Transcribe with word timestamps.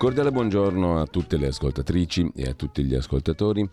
Cordiale 0.00 0.32
buongiorno 0.32 0.98
a 0.98 1.04
tutte 1.04 1.36
le 1.36 1.48
ascoltatrici 1.48 2.32
e 2.34 2.48
a 2.48 2.54
tutti 2.54 2.82
gli 2.84 2.94
ascoltatori. 2.94 3.68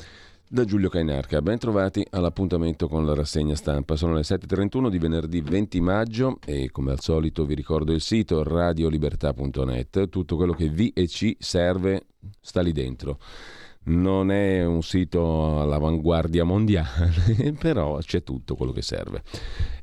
Da 0.46 0.66
Giulio 0.66 0.90
Cainarca, 0.90 1.42
ben 1.42 1.58
trovati 1.58 2.06
all'appuntamento 2.10 2.90
con 2.90 3.06
la 3.06 3.14
rassegna 3.14 3.56
stampa. 3.56 3.96
Sono 3.96 4.14
le 4.14 4.24
7.31 4.24 4.90
di 4.90 4.98
venerdì 4.98 5.40
20 5.40 5.80
maggio 5.80 6.40
e 6.46 6.70
come 6.70 6.92
al 6.92 7.00
solito 7.00 7.46
vi 7.46 7.54
ricordo 7.54 7.94
il 7.94 8.02
sito 8.02 8.44
radiolibertà.net. 8.44 10.10
Tutto 10.10 10.36
quello 10.36 10.52
che 10.52 10.68
vi 10.68 10.90
e 10.90 11.08
ci 11.08 11.34
serve 11.40 12.08
sta 12.42 12.60
lì 12.60 12.74
dentro. 12.74 13.20
Non 13.88 14.32
è 14.32 14.66
un 14.66 14.84
sito 14.84 15.62
all'avanguardia 15.62 16.44
mondiale, 16.44 17.54
però 17.58 17.98
c'è 18.00 18.22
tutto 18.22 18.56
quello 18.56 18.74
che 18.74 18.82
serve. 18.82 19.24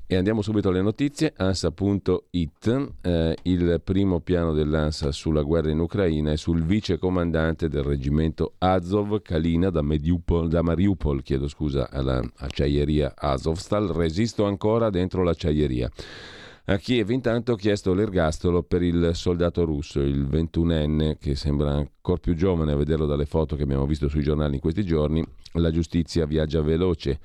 E 0.06 0.16
andiamo 0.16 0.42
subito 0.42 0.69
alle 0.69 0.83
notizie. 0.83 1.33
ANSA.it, 1.34 2.92
eh, 3.00 3.36
il 3.44 3.80
primo 3.82 4.20
piano 4.20 4.52
dell'ANSA 4.52 5.10
sulla 5.10 5.41
guerra 5.41 5.70
in 5.70 5.78
Ucraina 5.78 6.32
e 6.32 6.36
sul 6.36 6.62
vice 6.62 6.98
comandante 6.98 7.69
del 7.69 7.82
reggimento 7.82 8.52
Azov, 8.58 9.22
Kalina, 9.22 9.70
da, 9.70 9.80
Mediupol, 9.80 10.48
da 10.48 10.60
Mariupol, 10.60 11.22
chiedo 11.22 11.48
scusa, 11.48 11.88
alla 11.91 12.22
acciaieria 12.36 13.14
Azovstal, 13.16 13.88
resisto 13.88 14.44
ancora 14.44 14.91
dentro 14.91 15.22
l'acciaieria. 15.22 15.91
A 16.67 16.79
Kiev 16.79 17.11
intanto 17.11 17.53
ha 17.53 17.57
chiesto 17.59 17.93
l'ergastolo 17.93 18.62
per 18.62 18.83
il 18.83 19.11
soldato 19.12 19.67
russo, 19.67 20.01
il 20.01 20.27
21enne, 20.27 21.19
che 21.19 21.34
sembra 21.34 21.73
ancora 21.73 22.19
più 22.19 22.34
giovane 22.34 22.73
a 22.73 22.77
vederlo 22.77 23.05
dalle 23.05 23.27
foto 23.27 23.55
che 23.55 23.65
abbiamo 23.65 23.84
visto 23.84 24.09
sui 24.09 24.23
giornali 24.23 24.55
in 24.55 24.61
questi 24.61 24.83
giorni. 24.83 25.23
La 25.56 25.71
giustizia 25.71 26.25
viaggia 26.25 26.62
veloce 26.62 27.21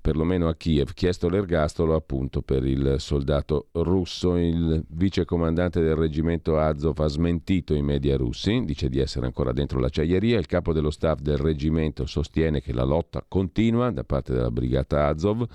perlomeno 0.00 0.48
a 0.48 0.54
Kiev, 0.54 0.94
chiesto 0.94 1.28
l'ergastolo 1.28 1.94
appunto 1.94 2.40
per 2.40 2.64
il 2.64 2.94
soldato 3.00 3.66
russo. 3.72 4.36
Il 4.38 4.82
vice 4.88 5.26
comandante 5.26 5.82
del 5.82 5.94
reggimento 5.94 6.56
Azov 6.56 6.98
ha 7.00 7.06
smentito 7.06 7.74
i 7.74 7.82
media 7.82 8.16
russi, 8.16 8.64
dice 8.64 8.88
di 8.88 8.98
essere 8.98 9.26
ancora 9.26 9.52
dentro 9.52 9.78
l'acciaieria. 9.78 10.38
Il 10.38 10.46
capo 10.46 10.72
dello 10.72 10.90
staff 10.90 11.20
del 11.20 11.36
reggimento 11.36 12.06
sostiene 12.06 12.62
che 12.62 12.72
la 12.72 12.84
lotta 12.84 13.22
continua 13.28 13.90
da 13.90 14.04
parte 14.04 14.32
della 14.32 14.50
brigata 14.50 15.06
Azov. 15.06 15.46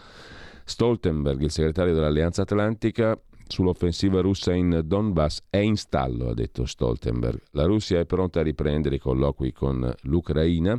Stoltenberg, 0.66 1.42
il 1.42 1.52
segretario 1.52 1.94
dell'Alleanza 1.94 2.42
Atlantica, 2.42 3.18
sull'offensiva 3.48 4.22
russa 4.22 4.52
in 4.54 4.82
Donbass 4.84 5.44
è 5.50 5.58
in 5.58 5.78
stallo, 5.78 6.30
ha 6.30 6.34
detto 6.34 6.66
Stoltenberg. 6.66 7.40
La 7.52 7.66
Russia 7.66 8.00
è 8.00 8.06
pronta 8.06 8.40
a 8.40 8.44
riprendere 8.44 8.96
i 8.96 9.00
colloqui 9.00 9.54
con 9.54 9.94
l'Ucraina 10.02 10.78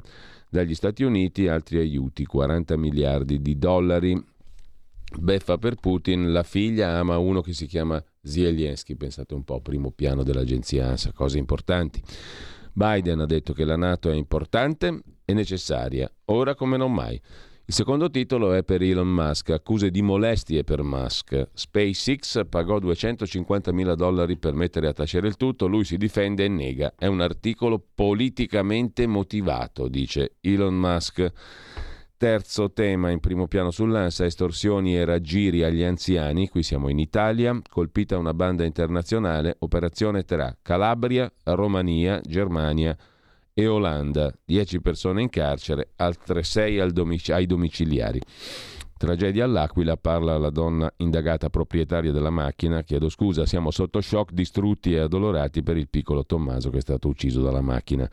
dagli 0.50 0.74
Stati 0.74 1.04
Uniti 1.04 1.46
altri 1.46 1.78
aiuti, 1.78 2.24
40 2.24 2.76
miliardi 2.76 3.40
di 3.40 3.56
dollari. 3.56 4.20
Beffa 5.18 5.56
per 5.56 5.76
Putin, 5.76 6.32
la 6.32 6.42
figlia 6.42 6.98
ama 6.98 7.16
uno 7.16 7.40
che 7.40 7.52
si 7.52 7.66
chiama 7.66 8.02
Zelensky, 8.20 8.96
pensate 8.96 9.34
un 9.34 9.44
po', 9.44 9.60
primo 9.60 9.92
piano 9.92 10.24
dell'agenzia 10.24 10.88
ANSA, 10.88 11.12
cose 11.12 11.38
importanti. 11.38 12.02
Biden 12.72 13.20
ha 13.20 13.26
detto 13.26 13.52
che 13.52 13.64
la 13.64 13.76
Nato 13.76 14.10
è 14.10 14.14
importante 14.14 15.00
e 15.24 15.32
necessaria, 15.32 16.10
ora 16.26 16.56
come 16.56 16.76
non 16.76 16.92
mai. 16.92 17.20
Il 17.68 17.74
secondo 17.74 18.08
titolo 18.08 18.52
è 18.52 18.62
per 18.62 18.80
Elon 18.80 19.08
Musk, 19.08 19.50
accuse 19.50 19.90
di 19.90 20.00
molestie 20.00 20.62
per 20.62 20.84
Musk. 20.84 21.48
SpaceX 21.52 22.46
pagò 22.48 22.78
250 22.78 23.72
mila 23.72 23.96
dollari 23.96 24.36
per 24.36 24.54
mettere 24.54 24.86
a 24.86 24.92
tacere 24.92 25.26
il 25.26 25.34
tutto, 25.34 25.66
lui 25.66 25.82
si 25.82 25.96
difende 25.96 26.44
e 26.44 26.48
nega. 26.48 26.94
È 26.96 27.06
un 27.06 27.20
articolo 27.20 27.84
politicamente 27.92 29.08
motivato, 29.08 29.88
dice 29.88 30.36
Elon 30.42 30.76
Musk. 30.76 31.32
Terzo 32.16 32.70
tema 32.70 33.10
in 33.10 33.18
primo 33.18 33.48
piano 33.48 33.72
sull'ANSA, 33.72 34.24
estorsioni 34.24 34.96
e 34.96 35.04
raggiri 35.04 35.64
agli 35.64 35.82
anziani, 35.82 36.48
qui 36.48 36.62
siamo 36.62 36.88
in 36.88 37.00
Italia, 37.00 37.60
colpita 37.68 38.16
una 38.16 38.32
banda 38.32 38.62
internazionale, 38.62 39.56
operazione 39.58 40.22
tra 40.22 40.56
Calabria, 40.62 41.28
Romania, 41.42 42.20
Germania, 42.22 42.96
e 43.58 43.66
Olanda, 43.66 44.30
10 44.44 44.82
persone 44.82 45.22
in 45.22 45.30
carcere, 45.30 45.92
altre 45.96 46.42
6 46.42 46.92
domic- 46.92 47.30
ai 47.30 47.46
domiciliari. 47.46 48.20
Tragedia 48.98 49.46
all'Aquila, 49.46 49.96
parla 49.96 50.36
la 50.36 50.50
donna 50.50 50.92
indagata 50.98 51.48
proprietaria 51.48 52.12
della 52.12 52.28
macchina. 52.28 52.82
Chiedo 52.82 53.08
scusa, 53.08 53.46
siamo 53.46 53.70
sotto 53.70 54.02
shock, 54.02 54.32
distrutti 54.32 54.92
e 54.92 54.98
addolorati 54.98 55.62
per 55.62 55.78
il 55.78 55.88
piccolo 55.88 56.26
Tommaso 56.26 56.68
che 56.68 56.78
è 56.78 56.80
stato 56.82 57.08
ucciso 57.08 57.40
dalla 57.40 57.62
macchina 57.62 58.06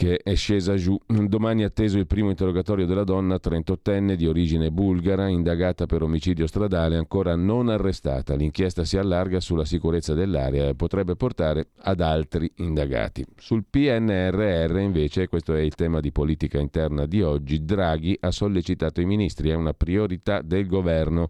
che 0.00 0.16
è 0.16 0.34
scesa 0.34 0.76
giù. 0.76 0.98
Domani 1.06 1.60
è 1.60 1.66
atteso 1.66 1.98
il 1.98 2.06
primo 2.06 2.30
interrogatorio 2.30 2.86
della 2.86 3.04
donna, 3.04 3.34
38enne 3.34 4.14
di 4.14 4.26
origine 4.26 4.70
bulgara, 4.70 5.28
indagata 5.28 5.84
per 5.84 6.00
omicidio 6.00 6.46
stradale, 6.46 6.96
ancora 6.96 7.36
non 7.36 7.68
arrestata. 7.68 8.34
L'inchiesta 8.34 8.86
si 8.86 8.96
allarga 8.96 9.40
sulla 9.40 9.66
sicurezza 9.66 10.14
dell'area 10.14 10.68
e 10.68 10.74
potrebbe 10.74 11.16
portare 11.16 11.72
ad 11.82 12.00
altri 12.00 12.50
indagati. 12.56 13.26
Sul 13.36 13.66
PNRR, 13.68 14.78
invece, 14.78 15.28
questo 15.28 15.52
è 15.52 15.60
il 15.60 15.74
tema 15.74 16.00
di 16.00 16.12
politica 16.12 16.58
interna 16.58 17.04
di 17.04 17.20
oggi, 17.20 17.62
Draghi 17.62 18.16
ha 18.20 18.30
sollecitato 18.30 19.02
i 19.02 19.04
ministri, 19.04 19.50
è 19.50 19.54
una 19.54 19.74
priorità 19.74 20.40
del 20.40 20.66
governo. 20.66 21.28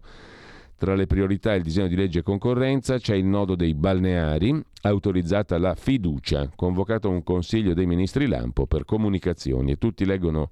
Tra 0.81 0.95
le 0.95 1.05
priorità 1.05 1.53
il 1.53 1.61
disegno 1.61 1.87
di 1.87 1.95
legge 1.95 2.23
concorrenza 2.23 2.97
c'è 2.97 3.13
il 3.13 3.23
nodo 3.23 3.53
dei 3.53 3.75
balneari, 3.75 4.59
autorizzata 4.81 5.59
la 5.59 5.75
fiducia, 5.75 6.49
convocato 6.55 7.07
un 7.07 7.21
consiglio 7.21 7.75
dei 7.75 7.85
ministri 7.85 8.25
lampo 8.25 8.65
per 8.65 8.83
comunicazioni 8.83 9.73
e 9.73 9.77
tutti 9.77 10.05
leggono 10.05 10.49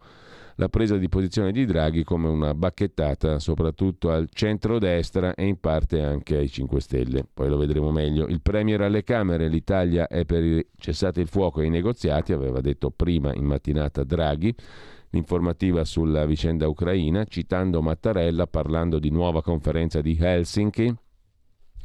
la 0.57 0.69
presa 0.69 0.97
di 0.97 1.09
posizione 1.09 1.51
di 1.51 1.65
Draghi 1.65 2.03
come 2.03 2.27
una 2.27 2.53
bacchettata 2.53 3.39
soprattutto 3.39 4.11
al 4.11 4.29
centro-destra 4.31 5.33
e 5.33 5.47
in 5.47 5.59
parte 5.59 6.03
anche 6.03 6.37
ai 6.37 6.47
5 6.47 6.79
Stelle. 6.79 7.25
Poi 7.33 7.49
lo 7.49 7.57
vedremo 7.57 7.89
meglio. 7.89 8.27
Il 8.27 8.41
Premier 8.41 8.81
alle 8.81 9.03
Camere, 9.03 9.47
l'Italia 9.47 10.07
è 10.07 10.25
per 10.25 10.63
cessate 10.77 11.21
il 11.21 11.27
fuoco 11.27 11.61
ai 11.61 11.71
negoziati, 11.71 12.33
aveva 12.33 12.61
detto 12.61 12.91
prima 12.91 13.33
in 13.33 13.45
mattinata 13.45 14.03
Draghi 14.03 14.55
l'informativa 15.11 15.83
sulla 15.85 16.25
vicenda 16.25 16.67
ucraina, 16.67 17.23
citando 17.25 17.81
Mattarella 17.81 18.47
parlando 18.47 18.99
di 18.99 19.09
nuova 19.09 19.41
conferenza 19.41 20.01
di 20.01 20.17
Helsinki. 20.19 20.95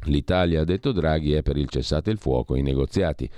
L'Italia, 0.05 0.61
ha 0.61 0.65
detto 0.65 0.91
Draghi, 0.91 1.33
è 1.33 1.41
per 1.41 1.57
il 1.57 1.69
cessate 1.69 2.11
il 2.11 2.17
fuoco 2.17 2.55
i 2.55 2.61
negoziati. 2.61 3.29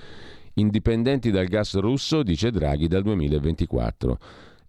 Indipendenti 0.56 1.31
dal 1.31 1.46
gas 1.46 1.78
russo, 1.78 2.24
dice 2.24 2.52
Draghi, 2.52 2.88
dal 2.88 3.03
2024. 3.03 4.20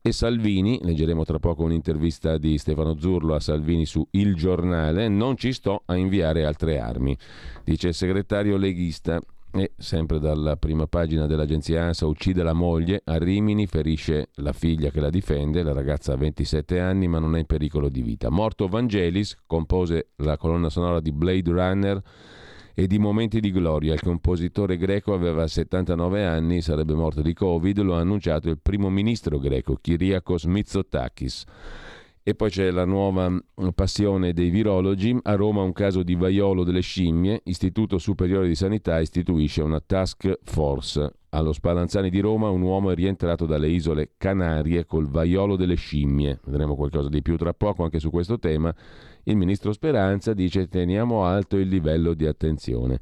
E 0.01 0.13
Salvini, 0.13 0.79
leggeremo 0.83 1.25
tra 1.25 1.39
poco 1.39 1.65
un'intervista 1.65 2.39
di 2.39 2.57
Stefano 2.57 2.99
Zurlo 2.99 3.35
a 3.35 3.41
Salvini 3.41 3.85
su 3.85 4.07
Il 4.13 4.37
Giornale, 4.37 5.09
non 5.09 5.37
ci 5.37 5.53
sto 5.53 5.83
a 5.87 5.97
inviare 5.97 6.45
altre 6.45 6.79
armi, 6.79 7.17
dice 7.65 7.89
il 7.89 7.95
segretario 7.95 8.57
leghista. 8.57 9.21
E 9.51 9.73
sempre 9.79 10.19
dalla 10.19 10.57
prima 10.57 10.87
pagina 10.87 11.27
dell'agenzia 11.27 11.85
ANSA 11.85 12.07
uccide 12.07 12.43
la 12.43 12.53
moglie, 12.53 13.01
a 13.05 13.17
Rimini 13.17 13.67
ferisce 13.67 14.29
la 14.37 14.53
figlia 14.53 14.91
che 14.91 15.01
la 15.01 15.09
difende, 15.09 15.63
la 15.63 15.73
ragazza 15.73 16.13
ha 16.13 16.17
27 16.17 16.79
anni 16.79 17.09
ma 17.09 17.19
non 17.19 17.35
è 17.35 17.39
in 17.39 17.47
pericolo 17.47 17.89
di 17.89 18.03
vita. 18.03 18.29
Morto 18.29 18.69
Vangelis, 18.69 19.37
compose 19.47 20.11
la 20.17 20.37
colonna 20.37 20.69
sonora 20.69 21.01
di 21.01 21.13
Blade 21.13 21.51
Runner 21.51 22.03
e 22.75 22.87
di 22.87 22.99
Momenti 22.99 23.41
di 23.41 23.51
Gloria. 23.51 23.95
Il 23.95 24.03
compositore 24.03 24.77
greco 24.77 25.15
aveva 25.15 25.47
79 25.47 26.25
anni, 26.25 26.61
sarebbe 26.61 26.95
morto 26.95 27.23
di 27.23 27.33
Covid, 27.33 27.81
lo 27.81 27.97
ha 27.97 28.01
annunciato 28.01 28.51
il 28.51 28.59
primo 28.61 28.91
ministro 28.91 29.39
greco, 29.39 29.79
Kyriakos 29.81 30.45
Mitsotakis. 30.45 31.45
E 32.29 32.35
poi 32.35 32.51
c'è 32.51 32.71
la 32.71 32.85
nuova 32.85 33.31
mm, 33.31 33.41
passione 33.75 34.35
dei 34.35 34.51
virologi. 34.51 35.19
A 35.23 35.35
Roma 35.35 35.63
un 35.63 35.73
caso 35.73 36.03
di 36.03 36.15
vaiolo 36.15 36.63
delle 36.63 36.83
scimmie. 36.83 37.41
Istituto 37.45 37.97
Superiore 37.97 38.49
di 38.49 38.55
Sanità 38.55 39.01
istituisce 39.01 39.63
una 39.63 39.81
task 39.81 40.39
force. 40.43 41.11
Allo 41.31 41.55
Spallanzani 41.55 42.11
di 42.11 42.21
Roma 42.21 42.51
un 42.51 42.61
uomo 42.61 42.91
è 42.91 42.95
rientrato 42.95 43.47
dalle 43.47 43.71
isole 43.71 44.11
Canarie 44.19 44.85
col 44.85 45.09
vaiolo 45.09 45.57
delle 45.57 45.77
scimmie. 45.77 46.41
Vedremo 46.45 46.77
qualcosa 46.77 47.09
di 47.09 47.23
più 47.23 47.39
tra 47.39 47.55
poco 47.55 47.85
anche 47.85 47.99
su 47.99 48.11
questo 48.11 48.39
tema. 48.39 48.75
Il 49.23 49.37
ministro 49.37 49.73
Speranza 49.73 50.35
dice 50.35 50.69
teniamo 50.69 51.25
alto 51.25 51.57
il 51.57 51.69
livello 51.69 52.13
di 52.13 52.27
attenzione. 52.27 52.99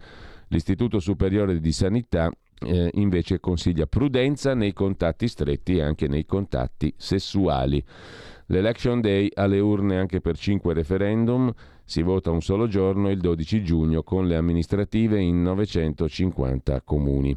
L'Istituto 0.51 1.01
Superiore 1.01 1.59
di 1.59 1.73
Sanità 1.73 2.31
eh, 2.61 2.91
invece 2.95 3.41
consiglia 3.41 3.87
prudenza 3.87 4.55
nei 4.55 4.73
contatti 4.73 5.27
stretti 5.27 5.79
e 5.79 5.83
anche 5.83 6.07
nei 6.07 6.25
contatti 6.25 6.95
sessuali. 6.97 7.85
L'Election 8.47 9.01
Day 9.01 9.29
alle 9.35 9.59
urne 9.59 9.99
anche 9.99 10.21
per 10.21 10.37
cinque 10.37 10.73
referendum. 10.73 11.53
Si 11.85 12.03
vota 12.03 12.31
un 12.31 12.43
solo 12.43 12.69
giorno, 12.69 13.11
il 13.11 13.19
12 13.19 13.63
giugno, 13.65 14.03
con 14.03 14.27
le 14.27 14.37
amministrative 14.37 15.21
in 15.21 15.43
950 15.43 16.83
comuni. 16.83 17.37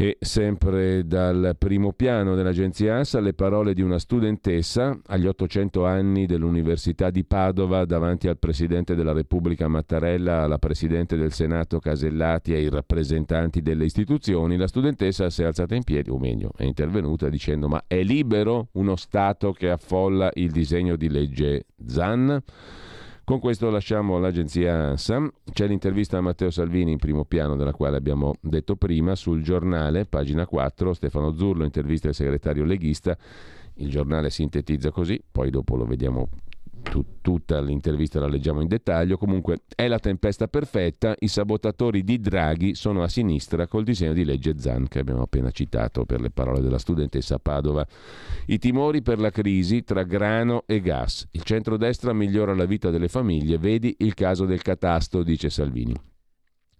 E 0.00 0.16
sempre 0.20 1.04
dal 1.08 1.56
primo 1.58 1.92
piano 1.92 2.36
dell'agenzia 2.36 2.94
ANSA 2.94 3.18
le 3.18 3.34
parole 3.34 3.74
di 3.74 3.82
una 3.82 3.98
studentessa 3.98 4.96
agli 5.06 5.26
800 5.26 5.84
anni 5.84 6.24
dell'Università 6.24 7.10
di 7.10 7.24
Padova 7.24 7.84
davanti 7.84 8.28
al 8.28 8.38
Presidente 8.38 8.94
della 8.94 9.10
Repubblica 9.10 9.66
Mattarella, 9.66 10.42
alla 10.42 10.58
Presidente 10.58 11.16
del 11.16 11.32
Senato 11.32 11.80
Casellati 11.80 12.52
e 12.52 12.58
ai 12.58 12.68
rappresentanti 12.68 13.60
delle 13.60 13.86
istituzioni. 13.86 14.56
La 14.56 14.68
studentessa 14.68 15.30
si 15.30 15.42
è 15.42 15.46
alzata 15.46 15.74
in 15.74 15.82
piedi, 15.82 16.10
o 16.10 16.18
meglio, 16.18 16.52
è 16.56 16.62
intervenuta 16.62 17.28
dicendo 17.28 17.66
ma 17.66 17.82
è 17.88 18.00
libero 18.04 18.68
uno 18.74 18.94
Stato 18.94 19.50
che 19.50 19.68
affolla 19.68 20.30
il 20.34 20.52
disegno 20.52 20.94
di 20.94 21.08
legge 21.08 21.64
Zan? 21.84 22.40
Con 23.28 23.40
questo 23.40 23.68
lasciamo 23.68 24.18
l'agenzia 24.18 24.88
ANSA. 24.88 25.30
C'è 25.52 25.66
l'intervista 25.66 26.16
a 26.16 26.22
Matteo 26.22 26.48
Salvini 26.48 26.92
in 26.92 26.98
primo 26.98 27.26
piano, 27.26 27.56
della 27.56 27.74
quale 27.74 27.98
abbiamo 27.98 28.36
detto 28.40 28.74
prima, 28.74 29.14
sul 29.16 29.42
giornale, 29.42 30.06
pagina 30.06 30.46
4, 30.46 30.94
Stefano 30.94 31.34
Zurlo, 31.36 31.64
intervista 31.64 32.08
al 32.08 32.14
segretario 32.14 32.64
leghista. 32.64 33.18
Il 33.74 33.90
giornale 33.90 34.30
sintetizza 34.30 34.90
così, 34.90 35.22
poi 35.30 35.50
dopo 35.50 35.76
lo 35.76 35.84
vediamo 35.84 36.30
tu, 36.82 37.04
tutta 37.20 37.60
l'intervista 37.60 38.20
la 38.20 38.26
leggiamo 38.26 38.60
in 38.60 38.68
dettaglio. 38.68 39.16
Comunque 39.16 39.62
è 39.74 39.88
la 39.88 39.98
tempesta 39.98 40.48
perfetta. 40.48 41.14
I 41.18 41.28
sabotatori 41.28 42.02
di 42.02 42.18
Draghi 42.18 42.74
sono 42.74 43.02
a 43.02 43.08
sinistra 43.08 43.66
col 43.66 43.84
disegno 43.84 44.12
di 44.12 44.24
legge 44.24 44.58
Zan 44.58 44.88
che 44.88 44.98
abbiamo 44.98 45.22
appena 45.22 45.50
citato 45.50 46.04
per 46.04 46.20
le 46.20 46.30
parole 46.30 46.60
della 46.60 46.78
studentessa 46.78 47.38
Padova. 47.38 47.86
I 48.46 48.58
timori 48.58 49.02
per 49.02 49.18
la 49.18 49.30
crisi 49.30 49.84
tra 49.84 50.02
grano 50.02 50.64
e 50.66 50.80
gas. 50.80 51.26
Il 51.32 51.42
centrodestra 51.42 52.12
migliora 52.12 52.54
la 52.54 52.66
vita 52.66 52.90
delle 52.90 53.08
famiglie. 53.08 53.58
Vedi 53.58 53.96
il 53.98 54.14
caso 54.14 54.44
del 54.44 54.62
catasto, 54.62 55.22
dice 55.22 55.50
Salvini. 55.50 55.94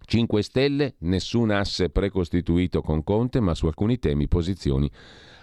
5 0.08 0.42
Stelle, 0.42 0.94
nessun 1.00 1.50
asse 1.50 1.90
precostituito 1.90 2.80
con 2.80 3.04
Conte, 3.04 3.40
ma 3.40 3.54
su 3.54 3.66
alcuni 3.66 3.98
temi 3.98 4.26
posizioni 4.26 4.90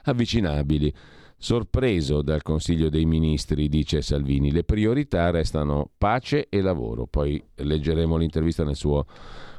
avvicinabili. 0.05 0.93
Sorpreso 1.37 2.21
dal 2.21 2.41
Consiglio 2.41 2.89
dei 2.89 3.05
Ministri, 3.05 3.67
dice 3.69 4.01
Salvini, 4.01 4.51
le 4.51 4.63
priorità 4.63 5.29
restano 5.29 5.91
pace 5.97 6.47
e 6.49 6.61
lavoro. 6.61 7.05
Poi 7.07 7.43
leggeremo 7.55 8.17
l'intervista 8.17 8.63
nel 8.63 8.75
suo 8.75 9.05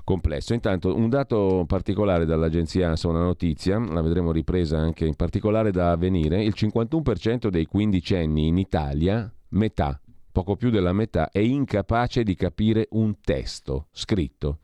complesso. 0.06 0.54
Intanto 0.54 0.94
un 0.94 1.08
dato 1.08 1.64
particolare 1.66 2.24
dall'agenzia 2.24 2.88
ANSA, 2.88 3.08
una 3.08 3.22
notizia, 3.22 3.78
la 3.78 4.00
vedremo 4.00 4.32
ripresa 4.32 4.78
anche 4.78 5.04
in 5.04 5.14
particolare 5.14 5.72
da 5.72 5.90
avvenire, 5.90 6.42
il 6.42 6.54
51% 6.56 7.48
dei 7.48 7.66
quindicenni 7.66 8.46
in 8.46 8.56
Italia, 8.56 9.30
metà, 9.50 10.00
poco 10.30 10.56
più 10.56 10.70
della 10.70 10.92
metà, 10.92 11.30
è 11.30 11.40
incapace 11.40 12.22
di 12.22 12.34
capire 12.36 12.86
un 12.90 13.20
testo 13.20 13.88
scritto. 13.90 14.60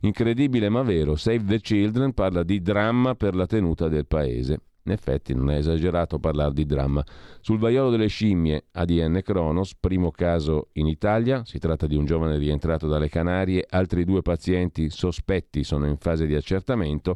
Incredibile 0.00 0.70
ma 0.70 0.82
vero, 0.82 1.14
Save 1.14 1.44
the 1.44 1.60
Children 1.60 2.14
parla 2.14 2.42
di 2.42 2.62
dramma 2.62 3.14
per 3.14 3.34
la 3.34 3.46
tenuta 3.46 3.88
del 3.88 4.06
paese. 4.06 4.60
In 4.90 4.96
effetti 4.96 5.34
non 5.34 5.52
è 5.52 5.56
esagerato 5.56 6.18
parlare 6.18 6.52
di 6.52 6.66
dramma. 6.66 7.04
Sul 7.40 7.60
vaiolo 7.60 7.90
delle 7.90 8.08
scimmie 8.08 8.64
ADN 8.72 9.20
Kronos, 9.22 9.76
primo 9.78 10.10
caso 10.10 10.70
in 10.72 10.88
Italia, 10.88 11.44
si 11.44 11.60
tratta 11.60 11.86
di 11.86 11.94
un 11.94 12.04
giovane 12.06 12.36
rientrato 12.38 12.88
dalle 12.88 13.08
Canarie, 13.08 13.64
altri 13.70 14.04
due 14.04 14.20
pazienti 14.20 14.90
sospetti 14.90 15.62
sono 15.62 15.86
in 15.86 15.96
fase 15.96 16.26
di 16.26 16.34
accertamento. 16.34 17.14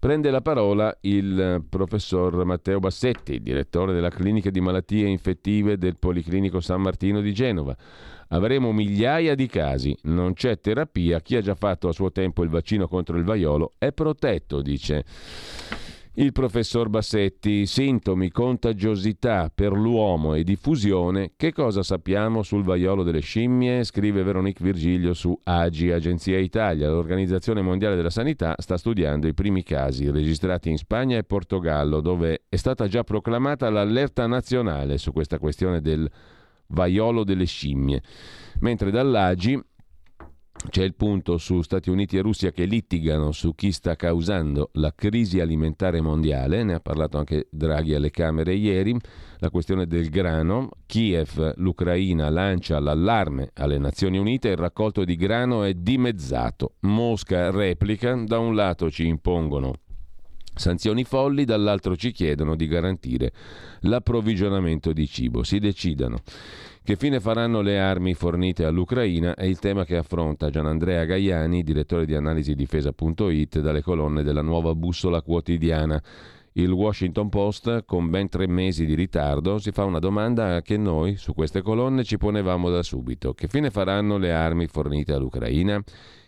Prende 0.00 0.30
la 0.30 0.40
parola 0.40 0.96
il 1.02 1.64
professor 1.68 2.44
Matteo 2.44 2.80
Bassetti, 2.80 3.40
direttore 3.40 3.92
della 3.92 4.10
clinica 4.10 4.50
di 4.50 4.60
malattie 4.60 5.06
infettive 5.06 5.78
del 5.78 5.96
Policlinico 5.96 6.58
San 6.58 6.80
Martino 6.80 7.20
di 7.20 7.32
Genova. 7.32 7.76
Avremo 8.30 8.72
migliaia 8.72 9.36
di 9.36 9.46
casi, 9.46 9.96
non 10.04 10.32
c'è 10.32 10.58
terapia, 10.58 11.20
chi 11.20 11.36
ha 11.36 11.40
già 11.40 11.54
fatto 11.54 11.86
a 11.86 11.92
suo 11.92 12.10
tempo 12.10 12.42
il 12.42 12.48
vaccino 12.48 12.88
contro 12.88 13.16
il 13.16 13.24
vaiolo 13.24 13.74
è 13.78 13.92
protetto, 13.92 14.60
dice. 14.60 15.04
Il 16.20 16.32
professor 16.32 16.90
Bassetti, 16.90 17.64
sintomi, 17.64 18.30
contagiosità 18.30 19.50
per 19.52 19.72
l'uomo 19.72 20.34
e 20.34 20.44
diffusione, 20.44 21.32
che 21.34 21.50
cosa 21.50 21.82
sappiamo 21.82 22.42
sul 22.42 22.62
vaiolo 22.62 23.02
delle 23.02 23.20
scimmie? 23.20 23.84
Scrive 23.84 24.22
Veronique 24.22 24.62
Virgilio 24.62 25.14
su 25.14 25.34
AGI, 25.42 25.92
Agenzia 25.92 26.36
Italia. 26.36 26.90
L'Organizzazione 26.90 27.62
Mondiale 27.62 27.96
della 27.96 28.10
Sanità 28.10 28.54
sta 28.58 28.76
studiando 28.76 29.28
i 29.28 29.32
primi 29.32 29.62
casi 29.62 30.10
registrati 30.10 30.68
in 30.68 30.76
Spagna 30.76 31.16
e 31.16 31.24
Portogallo, 31.24 32.02
dove 32.02 32.42
è 32.50 32.56
stata 32.56 32.86
già 32.86 33.02
proclamata 33.02 33.70
l'allerta 33.70 34.26
nazionale 34.26 34.98
su 34.98 35.12
questa 35.12 35.38
questione 35.38 35.80
del 35.80 36.06
vaiolo 36.66 37.24
delle 37.24 37.46
scimmie. 37.46 38.02
Mentre 38.58 38.90
dall'AGI 38.90 39.58
c'è 40.68 40.82
il 40.82 40.94
punto 40.94 41.38
su 41.38 41.62
Stati 41.62 41.88
Uniti 41.88 42.16
e 42.16 42.20
Russia 42.20 42.50
che 42.50 42.64
litigano 42.64 43.32
su 43.32 43.54
chi 43.54 43.72
sta 43.72 43.96
causando 43.96 44.70
la 44.74 44.92
crisi 44.94 45.40
alimentare 45.40 46.00
mondiale, 46.00 46.62
ne 46.62 46.74
ha 46.74 46.80
parlato 46.80 47.18
anche 47.18 47.48
Draghi 47.50 47.94
alle 47.94 48.10
Camere 48.10 48.54
ieri, 48.54 48.96
la 49.38 49.50
questione 49.50 49.86
del 49.86 50.10
grano, 50.10 50.68
Kiev, 50.86 51.54
l'Ucraina 51.56 52.28
lancia 52.28 52.78
l'allarme 52.78 53.50
alle 53.54 53.78
Nazioni 53.78 54.18
Unite, 54.18 54.48
il 54.48 54.56
raccolto 54.56 55.04
di 55.04 55.16
grano 55.16 55.64
è 55.64 55.72
dimezzato, 55.72 56.74
Mosca 56.80 57.50
replica, 57.50 58.14
da 58.14 58.38
un 58.38 58.54
lato 58.54 58.90
ci 58.90 59.06
impongono 59.06 59.72
sanzioni 60.54 61.04
folli, 61.04 61.44
dall'altro 61.44 61.96
ci 61.96 62.12
chiedono 62.12 62.56
di 62.56 62.66
garantire 62.66 63.32
l'approvvigionamento 63.80 64.92
di 64.92 65.06
cibo, 65.06 65.42
si 65.42 65.58
decidano. 65.58 66.18
Che 66.82 66.96
fine 66.96 67.20
faranno 67.20 67.60
le 67.60 67.78
armi 67.78 68.14
fornite 68.14 68.64
all'Ucraina 68.64 69.34
è 69.34 69.44
il 69.44 69.58
tema 69.58 69.84
che 69.84 69.96
affronta 69.96 70.50
Gianandrea 70.50 71.04
Gaiani, 71.04 71.62
direttore 71.62 72.06
di 72.06 72.14
analisi 72.14 72.54
difesa.it, 72.54 73.60
dalle 73.60 73.82
colonne 73.82 74.22
della 74.22 74.42
nuova 74.42 74.74
bussola 74.74 75.20
quotidiana. 75.22 76.02
Il 76.54 76.72
Washington 76.72 77.28
Post, 77.28 77.84
con 77.84 78.10
ben 78.10 78.28
tre 78.28 78.48
mesi 78.48 78.84
di 78.84 78.94
ritardo, 78.94 79.58
si 79.58 79.70
fa 79.70 79.84
una 79.84 80.00
domanda 80.00 80.62
che 80.62 80.76
noi 80.76 81.16
su 81.16 81.32
queste 81.32 81.62
colonne 81.62 82.02
ci 82.02 82.18
ponevamo 82.18 82.70
da 82.70 82.82
subito. 82.82 83.34
Che 83.34 83.46
fine 83.46 83.70
faranno 83.70 84.16
le 84.16 84.32
armi 84.32 84.66
fornite 84.66 85.12
all'Ucraina? 85.12 85.80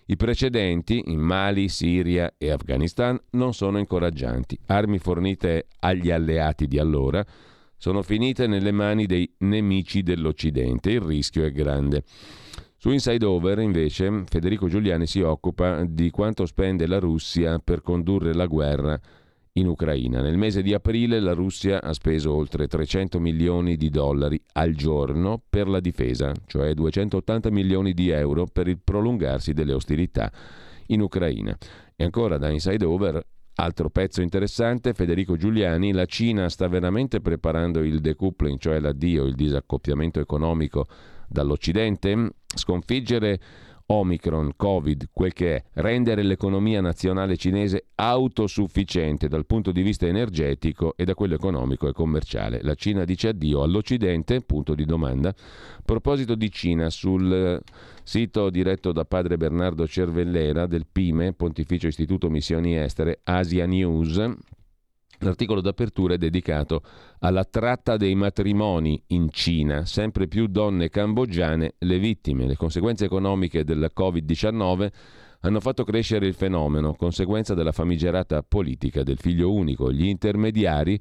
I 0.06 0.16
precedenti, 0.16 1.02
in 1.06 1.20
Mali, 1.20 1.68
Siria 1.68 2.34
e 2.36 2.50
Afghanistan, 2.50 3.18
non 3.30 3.54
sono 3.54 3.78
incoraggianti. 3.78 4.58
Armi 4.66 4.98
fornite 4.98 5.68
agli 5.78 6.10
alleati 6.10 6.66
di 6.66 6.78
allora 6.78 7.24
sono 7.76 8.02
finite 8.02 8.46
nelle 8.46 8.72
mani 8.72 9.06
dei 9.06 9.32
nemici 9.38 10.02
dell'Occidente. 10.02 10.90
Il 10.90 11.00
rischio 11.00 11.44
è 11.44 11.52
grande. 11.52 12.02
Su 12.76 12.90
Inside 12.90 13.24
Over, 13.24 13.60
invece, 13.60 14.24
Federico 14.28 14.68
Giuliani 14.68 15.06
si 15.06 15.20
occupa 15.20 15.84
di 15.84 16.10
quanto 16.10 16.46
spende 16.46 16.86
la 16.88 16.98
Russia 16.98 17.60
per 17.60 17.80
condurre 17.80 18.34
la 18.34 18.46
guerra 18.46 19.00
in 19.54 19.66
Ucraina. 19.66 20.20
Nel 20.20 20.38
mese 20.38 20.62
di 20.62 20.72
aprile 20.72 21.20
la 21.20 21.32
Russia 21.32 21.82
ha 21.82 21.92
speso 21.92 22.32
oltre 22.32 22.66
300 22.66 23.20
milioni 23.20 23.76
di 23.76 23.90
dollari 23.90 24.40
al 24.52 24.74
giorno 24.74 25.42
per 25.48 25.68
la 25.68 25.80
difesa, 25.80 26.32
cioè 26.46 26.72
280 26.74 27.50
milioni 27.50 27.92
di 27.92 28.08
euro 28.08 28.46
per 28.46 28.68
il 28.68 28.78
prolungarsi 28.82 29.52
delle 29.52 29.74
ostilità 29.74 30.32
in 30.86 31.00
Ucraina. 31.00 31.56
E 31.94 32.04
ancora 32.04 32.38
da 32.38 32.48
Inside 32.50 32.84
Over 32.84 33.26
Altro 33.54 33.90
pezzo 33.90 34.22
interessante, 34.22 34.94
Federico 34.94 35.36
Giuliani, 35.36 35.92
la 35.92 36.06
Cina 36.06 36.48
sta 36.48 36.68
veramente 36.68 37.20
preparando 37.20 37.82
il 37.82 38.00
decoupling, 38.00 38.58
cioè 38.58 38.80
l'addio, 38.80 39.24
il 39.24 39.34
disaccoppiamento 39.34 40.20
economico 40.20 40.86
dall'Occidente? 41.28 42.30
Sconfiggere 42.46 43.38
Omicron, 43.86 44.52
Covid, 44.56 45.08
quel 45.12 45.32
che 45.32 45.56
è, 45.56 45.64
rendere 45.74 46.22
l'economia 46.22 46.80
nazionale 46.80 47.36
cinese 47.36 47.86
autosufficiente 47.94 49.28
dal 49.28 49.46
punto 49.46 49.72
di 49.72 49.82
vista 49.82 50.06
energetico 50.06 50.94
e 50.96 51.04
da 51.04 51.14
quello 51.14 51.34
economico 51.34 51.88
e 51.88 51.92
commerciale. 51.92 52.60
La 52.62 52.74
Cina 52.74 53.04
dice 53.04 53.28
addio 53.28 53.62
all'Occidente, 53.62 54.40
punto 54.40 54.74
di 54.74 54.84
domanda. 54.84 55.28
A 55.28 55.82
proposito 55.84 56.34
di 56.34 56.50
Cina, 56.50 56.90
sul 56.90 57.60
sito 58.02 58.50
diretto 58.50 58.92
da 58.92 59.04
padre 59.04 59.36
Bernardo 59.36 59.86
Cervellera 59.86 60.66
del 60.66 60.86
PIME, 60.90 61.32
Pontificio 61.32 61.86
Istituto 61.86 62.30
Missioni 62.30 62.76
Estere, 62.76 63.20
Asia 63.24 63.66
News, 63.66 64.20
L'articolo 65.22 65.60
d'apertura 65.60 66.14
è 66.14 66.18
dedicato 66.18 66.82
alla 67.20 67.44
tratta 67.44 67.96
dei 67.96 68.16
matrimoni 68.16 69.00
in 69.08 69.30
Cina, 69.30 69.84
sempre 69.84 70.26
più 70.26 70.48
donne 70.48 70.88
cambogiane 70.88 71.74
le 71.78 71.98
vittime. 72.00 72.44
Le 72.44 72.56
conseguenze 72.56 73.04
economiche 73.04 73.62
del 73.62 73.92
Covid-19 73.96 74.90
hanno 75.42 75.60
fatto 75.60 75.84
crescere 75.84 76.26
il 76.26 76.34
fenomeno, 76.34 76.94
conseguenza 76.94 77.54
della 77.54 77.70
famigerata 77.70 78.42
politica 78.42 79.04
del 79.04 79.18
figlio 79.18 79.52
unico. 79.52 79.92
Gli 79.92 80.06
intermediari, 80.06 80.98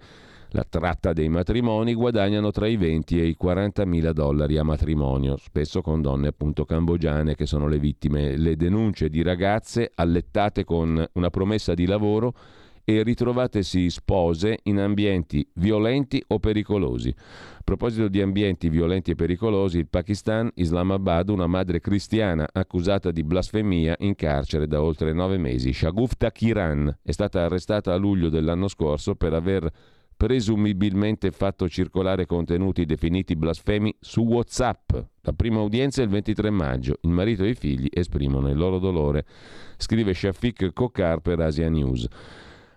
la 0.50 0.66
tratta 0.70 1.14
dei 1.14 1.30
matrimoni, 1.30 1.96
guadagnano 1.96 2.52
tra 2.52 2.68
i 2.68 2.78
20 2.78 3.20
e 3.20 3.26
i 3.26 3.36
40 3.36 3.86
mila 3.86 4.14
dollari 4.14 4.60
a 4.60 4.64
matrimonio, 4.64 5.36
spesso 5.38 5.82
con 5.82 6.00
donne 6.00 6.28
appunto 6.28 6.64
cambogiane 6.64 7.34
che 7.34 7.48
sono 7.48 7.68
le 7.68 7.80
vittime. 7.80 8.38
Le 8.38 8.56
denunce 8.56 9.10
di 9.10 9.24
ragazze 9.24 9.92
allettate 9.96 10.64
con 10.64 11.04
una 11.14 11.30
promessa 11.32 11.74
di 11.74 11.88
lavoro 11.88 12.36
e 12.84 13.04
ritrovatesi 13.04 13.90
spose 13.90 14.60
in 14.64 14.80
ambienti 14.80 15.48
violenti 15.54 16.24
o 16.28 16.40
pericolosi. 16.40 17.10
A 17.10 17.64
proposito 17.64 18.08
di 18.08 18.22
ambienti 18.22 18.70
violenti 18.70 19.12
e 19.12 19.16
pericolosi, 19.16 19.78
il 19.78 19.88
Pakistan, 19.88 20.50
Islamabad, 20.56 21.30
una 21.30 21.48
madre 21.48 21.80
cristiana 21.80 22.48
accusata 22.52 23.12
di 23.12 23.24
blasfemia 23.24 23.96
in 24.00 24.16
carcere 24.16 24.68
da 24.68 24.82
oltre 24.82 25.14
nove 25.14 25.38
mesi. 25.38 25.74
Shagufta 25.74 26.32
Kiran 26.32 27.00
è 27.02 27.12
stata 27.12 27.44
arrestata 27.44 27.94
a 27.94 27.98
luglio 27.98 28.30
dell'anno 28.30 28.68
scorso 28.68 29.16
per 29.16 29.34
aver 29.34 29.72
presumibilmente 30.22 31.32
fatto 31.32 31.68
circolare 31.68 32.28
contenuti 32.28 32.86
definiti 32.86 33.36
blasfemi 33.36 33.96
su 34.00 34.22
WhatsApp. 34.22 34.94
La 35.22 35.34
prima 35.34 35.62
udienza 35.62 36.02
è 36.02 36.04
il 36.04 36.12
23 36.12 36.52
maggio. 36.52 36.98
Il 37.02 37.10
marito 37.10 37.44
e 37.44 37.50
i 37.50 37.56
figli 37.56 37.88
esprimono 37.92 38.48
il 38.48 38.56
loro 38.56 38.78
dolore, 38.78 39.26
scrive 39.78 40.14
Shafiq 40.14 40.74
Kokar 40.74 41.22
per 41.22 41.40
Asia 41.40 41.70
News. 41.70 42.08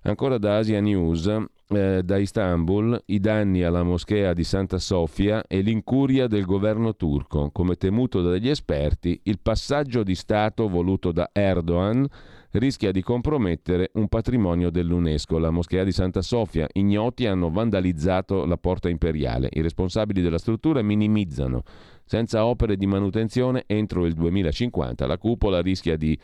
Ancora 0.06 0.36
da 0.36 0.58
Asia 0.58 0.80
News, 0.80 1.26
eh, 1.68 2.02
da 2.04 2.18
Istanbul, 2.18 3.00
i 3.06 3.20
danni 3.20 3.62
alla 3.62 3.82
moschea 3.82 4.34
di 4.34 4.44
Santa 4.44 4.76
Sofia 4.76 5.42
e 5.48 5.62
l'incuria 5.62 6.26
del 6.26 6.44
governo 6.44 6.94
turco. 6.94 7.48
Come 7.50 7.76
temuto 7.76 8.20
dagli 8.20 8.50
esperti, 8.50 9.18
il 9.22 9.38
passaggio 9.40 10.02
di 10.02 10.14
Stato 10.14 10.68
voluto 10.68 11.10
da 11.10 11.30
Erdogan 11.32 12.06
rischia 12.50 12.92
di 12.92 13.00
compromettere 13.00 13.92
un 13.94 14.08
patrimonio 14.08 14.68
dell'UNESCO. 14.68 15.38
La 15.38 15.50
moschea 15.50 15.84
di 15.84 15.92
Santa 15.92 16.20
Sofia, 16.20 16.68
ignoti, 16.74 17.24
hanno 17.24 17.48
vandalizzato 17.48 18.44
la 18.44 18.58
porta 18.58 18.90
imperiale. 18.90 19.48
I 19.52 19.62
responsabili 19.62 20.20
della 20.20 20.36
struttura 20.36 20.82
minimizzano. 20.82 21.62
Senza 22.04 22.44
opere 22.44 22.76
di 22.76 22.84
manutenzione, 22.86 23.64
entro 23.66 24.04
il 24.04 24.12
2050 24.12 25.06
la 25.06 25.16
cupola 25.16 25.62
rischia 25.62 25.96
di 25.96 26.18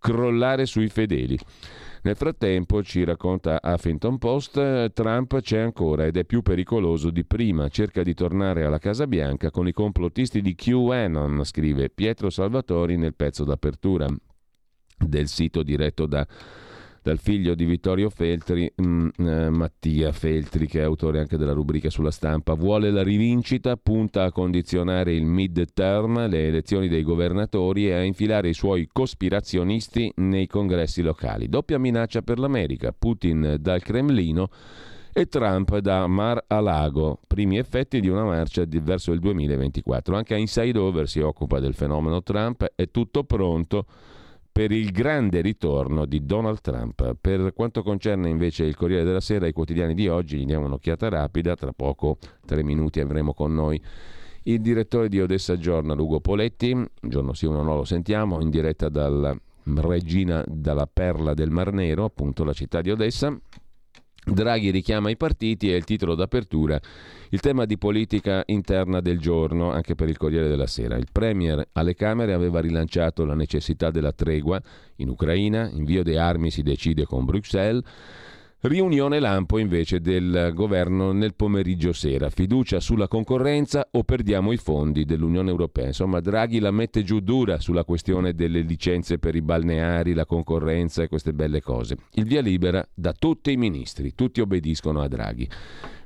crollare 0.00 0.66
sui 0.66 0.88
fedeli. 0.88 1.38
Nel 2.02 2.16
frattempo, 2.16 2.82
ci 2.82 3.04
racconta 3.04 3.60
Huffington 3.62 4.16
Post, 4.16 4.92
Trump 4.92 5.38
c'è 5.40 5.58
ancora 5.58 6.06
ed 6.06 6.16
è 6.16 6.24
più 6.24 6.40
pericoloso 6.40 7.10
di 7.10 7.24
prima. 7.24 7.68
Cerca 7.68 8.02
di 8.02 8.14
tornare 8.14 8.64
alla 8.64 8.78
Casa 8.78 9.06
Bianca 9.06 9.50
con 9.50 9.68
i 9.68 9.72
complottisti 9.72 10.40
di 10.40 10.54
QAnon, 10.54 11.44
scrive 11.44 11.90
Pietro 11.90 12.30
Salvatori 12.30 12.96
nel 12.96 13.14
pezzo 13.14 13.44
d'apertura 13.44 14.06
del 14.96 15.28
sito 15.28 15.62
diretto 15.62 16.06
da 16.06 16.26
dal 17.02 17.18
figlio 17.18 17.54
di 17.54 17.64
Vittorio 17.64 18.10
Feltri, 18.10 18.70
mh, 18.74 18.82
mm, 18.82 19.08
eh, 19.26 19.50
Mattia 19.50 20.12
Feltri, 20.12 20.66
che 20.66 20.80
è 20.80 20.84
autore 20.84 21.20
anche 21.20 21.36
della 21.36 21.52
rubrica 21.52 21.90
sulla 21.90 22.10
stampa, 22.10 22.54
vuole 22.54 22.90
la 22.90 23.02
rivincita, 23.02 23.76
punta 23.76 24.24
a 24.24 24.32
condizionare 24.32 25.14
il 25.14 25.24
mid-term, 25.24 26.28
le 26.28 26.48
elezioni 26.48 26.88
dei 26.88 27.02
governatori 27.02 27.88
e 27.88 27.94
a 27.94 28.02
infilare 28.02 28.48
i 28.48 28.54
suoi 28.54 28.88
cospirazionisti 28.92 30.12
nei 30.16 30.46
congressi 30.46 31.02
locali. 31.02 31.48
Doppia 31.48 31.78
minaccia 31.78 32.22
per 32.22 32.38
l'America, 32.38 32.94
Putin 32.96 33.56
dal 33.58 33.82
Cremlino 33.82 34.50
e 35.12 35.26
Trump 35.26 35.76
da 35.78 36.06
Mar 36.06 36.44
a 36.46 36.60
Lago, 36.60 37.18
primi 37.26 37.58
effetti 37.58 38.00
di 38.00 38.08
una 38.08 38.24
marcia 38.24 38.64
verso 38.66 39.12
il 39.12 39.18
2024. 39.18 40.16
Anche 40.16 40.36
Inside 40.36 40.78
Over 40.78 41.08
si 41.08 41.20
occupa 41.20 41.58
del 41.58 41.74
fenomeno 41.74 42.22
Trump, 42.22 42.72
è 42.74 42.90
tutto 42.90 43.24
pronto 43.24 43.86
per 44.52 44.72
il 44.72 44.90
grande 44.90 45.40
ritorno 45.40 46.06
di 46.06 46.24
Donald 46.24 46.60
Trump. 46.60 47.16
Per 47.20 47.52
quanto 47.52 47.82
concerne 47.82 48.28
invece 48.28 48.64
il 48.64 48.76
Corriere 48.76 49.04
della 49.04 49.20
Sera, 49.20 49.46
i 49.46 49.52
quotidiani 49.52 49.94
di 49.94 50.08
oggi, 50.08 50.38
gli 50.38 50.44
diamo 50.44 50.66
un'occhiata 50.66 51.08
rapida, 51.08 51.54
tra 51.54 51.72
poco, 51.72 52.18
tre 52.44 52.62
minuti, 52.62 53.00
avremo 53.00 53.32
con 53.32 53.54
noi 53.54 53.80
il 54.44 54.60
direttore 54.60 55.08
di 55.08 55.20
Odessa 55.20 55.56
Journal, 55.56 55.98
Ugo 55.98 56.20
Poletti, 56.20 56.76
giorno 57.00 57.34
sì, 57.34 57.46
uno 57.46 57.62
no, 57.62 57.76
lo 57.76 57.84
sentiamo, 57.84 58.40
in 58.40 58.50
diretta 58.50 58.88
dalla 58.88 59.36
regina 59.64 60.42
dalla 60.46 60.88
perla 60.92 61.34
del 61.34 61.50
Mar 61.50 61.72
Nero, 61.72 62.04
appunto 62.04 62.44
la 62.44 62.52
città 62.52 62.80
di 62.80 62.90
Odessa. 62.90 63.38
Draghi 64.24 64.70
richiama 64.70 65.10
i 65.10 65.16
partiti 65.16 65.72
e 65.72 65.76
il 65.76 65.84
titolo 65.84 66.14
d'apertura 66.14 66.80
il 67.32 67.40
tema 67.40 67.64
di 67.64 67.78
politica 67.78 68.42
interna 68.46 69.00
del 69.00 69.20
giorno, 69.20 69.70
anche 69.70 69.94
per 69.94 70.08
il 70.08 70.16
Corriere 70.16 70.48
della 70.48 70.66
Sera. 70.66 70.96
Il 70.96 71.06
Premier 71.12 71.68
alle 71.72 71.94
Camere 71.94 72.32
aveva 72.32 72.60
rilanciato 72.60 73.24
la 73.24 73.36
necessità 73.36 73.90
della 73.90 74.12
tregua 74.12 74.60
in 74.96 75.08
Ucraina, 75.08 75.68
invio 75.70 76.02
di 76.02 76.16
armi 76.16 76.50
si 76.50 76.62
decide 76.62 77.04
con 77.04 77.24
Bruxelles. 77.24 77.84
Riunione 78.62 79.20
lampo 79.20 79.56
invece 79.56 80.02
del 80.02 80.50
governo 80.52 81.12
nel 81.12 81.34
pomeriggio 81.34 81.94
sera. 81.94 82.28
Fiducia 82.28 82.78
sulla 82.78 83.08
concorrenza 83.08 83.88
o 83.92 84.04
perdiamo 84.04 84.52
i 84.52 84.58
fondi 84.58 85.06
dell'Unione 85.06 85.48
Europea. 85.48 85.86
Insomma, 85.86 86.20
Draghi 86.20 86.58
la 86.58 86.70
mette 86.70 87.02
giù 87.02 87.20
dura 87.20 87.58
sulla 87.58 87.84
questione 87.84 88.34
delle 88.34 88.60
licenze 88.60 89.18
per 89.18 89.34
i 89.34 89.40
balneari, 89.40 90.12
la 90.12 90.26
concorrenza 90.26 91.02
e 91.02 91.08
queste 91.08 91.32
belle 91.32 91.62
cose. 91.62 91.96
Il 92.16 92.26
via 92.26 92.42
libera 92.42 92.86
da 92.92 93.14
tutti 93.14 93.50
i 93.50 93.56
ministri, 93.56 94.14
tutti 94.14 94.42
obbediscono 94.42 95.00
a 95.00 95.08
Draghi 95.08 95.48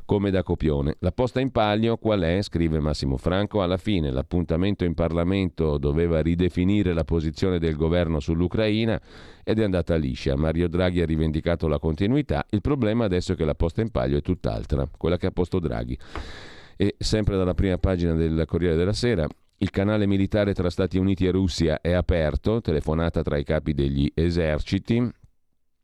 come 0.04 0.30
da 0.30 0.42
copione. 0.42 0.96
La 1.00 1.12
posta 1.12 1.40
in 1.40 1.50
palio 1.50 1.96
qual 1.96 2.20
è? 2.20 2.42
Scrive 2.42 2.78
Massimo 2.80 3.16
Franco. 3.16 3.62
Alla 3.62 3.76
fine 3.76 4.10
l'appuntamento 4.10 4.84
in 4.84 4.94
Parlamento 4.94 5.78
doveva 5.78 6.20
ridefinire 6.20 6.92
la 6.92 7.04
posizione 7.04 7.58
del 7.58 7.76
governo 7.76 8.20
sull'Ucraina 8.20 9.00
ed 9.42 9.58
è 9.58 9.64
andata 9.64 9.96
liscia. 9.96 10.36
Mario 10.36 10.68
Draghi 10.68 11.00
ha 11.00 11.06
rivendicato 11.06 11.68
la 11.68 11.78
continuità. 11.78 12.44
Il 12.50 12.60
problema 12.60 13.04
adesso 13.04 13.32
è 13.32 13.36
che 13.36 13.44
la 13.44 13.54
posta 13.54 13.80
in 13.80 13.90
palio 13.90 14.18
è 14.18 14.22
tutt'altra, 14.22 14.88
quella 14.96 15.16
che 15.16 15.26
ha 15.26 15.30
posto 15.30 15.58
Draghi. 15.58 15.98
E 16.76 16.96
sempre 16.98 17.36
dalla 17.36 17.54
prima 17.54 17.78
pagina 17.78 18.14
del 18.14 18.44
Corriere 18.46 18.76
della 18.76 18.92
Sera, 18.92 19.26
il 19.58 19.70
canale 19.70 20.06
militare 20.06 20.52
tra 20.52 20.68
Stati 20.68 20.98
Uniti 20.98 21.24
e 21.26 21.30
Russia 21.30 21.80
è 21.80 21.92
aperto, 21.92 22.60
telefonata 22.60 23.22
tra 23.22 23.38
i 23.38 23.44
capi 23.44 23.72
degli 23.72 24.10
eserciti, 24.12 25.08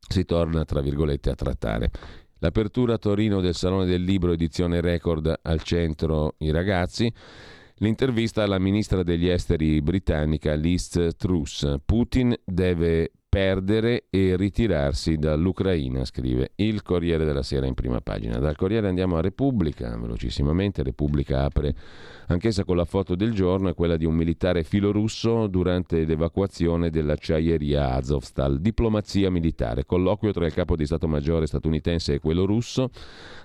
si 0.09 0.25
torna 0.25 0.65
tra 0.65 0.81
virgolette 0.81 1.31
a 1.31 1.35
trattare. 1.35 1.91
L'apertura 2.42 2.94
a 2.94 2.99
Torino 2.99 3.40
del 3.40 3.54
Salone 3.54 3.85
del 3.85 4.02
Libro 4.02 4.32
edizione 4.32 4.80
record 4.80 5.40
al 5.42 5.62
centro 5.62 6.37
i 6.38 6.50
ragazzi. 6.50 7.12
L'intervista 7.76 8.42
alla 8.42 8.59
ministra 8.59 9.02
degli 9.02 9.28
esteri 9.28 9.82
britannica 9.82 10.54
Liz 10.54 11.11
Truss. 11.18 11.76
Putin 11.85 12.35
deve 12.42 13.12
perdere 13.31 14.07
e 14.11 14.35
ritirarsi 14.35 15.17
dall'Ucraina, 15.17 16.05
scrive 16.05 16.51
il 16.57 16.83
Corriere 16.83 17.25
della 17.25 17.45
Sera 17.45 17.65
in 17.65 17.75
prima 17.75 18.01
pagina. 18.01 18.39
Dal 18.39 18.57
Corriere 18.57 18.89
andiamo 18.89 19.17
a 19.17 19.21
Repubblica, 19.21 19.97
velocissimamente. 19.97 20.83
Repubblica 20.83 21.45
apre 21.45 21.73
anch'essa 22.27 22.65
con 22.65 22.77
la 22.77 22.85
foto 22.85 23.15
del 23.15 23.33
giorno, 23.33 23.69
è 23.69 23.75
quella 23.75 23.97
di 23.97 24.05
un 24.05 24.15
militare 24.15 24.65
filorusso 24.65 25.47
durante 25.47 26.05
l'evacuazione 26.05 26.91
dell'acciaieria 26.91 27.93
Azovstal. 27.93 28.61
Diplomazia 28.61 29.31
militare, 29.31 29.87
colloquio 29.87 30.33
tra 30.33 30.45
il 30.45 30.53
capo 30.53 30.75
di 30.75 30.85
Stato 30.85 31.07
Maggiore 31.07 31.47
statunitense 31.47 32.15
e 32.15 32.19
quello 32.19 32.45
russo. 32.45 32.91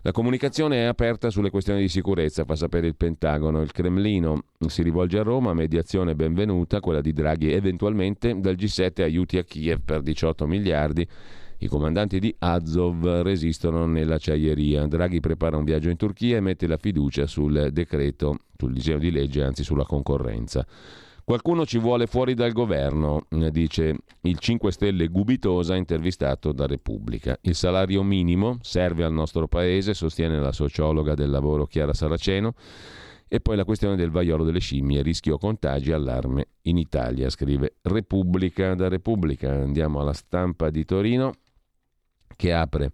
La 0.01 0.11
comunicazione 0.11 0.77
è 0.77 0.85
aperta 0.85 1.29
sulle 1.29 1.51
questioni 1.51 1.81
di 1.81 1.89
sicurezza, 1.89 2.43
fa 2.43 2.55
sapere 2.55 2.87
il 2.87 2.95
Pentagono. 2.95 3.61
Il 3.61 3.71
Cremlino 3.71 4.45
si 4.65 4.81
rivolge 4.81 5.19
a 5.19 5.23
Roma, 5.23 5.53
mediazione 5.53 6.15
benvenuta, 6.15 6.79
quella 6.79 7.01
di 7.01 7.13
Draghi 7.13 7.51
eventualmente 7.51 8.39
dal 8.39 8.55
G7 8.55 9.03
aiuti 9.03 9.37
a 9.37 9.43
Kiev 9.43 9.74
per 9.83 10.01
18 10.01 10.45
miliardi. 10.47 11.07
I 11.57 11.67
comandanti 11.67 12.19
di 12.19 12.35
Azov 12.39 13.21
resistono 13.21 13.85
nell'acciaieria. 13.85 14.85
Draghi 14.87 15.19
prepara 15.21 15.57
un 15.57 15.63
viaggio 15.63 15.89
in 15.89 15.97
Turchia 15.97 16.37
e 16.37 16.41
mette 16.41 16.67
la 16.67 16.77
fiducia 16.77 17.27
sul 17.27 17.69
decreto, 17.71 18.39
sul 18.57 18.73
disegno 18.73 18.99
di 18.99 19.09
legge, 19.09 19.41
anzi 19.41 19.63
sulla 19.63 19.85
concorrenza. 19.85 20.65
Qualcuno 21.23 21.65
ci 21.65 21.79
vuole 21.79 22.05
fuori 22.05 22.35
dal 22.35 22.51
governo, 22.51 23.25
dice 23.49 23.95
il 24.21 24.37
5 24.37 24.71
Stelle 24.71 25.07
Gubitosa 25.07 25.75
intervistato 25.75 26.51
da 26.51 26.67
Repubblica. 26.67 27.35
Il 27.41 27.55
salario 27.55 28.03
minimo 28.03 28.59
serve 28.61 29.03
al 29.03 29.13
nostro 29.13 29.47
paese, 29.47 29.95
sostiene 29.95 30.39
la 30.39 30.51
sociologa 30.51 31.15
del 31.15 31.31
lavoro 31.31 31.65
Chiara 31.65 31.93
Saraceno. 31.93 32.53
E 33.27 33.39
poi 33.39 33.55
la 33.55 33.65
questione 33.65 33.95
del 33.95 34.11
vaiolo 34.11 34.43
delle 34.43 34.59
scimmie, 34.59 35.01
rischio 35.01 35.37
contagi, 35.37 35.91
allarme 35.91 36.49
in 36.63 36.77
Italia, 36.77 37.29
scrive 37.29 37.75
Repubblica. 37.81 38.75
Da 38.75 38.87
Repubblica 38.87 39.51
andiamo 39.51 39.99
alla 39.99 40.13
stampa 40.13 40.69
di 40.69 40.85
Torino 40.85 41.33
che 42.35 42.53
apre 42.53 42.91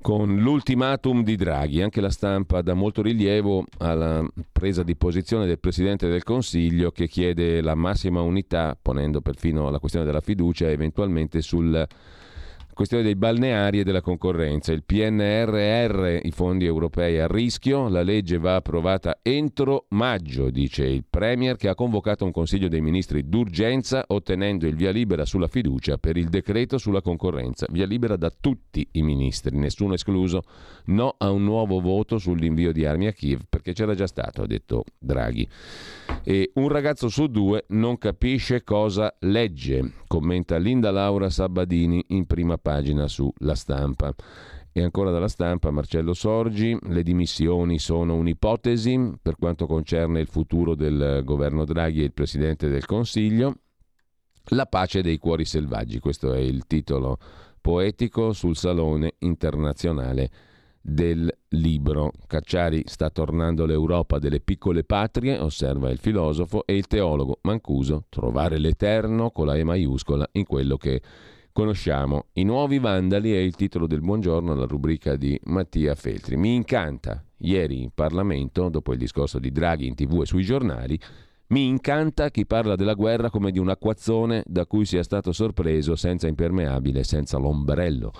con 0.00 0.36
l'ultimatum 0.36 1.22
di 1.22 1.36
Draghi. 1.36 1.82
Anche 1.82 2.00
la 2.00 2.10
stampa 2.10 2.62
dà 2.62 2.74
molto 2.74 3.02
rilievo 3.02 3.64
alla 3.78 4.26
presa 4.52 4.82
di 4.82 4.96
posizione 4.96 5.46
del 5.46 5.58
Presidente 5.58 6.08
del 6.08 6.24
Consiglio 6.24 6.90
che 6.90 7.08
chiede 7.08 7.60
la 7.60 7.74
massima 7.74 8.20
unità, 8.20 8.78
ponendo 8.80 9.20
perfino 9.20 9.70
la 9.70 9.78
questione 9.78 10.06
della 10.06 10.20
fiducia 10.20 10.68
eventualmente 10.68 11.40
sul 11.40 11.86
questione 12.78 13.02
dei 13.02 13.16
balneari 13.16 13.80
e 13.80 13.82
della 13.82 14.00
concorrenza. 14.00 14.70
Il 14.70 14.84
PNRR, 14.84 16.20
i 16.22 16.30
fondi 16.30 16.64
europei 16.64 17.18
a 17.18 17.26
rischio, 17.26 17.88
la 17.88 18.02
legge 18.02 18.38
va 18.38 18.54
approvata 18.54 19.18
entro 19.20 19.86
maggio, 19.88 20.48
dice 20.48 20.84
il 20.84 21.04
Premier 21.10 21.56
che 21.56 21.68
ha 21.68 21.74
convocato 21.74 22.24
un 22.24 22.30
Consiglio 22.30 22.68
dei 22.68 22.80
Ministri 22.80 23.28
d'urgenza 23.28 24.04
ottenendo 24.06 24.68
il 24.68 24.76
via 24.76 24.92
libera 24.92 25.24
sulla 25.24 25.48
fiducia 25.48 25.98
per 25.98 26.16
il 26.16 26.28
decreto 26.28 26.78
sulla 26.78 27.02
concorrenza. 27.02 27.66
Via 27.68 27.84
libera 27.84 28.14
da 28.14 28.30
tutti 28.30 28.86
i 28.92 29.02
ministri, 29.02 29.58
nessuno 29.58 29.94
escluso. 29.94 30.42
No 30.84 31.16
a 31.18 31.32
un 31.32 31.42
nuovo 31.42 31.80
voto 31.80 32.18
sull'invio 32.18 32.70
di 32.70 32.84
armi 32.84 33.08
a 33.08 33.12
Kiev 33.12 33.40
perché 33.48 33.72
c'era 33.72 33.96
già 33.96 34.06
stato, 34.06 34.42
ha 34.42 34.46
detto 34.46 34.84
Draghi. 34.96 35.48
E 36.22 36.50
un 36.54 36.68
ragazzo 36.68 37.08
su 37.08 37.26
due 37.26 37.64
non 37.68 37.96
capisce 37.96 38.62
cosa 38.62 39.14
legge, 39.20 39.92
commenta 40.06 40.58
Linda 40.58 40.90
Laura 40.90 41.30
Sabadini 41.30 42.04
in 42.08 42.26
prima 42.26 42.58
pagina 42.58 43.08
su 43.08 43.32
La 43.38 43.54
Stampa. 43.54 44.14
E 44.70 44.82
ancora 44.82 45.10
dalla 45.10 45.28
stampa 45.28 45.70
Marcello 45.70 46.12
Sorgi, 46.12 46.76
le 46.80 47.02
dimissioni 47.02 47.78
sono 47.78 48.14
un'ipotesi 48.14 49.14
per 49.20 49.36
quanto 49.36 49.66
concerne 49.66 50.20
il 50.20 50.28
futuro 50.28 50.74
del 50.74 51.22
governo 51.24 51.64
Draghi 51.64 52.02
e 52.02 52.04
il 52.04 52.12
Presidente 52.12 52.68
del 52.68 52.84
Consiglio. 52.84 53.54
La 54.50 54.66
pace 54.66 55.02
dei 55.02 55.18
cuori 55.18 55.44
selvaggi, 55.44 55.98
questo 55.98 56.32
è 56.32 56.38
il 56.38 56.66
titolo 56.66 57.18
poetico 57.60 58.32
sul 58.32 58.56
Salone 58.56 59.14
internazionale 59.18 60.30
del 60.80 61.32
libro. 61.48 62.12
Cacciari 62.26 62.82
sta 62.86 63.10
tornando 63.10 63.66
l'Europa 63.66 64.18
delle 64.18 64.40
piccole 64.40 64.84
patrie, 64.84 65.38
osserva 65.38 65.90
il 65.90 65.98
filosofo, 65.98 66.64
e 66.66 66.76
il 66.76 66.86
teologo 66.86 67.38
Mancuso, 67.42 68.04
trovare 68.08 68.58
l'eterno 68.58 69.30
con 69.30 69.46
la 69.46 69.56
E 69.56 69.64
maiuscola 69.64 70.28
in 70.32 70.44
quello 70.44 70.76
che 70.76 71.02
conosciamo. 71.52 72.26
I 72.34 72.44
nuovi 72.44 72.78
vandali 72.78 73.32
è 73.32 73.38
il 73.38 73.56
titolo 73.56 73.86
del 73.86 74.00
buongiorno 74.00 74.52
alla 74.52 74.66
rubrica 74.66 75.16
di 75.16 75.38
Mattia 75.44 75.94
Feltri. 75.94 76.36
Mi 76.36 76.54
incanta, 76.54 77.24
ieri 77.38 77.82
in 77.82 77.90
Parlamento, 77.92 78.68
dopo 78.68 78.92
il 78.92 78.98
discorso 78.98 79.38
di 79.38 79.50
Draghi 79.50 79.86
in 79.86 79.94
tv 79.94 80.22
e 80.22 80.26
sui 80.26 80.44
giornali, 80.44 80.98
mi 81.48 81.66
incanta 81.66 82.30
chi 82.30 82.44
parla 82.46 82.76
della 82.76 82.92
guerra 82.92 83.30
come 83.30 83.50
di 83.50 83.58
un 83.58 83.70
acquazzone 83.70 84.44
da 84.46 84.66
cui 84.66 84.84
sia 84.84 85.02
stato 85.02 85.32
sorpreso 85.32 85.96
senza 85.96 86.28
impermeabile, 86.28 87.04
senza 87.04 87.38
l'ombrello. 87.38 88.12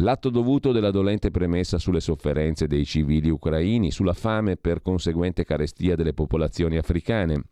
L'atto 0.00 0.28
dovuto 0.28 0.72
della 0.72 0.90
dolente 0.90 1.30
premessa 1.30 1.78
sulle 1.78 2.00
sofferenze 2.00 2.66
dei 2.66 2.84
civili 2.84 3.30
ucraini, 3.30 3.90
sulla 3.90 4.12
fame 4.12 4.56
per 4.56 4.82
conseguente 4.82 5.44
carestia 5.44 5.96
delle 5.96 6.12
popolazioni 6.12 6.76
africane, 6.76 7.42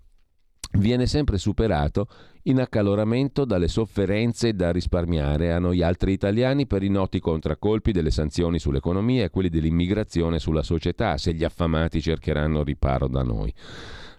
viene 0.72 1.06
sempre 1.06 1.38
superato 1.38 2.06
in 2.44 2.60
accaloramento 2.60 3.44
dalle 3.44 3.68
sofferenze 3.68 4.54
da 4.54 4.72
risparmiare 4.72 5.52
a 5.52 5.58
noi 5.58 5.82
altri 5.82 6.12
italiani 6.12 6.66
per 6.66 6.82
i 6.82 6.90
noti 6.90 7.18
contraccolpi 7.18 7.92
delle 7.92 8.10
sanzioni 8.10 8.58
sull'economia 8.58 9.24
e 9.24 9.30
quelli 9.30 9.48
dell'immigrazione 9.48 10.38
sulla 10.38 10.62
società, 10.62 11.16
se 11.16 11.32
gli 11.32 11.44
affamati 11.44 12.02
cercheranno 12.02 12.62
riparo 12.62 13.08
da 13.08 13.22
noi. 13.22 13.52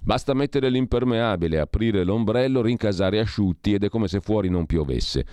Basta 0.01 0.33
mettere 0.33 0.69
l'impermeabile, 0.69 1.59
aprire 1.59 2.03
l'ombrello, 2.03 2.61
rincasare 2.61 3.19
asciutti 3.19 3.73
ed 3.73 3.83
è 3.83 3.89
come 3.89 4.07
se 4.07 4.19
fuori 4.19 4.49
non 4.49 4.65
piovesse. 4.65 5.25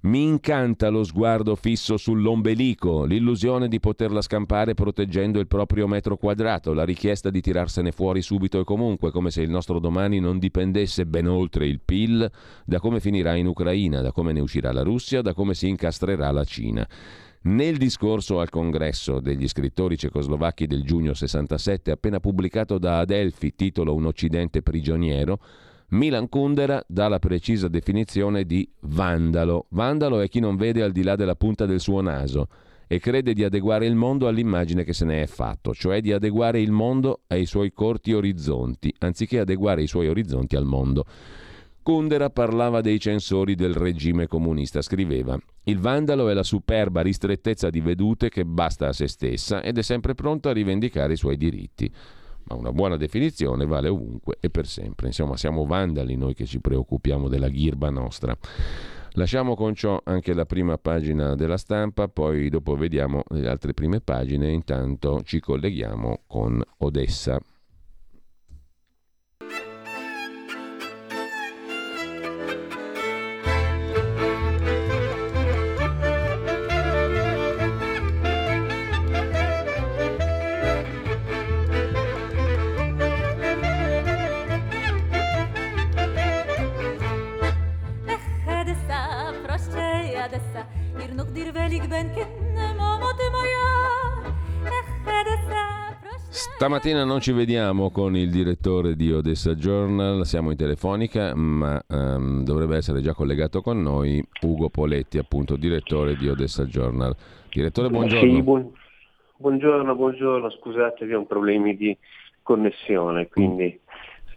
Mi 0.00 0.22
incanta 0.22 0.90
lo 0.90 1.02
sguardo 1.02 1.56
fisso 1.56 1.96
sull'ombelico, 1.96 3.04
l'illusione 3.04 3.66
di 3.66 3.80
poterla 3.80 4.20
scampare 4.20 4.74
proteggendo 4.74 5.40
il 5.40 5.48
proprio 5.48 5.88
metro 5.88 6.16
quadrato, 6.16 6.72
la 6.72 6.84
richiesta 6.84 7.30
di 7.30 7.40
tirarsene 7.40 7.90
fuori 7.90 8.22
subito 8.22 8.60
e 8.60 8.64
comunque, 8.64 9.10
come 9.10 9.32
se 9.32 9.42
il 9.42 9.50
nostro 9.50 9.80
domani 9.80 10.20
non 10.20 10.38
dipendesse 10.38 11.04
ben 11.04 11.26
oltre 11.26 11.66
il 11.66 11.80
PIL 11.84 12.30
da 12.64 12.78
come 12.78 13.00
finirà 13.00 13.34
in 13.34 13.48
Ucraina, 13.48 14.00
da 14.00 14.12
come 14.12 14.32
ne 14.32 14.38
uscirà 14.38 14.70
la 14.70 14.82
Russia, 14.82 15.20
da 15.20 15.34
come 15.34 15.54
si 15.54 15.66
incastrerà 15.66 16.30
la 16.30 16.44
Cina. 16.44 16.88
Nel 17.40 17.76
discorso 17.76 18.38
al 18.38 18.50
congresso 18.50 19.18
degli 19.18 19.48
scrittori 19.48 19.98
cecoslovacchi 19.98 20.68
del 20.68 20.84
giugno 20.84 21.12
67, 21.12 21.90
appena 21.90 22.20
pubblicato 22.20 22.78
da 22.78 22.98
Adelphi, 22.98 23.56
titolo 23.56 23.96
Un 23.96 24.06
Occidente 24.06 24.62
prigioniero, 24.62 25.40
Milan 25.90 26.28
Kundera 26.28 26.84
dà 26.86 27.08
la 27.08 27.18
precisa 27.18 27.66
definizione 27.66 28.44
di 28.44 28.70
vandalo. 28.80 29.66
Vandalo 29.70 30.20
è 30.20 30.28
chi 30.28 30.38
non 30.38 30.56
vede 30.56 30.82
al 30.82 30.92
di 30.92 31.02
là 31.02 31.16
della 31.16 31.34
punta 31.34 31.64
del 31.64 31.80
suo 31.80 32.02
naso 32.02 32.48
e 32.86 32.98
crede 32.98 33.32
di 33.32 33.42
adeguare 33.42 33.86
il 33.86 33.94
mondo 33.94 34.28
all'immagine 34.28 34.84
che 34.84 34.92
se 34.92 35.06
ne 35.06 35.22
è 35.22 35.26
fatto, 35.26 35.72
cioè 35.72 36.02
di 36.02 36.12
adeguare 36.12 36.60
il 36.60 36.72
mondo 36.72 37.22
ai 37.28 37.46
suoi 37.46 37.72
corti 37.72 38.12
orizzonti, 38.12 38.94
anziché 38.98 39.38
adeguare 39.38 39.82
i 39.82 39.86
suoi 39.86 40.08
orizzonti 40.08 40.56
al 40.56 40.66
mondo. 40.66 41.06
Kundera 41.82 42.28
parlava 42.28 42.82
dei 42.82 43.00
censori 43.00 43.54
del 43.54 43.72
regime 43.72 44.26
comunista, 44.26 44.82
scriveva 44.82 45.38
Il 45.64 45.78
vandalo 45.78 46.28
è 46.28 46.34
la 46.34 46.42
superba 46.42 47.00
ristrettezza 47.00 47.70
di 47.70 47.80
vedute 47.80 48.28
che 48.28 48.44
basta 48.44 48.88
a 48.88 48.92
se 48.92 49.08
stessa 49.08 49.62
ed 49.62 49.78
è 49.78 49.82
sempre 49.82 50.14
pronta 50.14 50.50
a 50.50 50.52
rivendicare 50.52 51.14
i 51.14 51.16
suoi 51.16 51.38
diritti 51.38 51.90
ma 52.48 52.56
una 52.56 52.72
buona 52.72 52.96
definizione 52.96 53.66
vale 53.66 53.88
ovunque 53.88 54.36
e 54.40 54.50
per 54.50 54.66
sempre. 54.66 55.08
Insomma, 55.08 55.36
siamo 55.36 55.64
vandali 55.66 56.16
noi 56.16 56.34
che 56.34 56.46
ci 56.46 56.60
preoccupiamo 56.60 57.28
della 57.28 57.48
ghirba 57.48 57.90
nostra. 57.90 58.36
Lasciamo 59.12 59.54
con 59.56 59.74
ciò 59.74 60.00
anche 60.04 60.32
la 60.32 60.44
prima 60.44 60.78
pagina 60.78 61.34
della 61.34 61.56
stampa, 61.56 62.08
poi 62.08 62.48
dopo 62.48 62.76
vediamo 62.76 63.22
le 63.30 63.48
altre 63.48 63.74
prime 63.74 64.00
pagine, 64.00 64.50
intanto 64.50 65.22
ci 65.24 65.40
colleghiamo 65.40 66.20
con 66.26 66.62
Odessa. 66.78 67.40
Stamattina 96.58 97.04
non 97.04 97.20
ci 97.20 97.30
vediamo 97.30 97.92
con 97.92 98.16
il 98.16 98.30
direttore 98.30 98.96
di 98.96 99.12
Odessa 99.12 99.54
Journal, 99.54 100.26
siamo 100.26 100.50
in 100.50 100.56
telefonica, 100.56 101.32
ma 101.36 101.80
um, 101.86 102.42
dovrebbe 102.42 102.74
essere 102.74 103.00
già 103.00 103.14
collegato 103.14 103.62
con 103.62 103.80
noi 103.80 104.20
Ugo 104.42 104.68
Poletti, 104.68 105.18
appunto 105.18 105.54
direttore 105.54 106.16
di 106.16 106.28
Odessa 106.28 106.64
Journal. 106.64 107.14
Direttore, 107.48 107.90
buongiorno. 107.90 108.34
Sì, 108.34 108.42
buon... 108.42 108.72
buongiorno, 109.36 109.94
buongiorno, 109.94 110.50
scusate, 110.50 111.04
abbiamo 111.04 111.26
problemi 111.26 111.76
di 111.76 111.96
connessione, 112.42 113.28
quindi 113.28 113.78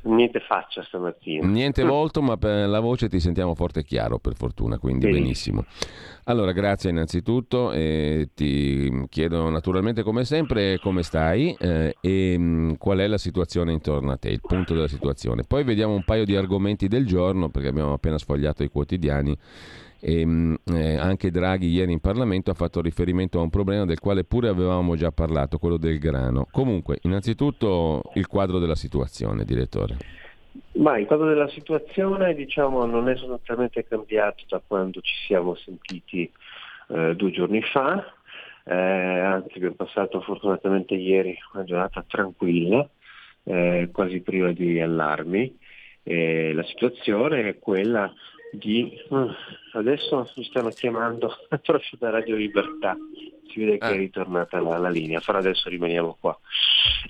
Niente 0.04 0.40
faccia 0.40 0.82
stamattina. 0.84 1.46
Niente 1.48 1.84
volto, 1.84 2.22
ma 2.22 2.38
per 2.38 2.68
la 2.68 2.80
voce 2.80 3.08
ti 3.08 3.20
sentiamo 3.20 3.54
forte 3.54 3.82
e 3.82 3.84
chiaro, 3.84 4.18
per 4.18 4.36
fortuna, 4.36 4.80
quindi 4.80 5.06
sì. 5.06 5.12
benissimo. 5.12 5.66
Allora, 6.26 6.52
grazie 6.52 6.90
innanzitutto 6.90 7.72
e 7.72 8.30
ti 8.34 9.06
chiedo 9.10 9.50
naturalmente 9.50 10.02
come 10.02 10.26
sempre 10.26 10.80
come 10.80 11.04
stai 11.04 11.56
eh, 11.60 11.96
e 12.00 12.38
mh, 12.38 12.44
mm, 12.44 12.74
qual 12.76 13.00
è 13.00 13.08
la 13.08 13.18
situazione 13.18 13.72
intorno 13.74 14.12
a 14.12 14.18
te, 14.18 14.30
il 14.30 14.42
punto 14.42 14.74
della 14.74 14.88
situazione. 14.88 15.44
Poi 15.44 15.64
vediamo 15.64 15.94
un 15.94 16.04
paio 16.04 16.26
di 16.26 16.36
argomenti 16.36 16.88
del 16.88 17.06
giorno 17.06 17.50
perché 17.50 17.68
abbiamo 17.68 17.94
appena 17.94 18.18
sfogliato 18.18 18.64
i 18.64 18.70
quotidiani 18.70 19.38
e 20.02 20.22
ehm, 20.22 20.58
eh, 20.74 20.98
anche 20.98 21.30
Draghi 21.30 21.68
ieri 21.68 21.92
in 21.94 22.00
Parlamento 22.00 22.50
ha 22.50 22.56
fatto 22.56 22.82
riferimento 22.82 23.40
a 23.40 23.44
un 23.44 23.52
problema 23.52 23.86
del 23.86 24.00
quale 24.00 24.24
pure 24.24 24.50
avevamo 24.50 24.96
già 24.96 25.12
parlato, 25.12 25.60
quello 25.60 25.78
del 25.78 26.00
grano. 26.00 26.48
Comunque, 26.52 26.98
innanzitutto 27.04 28.02
il 28.16 28.26
quadro 28.28 28.58
della 28.58 28.76
situazione, 28.76 29.46
direttore. 29.46 29.98
Ma 30.74 30.98
il 30.98 31.06
quadro 31.06 31.28
della 31.28 31.48
situazione 31.50 32.34
diciamo, 32.34 32.86
non 32.86 33.08
è 33.08 33.16
sostanzialmente 33.16 33.86
cambiato 33.88 34.44
da 34.50 34.62
quando 34.66 35.00
ci 35.02 35.14
siamo 35.28 35.56
sentiti 35.56 36.30
eh, 36.90 37.16
due 37.16 37.32
giorni 37.32 37.62
fa, 37.62 38.04
eh, 38.66 38.74
anzi 38.74 39.58
abbiamo 39.58 39.76
passato 39.76 40.20
fortunatamente 40.22 40.96
ieri 40.96 41.38
una 41.54 41.64
giornata 41.64 42.04
tranquilla, 42.08 42.90
eh, 43.44 43.90
quasi 43.94 44.20
priva 44.22 44.52
di 44.52 44.82
allarmi. 44.82 45.58
la 46.04 46.64
situazione 46.64 47.48
è 47.48 47.60
quella 47.60 48.12
di 48.52 49.00
mm, 49.14 49.30
adesso 49.74 50.30
mi 50.36 50.44
stanno 50.44 50.70
chiamando 50.70 51.36
proprio 51.48 51.98
da 51.98 52.10
Radio 52.10 52.36
Libertà. 52.36 52.96
Si 53.48 53.60
vede 53.60 53.78
che 53.78 53.88
è 53.88 53.94
ah. 53.94 53.98
ritornata 53.98 54.62
la, 54.62 54.78
la 54.78 54.90
linea 54.90 55.20
però 55.20 55.40
adesso 55.40 55.70
rimaniamo 55.70 56.18
qua. 56.20 56.38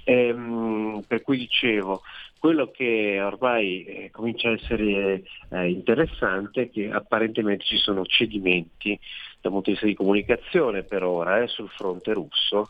Ehm, 0.03 1.03
per 1.07 1.21
cui 1.21 1.37
dicevo 1.37 2.01
quello 2.39 2.71
che 2.71 3.21
ormai 3.21 3.83
eh, 3.83 4.09
comincia 4.11 4.49
a 4.49 4.53
essere 4.53 5.23
eh, 5.49 5.69
interessante 5.69 6.63
è 6.63 6.69
che 6.71 6.89
apparentemente 6.89 7.65
ci 7.65 7.77
sono 7.77 8.03
cedimenti 8.03 8.99
dal 9.39 9.51
punto 9.51 9.65
di 9.65 9.71
vista 9.71 9.85
di 9.85 9.93
comunicazione 9.93 10.83
per 10.83 11.03
ora 11.03 11.41
eh, 11.41 11.47
sul 11.47 11.69
fronte 11.69 12.13
russo 12.13 12.69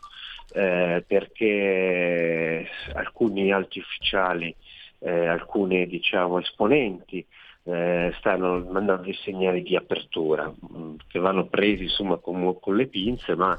eh, 0.52 1.02
perché 1.06 2.68
alcuni 2.92 3.50
alti 3.50 3.78
ufficiali 3.78 4.54
eh, 4.98 5.26
alcuni 5.26 5.86
diciamo, 5.86 6.38
esponenti 6.38 7.24
eh, 7.64 8.12
stanno 8.18 8.58
mandando 8.70 9.02
dei 9.02 9.14
segnali 9.14 9.62
di 9.62 9.76
apertura 9.76 10.48
mh, 10.48 10.76
mm, 10.76 10.94
che 11.08 11.18
vanno 11.18 11.46
presi 11.46 11.84
insomma 11.84 12.16
con, 12.16 12.58
con, 12.60 12.76
le 12.76 12.86
pinze, 12.86 13.34
ma 13.34 13.56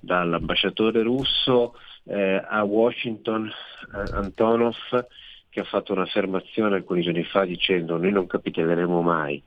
dall'ambasciatore 0.00 1.02
russo 1.02 1.74
eh, 2.04 2.42
a 2.46 2.62
Washington, 2.64 3.46
eh, 3.46 4.14
Antonov, 4.14 5.06
che 5.48 5.60
ha 5.60 5.64
fatto 5.64 5.92
un'affermazione 5.92 6.76
alcuni 6.76 7.02
giorni 7.02 7.24
fa 7.24 7.44
dicendo 7.44 7.96
noi 7.96 8.12
non 8.12 8.26
capitoleremo 8.26 9.00
mai 9.00 9.42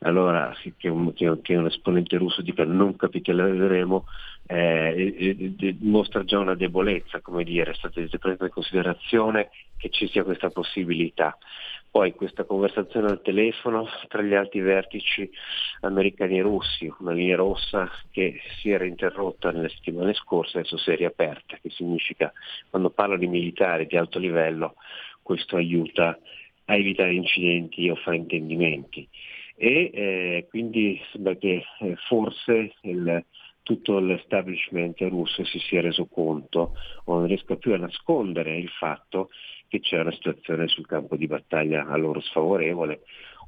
allora 0.00 0.54
che 0.76 0.88
un, 0.88 1.12
che 1.14 1.56
un, 1.56 1.66
esponente 1.66 2.16
russo 2.18 2.42
dica 2.42 2.64
non 2.64 2.94
capitoleremo 2.96 4.04
eh, 4.46 5.76
mostra 5.80 6.24
già 6.24 6.38
una 6.38 6.54
debolezza, 6.54 7.20
come 7.20 7.44
dire, 7.44 7.70
è 7.70 7.74
stata 7.74 8.00
presa 8.18 8.44
in 8.44 8.50
considerazione 8.50 9.48
che 9.78 9.88
ci 9.88 10.06
sia 10.08 10.22
questa 10.22 10.50
possibilità. 10.50 11.36
Poi 11.94 12.12
questa 12.12 12.42
conversazione 12.42 13.06
al 13.06 13.22
telefono 13.22 13.86
tra 14.08 14.20
gli 14.20 14.34
alti 14.34 14.58
vertici 14.58 15.30
americani 15.82 16.40
e 16.40 16.42
russi, 16.42 16.92
una 16.98 17.12
linea 17.12 17.36
rossa 17.36 17.88
che 18.10 18.40
si 18.58 18.70
era 18.70 18.84
interrotta 18.84 19.52
nelle 19.52 19.68
settimane 19.68 20.12
scorse, 20.14 20.58
adesso 20.58 20.76
si 20.76 20.90
è 20.90 20.96
riaperta, 20.96 21.56
che 21.62 21.70
significa 21.70 22.32
quando 22.68 22.90
parlo 22.90 23.16
di 23.16 23.28
militari 23.28 23.86
di 23.86 23.96
alto 23.96 24.18
livello 24.18 24.74
questo 25.22 25.54
aiuta 25.54 26.18
a 26.64 26.74
evitare 26.74 27.14
incidenti 27.14 27.88
o 27.88 27.94
fraintendimenti. 27.94 29.08
E 29.54 29.90
eh, 29.94 30.46
quindi 30.48 31.00
sembra 31.12 31.36
che 31.36 31.64
eh, 31.78 31.94
forse 32.08 32.72
il, 32.80 33.24
tutto 33.62 34.00
l'establishment 34.00 35.00
russo 35.02 35.44
si 35.44 35.60
sia 35.60 35.80
reso 35.80 36.06
conto 36.06 36.74
o 37.04 37.18
non 37.18 37.26
riesca 37.28 37.54
più 37.54 37.72
a 37.72 37.78
nascondere 37.78 38.56
il 38.56 38.68
fatto 38.68 39.30
che 39.74 39.80
c'è 39.80 39.98
una 39.98 40.12
situazione 40.12 40.68
sul 40.68 40.86
campo 40.86 41.16
di 41.16 41.26
battaglia 41.26 41.86
a 41.88 41.96
loro 41.96 42.20
sfavorevole. 42.20 43.00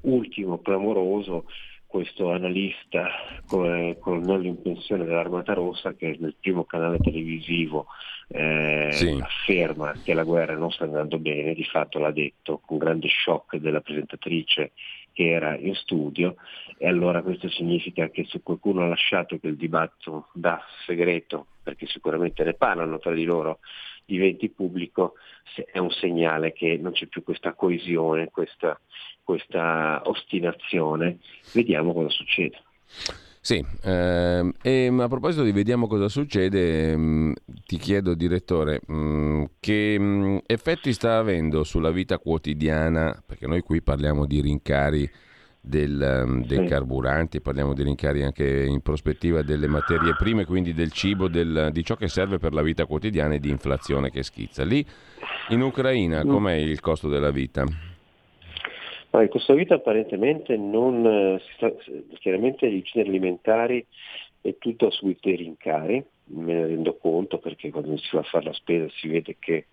Ultimo 0.03 0.59
clamoroso, 0.59 1.45
questo 1.87 2.33
analista 2.33 3.09
colonnello 3.47 4.47
in 4.47 4.61
pensione 4.61 5.05
dell'Armata 5.05 5.55
Rossa 5.55 5.95
che 5.95 6.17
nel 6.19 6.35
primo 6.41 6.65
canale 6.65 6.99
televisivo 6.99 7.87
eh, 8.29 8.89
sì. 8.91 9.17
afferma 9.23 9.95
che 10.03 10.15
la 10.15 10.25
guerra 10.25 10.57
non 10.57 10.73
sta 10.73 10.83
andando 10.83 11.19
bene, 11.19 11.55
di 11.55 11.65
fatto 11.65 12.01
l'ha 12.01 12.11
detto 12.11 12.61
con 12.67 12.79
grande 12.79 13.07
shock 13.09 13.59
della 13.59 13.81
presentatrice 13.81 14.73
che 15.13 15.31
era 15.31 15.57
in 15.57 15.75
studio 15.77 16.35
e 16.77 16.89
allora 16.89 17.23
questo 17.23 17.49
significa 17.49 18.09
che 18.11 18.27
se 18.29 18.41
qualcuno 18.43 18.83
ha 18.83 18.89
lasciato 18.89 19.39
quel 19.39 19.57
dibattito 19.57 20.29
da 20.35 20.61
segreto, 20.85 21.47
perché 21.63 21.87
sicuramente 21.87 22.43
ne 22.43 22.55
parlano 22.55 22.99
tra 22.99 23.13
di 23.13 23.25
loro, 23.25 23.61
diventi 24.07 24.49
pubblico, 24.49 25.15
è 25.71 25.79
un 25.79 25.91
segnale 25.91 26.53
che 26.53 26.79
non 26.81 26.93
c'è 26.93 27.07
più 27.07 27.23
questa 27.23 27.55
coesione, 27.55 28.31
questa, 28.31 28.81
questa 29.23 30.03
ostinazione. 30.05 31.19
Vediamo 31.53 31.93
cosa 31.93 32.09
succede. 32.11 32.63
Sì, 33.47 33.65
ehm, 33.85 34.55
e 34.61 34.87
a 34.87 35.07
proposito 35.07 35.45
di 35.45 35.53
vediamo 35.53 35.87
cosa 35.87 36.09
succede, 36.09 36.97
mh, 36.97 37.01
mm, 37.01 37.33
ti 37.65 37.77
chiedo 37.77 38.15
direttore, 38.15 38.81
mm, 38.91 39.45
che 39.61 39.97
mm, 39.97 40.39
effetti 40.47 40.93
sta 40.93 41.19
avendo 41.19 41.63
sulla 41.63 41.93
vita 41.93 42.19
quotidiana, 42.19 43.23
perché 43.25 43.47
noi 43.47 43.61
qui 43.61 43.83
parliamo 43.83 44.27
di 44.27 44.41
rincari 44.41 45.09
del, 45.67 46.45
dei 46.47 46.59
sì. 46.59 46.65
carburanti, 46.65 47.41
parliamo 47.41 47.75
di 47.75 47.83
rincari 47.83 48.23
anche 48.23 48.65
in 48.65 48.81
prospettiva 48.83 49.43
delle 49.43 49.67
materie 49.67 50.15
prime, 50.17 50.45
quindi 50.45 50.73
del 50.73 50.93
cibo, 50.93 51.27
del, 51.27 51.71
di 51.73 51.85
ciò 51.85 51.97
che 51.97 52.07
serve 52.07 52.39
per 52.39 52.53
la 52.53 52.63
vita 52.63 52.87
quotidiana 52.87 53.35
e 53.35 53.41
di 53.41 53.51
inflazione 53.51 54.11
che 54.11 54.23
schizza. 54.23 54.65
Lì 54.65 54.85
in 55.49 55.63
Ucraina 55.63 56.25
com'è 56.25 56.55
il 56.55 56.81
costo 56.81 57.09
della 57.09 57.33
vita? 57.33 57.65
Ma 59.11 59.23
in 59.23 59.29
questa 59.29 59.55
vita 59.55 59.75
apparentemente 59.75 60.57
non, 60.57 61.05
eh, 61.05 61.41
sta, 61.57 61.73
chiaramente 62.21 62.71
gli 62.71 62.83
generi 62.83 63.11
alimentari 63.11 63.85
è 64.41 64.55
tutto 64.59 64.91
subito 64.91 65.29
i 65.29 65.37
rincari, 65.37 66.05
me 66.27 66.53
ne 66.53 66.67
rendo 66.67 66.97
conto 66.97 67.39
perché 67.39 67.71
quando 67.71 67.97
si 67.97 68.09
va 68.13 68.21
a 68.21 68.25
fare 68.25 68.45
la 68.45 68.53
spesa 68.53 68.87
si 68.95 69.09
vede 69.09 69.37
che 69.39 69.67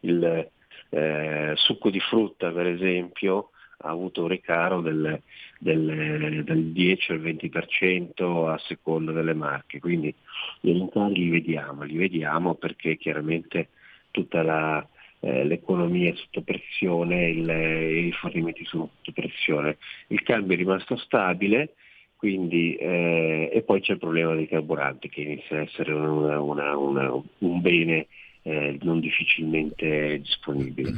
il 0.00 0.48
eh, 0.90 1.52
succo 1.56 1.90
di 1.90 2.00
frutta 2.00 2.50
per 2.52 2.66
esempio 2.66 3.50
ha 3.82 3.88
avuto 3.88 4.22
un 4.22 4.28
ricaro 4.28 4.80
del, 4.80 5.20
del, 5.58 6.42
del 6.44 6.64
10 6.72 7.12
al 7.12 7.20
20% 7.20 8.48
a 8.48 8.58
seconda 8.58 9.12
delle 9.12 9.34
marche, 9.34 9.78
quindi 9.78 10.14
i 10.62 10.72
rincari 10.72 11.14
li 11.14 11.30
vediamo, 11.30 11.82
li 11.82 11.96
vediamo 11.96 12.54
perché 12.54 12.96
chiaramente 12.96 13.68
tutta 14.10 14.42
la, 14.42 14.86
eh, 15.20 15.44
l'economia 15.44 16.10
è 16.10 16.16
sotto 16.16 16.42
pressione, 16.42 17.28
il, 17.28 17.48
i 17.48 18.00
rifornimenti 18.02 18.64
sono 18.64 18.90
sotto 18.96 19.12
pressione. 19.12 19.78
Il 20.08 20.22
cambio 20.22 20.54
è 20.54 20.58
rimasto 20.58 20.96
stabile, 20.96 21.74
quindi, 22.16 22.74
eh, 22.74 23.50
e 23.52 23.62
poi 23.62 23.80
c'è 23.80 23.92
il 23.92 23.98
problema 23.98 24.34
dei 24.34 24.48
carburanti 24.48 25.08
che 25.08 25.22
inizia 25.22 25.58
a 25.58 25.62
essere 25.62 25.92
una, 25.92 26.40
una, 26.40 26.76
una, 26.76 27.12
un 27.38 27.60
bene 27.60 28.08
eh, 28.42 28.78
non 28.82 29.00
difficilmente 29.00 30.18
disponibile. 30.18 30.92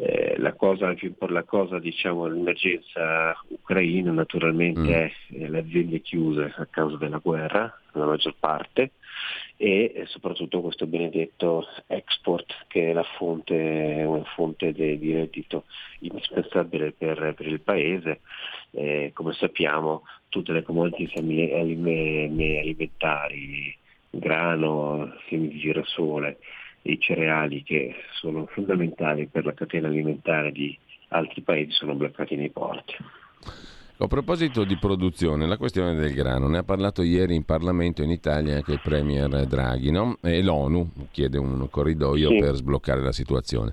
Eh, 0.00 0.36
la 0.38 0.52
cosa, 0.52 0.94
la 1.26 1.42
cosa 1.42 1.80
diciamo, 1.80 2.26
l'emergenza 2.26 3.36
ucraina 3.48 4.12
naturalmente 4.12 4.80
mm. 4.80 4.86
è 4.86 5.10
eh, 5.32 5.48
le 5.48 5.58
aziende 5.58 6.00
chiuse 6.00 6.54
a 6.56 6.68
causa 6.70 6.96
della 6.96 7.18
guerra, 7.18 7.76
la 7.92 8.04
maggior 8.04 8.36
parte, 8.38 8.92
e 9.56 10.04
soprattutto 10.06 10.60
questo 10.60 10.86
benedetto 10.86 11.66
export 11.88 12.66
che 12.68 12.90
è 12.90 12.92
la 12.92 13.02
fonte, 13.02 14.04
una 14.06 14.22
fonte 14.36 14.72
de, 14.72 14.96
di 15.00 15.14
reddito 15.14 15.64
indispensabile 15.98 16.92
per, 16.92 17.34
per 17.36 17.48
il 17.48 17.60
paese. 17.60 18.20
Eh, 18.70 19.10
come 19.12 19.32
sappiamo 19.32 20.04
tutte 20.28 20.52
le 20.52 20.62
commodities 20.62 21.16
alimentari, 21.16 23.76
grano, 24.10 25.12
semi 25.28 25.48
di 25.48 25.58
girasole, 25.58 26.38
i 26.82 26.98
cereali 27.00 27.62
che 27.62 27.94
sono 28.14 28.46
fondamentali 28.46 29.26
per 29.26 29.44
la 29.44 29.54
catena 29.54 29.88
alimentare 29.88 30.52
di 30.52 30.76
altri 31.08 31.42
paesi 31.42 31.72
sono 31.72 31.94
bloccati 31.94 32.36
nei 32.36 32.50
porti. 32.50 32.94
A 34.00 34.06
proposito 34.06 34.62
di 34.62 34.76
produzione, 34.76 35.48
la 35.48 35.56
questione 35.56 35.96
del 35.96 36.14
grano, 36.14 36.46
ne 36.46 36.58
ha 36.58 36.62
parlato 36.62 37.02
ieri 37.02 37.34
in 37.34 37.44
Parlamento 37.44 38.02
in 38.04 38.10
Italia 38.10 38.54
anche 38.54 38.74
il 38.74 38.80
Premier 38.80 39.44
Draghi 39.44 39.90
no? 39.90 40.18
e 40.22 40.40
l'ONU 40.40 41.08
chiede 41.10 41.36
un 41.36 41.68
corridoio 41.68 42.28
sì. 42.30 42.38
per 42.38 42.54
sbloccare 42.54 43.02
la 43.02 43.10
situazione. 43.10 43.72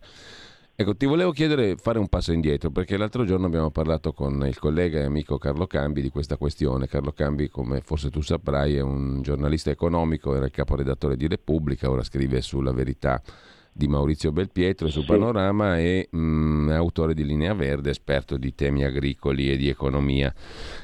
Ecco, 0.77 0.93
ti 0.93 1.05
volevo 1.05 1.31
chiedere, 1.31 1.77
fare 1.77 1.99
un 1.99 2.09
passo 2.09 2.33
indietro, 2.33 2.69
perché 2.69 2.97
l'altro 2.97 3.23
giorno 3.23 3.45
abbiamo 3.45 3.71
parlato 3.71 4.11
con 4.11 4.45
il 4.45 4.59
collega 4.59 4.99
e 4.99 5.03
amico 5.03 5.37
Carlo 5.37 5.67
Cambi 5.67 6.01
di 6.01 6.09
questa 6.09 6.35
questione. 6.35 6.85
Carlo 6.85 7.13
Cambi, 7.13 7.47
come 7.47 7.79
forse 7.79 8.09
tu 8.09 8.19
saprai, 8.19 8.75
è 8.75 8.81
un 8.81 9.21
giornalista 9.21 9.69
economico, 9.69 10.35
era 10.35 10.43
il 10.43 10.51
caporedattore 10.51 11.15
di 11.15 11.27
Repubblica, 11.27 11.89
ora 11.89 12.03
scrive 12.03 12.41
sulla 12.41 12.73
verità 12.73 13.21
di 13.77 13.89
Maurizio 13.89 14.31
Belpietro 14.31 14.87
su 14.87 15.03
Panorama 15.03 15.77
e 15.77 16.07
mh, 16.09 16.17
mm, 16.17 16.69
autore 16.69 17.13
di 17.13 17.25
Linea 17.25 17.53
Verde, 17.53 17.89
esperto 17.89 18.37
di 18.37 18.55
temi 18.55 18.85
agricoli 18.85 19.51
e 19.51 19.57
di 19.57 19.67
economia. 19.67 20.33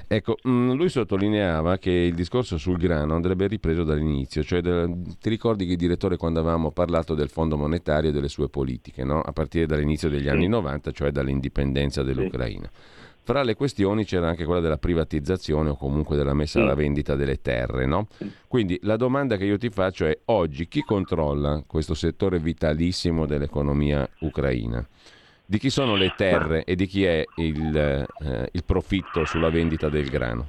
Ecco, 0.05 0.37
mh, 0.43 0.49
mm, 0.49 0.71
lui 0.73 0.89
sottolineava 0.89 1.77
che 1.77 1.89
il 1.89 2.13
discorso 2.13 2.57
sul 2.57 2.77
grano 2.77 3.15
andrebbe 3.15 3.47
ripreso 3.47 3.85
dall'inizio, 3.85 4.43
cioè 4.43 4.59
da, 4.59 4.85
ti 4.87 5.29
ricordi 5.29 5.65
che 5.65 5.77
direttore 5.77 6.17
quando 6.17 6.41
avevamo 6.41 6.71
parlato 6.71 7.15
del 7.15 7.29
Fondo 7.29 7.55
monetario 7.55 8.09
e 8.09 8.13
delle 8.13 8.27
sue 8.27 8.49
politiche, 8.49 9.05
no? 9.05 9.21
a 9.21 9.31
partire 9.31 9.65
dall'inizio 9.65 10.09
degli 10.09 10.27
anni 10.27 10.49
90, 10.49 10.91
cioè 10.91 11.11
dall'indipendenza 11.11 12.03
dell'Ucraina. 12.03 12.69
Fra 13.23 13.43
le 13.43 13.55
questioni 13.55 14.03
c'era 14.03 14.29
anche 14.29 14.45
quella 14.45 14.61
della 14.61 14.77
privatizzazione 14.77 15.69
o 15.69 15.75
comunque 15.75 16.17
della 16.17 16.33
messa 16.33 16.59
alla 16.59 16.73
vendita 16.73 17.15
delle 17.15 17.39
terre. 17.39 17.85
No? 17.85 18.07
Quindi 18.47 18.79
la 18.81 18.95
domanda 18.95 19.37
che 19.37 19.45
io 19.45 19.57
ti 19.57 19.69
faccio 19.69 20.05
è 20.05 20.17
oggi 20.25 20.67
chi 20.67 20.81
controlla 20.81 21.63
questo 21.67 21.93
settore 21.93 22.39
vitalissimo 22.39 23.27
dell'economia 23.27 24.07
ucraina? 24.21 24.85
Di 25.45 25.59
chi 25.59 25.69
sono 25.69 25.95
le 25.95 26.13
terre 26.15 26.63
e 26.63 26.75
di 26.75 26.87
chi 26.87 27.03
è 27.03 27.23
il, 27.35 27.75
eh, 27.75 28.49
il 28.51 28.63
profitto 28.65 29.25
sulla 29.25 29.49
vendita 29.49 29.89
del 29.89 30.09
grano? 30.09 30.47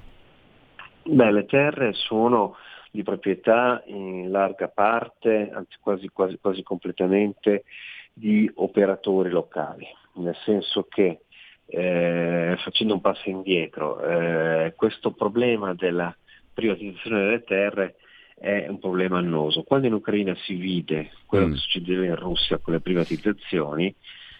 Beh, 1.04 1.32
le 1.32 1.44
terre 1.44 1.92
sono 1.92 2.56
di 2.90 3.02
proprietà 3.02 3.82
in 3.86 4.30
larga 4.30 4.68
parte, 4.68 5.50
anzi 5.52 5.76
quasi, 5.80 6.08
quasi, 6.08 6.38
quasi 6.40 6.62
completamente, 6.62 7.64
di 8.12 8.48
operatori 8.54 9.30
locali, 9.30 9.86
nel 10.14 10.36
senso 10.44 10.86
che 10.88 11.22
eh, 11.66 12.56
facendo 12.62 12.94
un 12.94 13.00
passo 13.00 13.28
indietro, 13.28 14.00
eh, 14.00 14.74
questo 14.76 15.12
problema 15.12 15.74
della 15.74 16.14
privatizzazione 16.52 17.24
delle 17.24 17.44
terre 17.44 17.96
è 18.38 18.66
un 18.68 18.78
problema 18.78 19.18
annoso. 19.18 19.62
Quando 19.62 19.86
in 19.86 19.92
Ucraina 19.94 20.34
si 20.34 20.54
vide 20.54 21.12
quello 21.26 21.46
mm. 21.46 21.52
che 21.52 21.56
succedeva 21.58 22.04
in 22.04 22.16
Russia 22.16 22.58
con 22.58 22.74
le 22.74 22.80
privatizzazioni, 22.80 23.94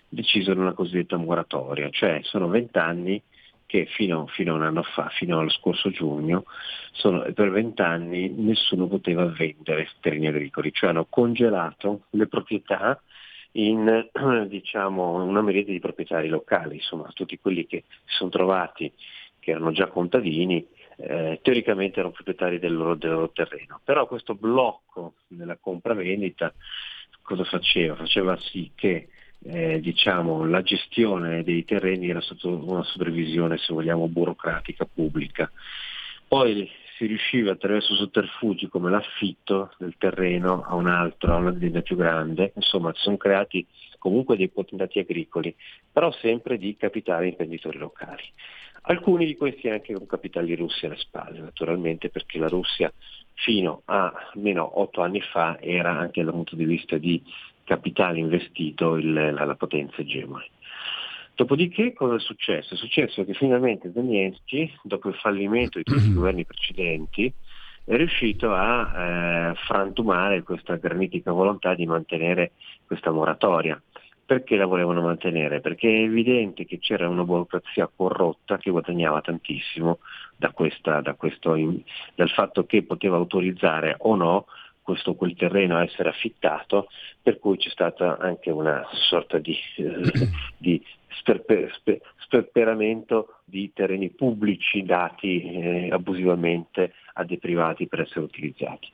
decisero 0.09 0.61
una 0.61 0.75
cosiddetta 0.75 1.17
moratoria, 1.17 1.89
cioè 1.91 2.21
sono 2.23 2.49
vent'anni 2.49 3.23
che 3.65 3.87
fino, 3.87 4.27
fino, 4.27 4.53
a 4.53 4.57
un 4.57 4.63
anno 4.65 4.83
fa, 4.83 5.09
fino 5.09 5.39
allo 5.39 5.49
scorso 5.49 5.89
giugno, 5.89 6.45
sono, 6.93 7.23
per 7.33 7.51
vent'anni 7.51 8.29
nessuno 8.29 8.87
poteva 8.87 9.25
vendere 9.25 9.89
terreni 10.01 10.27
agricoli, 10.27 10.71
cioè 10.73 10.91
hanno 10.91 11.07
congelato 11.09 12.03
le 12.11 12.27
proprietà 12.27 13.01
in 13.53 14.09
diciamo, 14.49 15.23
una 15.25 15.43
miriade 15.43 15.73
di 15.73 15.81
proprietari 15.81 16.29
locali, 16.29 16.77
insomma 16.77 17.11
tutti 17.13 17.39
quelli 17.39 17.67
che 17.67 17.85
si 17.89 18.17
sono 18.17 18.31
trovati, 18.31 18.93
che 19.39 19.51
erano 19.51 19.73
già 19.73 19.89
contadini, 19.89 20.65
eh, 20.97 21.41
teoricamente 21.43 21.99
erano 21.99 22.15
proprietari 22.15 22.59
del 22.59 22.75
loro, 22.75 22.95
del 22.95 23.11
loro, 23.11 23.31
terreno. 23.31 23.81
Però 23.85 24.07
questo 24.07 24.35
blocco 24.35 25.15
nella 25.29 25.57
compravendita 25.61 26.53
cosa 27.23 27.45
faceva? 27.45 27.97
Faceva 27.97 28.37
sì 28.39 28.71
che 28.75 29.09
eh, 29.45 29.81
diciamo, 29.81 30.47
la 30.47 30.63
gestione 30.63 31.43
dei 31.43 31.65
terreni 31.65 32.09
era 32.09 32.21
sotto 32.21 32.49
una 32.49 32.85
supervisione, 32.85 33.59
se 33.59 33.73
vogliamo, 33.73 34.07
burocratica 34.09 34.85
pubblica. 34.85 35.51
Poi 36.29 36.71
si 37.03 37.07
riusciva 37.07 37.51
attraverso 37.51 37.97
sotterfugi 37.97 38.69
come 38.69 38.89
l'affitto 38.89 39.73
del 39.79 39.97
terreno 39.99 40.63
a 40.63 40.77
un 40.77 40.87
altro, 40.87 41.35
a 41.35 41.39
un'azienda 41.39 41.81
più 41.81 41.97
grande, 41.97 42.53
insomma 42.55 42.93
si 42.95 43.03
sono 43.03 43.17
creati 43.17 43.67
comunque 43.99 44.37
dei 44.37 44.49
potentati 44.49 45.01
agricoli, 45.01 45.53
però 45.91 46.13
sempre 46.13 46.59
di 46.59 46.77
capitali 46.77 47.29
imprenditori 47.29 47.79
locali. 47.79 48.23
Alcuni 48.83 49.27
di 49.27 49.37
questi 49.37 49.69
anche 49.69 49.95
con 49.95 50.07
capitali 50.07 50.55
russi 50.55 50.87
alle 50.87 50.97
spalle, 50.97 51.41
naturalmente, 51.41 52.09
perché 52.09 52.39
la 52.39 52.49
Russia 52.49 52.93
fino 53.35 53.83
a 53.87 54.13
almeno 54.35 54.81
otto 54.81 55.03
anni 55.03 55.21
fa 55.21 55.61
era 55.61 55.91
anche 55.91 56.23
dal 56.23 56.33
punto 56.33 56.55
di 56.55 56.65
vista 56.65 56.99
di 56.99 57.21
capitale 57.65 58.19
investito 58.19 58.95
il, 58.95 59.13
la, 59.13 59.45
la, 59.45 59.55
potenza 59.57 60.01
egemone. 60.01 60.47
Dopodiché 61.43 61.93
cosa 61.93 62.15
è 62.15 62.21
successo? 62.21 62.75
È 62.75 62.77
successo 62.77 63.25
che 63.25 63.35
finalmente 63.35 63.91
Zelensky, 63.93 64.73
dopo 64.85 65.09
il 65.09 65.17
fallimento 65.17 65.79
di 65.79 65.83
tutti 65.83 66.07
i 66.07 66.13
governi 66.15 66.45
precedenti, 66.45 67.33
è 67.85 67.97
riuscito 67.97 68.53
a 68.53 69.51
eh, 69.51 69.55
frantumare 69.67 70.45
questa 70.45 70.77
granitica 70.77 71.33
volontà 71.33 71.75
di 71.75 71.85
mantenere 71.85 72.53
questa 72.87 73.11
moratoria. 73.11 73.83
Perché 74.25 74.55
la 74.55 74.67
volevano 74.67 75.03
mantenere? 75.03 75.61
Perché 75.61 75.89
è 75.89 76.03
evidente 76.03 76.65
che 76.65 76.79
c'era 76.79 77.09
una 77.09 77.25
burocrazia 77.25 77.91
corrotta 77.93 78.59
che 78.59 78.71
guadagnava 78.71 79.21
tantissimo 79.21 79.99
da 80.37 80.53
questa, 80.53 81.01
da 81.01 81.15
questo, 81.15 81.57
dal 82.15 82.31
fatto 82.31 82.67
che 82.67 82.85
poteva 82.85 83.17
autorizzare 83.17 83.97
o 83.99 84.15
no 84.15 84.47
questo 84.81 85.15
quel 85.15 85.35
terreno 85.35 85.77
a 85.77 85.83
essere 85.83 86.09
affittato, 86.09 86.89
per 87.21 87.39
cui 87.39 87.57
c'è 87.57 87.69
stata 87.71 88.19
anche 88.19 88.51
una 88.51 88.87
sorta 88.93 89.39
di, 89.39 89.57
eh, 89.77 90.29
di 90.57 90.83
sperper, 91.19 91.73
sper, 91.75 92.01
sperperamento 92.19 93.37
di 93.45 93.73
terreni 93.73 94.11
pubblici 94.11 94.83
dati 94.83 95.43
eh, 95.43 95.89
abusivamente 95.91 96.93
a 97.15 97.25
dei 97.25 97.39
privati 97.39 97.87
per 97.87 98.01
essere 98.01 98.21
utilizzati. 98.21 98.91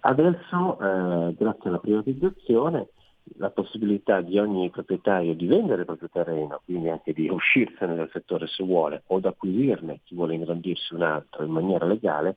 Adesso, 0.00 0.78
eh, 0.80 1.34
grazie 1.34 1.68
alla 1.68 1.78
privatizzazione, 1.78 2.88
la 3.36 3.50
possibilità 3.50 4.20
di 4.20 4.38
ogni 4.38 4.70
proprietario 4.70 5.34
di 5.34 5.46
vendere 5.46 5.80
il 5.80 5.86
proprio 5.86 6.08
terreno, 6.10 6.60
quindi 6.64 6.88
anche 6.88 7.12
di 7.12 7.28
uscirsene 7.28 7.94
dal 7.94 8.10
settore 8.10 8.46
se 8.46 8.64
vuole, 8.64 9.02
o 9.06 9.20
di 9.20 9.26
acquisirne 9.26 10.00
chi 10.04 10.14
vuole 10.14 10.34
ingrandirsi 10.34 10.94
un 10.94 11.02
altro 11.02 11.44
in 11.44 11.50
maniera 11.50 11.84
legale, 11.84 12.36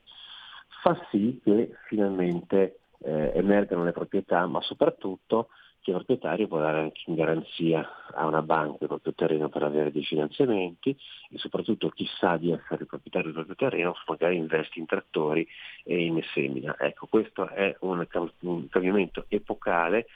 fa 0.82 1.00
sì 1.10 1.40
che 1.44 1.72
finalmente 1.88 2.80
eh, 3.04 3.32
emergano 3.36 3.84
le 3.84 3.92
proprietà, 3.92 4.46
ma 4.48 4.62
soprattutto 4.62 5.48
che 5.82 5.90
il 5.90 5.96
proprietario 5.96 6.48
può 6.48 6.60
dare 6.60 6.80
anche 6.80 7.02
in 7.08 7.16
garanzia 7.16 7.88
a 8.14 8.26
una 8.28 8.42
banca 8.42 8.78
il 8.82 8.88
proprio 8.88 9.14
terreno 9.14 9.50
per 9.50 9.64
avere 9.64 9.92
dei 9.92 10.04
finanziamenti 10.04 10.96
e 11.30 11.38
soprattutto 11.38 11.90
chi 11.90 12.08
sa 12.20 12.38
di 12.38 12.52
essere 12.52 12.86
proprietario 12.86 13.32
del 13.32 13.46
proprio 13.46 13.70
terreno 13.70 13.96
magari 14.08 14.38
investe 14.38 14.80
in 14.80 14.86
trattori 14.86 15.48
e 15.84 16.06
in 16.06 16.22
semina. 16.34 16.76
Ecco, 16.78 17.08
questo 17.08 17.48
è 17.50 17.76
un 17.80 18.06
cambiamento 18.70 19.26
epocale 19.28 20.08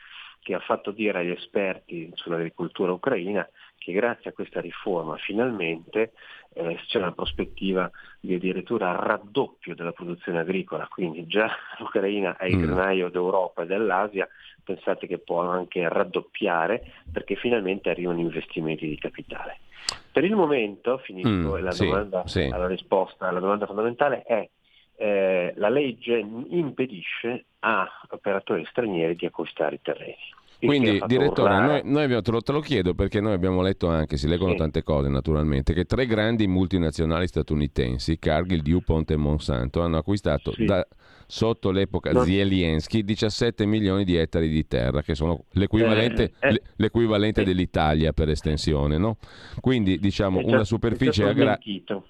che 0.42 0.54
ha 0.54 0.60
fatto 0.60 0.92
dire 0.92 1.20
agli 1.20 1.32
esperti 1.32 2.12
sull'agricoltura 2.14 2.92
ucraina 2.92 3.48
che 3.78 3.92
grazie 3.92 4.32
a 4.32 4.34
questa 4.34 4.62
riforma 4.62 5.16
finalmente 5.18 6.14
eh, 6.54 6.80
c'è 6.88 6.98
una 6.98 7.12
prospettiva 7.12 7.90
di 8.20 8.36
addirittura 8.36 8.96
raddoppio 8.96 9.76
della 9.76 9.92
produzione 9.92 10.40
agricola, 10.40 10.88
quindi 10.88 11.28
già 11.28 11.50
l'Ucraina 11.80 12.38
è 12.38 12.46
il 12.46 12.58
mm. 12.58 12.62
granaio 12.62 13.10
d'Europa 13.10 13.64
e 13.64 13.66
dell'Asia, 13.66 14.28
pensate 14.64 15.06
che 15.06 15.20
può 15.20 15.42
anche 15.42 15.88
raddoppiare 15.88 16.92
perché 17.12 17.36
finalmente 17.36 17.90
arrivano 17.90 18.20
investimenti 18.20 18.88
di 18.88 18.98
capitale. 18.98 19.60
Per 20.12 20.24
il 20.24 20.36
momento, 20.36 20.98
finisco 20.98 21.58
mm, 21.58 21.58
la, 21.58 21.72
sì, 21.72 21.86
domanda, 21.86 22.26
sì. 22.26 22.48
la 22.48 22.68
risposta 22.68 23.28
alla 23.28 23.42
domanda 23.42 23.66
fondamentale, 23.66 24.24
è 24.24 24.50
eh, 24.98 25.54
la 25.58 25.70
legge 25.70 26.18
impedisce 26.18 27.46
a 27.60 27.88
operatori 28.10 28.66
stranieri 28.66 29.16
di 29.16 29.26
acquistare 29.26 29.76
i 29.76 29.80
terreni. 29.82 30.16
Quindi, 30.58 31.02
direttore, 31.06 31.60
noi, 31.60 31.82
noi 31.84 32.04
abbiamo, 32.04 32.22
te, 32.22 32.32
lo, 32.32 32.42
te, 32.42 32.52
lo, 32.52 32.62
chiedo 32.62 32.94
perché 32.94 33.20
noi 33.20 33.34
abbiamo 33.34 33.62
letto 33.62 33.88
anche, 33.88 34.18
si 34.18 34.28
leggono 34.28 34.52
sì. 34.52 34.58
tante 34.58 34.84
cose 34.84 35.10
naturalmente, 35.10 35.74
che 35.74 35.84
tre 35.86 36.06
grandi 36.06 36.48
multinazionali 36.48 37.28
statunitensi, 37.28 38.18
Cargill, 38.18 38.62
DuPont 38.62 39.12
e 39.12 39.18
Monsanto, 39.18 39.82
hanno 39.82 39.98
acquistato 39.98 40.54
sì. 40.54 40.66
da, 40.66 40.86
sotto 41.28 41.72
l'epoca 41.72 42.12
no. 42.12 42.24
Zelensky 42.24 43.04
17 43.04 43.66
milioni 43.66 44.04
di 44.04 44.16
ettari 44.16 44.48
di 44.48 44.66
terra, 44.68 45.02
che 45.02 45.16
sono 45.16 45.46
l'equivalente, 45.52 46.34
eh, 46.40 46.54
eh, 46.54 46.62
l'equivalente 46.78 47.42
eh. 47.42 47.46
dell'Italia 47.46 48.14
per 48.14 48.30
estensione. 48.30 48.98
No? 48.98 49.18
Quindi 49.60 50.00
diciamo 50.00 50.42
già, 50.42 50.48
una 50.48 50.64
superficie 50.64 51.28
agraria... 51.28 51.60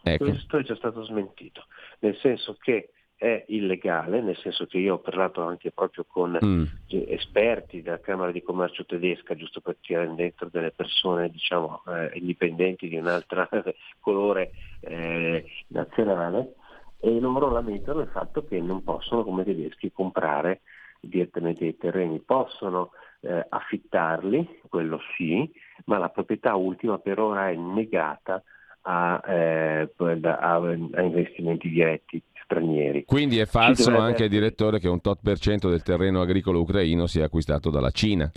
Ecco. 0.04 0.26
Questo 0.26 0.58
è 0.58 0.64
già 0.64 0.76
stato 0.76 1.04
smentito, 1.04 1.66
nel 2.06 2.18
senso 2.18 2.56
che 2.60 2.92
è 3.16 3.46
illegale, 3.48 4.22
nel 4.22 4.38
senso 4.38 4.66
che 4.66 4.78
io 4.78 4.96
ho 4.96 5.00
parlato 5.00 5.42
anche 5.42 5.72
proprio 5.72 6.06
con 6.06 6.38
mm. 6.44 6.64
esperti 7.08 7.82
della 7.82 8.00
Camera 8.00 8.32
di 8.32 8.44
Commercio 8.44 8.86
tedesca, 8.86 9.36
giusto 9.36 9.62
per 9.62 9.78
tirare 9.82 10.14
dentro 10.14 10.50
delle 10.52 10.72
persone 10.72 11.30
diciamo, 11.30 11.82
eh, 11.88 12.12
indipendenti 12.20 12.88
di 12.88 12.98
un 12.98 13.08
altro 13.08 13.48
colore 14.00 14.52
eh, 14.82 15.46
nazionale, 15.68 16.56
e 17.00 17.20
loro 17.20 17.50
lamentano 17.50 18.02
il 18.02 18.10
fatto 18.10 18.46
che 18.46 18.60
non 18.60 18.84
possono 18.84 19.24
come 19.24 19.44
tedeschi 19.44 19.92
comprare 19.92 20.62
direttamente 21.00 21.66
i 21.66 21.78
terreni, 21.78 22.20
possono 22.20 22.92
eh, 23.22 23.46
affittarli, 23.48 24.62
quello 24.70 25.00
sì, 25.16 25.50
ma 25.86 25.98
la 25.98 26.10
proprietà 26.10 26.56
ultima 26.56 27.00
per 27.00 27.20
ora 27.20 27.50
è 27.50 27.56
negata 27.56 28.44
a, 28.88 29.22
eh, 29.28 29.90
a, 29.98 30.56
a 30.56 31.02
investimenti 31.02 31.70
diretti 31.70 32.22
stranieri. 32.44 33.06
Quindi 33.06 33.40
è 33.40 33.46
falso 33.46 33.90
dovrebbe... 33.90 34.08
anche, 34.08 34.28
direttore, 34.30 34.80
che 34.80 34.88
un 34.88 35.02
tot 35.02 35.20
per 35.22 35.40
cento 35.40 35.70
del 35.70 35.84
terreno 35.84 36.22
agricolo 36.22 36.62
ucraino 36.62 37.08
sia 37.08 37.26
acquistato 37.26 37.70
dalla 37.70 37.90
Cina? 37.90 38.32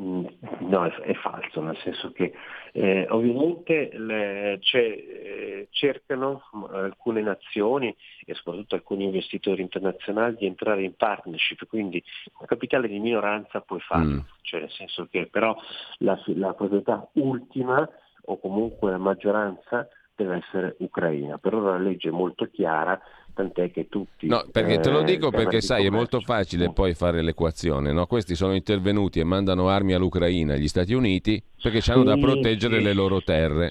Mm, 0.00 0.26
no, 0.58 0.84
è, 0.84 0.90
è, 1.02 1.14
falso, 1.14 1.62
nel 1.62 1.76
senso 1.78 2.10
che 2.10 2.32
eh, 2.72 3.06
ovviamente 3.10 3.90
le, 3.92 4.58
eh, 4.58 5.68
cercano 5.70 6.42
alcune 6.72 7.22
nazioni 7.22 7.94
e 8.26 8.34
soprattutto 8.34 8.74
alcuni 8.74 9.04
investitori 9.04 9.62
internazionali 9.62 10.34
di 10.34 10.46
entrare 10.46 10.82
in 10.82 10.96
partnership, 10.96 11.68
quindi 11.68 12.02
un 12.40 12.46
capitale 12.46 12.88
di 12.88 12.98
minoranza 12.98 13.60
puoi 13.60 13.78
farlo, 13.78 14.14
mm. 14.14 14.18
cioè 14.42 14.60
nel 14.62 14.70
senso 14.72 15.06
che 15.08 15.28
però 15.30 15.56
la, 15.98 16.20
la 16.34 16.54
proprietà 16.54 17.08
ultima 17.12 17.88
o 18.26 18.38
comunque 18.38 18.90
la 18.90 18.98
maggioranza 18.98 19.88
deve 20.14 20.36
essere 20.36 20.76
ucraina. 20.78 21.38
Per 21.38 21.54
ora 21.54 21.72
la 21.72 21.82
legge 21.82 22.08
è 22.08 22.12
molto 22.12 22.48
chiara, 22.50 23.00
tant'è 23.34 23.70
che 23.70 23.88
tutti... 23.88 24.26
No, 24.26 24.44
perché 24.50 24.78
te 24.78 24.90
lo 24.90 25.00
eh, 25.00 25.04
dico 25.04 25.30
perché 25.30 25.60
sai, 25.60 25.86
è 25.86 25.90
molto 25.90 26.20
facile 26.20 26.72
poi 26.72 26.94
fare 26.94 27.22
l'equazione, 27.22 27.92
no? 27.92 28.06
Questi 28.06 28.34
sono 28.34 28.54
intervenuti 28.54 29.20
e 29.20 29.24
mandano 29.24 29.68
armi 29.68 29.92
all'Ucraina, 29.92 30.54
agli 30.54 30.68
Stati 30.68 30.94
Uniti, 30.94 31.42
perché 31.60 31.80
sì, 31.80 31.90
hanno 31.90 32.04
da 32.04 32.16
proteggere 32.16 32.78
sì. 32.78 32.84
le 32.84 32.92
loro 32.92 33.22
terre. 33.22 33.70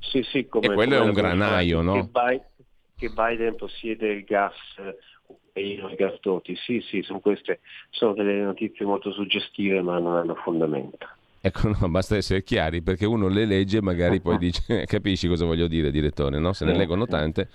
Sì, 0.00 0.22
sì, 0.22 0.46
come, 0.46 0.66
e 0.66 0.72
quello 0.72 0.96
è 0.96 1.00
un 1.00 1.12
granaio, 1.12 1.80
no? 1.80 1.94
Che 1.94 2.08
Biden, 2.12 2.46
che 2.96 3.08
Biden 3.08 3.56
possiede 3.56 4.08
il 4.08 4.24
gas 4.24 4.54
e 5.52 5.60
i 5.60 5.94
gasdotti, 5.96 6.54
sì, 6.54 6.80
sì, 6.82 7.02
sono 7.02 7.20
queste, 7.20 7.60
sono 7.90 8.12
delle 8.12 8.40
notizie 8.42 8.84
molto 8.84 9.10
suggestive 9.10 9.80
ma 9.80 9.98
non 9.98 10.14
hanno 10.14 10.34
fondamento. 10.34 11.08
Ecco, 11.46 11.68
no, 11.68 11.88
basta 11.88 12.16
essere 12.16 12.42
chiari 12.42 12.82
perché 12.82 13.06
uno 13.06 13.28
le 13.28 13.44
legge 13.44 13.78
e 13.78 13.80
magari 13.80 14.20
poi 14.20 14.36
dice, 14.36 14.84
capisci 14.86 15.28
cosa 15.28 15.44
voglio 15.44 15.68
dire, 15.68 15.92
direttore, 15.92 16.40
no? 16.40 16.52
Se 16.52 16.64
ne 16.64 16.76
leggono 16.76 17.06
tante. 17.06 17.48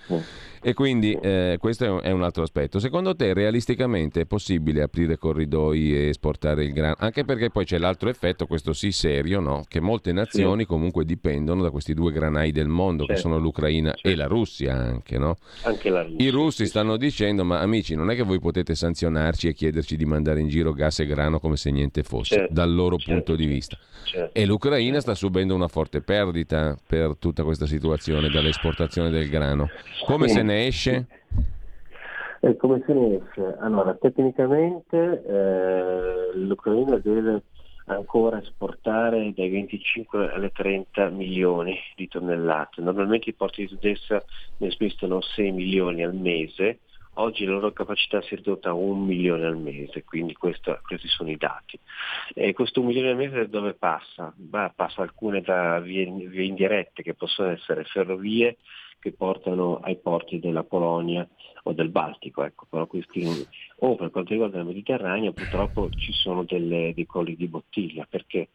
E 0.64 0.74
quindi 0.74 1.12
eh, 1.20 1.56
questo 1.58 2.00
è 2.00 2.10
un, 2.12 2.22
altro 2.22 2.44
aspetto. 2.44 2.78
Secondo 2.78 3.16
te 3.16 3.34
realisticamente 3.34 4.20
è 4.20 4.26
possibile 4.26 4.82
aprire 4.82 5.18
corridoi 5.18 5.92
e 5.92 6.08
esportare 6.08 6.64
il 6.64 6.72
grano? 6.72 6.94
Anche 6.98 7.24
perché 7.24 7.50
poi 7.50 7.64
c'è 7.64 7.78
l'altro 7.78 8.08
effetto, 8.08 8.46
questo 8.46 8.72
sì 8.72 8.92
serio, 8.92 9.40
no? 9.40 9.64
Che 9.66 9.80
molte 9.80 10.12
nazioni 10.12 10.62
sì. 10.62 10.68
comunque 10.68 11.04
dipendono 11.04 11.62
da 11.62 11.70
questi 11.70 11.94
due 11.94 12.12
granai 12.12 12.52
del 12.52 12.68
mondo 12.68 13.04
certo. 13.04 13.14
che 13.14 13.20
sono 13.20 13.38
l'Ucraina 13.38 13.90
certo. 13.90 14.08
e 14.08 14.14
la 14.14 14.26
Russia 14.26 14.74
anche, 14.74 15.18
no? 15.18 15.36
Anche 15.62 15.90
la 15.90 16.02
Russia. 16.02 16.24
I 16.24 16.30
russi 16.30 16.66
stanno 16.66 16.96
dicendo, 16.96 17.44
ma 17.44 17.58
amici, 17.58 17.96
non 17.96 18.10
è 18.10 18.14
che 18.14 18.22
voi 18.22 18.38
potete 18.38 18.76
sanzionarci 18.76 19.48
e 19.48 19.54
chiederci 19.54 19.96
di 19.96 20.04
mandare 20.04 20.38
in 20.38 20.48
giro 20.48 20.72
gas 20.72 21.00
e 21.00 21.06
grano 21.06 21.40
come 21.40 21.56
se 21.56 21.72
niente 21.72 22.04
fosse, 22.04 22.36
certo. 22.36 22.54
dal 22.54 22.72
loro 22.72 22.98
punto 22.98 23.34
di 23.34 23.46
vista. 23.46 23.76
Certo. 24.04 24.38
E 24.38 24.44
l'Ucraina 24.46 25.00
sta 25.00 25.14
subendo 25.14 25.54
una 25.54 25.68
forte 25.68 26.02
perdita 26.02 26.78
per 26.86 27.16
tutta 27.18 27.42
questa 27.42 27.66
situazione 27.66 28.28
dall'esportazione 28.28 29.10
del 29.10 29.28
grano. 29.28 29.68
Come 30.04 30.28
sì. 30.28 30.34
se 30.34 30.42
ne 30.42 30.51
esce? 30.52 31.06
E 32.40 32.56
come 32.56 32.82
se 32.84 32.92
ne 32.92 33.16
esce? 33.16 33.56
Allora, 33.60 33.94
tecnicamente 33.94 35.22
eh, 35.24 36.36
l'Ucraina 36.36 36.96
deve 36.98 37.42
ancora 37.86 38.40
esportare 38.40 39.32
dai 39.34 39.48
25 39.48 40.32
alle 40.32 40.50
30 40.50 41.08
milioni 41.10 41.78
di 41.96 42.08
tonnellate. 42.08 42.80
Normalmente 42.80 43.30
i 43.30 43.34
porti 43.34 43.66
di 43.66 43.74
Odessa 43.74 44.22
ne 44.58 44.70
smistano 44.70 45.20
6 45.20 45.52
milioni 45.52 46.02
al 46.02 46.14
mese, 46.14 46.80
oggi 47.14 47.44
la 47.44 47.52
loro 47.52 47.72
capacità 47.72 48.20
si 48.22 48.34
è 48.34 48.36
ridotta 48.36 48.70
a 48.70 48.74
un 48.74 49.04
milione 49.04 49.46
al 49.46 49.56
mese, 49.56 50.04
quindi 50.04 50.34
questo, 50.34 50.80
questi 50.82 51.08
sono 51.08 51.30
i 51.30 51.36
dati. 51.36 51.78
E 52.34 52.52
questo 52.52 52.80
un 52.80 52.86
milione 52.86 53.10
al 53.10 53.16
mese 53.16 53.48
dove 53.48 53.74
passa? 53.74 54.32
Bah, 54.36 54.72
passa 54.74 55.02
alcune 55.02 55.40
da 55.40 55.80
vie, 55.80 56.06
vie 56.06 56.44
indirette 56.44 57.02
che 57.02 57.14
possono 57.14 57.50
essere 57.50 57.84
ferrovie 57.84 58.56
che 59.02 59.12
portano 59.12 59.80
ai 59.82 59.96
porti 59.96 60.38
della 60.38 60.62
Polonia 60.62 61.28
o 61.64 61.72
del 61.72 61.88
Baltico, 61.88 62.44
ecco, 62.44 62.66
però 62.70 62.86
questi, 62.86 63.26
o 63.80 63.96
per 63.96 64.10
quanto 64.10 64.30
riguarda 64.30 64.60
il 64.60 64.66
Mediterraneo 64.66 65.32
purtroppo 65.32 65.90
ci 65.90 66.12
sono 66.12 66.44
delle, 66.44 66.92
dei 66.94 67.04
colli 67.04 67.34
di 67.34 67.48
bottiglia, 67.48 68.06
perché? 68.08 68.50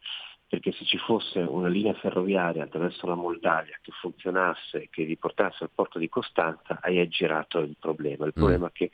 perché 0.48 0.72
se 0.72 0.86
ci 0.86 0.96
fosse 0.96 1.40
una 1.40 1.68
linea 1.68 1.92
ferroviaria 1.92 2.64
attraverso 2.64 3.06
la 3.06 3.14
Moldavia 3.14 3.78
che 3.82 3.92
funzionasse 3.92 4.88
che 4.90 5.04
riportasse 5.04 5.64
al 5.64 5.70
porto 5.74 5.98
di 5.98 6.08
Costanza, 6.08 6.78
hai 6.80 6.98
aggirato 6.98 7.58
il 7.58 7.76
problema. 7.78 8.24
Il 8.24 8.32
mm. 8.34 8.40
problema 8.40 8.68
è 8.68 8.72
che 8.72 8.90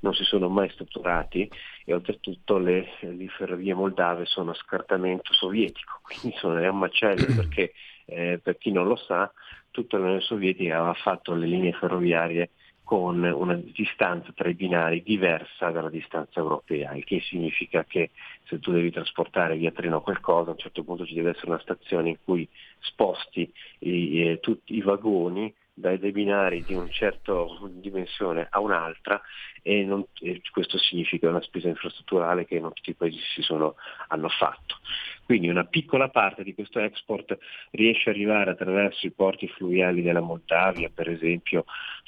non 0.00 0.14
si 0.14 0.24
sono 0.24 0.48
mai 0.48 0.70
strutturati 0.70 1.46
e 1.84 1.92
oltretutto 1.92 2.56
le, 2.56 2.88
le 3.00 3.28
ferrovie 3.28 3.74
moldave 3.74 4.24
sono 4.24 4.52
a 4.52 4.54
scartamento 4.54 5.34
sovietico, 5.34 6.00
quindi 6.08 6.34
sono 6.38 6.58
un 6.58 6.78
macello 6.78 7.26
perché 7.36 7.74
eh, 8.06 8.40
per 8.42 8.58
chi 8.58 8.70
non 8.70 8.86
lo 8.86 8.96
sa 8.96 9.32
tutta 9.70 9.96
l'Unione 9.96 10.20
Sovietica 10.20 10.76
aveva 10.76 10.94
fatto 10.94 11.34
le 11.34 11.46
linee 11.46 11.72
ferroviarie 11.72 12.50
con 12.84 13.22
una 13.22 13.54
distanza 13.54 14.30
tra 14.34 14.48
i 14.48 14.54
binari 14.54 15.02
diversa 15.02 15.70
dalla 15.70 15.88
distanza 15.88 16.38
europea, 16.38 16.92
il 16.92 17.04
che 17.04 17.20
significa 17.20 17.82
che 17.84 18.10
se 18.44 18.58
tu 18.60 18.72
devi 18.72 18.90
trasportare 18.90 19.56
via 19.56 19.72
treno 19.72 20.02
qualcosa, 20.02 20.50
a 20.50 20.52
un 20.52 20.58
certo 20.58 20.84
punto 20.84 21.06
ci 21.06 21.14
deve 21.14 21.30
essere 21.30 21.48
una 21.48 21.60
stazione 21.60 22.10
in 22.10 22.16
cui 22.22 22.46
sposti 22.80 23.50
i, 23.80 24.28
eh, 24.28 24.40
tutti 24.40 24.76
i 24.76 24.82
vagoni 24.82 25.52
dai 25.74 25.98
dei 25.98 26.12
binari 26.12 26.62
di 26.62 26.74
una 26.74 26.88
certa 26.88 27.32
dimensione 27.68 28.46
a 28.48 28.60
un'altra 28.60 29.20
e, 29.60 29.84
non, 29.84 30.04
e, 30.20 30.40
questo 30.52 30.78
significa 30.78 31.28
una 31.28 31.42
spesa 31.42 31.68
infrastrutturale 31.68 32.46
che 32.46 32.60
non 32.60 32.72
tutti 32.72 32.90
i 32.90 32.94
paesi 32.94 33.18
si 33.34 33.42
sono, 33.42 33.74
hanno 34.08 34.28
fatto. 34.28 34.76
Quindi 35.24 35.48
una 35.48 35.64
piccola 35.64 36.08
parte 36.08 36.44
di 36.44 36.54
questo 36.54 36.78
export 36.78 37.36
riesce 37.70 38.10
ad 38.10 38.16
arrivare 38.16 38.50
attraverso 38.50 39.06
i 39.06 39.12
porti 39.12 39.48
fluviali 39.48 40.02
della 40.02 40.20
Moldavia, 40.20 40.90
per 40.94 41.08
esempio, 41.10 41.64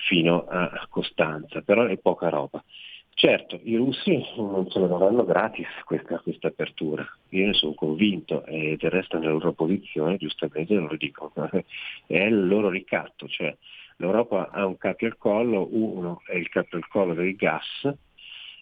fino 0.07 0.47
a 0.47 0.87
Costanza, 0.89 1.63
però 1.63 1.87
è 1.87 1.97
poca 1.97 2.29
roba. 2.29 2.63
Certo, 3.19 3.59
i 3.63 3.77
russi 3.77 4.23
non 4.37 4.69
ce 4.69 4.79
la 4.79 4.89
daranno 4.89 5.25
gratis 5.25 5.67
questa, 5.87 6.19
questa, 6.19 6.49
apertura, 6.49 7.03
io 7.31 7.47
ne 7.47 7.55
sono 7.55 7.73
convinto 7.73 8.45
e 8.45 8.77
del 8.79 8.91
resto 8.91 9.17
nella 9.17 9.33
loro 9.33 9.55
posizione 9.55 10.19
giustamente 10.19 10.75
non 10.75 10.89
lo 10.89 10.97
dicono, 10.97 11.33
è 12.07 12.25
il 12.25 12.47
loro 12.47 12.69
ricatto, 12.69 13.27
cioè 13.27 13.57
l'Europa 13.97 14.51
ha 14.51 14.67
un 14.67 14.77
capo 14.77 15.07
al 15.07 15.17
collo, 15.17 15.67
uno 15.71 16.21
è 16.27 16.37
il 16.37 16.51
capo 16.51 16.77
al 16.77 16.87
collo 16.89 17.15
del 17.15 17.35
gas 17.37 17.91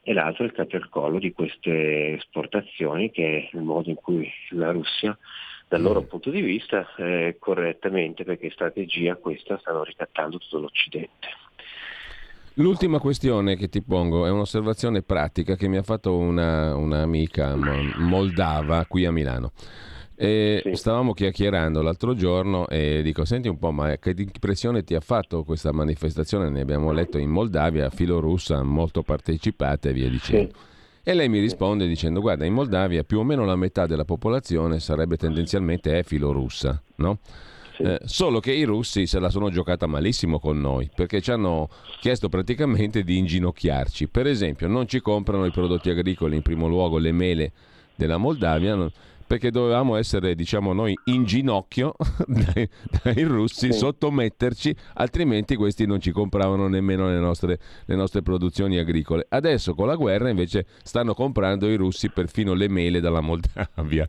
e 0.05 0.13
l'altro 0.13 0.45
è 0.45 0.47
il 0.47 0.53
capo 0.53 0.77
al 0.77 0.89
collo 0.89 1.19
di 1.19 1.33
queste 1.33 2.13
esportazioni 2.13 3.11
che 3.11 3.49
è 3.51 3.57
il 3.57 3.63
modo 3.63 3.91
in 3.91 3.97
cui 3.97 4.31
la 4.51 4.71
Russia 4.71 5.19
dal 5.67 5.83
loro 5.83 6.03
mm. 6.03 6.07
punto 6.07 6.31
di 6.31 6.41
vista 6.41 6.95
eh, 6.99 7.39
correttamente 7.41 8.23
perché 8.23 8.51
strategia 8.51 9.17
questa 9.17 9.59
stanno 9.59 9.83
ricattando 9.83 10.39
tutto 10.39 10.61
l'Occidente. 10.61 11.43
L'ultima 12.55 13.01
questione 13.01 13.57
che 13.57 13.69
ti 13.69 13.83
pongo 13.83 14.27
è 14.27 14.31
un'osservazione 14.31 15.03
pratica 15.03 15.57
che 15.57 15.67
mi 15.67 15.77
ha 15.77 15.83
fatto 15.83 16.17
una, 16.17 16.77
un'amica 16.77 17.57
moldava 17.97 18.85
qui 18.87 19.05
a 19.05 19.11
Milano. 19.11 19.51
Sì. 20.17 20.61
Stavamo 20.73 21.13
chiacchierando 21.13 21.83
l'altro 21.83 22.15
giorno 22.15 22.69
e 22.69 23.03
dico: 23.03 23.25
Senti 23.25 23.49
un 23.49 23.59
po', 23.59 23.73
ma 23.73 23.97
che 23.97 24.15
impressione 24.17 24.85
ti 24.85 24.95
ha 24.95 25.01
fatto 25.01 25.43
questa 25.43 25.73
manifestazione? 25.73 26.49
Ne 26.49 26.61
abbiamo 26.61 26.93
letto 26.93 27.19
in 27.19 27.29
Moldavia, 27.29 27.91
filorussa, 27.91 28.63
molto 28.63 29.03
partecipata 29.03 29.89
e 29.89 29.93
via 29.93 30.09
dicendo. 30.09 30.53
Sì. 30.53 30.73
E 31.03 31.15
lei 31.15 31.29
mi 31.29 31.41
risponde 31.41 31.89
dicendo: 31.89 32.21
Guarda, 32.21 32.45
in 32.45 32.53
Moldavia 32.53 33.03
più 33.03 33.19
o 33.19 33.25
meno 33.25 33.45
la 33.45 33.57
metà 33.57 33.87
della 33.87 34.05
popolazione 34.05 34.79
sarebbe 34.79 35.17
tendenzialmente 35.17 36.05
filorussa, 36.05 36.81
no? 36.97 37.19
Sì. 37.77 37.83
Eh, 37.83 38.01
solo 38.05 38.39
che 38.39 38.53
i 38.53 38.63
russi 38.63 39.07
se 39.07 39.19
la 39.19 39.31
sono 39.31 39.51
giocata 39.51 39.87
malissimo 39.87 40.39
con 40.39 40.61
noi 40.61 40.89
perché 40.95 41.21
ci 41.21 41.33
hanno 41.33 41.69
chiesto 42.01 42.29
praticamente 42.29 43.03
di 43.03 43.19
inginocchiarci. 43.19 44.09
Per 44.09 44.27
esempio, 44.27 44.69
non 44.69 44.87
ci 44.87 45.01
comprano 45.01 45.45
i 45.45 45.51
prodotti 45.51 45.91
agricoli, 45.91 46.37
in 46.37 46.43
primo 46.43 46.69
luogo 46.69 46.99
le 46.99 47.13
mele 47.13 47.53
della 47.97 48.17
Moldavia 48.17 48.91
perché 49.35 49.51
dovevamo 49.51 49.97
essere, 49.97 50.37
diciamo 50.37 50.73
noi, 50.73 50.97
in 51.07 51.25
ginocchio 51.25 51.95
dai, 52.27 52.69
dai 53.03 53.25
russi, 53.25 53.73
sì. 53.73 53.79
sottometterci, 53.79 54.75
altrimenti 54.95 55.57
questi 55.57 55.87
non 55.87 55.99
ci 56.01 56.13
compravano 56.13 56.69
nemmeno 56.69 57.09
le 57.09 57.19
nostre, 57.19 57.59
le 57.87 57.97
nostre, 57.97 58.23
produzioni 58.23 58.79
agricole. 58.79 59.27
Adesso 59.29 59.75
con 59.75 59.89
la 59.89 59.97
guerra 59.97 60.29
invece 60.29 60.67
stanno 60.85 61.15
comprando 61.15 61.69
i 61.69 61.75
russi 61.75 62.11
perfino 62.11 62.55
le 62.55 62.69
mele 62.69 63.01
dalla 63.01 63.21
Moldavia. 63.21 64.09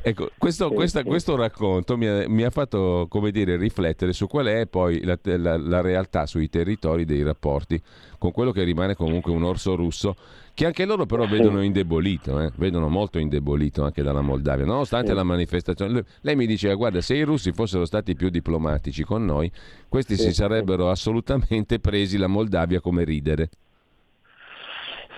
Ecco, 0.00 0.30
questo, 0.38 0.70
questa, 0.70 1.02
questo 1.02 1.36
racconto 1.36 1.98
mi 1.98 2.06
ha, 2.06 2.26
mi 2.26 2.42
ha, 2.42 2.50
fatto, 2.50 3.06
come 3.10 3.30
dire, 3.32 3.56
riflettere 3.56 4.14
su 4.14 4.26
qual 4.26 4.46
è 4.46 4.66
poi 4.66 5.04
la, 5.04 5.18
la, 5.22 5.58
la 5.58 5.80
realtà 5.82 6.24
sui 6.24 6.48
territori 6.48 7.04
dei 7.04 7.22
rapporti 7.22 7.78
con 8.24 8.32
quello 8.32 8.52
che 8.52 8.62
rimane 8.62 8.94
comunque 8.94 9.32
un 9.32 9.42
orso 9.42 9.74
russo 9.74 10.16
che 10.54 10.64
anche 10.64 10.86
loro 10.86 11.04
però 11.04 11.26
vedono 11.26 11.62
indebolito, 11.62 12.40
eh? 12.40 12.50
vedono 12.56 12.88
molto 12.88 13.18
indebolito 13.18 13.84
anche 13.84 14.02
dalla 14.02 14.22
Moldavia, 14.22 14.64
nonostante 14.64 15.08
sì. 15.08 15.14
la 15.14 15.24
manifestazione. 15.24 16.04
Lei 16.22 16.34
mi 16.34 16.46
diceva, 16.46 16.74
guarda, 16.74 17.02
se 17.02 17.16
i 17.16 17.22
russi 17.22 17.52
fossero 17.52 17.84
stati 17.84 18.14
più 18.14 18.30
diplomatici 18.30 19.04
con 19.04 19.26
noi, 19.26 19.52
questi 19.90 20.16
sì. 20.16 20.28
si 20.28 20.32
sarebbero 20.32 20.88
assolutamente 20.88 21.80
presi 21.80 22.16
la 22.16 22.28
Moldavia 22.28 22.80
come 22.80 23.04
ridere. 23.04 23.50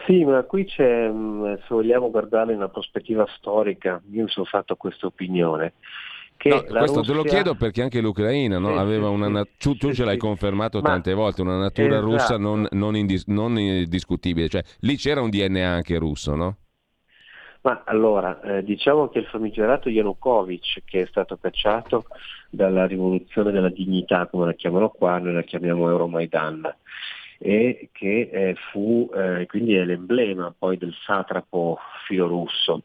Sì, 0.04 0.24
ma 0.24 0.42
qui 0.42 0.64
c'è, 0.64 1.08
mm, 1.08 1.54
se 1.54 1.66
vogliamo 1.68 2.10
guardare 2.10 2.52
in 2.52 2.58
una 2.58 2.68
prospettiva 2.68 3.24
storica, 3.36 4.02
io 4.10 4.24
mi 4.24 4.28
sono 4.28 4.46
fatto 4.46 4.74
questa 4.74 5.06
opinione. 5.06 5.74
No, 6.48 6.62
questo 6.62 6.98
Russia... 6.98 7.02
te 7.02 7.12
lo 7.12 7.22
chiedo 7.22 7.54
perché 7.54 7.82
anche 7.82 8.00
l'Ucraina 8.00 8.58
no? 8.58 8.76
aveva 8.76 9.08
una 9.08 9.28
nat- 9.28 9.56
tu, 9.58 9.76
tu 9.76 9.92
ce 9.92 10.04
l'hai 10.04 10.18
confermato 10.18 10.80
Ma... 10.80 10.90
tante 10.90 11.12
volte, 11.14 11.42
una 11.42 11.58
natura 11.58 11.96
esatto. 11.96 12.04
russa 12.04 12.38
non, 12.38 12.66
non, 12.72 12.96
indis- 12.96 13.26
non 13.26 13.54
discutibile, 13.88 14.48
cioè 14.48 14.62
lì 14.80 14.96
c'era 14.96 15.20
un 15.20 15.30
DNA 15.30 15.68
anche 15.68 15.96
russo, 15.98 16.34
no? 16.34 16.56
Ma 17.66 17.82
allora, 17.84 18.40
eh, 18.42 18.62
diciamo 18.62 19.08
che 19.08 19.18
il 19.18 19.26
famigerato 19.26 19.88
Yanukovych, 19.88 20.82
che 20.84 21.02
è 21.02 21.06
stato 21.06 21.36
cacciato 21.36 22.04
dalla 22.48 22.86
rivoluzione 22.86 23.50
della 23.50 23.70
dignità, 23.70 24.28
come 24.28 24.46
la 24.46 24.52
chiamano 24.52 24.90
qua, 24.90 25.18
noi 25.18 25.32
la 25.32 25.42
chiamiamo 25.42 25.88
Euromaidan, 25.88 26.76
e 27.38 27.88
che 27.90 28.30
eh, 28.32 28.54
fu, 28.70 29.10
eh, 29.12 29.46
quindi 29.46 29.74
è 29.74 29.84
l'emblema 29.84 30.54
poi 30.56 30.78
del 30.78 30.94
satrapo 31.04 31.78
filorusso. 32.06 32.82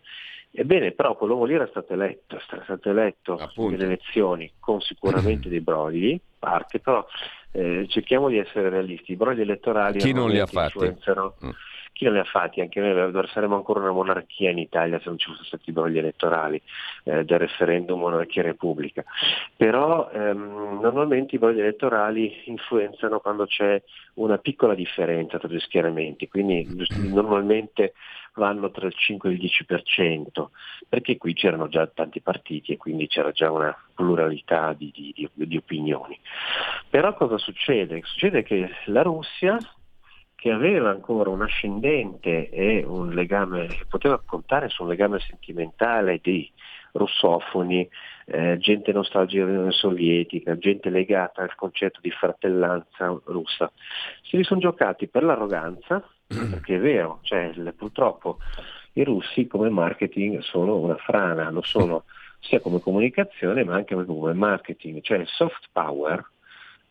Ebbene, 0.53 0.91
però 0.91 1.15
quell'uomo 1.15 1.45
lì 1.45 1.53
era 1.53 1.67
stato 1.67 1.93
eletto, 1.93 2.35
è 2.35 2.41
stato 2.63 2.89
eletto 2.89 3.39
nelle 3.55 3.85
elezioni 3.85 4.51
con 4.59 4.81
sicuramente 4.81 5.47
dei 5.49 5.61
brogli, 5.61 6.19
parte, 6.37 6.79
però 6.79 7.05
eh, 7.51 7.85
cerchiamo 7.87 8.27
di 8.27 8.37
essere 8.37 8.69
realisti, 8.69 9.13
i 9.13 9.15
brogli 9.15 9.41
elettorali 9.41 9.99
chi 9.99 10.11
non 10.11 10.29
li 10.29 10.39
ha 10.39 10.45
fatti? 10.45 10.85
Mm. 10.85 11.49
Chi 11.93 12.05
non 12.05 12.13
li 12.13 12.19
ha 12.19 12.23
fatti? 12.23 12.61
Anche 12.61 12.81
noi 12.81 13.27
saremmo 13.27 13.55
ancora 13.55 13.79
una 13.79 13.91
monarchia 13.91 14.49
in 14.49 14.57
Italia 14.57 14.97
se 14.99 15.03
non 15.07 15.17
ci 15.17 15.27
fossero 15.27 15.45
stati 15.45 15.69
i 15.69 15.73
brogli 15.73 15.97
elettorali 15.97 16.61
eh, 17.03 17.23
del 17.23 17.39
referendum 17.39 17.99
monarchia 17.99 18.41
repubblica. 18.41 19.03
Però 19.55 20.09
ehm, 20.11 20.79
normalmente 20.81 21.35
i 21.35 21.39
brogli 21.39 21.59
elettorali 21.59 22.43
influenzano 22.45 23.19
quando 23.19 23.45
c'è 23.45 23.81
una 24.15 24.37
piccola 24.37 24.73
differenza 24.73 25.37
tra 25.37 25.47
due 25.47 25.59
schieramenti, 25.59 26.27
quindi 26.27 26.67
normalmente 27.07 27.93
vanno 28.35 28.71
tra 28.71 28.87
il 28.87 28.93
5 28.93 29.29
e 29.29 29.33
il 29.33 29.51
10%, 29.67 30.45
perché 30.87 31.17
qui 31.17 31.33
c'erano 31.33 31.67
già 31.67 31.87
tanti 31.87 32.21
partiti 32.21 32.71
e 32.71 32.77
quindi 32.77 33.07
c'era 33.07 33.31
già 33.31 33.51
una 33.51 33.75
pluralità 33.93 34.73
di, 34.73 34.91
di, 34.93 35.29
di, 35.33 35.57
opinioni. 35.57 36.19
Però 36.89 37.13
cosa 37.13 37.37
succede? 37.37 38.01
Succede 38.03 38.43
che 38.43 38.69
la 38.85 39.01
Russia, 39.01 39.57
che 40.35 40.51
aveva 40.51 40.89
ancora 40.89 41.29
un 41.29 41.41
ascendente 41.41 42.49
e 42.49 42.83
un 42.85 43.09
legame, 43.09 43.67
poteva 43.89 44.21
contare 44.25 44.69
su 44.69 44.83
un 44.83 44.89
legame 44.89 45.19
sentimentale 45.19 46.19
di 46.21 46.49
russofoni, 46.93 47.87
eh, 48.25 48.57
gente 48.57 48.91
nostalgica 48.91 49.43
dell'Unione 49.43 49.71
Sovietica, 49.71 50.57
gente 50.57 50.89
legata 50.89 51.41
al 51.41 51.55
concetto 51.55 51.99
di 52.01 52.11
fratellanza 52.11 53.17
russa. 53.25 53.71
Si 54.23 54.37
li 54.37 54.43
sono 54.43 54.59
giocati 54.59 55.07
per 55.07 55.23
l'arroganza, 55.23 56.03
perché 56.49 56.75
è 56.75 56.79
vero, 56.79 57.19
cioè, 57.23 57.51
purtroppo 57.75 58.39
i 58.93 59.03
russi 59.03 59.47
come 59.47 59.69
marketing 59.69 60.39
sono 60.39 60.77
una 60.77 60.97
frana, 60.97 61.49
lo 61.49 61.61
sono 61.61 62.03
sia 62.41 62.59
come 62.59 62.79
comunicazione 62.79 63.63
ma 63.63 63.75
anche 63.75 63.93
come 63.93 64.33
marketing, 64.33 65.01
cioè 65.01 65.19
il 65.19 65.27
soft 65.27 65.69
power 65.71 66.25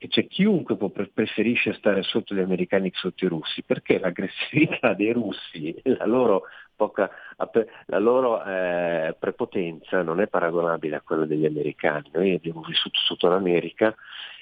che 0.00 0.08
c'è 0.08 0.26
chiunque 0.28 0.78
preferisce 1.12 1.74
stare 1.74 2.02
sotto 2.02 2.34
gli 2.34 2.40
americani 2.40 2.90
che 2.90 2.96
sotto 2.98 3.26
i 3.26 3.28
russi, 3.28 3.62
perché 3.62 3.98
l'aggressività 3.98 4.94
dei 4.96 5.12
russi, 5.12 5.78
la 5.82 6.06
loro, 6.06 6.44
poca, 6.74 7.10
la 7.84 7.98
loro 7.98 8.42
eh, 8.42 9.14
prepotenza 9.18 10.00
non 10.00 10.22
è 10.22 10.26
paragonabile 10.26 10.96
a 10.96 11.02
quella 11.02 11.26
degli 11.26 11.44
americani. 11.44 12.08
Noi 12.14 12.32
abbiamo 12.32 12.62
vissuto 12.62 12.98
sotto 12.98 13.28
l'America 13.28 13.94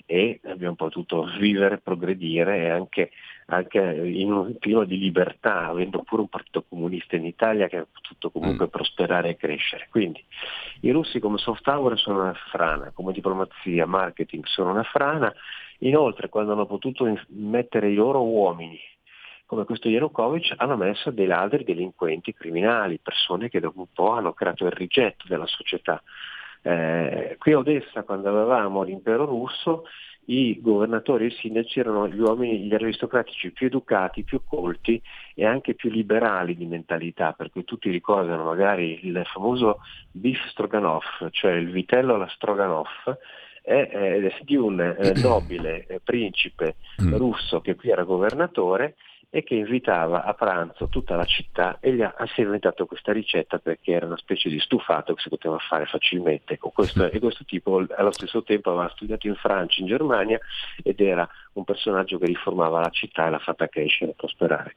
e 0.06 0.38
abbiamo 0.44 0.76
potuto 0.76 1.24
vivere, 1.40 1.78
progredire 1.78 2.58
e 2.58 2.68
anche, 2.68 3.10
anche 3.50 3.78
in 3.78 4.32
un 4.32 4.58
clima 4.58 4.84
di 4.84 4.98
libertà, 4.98 5.66
avendo 5.68 6.02
pure 6.02 6.22
un 6.22 6.28
partito 6.28 6.64
comunista 6.68 7.16
in 7.16 7.24
Italia 7.24 7.66
che 7.66 7.78
ha 7.78 7.86
potuto 7.90 8.30
comunque 8.30 8.66
mm. 8.66 8.70
prosperare 8.70 9.30
e 9.30 9.36
crescere. 9.36 9.88
Quindi 9.90 10.22
i 10.80 10.90
russi 10.90 11.18
come 11.18 11.38
soft 11.38 11.62
power 11.62 11.98
sono 11.98 12.20
una 12.20 12.34
frana, 12.50 12.90
come 12.92 13.12
diplomazia, 13.12 13.86
marketing 13.86 14.44
sono 14.44 14.70
una 14.70 14.82
frana, 14.82 15.32
inoltre 15.78 16.28
quando 16.28 16.52
hanno 16.52 16.66
potuto 16.66 17.10
mettere 17.28 17.90
i 17.90 17.94
loro 17.94 18.22
uomini 18.22 18.78
come 19.48 19.64
questo 19.64 19.88
Yanukovych 19.88 20.52
hanno 20.58 20.76
messo 20.76 21.10
dei 21.10 21.24
ladri, 21.24 21.64
delinquenti, 21.64 22.34
criminali, 22.34 23.00
persone 23.02 23.48
che 23.48 23.60
dopo 23.60 23.80
un 23.80 23.86
po' 23.94 24.10
hanno 24.10 24.34
creato 24.34 24.66
il 24.66 24.72
rigetto 24.72 25.24
della 25.26 25.46
società. 25.46 26.02
Eh, 26.60 27.36
qui 27.38 27.52
a 27.52 27.58
Odessa, 27.58 28.02
quando 28.02 28.28
avevamo 28.28 28.82
l'impero 28.82 29.24
russo, 29.24 29.84
i 30.28 30.58
governatori 30.60 31.24
e 31.24 31.26
i 31.28 31.36
sindaci 31.40 31.80
erano 31.80 32.08
gli 32.08 32.18
uomini, 32.18 32.60
gli 32.60 32.74
aristocratici 32.74 33.50
più 33.50 33.66
educati, 33.66 34.24
più 34.24 34.42
colti 34.44 35.00
e 35.34 35.46
anche 35.46 35.74
più 35.74 35.90
liberali 35.90 36.56
di 36.56 36.66
mentalità, 36.66 37.32
per 37.32 37.50
cui 37.50 37.64
tutti 37.64 37.90
ricordano 37.90 38.44
magari 38.44 39.06
il 39.06 39.22
famoso 39.32 39.80
beef 40.10 40.38
stroganoff, 40.48 41.28
cioè 41.30 41.52
il 41.52 41.70
vitello 41.70 42.14
alla 42.14 42.28
stroganoff, 42.28 43.10
è, 43.62 43.88
è 43.88 44.38
di 44.42 44.56
un 44.56 44.80
eh, 44.80 45.12
nobile 45.20 45.86
eh, 45.86 46.00
principe 46.02 46.76
mm. 47.02 47.14
russo 47.14 47.60
che 47.60 47.74
qui 47.74 47.90
era 47.90 48.02
governatore 48.02 48.96
e 49.30 49.44
che 49.44 49.54
invitava 49.54 50.24
a 50.24 50.32
pranzo 50.32 50.88
tutta 50.88 51.14
la 51.14 51.24
città 51.24 51.78
e 51.80 51.92
gli 51.92 52.00
ha, 52.00 52.14
si 52.34 52.40
è 52.40 52.44
inventato 52.44 52.86
questa 52.86 53.12
ricetta 53.12 53.58
perché 53.58 53.92
era 53.92 54.06
una 54.06 54.16
specie 54.16 54.48
di 54.48 54.58
stufato 54.58 55.12
che 55.12 55.20
si 55.20 55.28
poteva 55.28 55.58
fare 55.58 55.84
facilmente 55.84 56.56
questo, 56.58 57.10
e 57.10 57.18
questo 57.18 57.44
tipo 57.44 57.84
allo 57.94 58.12
stesso 58.12 58.42
tempo 58.42 58.70
aveva 58.70 58.88
studiato 58.88 59.26
in 59.26 59.34
Francia, 59.34 59.80
in 59.80 59.86
Germania 59.86 60.40
ed 60.82 61.00
era 61.00 61.28
un 61.54 61.64
personaggio 61.64 62.18
che 62.18 62.26
riformava 62.26 62.80
la 62.80 62.90
città 62.90 63.26
e 63.26 63.30
l'ha 63.30 63.38
fatta 63.38 63.68
crescere 63.68 64.12
e 64.12 64.14
prosperare. 64.14 64.76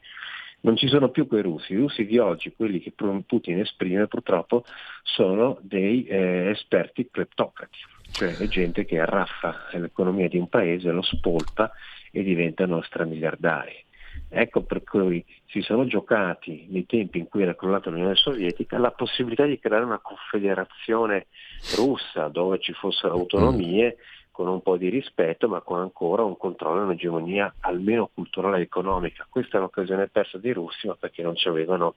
Non 0.63 0.75
ci 0.75 0.87
sono 0.87 1.09
più 1.09 1.27
quei 1.27 1.41
russi, 1.41 1.73
i 1.73 1.77
russi 1.77 2.05
di 2.05 2.19
oggi, 2.19 2.53
quelli 2.53 2.79
che 2.81 2.91
Putin 2.91 3.59
esprime 3.59 4.05
purtroppo, 4.07 4.63
sono 5.01 5.57
dei 5.61 6.05
eh, 6.05 6.49
esperti 6.49 7.09
kleptocrati, 7.09 7.79
cioè 8.11 8.47
gente 8.47 8.85
che 8.85 8.99
arraffa 8.99 9.69
l'economia 9.71 10.27
di 10.27 10.37
un 10.37 10.49
paese, 10.49 10.91
lo 10.91 11.01
spolpa 11.01 11.71
e 12.11 12.21
diventano 12.21 12.81
stramiliardari. 12.83 13.85
Ecco 14.33 14.61
per 14.61 14.83
cui 14.83 15.23
si 15.47 15.61
sono 15.61 15.85
giocati 15.85 16.65
nei 16.69 16.85
tempi 16.85 17.17
in 17.17 17.27
cui 17.27 17.41
era 17.41 17.53
crollata 17.53 17.89
l'Unione 17.89 18.15
Sovietica 18.15 18.77
la 18.77 18.91
possibilità 18.91 19.43
di 19.43 19.59
creare 19.59 19.83
una 19.83 19.99
confederazione 19.99 21.27
russa 21.75 22.29
dove 22.29 22.59
ci 22.59 22.71
fossero 22.71 23.13
autonomie 23.13 23.97
con 24.31 24.47
un 24.47 24.61
po' 24.61 24.77
di 24.77 24.87
rispetto 24.87 25.49
ma 25.49 25.59
con 25.59 25.81
ancora 25.81 26.23
un 26.23 26.37
controllo 26.37 26.79
e 26.79 26.83
un'egemonia 26.85 27.55
almeno 27.59 28.09
culturale 28.13 28.59
e 28.59 28.61
economica. 28.61 29.27
Questa 29.29 29.57
è 29.57 29.59
un'occasione 29.59 30.07
persa 30.07 30.37
dei 30.37 30.53
russi 30.53 30.87
ma 30.87 30.95
perché 30.95 31.21
non 31.23 31.35
ci 31.35 31.49
avevano 31.49 31.95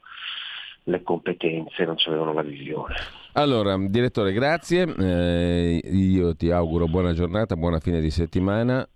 le 0.87 1.03
competenze, 1.03 1.85
non 1.85 1.97
ci 1.97 2.09
avevano 2.09 2.32
la 2.32 2.43
visione. 2.43 2.95
Allora, 3.35 3.76
direttore, 3.78 4.32
grazie. 4.32 4.93
Eh, 4.99 5.80
io 5.85 6.35
ti 6.35 6.51
auguro 6.51 6.87
buona 6.87 7.12
giornata, 7.12 7.55
buona 7.57 7.78
fine 7.78 8.01
di 8.01 8.11
settimana. 8.11 8.87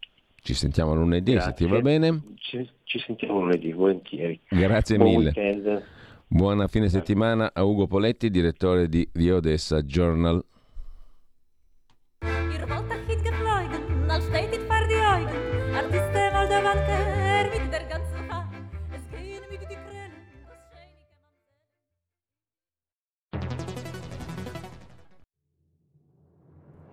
Ci 0.41 0.55
sentiamo 0.55 0.95
lunedì, 0.95 1.33
Grazie. 1.33 1.51
se 1.51 1.65
ti 1.65 1.71
va 1.71 1.81
bene. 1.81 2.23
Ci, 2.37 2.69
ci 2.89 2.99
sentiamo 3.01 3.41
lunedì, 3.41 3.71
volentieri. 3.73 4.41
Grazie 4.49 4.97
Buon 4.97 5.11
mille. 5.11 5.33
Weekend. 5.35 5.83
Buona 6.27 6.67
fine 6.69 6.89
settimana 6.89 7.51
a 7.53 7.63
Ugo 7.63 7.87
Poletti, 7.87 8.31
direttore 8.31 8.89
di 8.89 9.09
The 9.13 9.33
Odessa 9.33 9.83
Journal. 9.83 10.43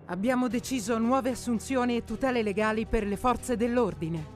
Abbiamo 0.08 0.46
deciso 0.48 0.98
nuove 0.98 1.30
assunzioni 1.30 1.96
e 1.96 2.04
tutele 2.04 2.42
legali 2.42 2.86
per 2.86 3.04
le 3.04 3.16
forze 3.16 3.56
dell'ordine. 3.56 4.35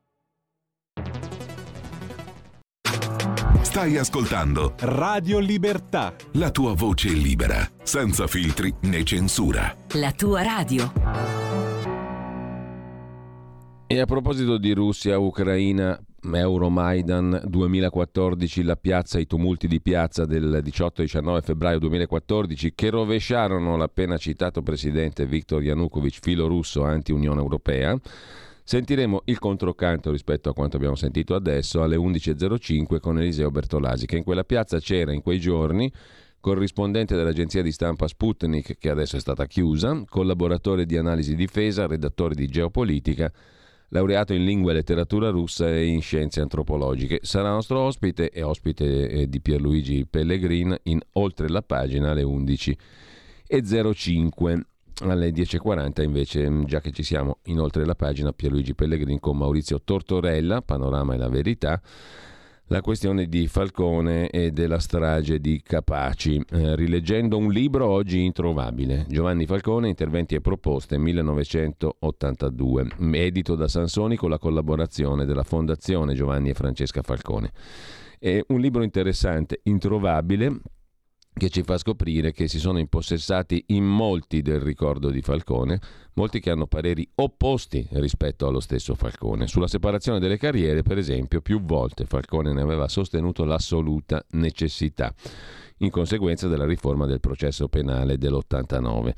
Stai 3.71 3.95
ascoltando 3.95 4.73
Radio 4.79 5.39
Libertà. 5.39 6.13
La 6.33 6.51
tua 6.51 6.73
voce 6.73 7.07
libera, 7.07 7.65
senza 7.83 8.27
filtri 8.27 8.73
né 8.81 9.01
censura. 9.05 9.73
La 9.93 10.11
tua 10.11 10.41
radio. 10.43 10.91
E 13.87 13.97
a 13.97 14.05
proposito 14.05 14.57
di 14.57 14.73
Russia, 14.73 15.17
Ucraina, 15.17 15.97
Euromaidan 16.21 17.43
2014, 17.45 18.63
la 18.63 18.75
piazza, 18.75 19.19
i 19.19 19.25
tumulti 19.25 19.69
di 19.69 19.79
piazza 19.79 20.25
del 20.25 20.61
18-19 20.61 21.41
febbraio 21.41 21.79
2014 21.79 22.73
che 22.75 22.89
rovesciarono 22.89 23.77
l'appena 23.77 24.17
citato 24.17 24.61
presidente 24.61 25.25
Viktor 25.25 25.63
Yanukovych, 25.63 26.19
filo 26.21 26.47
russo 26.47 26.83
anti-Unione 26.83 27.39
Europea 27.39 27.97
Sentiremo 28.71 29.23
il 29.25 29.37
controcanto 29.37 30.11
rispetto 30.11 30.47
a 30.47 30.53
quanto 30.53 30.77
abbiamo 30.77 30.95
sentito 30.95 31.35
adesso 31.35 31.83
alle 31.83 31.97
11.05 31.97 33.01
con 33.01 33.19
Eliseo 33.19 33.51
Bertolasi, 33.51 34.05
che 34.05 34.15
in 34.15 34.23
quella 34.23 34.45
piazza 34.45 34.79
c'era 34.79 35.11
in 35.11 35.21
quei 35.21 35.41
giorni 35.41 35.91
corrispondente 36.39 37.17
dell'agenzia 37.17 37.61
di 37.61 37.73
stampa 37.73 38.07
Sputnik, 38.07 38.77
che 38.77 38.89
adesso 38.89 39.17
è 39.17 39.19
stata 39.19 39.45
chiusa, 39.45 40.05
collaboratore 40.07 40.85
di 40.85 40.95
analisi 40.95 41.35
difesa, 41.35 41.85
redattore 41.85 42.33
di 42.33 42.47
geopolitica, 42.47 43.29
laureato 43.89 44.31
in 44.31 44.45
lingua 44.45 44.71
e 44.71 44.75
letteratura 44.75 45.31
russa 45.31 45.67
e 45.67 45.87
in 45.87 46.01
scienze 46.01 46.39
antropologiche. 46.39 47.19
Sarà 47.23 47.51
nostro 47.51 47.81
ospite 47.81 48.29
e 48.29 48.41
ospite 48.41 49.09
eh, 49.09 49.27
di 49.27 49.41
Pierluigi 49.41 50.07
Pellegrin 50.09 50.77
in 50.83 51.01
Oltre 51.15 51.49
la 51.49 51.61
pagina 51.61 52.11
alle 52.11 52.23
11.05. 52.23 54.61
Alle 55.01 55.31
10.40 55.31 56.03
invece, 56.03 56.49
mm, 56.49 56.63
già 56.65 56.79
che 56.79 56.91
ci 56.91 57.03
siamo, 57.03 57.39
inoltre 57.45 57.85
la 57.85 57.95
pagina 57.95 58.31
Pierluigi 58.31 58.75
Pellegrin 58.75 59.19
con 59.19 59.37
Maurizio 59.37 59.81
Tortorella, 59.81 60.61
Panorama 60.61 61.15
e 61.15 61.17
la 61.17 61.29
Verità, 61.29 61.81
la 62.67 62.81
questione 62.81 63.25
di 63.25 63.47
Falcone 63.47 64.29
e 64.29 64.51
della 64.51 64.79
strage 64.79 65.39
di 65.39 65.61
Capaci, 65.61 66.41
eh, 66.51 66.75
rileggendo 66.75 67.37
un 67.37 67.51
libro 67.51 67.87
oggi 67.87 68.23
introvabile, 68.23 69.05
Giovanni 69.09 69.45
Falcone, 69.45 69.89
Interventi 69.89 70.35
e 70.35 70.41
proposte, 70.41 70.97
1982, 70.97 72.87
edito 73.11 73.55
da 73.55 73.67
Sansoni 73.67 74.15
con 74.15 74.29
la 74.29 74.37
collaborazione 74.37 75.25
della 75.25 75.43
Fondazione 75.43 76.13
Giovanni 76.13 76.51
e 76.51 76.53
Francesca 76.53 77.01
Falcone. 77.01 77.51
È 78.17 78.41
un 78.47 78.59
libro 78.61 78.83
interessante, 78.83 79.59
introvabile, 79.63 80.61
che 81.33 81.49
ci 81.49 81.63
fa 81.63 81.77
scoprire 81.77 82.31
che 82.31 82.47
si 82.47 82.59
sono 82.59 82.77
impossessati 82.77 83.63
in 83.67 83.85
molti 83.85 84.41
del 84.41 84.59
ricordo 84.59 85.09
di 85.09 85.21
Falcone, 85.21 85.79
molti 86.13 86.39
che 86.39 86.51
hanno 86.51 86.67
pareri 86.67 87.07
opposti 87.15 87.87
rispetto 87.91 88.47
allo 88.47 88.59
stesso 88.59 88.95
Falcone. 88.95 89.47
Sulla 89.47 89.67
separazione 89.67 90.19
delle 90.19 90.37
carriere, 90.37 90.83
per 90.83 90.97
esempio, 90.97 91.41
più 91.41 91.61
volte 91.61 92.05
Falcone 92.05 92.53
ne 92.53 92.61
aveva 92.61 92.87
sostenuto 92.87 93.45
l'assoluta 93.45 94.23
necessità 94.31 95.13
in 95.81 95.89
conseguenza 95.89 96.47
della 96.47 96.65
riforma 96.65 97.05
del 97.05 97.19
processo 97.19 97.67
penale 97.67 98.17
dell'89. 98.17 99.11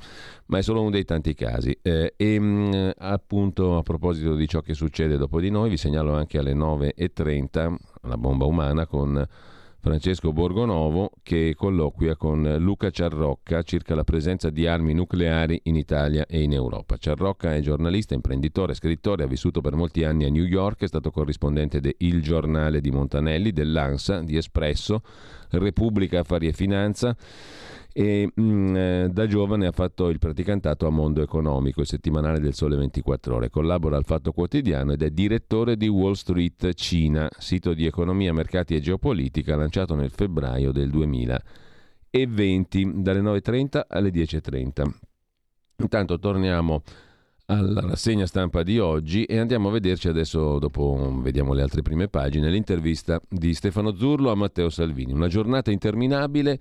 Ma 0.45 0.57
è 0.57 0.61
solo 0.61 0.81
uno 0.81 0.91
dei 0.91 1.03
tanti 1.03 1.33
casi. 1.33 1.77
Eh, 1.81 2.13
e 2.15 2.39
mh, 2.39 2.45
mm, 2.45 2.89
appunto 2.99 3.77
a 3.77 3.81
proposito 3.81 4.35
di 4.35 4.47
ciò 4.47 4.61
che 4.61 4.73
succede 4.73 5.17
dopo 5.17 5.39
di 5.39 5.49
noi, 5.49 5.69
vi 5.69 5.77
segnalo 5.77 6.13
anche 6.13 6.37
alle 6.37 6.53
9.30 6.53 7.75
la 8.03 8.17
bomba 8.17 8.45
umana 8.45 8.85
con 8.85 9.27
Francesco 9.83 10.31
Borgonovo, 10.31 11.11
che 11.23 11.55
colloquia 11.57 12.15
con 12.15 12.55
Luca 12.59 12.89
Ciarrocca 12.89 13.63
circa 13.63 13.93
la 13.95 14.05
presenza 14.05 14.49
di 14.49 14.65
armi 14.65 14.93
nucleari 14.93 15.59
in 15.63 15.75
Italia 15.75 16.25
e 16.25 16.41
in 16.41 16.53
Europa. 16.53 16.95
Ciarrocca 16.95 17.53
è 17.53 17.59
giornalista, 17.59 18.13
imprenditore, 18.13 18.75
scrittore, 18.75 19.23
ha 19.23 19.27
vissuto 19.27 19.59
per 19.59 19.75
molti 19.75 20.05
anni 20.05 20.23
a 20.23 20.29
New 20.29 20.45
York, 20.45 20.83
è 20.83 20.87
stato 20.87 21.11
corrispondente 21.11 21.81
de 21.81 21.95
Il 21.97 22.21
Giornale 22.21 22.79
di 22.79 22.91
Montanelli, 22.91 23.51
dell'ANSA, 23.51 24.21
di 24.21 24.37
Espresso, 24.37 25.01
Repubblica 25.49 26.21
Affari 26.21 26.47
e 26.47 26.53
Finanza 26.53 27.13
e 27.93 28.31
mh, 28.33 28.41
mm, 28.41 28.75
eh, 28.75 29.09
da 29.11 29.27
giovane 29.27 29.67
ha 29.67 29.71
fatto 29.71 30.09
il 30.09 30.17
praticantato 30.17 30.87
a 30.87 30.89
Mondo 30.89 31.21
Economico, 31.21 31.81
il 31.81 31.87
settimanale 31.87 32.39
del 32.39 32.55
Sole 32.55 32.75
24 32.75 33.35
Ore. 33.35 33.51
Collabora 33.51 33.97
al 33.97 34.03
Fatto 34.03 34.31
Quotidiano 34.31 34.93
ed 34.93 35.03
è 35.03 35.11
direttore 35.11 35.77
di 35.77 35.87
Wall 35.87 36.13
Street 36.13 36.73
Cina, 36.73 37.29
sito 37.37 37.73
di 37.73 37.85
economia, 37.85 38.33
mercati 38.33 38.75
e 38.75 38.81
geopolitica 38.81 39.55
lanciato 39.55 39.93
nel 39.93 40.09
febbraio 40.09 40.71
del 40.71 40.89
2020 40.89 43.03
dalle 43.03 43.21
9.30 43.21 43.81
alle 43.87 44.09
10.30. 44.09 44.89
Intanto 45.77 46.17
torniamo 46.17 46.81
alla 47.45 47.81
rassegna 47.81 48.25
stampa 48.25 48.63
di 48.63 48.79
oggi 48.79 49.25
e 49.25 49.37
andiamo 49.37 49.67
a 49.67 49.71
vederci 49.71 50.07
adesso, 50.07 50.57
dopo 50.57 51.19
vediamo 51.21 51.53
le 51.53 51.61
altre 51.61 51.81
prime 51.81 52.07
pagine, 52.07 52.49
l'intervista 52.49 53.19
di 53.29 53.53
Stefano 53.53 53.95
Zurlo 53.95 54.31
a 54.31 54.35
Matteo 54.35 54.69
Salvini. 54.69 55.11
Una 55.11 55.27
giornata 55.27 55.69
interminabile 55.69 56.59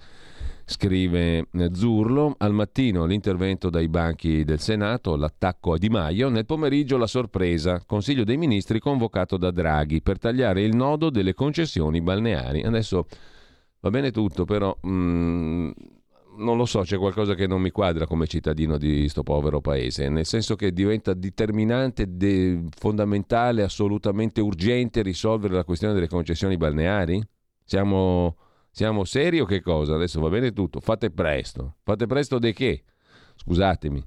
scrive 0.64 1.48
Zurlo, 1.72 2.34
al 2.38 2.52
mattino 2.52 3.04
l'intervento 3.04 3.70
dai 3.70 3.88
banchi 3.88 4.44
del 4.44 4.60
Senato, 4.60 5.16
l'attacco 5.16 5.74
a 5.74 5.78
Di 5.78 5.88
Maio, 5.88 6.28
nel 6.28 6.46
pomeriggio 6.46 6.96
la 6.96 7.06
sorpresa, 7.06 7.82
Consiglio 7.84 8.24
dei 8.24 8.36
Ministri 8.36 8.78
convocato 8.78 9.36
da 9.36 9.50
Draghi 9.50 10.02
per 10.02 10.18
tagliare 10.18 10.62
il 10.62 10.74
nodo 10.74 11.10
delle 11.10 11.34
concessioni 11.34 12.00
balneari. 12.00 12.62
Adesso 12.62 13.06
va 13.80 13.90
bene 13.90 14.10
tutto, 14.10 14.44
però 14.44 14.76
mm, 14.86 15.70
non 16.36 16.56
lo 16.56 16.64
so, 16.64 16.80
c'è 16.80 16.96
qualcosa 16.96 17.34
che 17.34 17.46
non 17.46 17.60
mi 17.60 17.70
quadra 17.70 18.06
come 18.06 18.26
cittadino 18.26 18.78
di 18.78 19.00
questo 19.00 19.22
povero 19.22 19.60
paese, 19.60 20.08
nel 20.08 20.26
senso 20.26 20.56
che 20.56 20.72
diventa 20.72 21.14
determinante, 21.14 22.06
de- 22.08 22.64
fondamentale, 22.76 23.62
assolutamente 23.62 24.40
urgente 24.40 25.02
risolvere 25.02 25.54
la 25.54 25.64
questione 25.64 25.94
delle 25.94 26.08
concessioni 26.08 26.56
balneari? 26.56 27.22
Siamo 27.64 28.36
siamo 28.72 29.04
seri 29.04 29.38
o 29.38 29.44
che 29.44 29.60
cosa? 29.60 29.94
Adesso 29.94 30.18
va 30.18 30.30
bene 30.30 30.52
tutto, 30.52 30.80
fate 30.80 31.10
presto. 31.10 31.76
Fate 31.82 32.06
presto 32.06 32.38
di 32.38 32.54
che? 32.54 32.84
Scusatemi. 33.36 34.02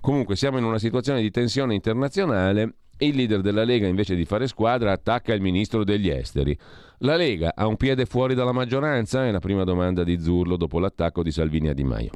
Comunque 0.00 0.34
siamo 0.34 0.58
in 0.58 0.64
una 0.64 0.78
situazione 0.78 1.20
di 1.20 1.30
tensione 1.30 1.74
internazionale. 1.74 2.74
Il 2.98 3.14
leader 3.14 3.40
della 3.40 3.64
Lega, 3.64 3.86
invece 3.86 4.14
di 4.14 4.24
fare 4.24 4.46
squadra, 4.46 4.92
attacca 4.92 5.32
il 5.32 5.40
ministro 5.40 5.84
degli 5.84 6.08
esteri. 6.08 6.58
La 6.98 7.16
Lega 7.16 7.52
ha 7.54 7.66
un 7.66 7.76
piede 7.76 8.04
fuori 8.04 8.34
dalla 8.34 8.52
maggioranza? 8.52 9.26
È 9.26 9.30
la 9.30 9.38
prima 9.38 9.64
domanda 9.64 10.02
di 10.04 10.20
Zurlo 10.20 10.56
dopo 10.56 10.80
l'attacco 10.80 11.22
di 11.22 11.30
Salvini 11.30 11.68
a 11.68 11.72
Di 11.72 11.84
Maio. 11.84 12.10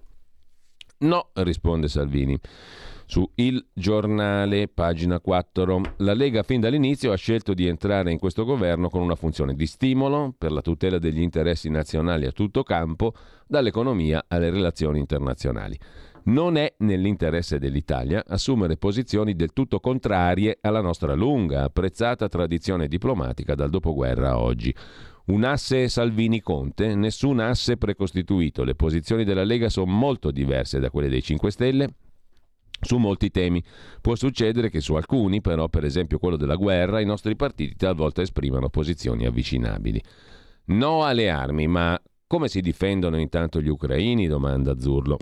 No, 0.98 1.30
risponde 1.34 1.88
Salvini. 1.88 2.38
Su 3.14 3.30
Il 3.36 3.64
Giornale, 3.72 4.66
pagina 4.66 5.20
4. 5.20 5.80
La 5.98 6.14
Lega 6.14 6.42
fin 6.42 6.58
dall'inizio 6.58 7.12
ha 7.12 7.16
scelto 7.16 7.54
di 7.54 7.68
entrare 7.68 8.10
in 8.10 8.18
questo 8.18 8.44
governo 8.44 8.88
con 8.88 9.02
una 9.02 9.14
funzione 9.14 9.54
di 9.54 9.66
stimolo 9.66 10.34
per 10.36 10.50
la 10.50 10.60
tutela 10.60 10.98
degli 10.98 11.20
interessi 11.20 11.70
nazionali 11.70 12.26
a 12.26 12.32
tutto 12.32 12.64
campo, 12.64 13.14
dall'economia 13.46 14.24
alle 14.26 14.50
relazioni 14.50 14.98
internazionali. 14.98 15.78
Non 16.24 16.56
è 16.56 16.74
nell'interesse 16.78 17.60
dell'Italia 17.60 18.24
assumere 18.26 18.78
posizioni 18.78 19.36
del 19.36 19.52
tutto 19.52 19.78
contrarie 19.78 20.58
alla 20.60 20.80
nostra 20.80 21.14
lunga, 21.14 21.62
apprezzata 21.62 22.26
tradizione 22.26 22.88
diplomatica 22.88 23.54
dal 23.54 23.70
dopoguerra 23.70 24.30
a 24.30 24.40
oggi. 24.40 24.74
Un 25.26 25.44
asse 25.44 25.88
Salvini-Conte, 25.88 26.96
nessun 26.96 27.38
asse 27.38 27.76
precostituito. 27.76 28.64
Le 28.64 28.74
posizioni 28.74 29.22
della 29.22 29.44
Lega 29.44 29.68
sono 29.68 29.92
molto 29.92 30.32
diverse 30.32 30.80
da 30.80 30.90
quelle 30.90 31.08
dei 31.08 31.22
5 31.22 31.50
Stelle 31.52 31.94
su 32.80 32.98
molti 32.98 33.30
temi. 33.30 33.62
Può 34.00 34.14
succedere 34.14 34.70
che 34.70 34.80
su 34.80 34.94
alcuni, 34.94 35.40
però, 35.40 35.68
per 35.68 35.84
esempio 35.84 36.18
quello 36.18 36.36
della 36.36 36.56
guerra, 36.56 37.00
i 37.00 37.06
nostri 37.06 37.36
partiti 37.36 37.76
talvolta 37.76 38.22
esprimano 38.22 38.68
posizioni 38.68 39.26
avvicinabili. 39.26 40.02
No 40.66 41.04
alle 41.04 41.30
armi, 41.30 41.66
ma 41.66 42.00
come 42.26 42.48
si 42.48 42.60
difendono 42.60 43.18
intanto 43.18 43.60
gli 43.60 43.68
ucraini? 43.68 44.26
domanda 44.26 44.78
Zurlo. 44.78 45.18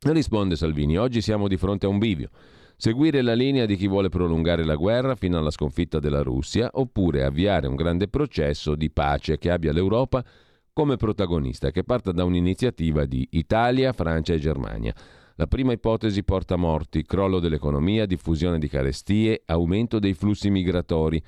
Risponde 0.00 0.56
Salvini, 0.56 0.98
oggi 0.98 1.20
siamo 1.20 1.48
di 1.48 1.56
fronte 1.56 1.86
a 1.86 1.88
un 1.88 1.98
bivio. 1.98 2.28
Seguire 2.76 3.22
la 3.22 3.34
linea 3.34 3.66
di 3.66 3.76
chi 3.76 3.86
vuole 3.86 4.08
prolungare 4.08 4.64
la 4.64 4.74
guerra 4.74 5.14
fino 5.14 5.38
alla 5.38 5.50
sconfitta 5.50 6.00
della 6.00 6.22
Russia 6.22 6.68
oppure 6.72 7.22
avviare 7.22 7.68
un 7.68 7.76
grande 7.76 8.08
processo 8.08 8.74
di 8.74 8.90
pace 8.90 9.38
che 9.38 9.50
abbia 9.50 9.72
l'Europa 9.72 10.24
come 10.72 10.96
protagonista, 10.96 11.70
che 11.70 11.84
parta 11.84 12.12
da 12.12 12.24
un'iniziativa 12.24 13.04
di 13.04 13.26
Italia, 13.32 13.92
Francia 13.92 14.34
e 14.34 14.38
Germania. 14.38 14.94
La 15.42 15.48
prima 15.48 15.72
ipotesi 15.72 16.22
porta 16.22 16.54
morti, 16.54 17.02
crollo 17.02 17.40
dell'economia, 17.40 18.06
diffusione 18.06 18.60
di 18.60 18.68
carestie, 18.68 19.42
aumento 19.46 19.98
dei 19.98 20.14
flussi 20.14 20.50
migratori. 20.50 21.20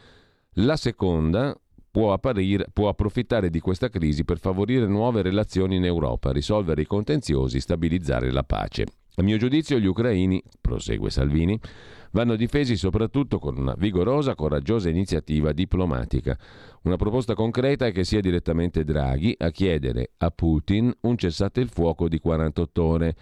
La 0.59 0.77
seconda 0.77 1.53
può, 1.91 2.13
apparire, 2.13 2.67
può 2.73 2.87
approfittare 2.87 3.51
di 3.51 3.59
questa 3.59 3.89
crisi 3.89 4.25
per 4.25 4.39
favorire 4.39 4.87
nuove 4.87 5.21
relazioni 5.21 5.75
in 5.75 5.85
Europa, 5.85 6.31
risolvere 6.31 6.83
i 6.83 6.87
contenziosi, 6.87 7.59
stabilizzare 7.59 8.31
la 8.31 8.45
pace. 8.45 8.85
A 9.17 9.23
mio 9.25 9.37
giudizio 9.37 9.81
gli 9.81 9.87
ucraini, 9.87 10.41
prosegue 10.61 11.11
Salvini, 11.11 11.59
vanno 12.13 12.37
difesi 12.37 12.77
soprattutto 12.77 13.41
con 13.41 13.59
una 13.59 13.75
vigorosa, 13.77 14.37
coraggiosa 14.37 14.89
iniziativa 14.89 15.51
diplomatica. 15.51 16.39
Una 16.83 16.95
proposta 16.95 17.35
concreta 17.35 17.87
è 17.87 17.91
che 17.91 18.05
sia 18.05 18.21
direttamente 18.21 18.85
Draghi 18.85 19.35
a 19.37 19.51
chiedere 19.51 20.13
a 20.19 20.31
Putin 20.31 20.95
un 21.01 21.17
cessate 21.17 21.61
il 21.61 21.69
fuoco 21.69 22.09
di 22.09 22.21
48 22.21 22.83
ore 22.85 23.17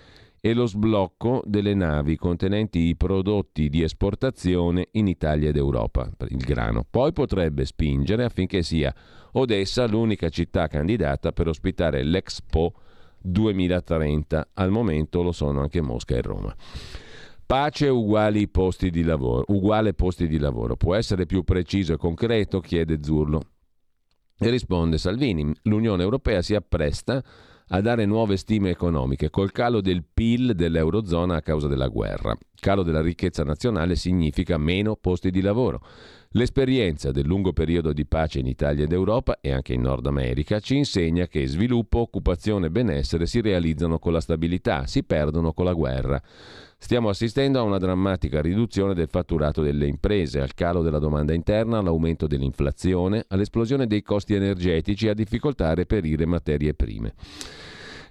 e 0.45 0.55
lo 0.55 0.67
sblocco 0.67 1.41
delle 1.47 1.73
navi 1.73 2.17
contenenti 2.17 2.81
i 2.81 2.97
prodotti 2.97 3.69
di 3.69 3.85
esportazione 3.85 4.89
in 4.93 5.07
Italia 5.07 5.51
ed 5.51 5.57
Europa, 5.57 6.11
il 6.31 6.39
grano. 6.39 6.85
Poi 6.89 7.13
potrebbe 7.13 7.65
spingere 7.65 8.25
affinché 8.25 8.65
sia 8.65 8.93
Odessa 9.35 9.87
l'unica 9.87 10.31
città 10.31 10.67
candidata 10.67 11.31
per 11.31 11.47
ospitare 11.47 12.03
l'Expo 12.03 12.75
2030. 13.21 14.49
Al 14.55 14.73
momento 14.73 15.23
lo 15.23 15.31
sono 15.31 15.61
anche 15.61 15.81
Mosca 15.81 16.17
e 16.17 16.23
Roma. 16.23 16.53
Pace 17.47 17.87
uguali 17.87 18.49
posti 18.49 18.91
di 18.91 19.05
lavoro, 19.05 19.45
uguale 19.47 19.95
posti 19.95 20.27
di 20.27 20.39
lavoro. 20.39 20.75
Può 20.75 20.97
essere 20.97 21.25
più 21.25 21.45
preciso 21.45 21.93
e 21.93 21.97
concreto? 21.99 22.59
chiede 22.59 22.99
Zurlo. 23.01 23.43
E 24.37 24.51
risponde 24.51 24.99
Salvini. 24.99 25.55
L'Unione 25.63 26.03
Europea 26.03 26.43
si 26.43 26.57
appresta 26.57 27.23
a 27.75 27.81
dare 27.81 28.05
nuove 28.05 28.37
stime 28.37 28.69
economiche 28.69 29.31
col 29.31 29.51
calo 29.51 29.81
del 29.81 30.05
PIL 30.05 30.55
dell'Eurozona 30.55 31.37
a 31.37 31.41
causa 31.41 31.69
della 31.69 31.89
guerra. 31.89 32.37
Calo 32.61 32.83
della 32.83 33.01
ricchezza 33.01 33.45
nazionale 33.45 33.97
significa 33.97 34.59
meno 34.59 34.95
posti 34.95 35.31
di 35.31 35.41
lavoro. 35.41 35.81
L'esperienza 36.35 37.11
del 37.13 37.27
lungo 37.27 37.53
periodo 37.53 37.93
di 37.93 38.07
pace 38.07 38.39
in 38.39 38.47
Italia 38.47 38.85
ed 38.85 38.93
Europa 38.93 39.37
e 39.43 39.53
anche 39.53 39.75
in 39.75 39.83
Nord 39.83 40.07
America 40.07 40.61
ci 40.61 40.79
insegna 40.79 41.27
che 41.27 41.47
sviluppo, 41.47 41.99
occupazione 41.99 42.67
e 42.67 42.71
benessere 42.71 43.27
si 43.27 43.43
realizzano 43.43 43.99
con 43.99 44.15
la 44.15 44.21
stabilità, 44.21 44.87
si 44.87 45.03
perdono 45.03 45.53
con 45.53 45.67
la 45.67 45.75
guerra. 45.75 46.23
Stiamo 46.79 47.11
assistendo 47.11 47.59
a 47.59 47.63
una 47.63 47.77
drammatica 47.77 48.41
riduzione 48.41 48.95
del 48.95 49.09
fatturato 49.09 49.61
delle 49.61 49.87
imprese, 49.87 50.41
al 50.41 50.55
calo 50.55 50.81
della 50.81 50.99
domanda 50.99 51.35
interna, 51.35 51.79
all'aumento 51.79 52.27
dell'inflazione, 52.27 53.27
all'esplosione 53.29 53.87
dei 53.87 54.01
costi 54.01 54.33
energetici 54.33 55.09
e 55.09 55.11
a 55.11 55.15
difficoltà 55.15 55.69
a 55.69 55.75
reperire 55.75 56.25
materie 56.25 56.73
prime. 56.73 57.13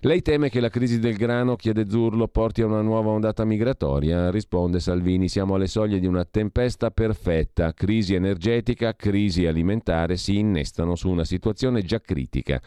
Lei 0.04 0.24
teme 0.24 0.50
che 0.50 0.60
la 0.60 0.70
crisi 0.70 0.98
del 0.98 1.16
grano, 1.16 1.56
chiede 1.56 1.88
Zurlo, 1.88 2.28
porti 2.28 2.64
a 2.64 2.66
una 2.66 2.82
nuova 2.82 3.12
ondata 3.12 3.46
migratoria? 3.46 4.32
Risponde 4.32 4.80
Salvini, 4.80 5.30
siamo 5.30 5.54
alle 5.54 5.68
soglie 5.68 6.00
di 6.00 6.08
una 6.08 6.26
tempesta 6.26 6.90
perfetta. 6.90 7.72
Crisi 7.72 8.16
energetica, 8.16 8.96
crisi 8.96 9.46
alimentare 9.46 10.18
si 10.18 10.40
innestano 10.40 10.96
su 10.96 11.08
una 11.08 11.24
situazione 11.24 11.84
già 11.84 12.02
critica. 12.02 12.60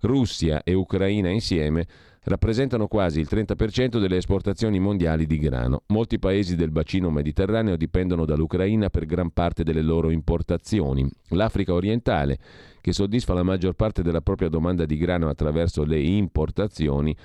Russia 0.00 0.62
e 0.62 0.74
Ucraina 0.74 1.30
insieme 1.30 1.86
rappresentano 2.24 2.86
quasi 2.86 3.20
il 3.20 3.28
30% 3.28 3.98
delle 3.98 4.16
esportazioni 4.16 4.78
mondiali 4.78 5.26
di 5.26 5.38
grano. 5.38 5.82
Molti 5.88 6.18
paesi 6.18 6.54
del 6.54 6.70
bacino 6.70 7.10
mediterraneo 7.10 7.76
dipendono 7.76 8.24
dall'Ucraina 8.24 8.90
per 8.90 9.06
gran 9.06 9.30
parte 9.30 9.64
delle 9.64 9.82
loro 9.82 10.10
importazioni. 10.10 11.08
L'Africa 11.30 11.72
orientale, 11.72 12.38
che 12.80 12.92
soddisfa 12.92 13.34
la 13.34 13.42
maggior 13.42 13.74
parte 13.74 14.02
della 14.02 14.20
propria 14.20 14.48
domanda 14.48 14.84
di 14.84 14.96
grano 14.96 15.28
attraverso 15.28 15.84
le 15.84 16.00
importazioni, 16.00 17.16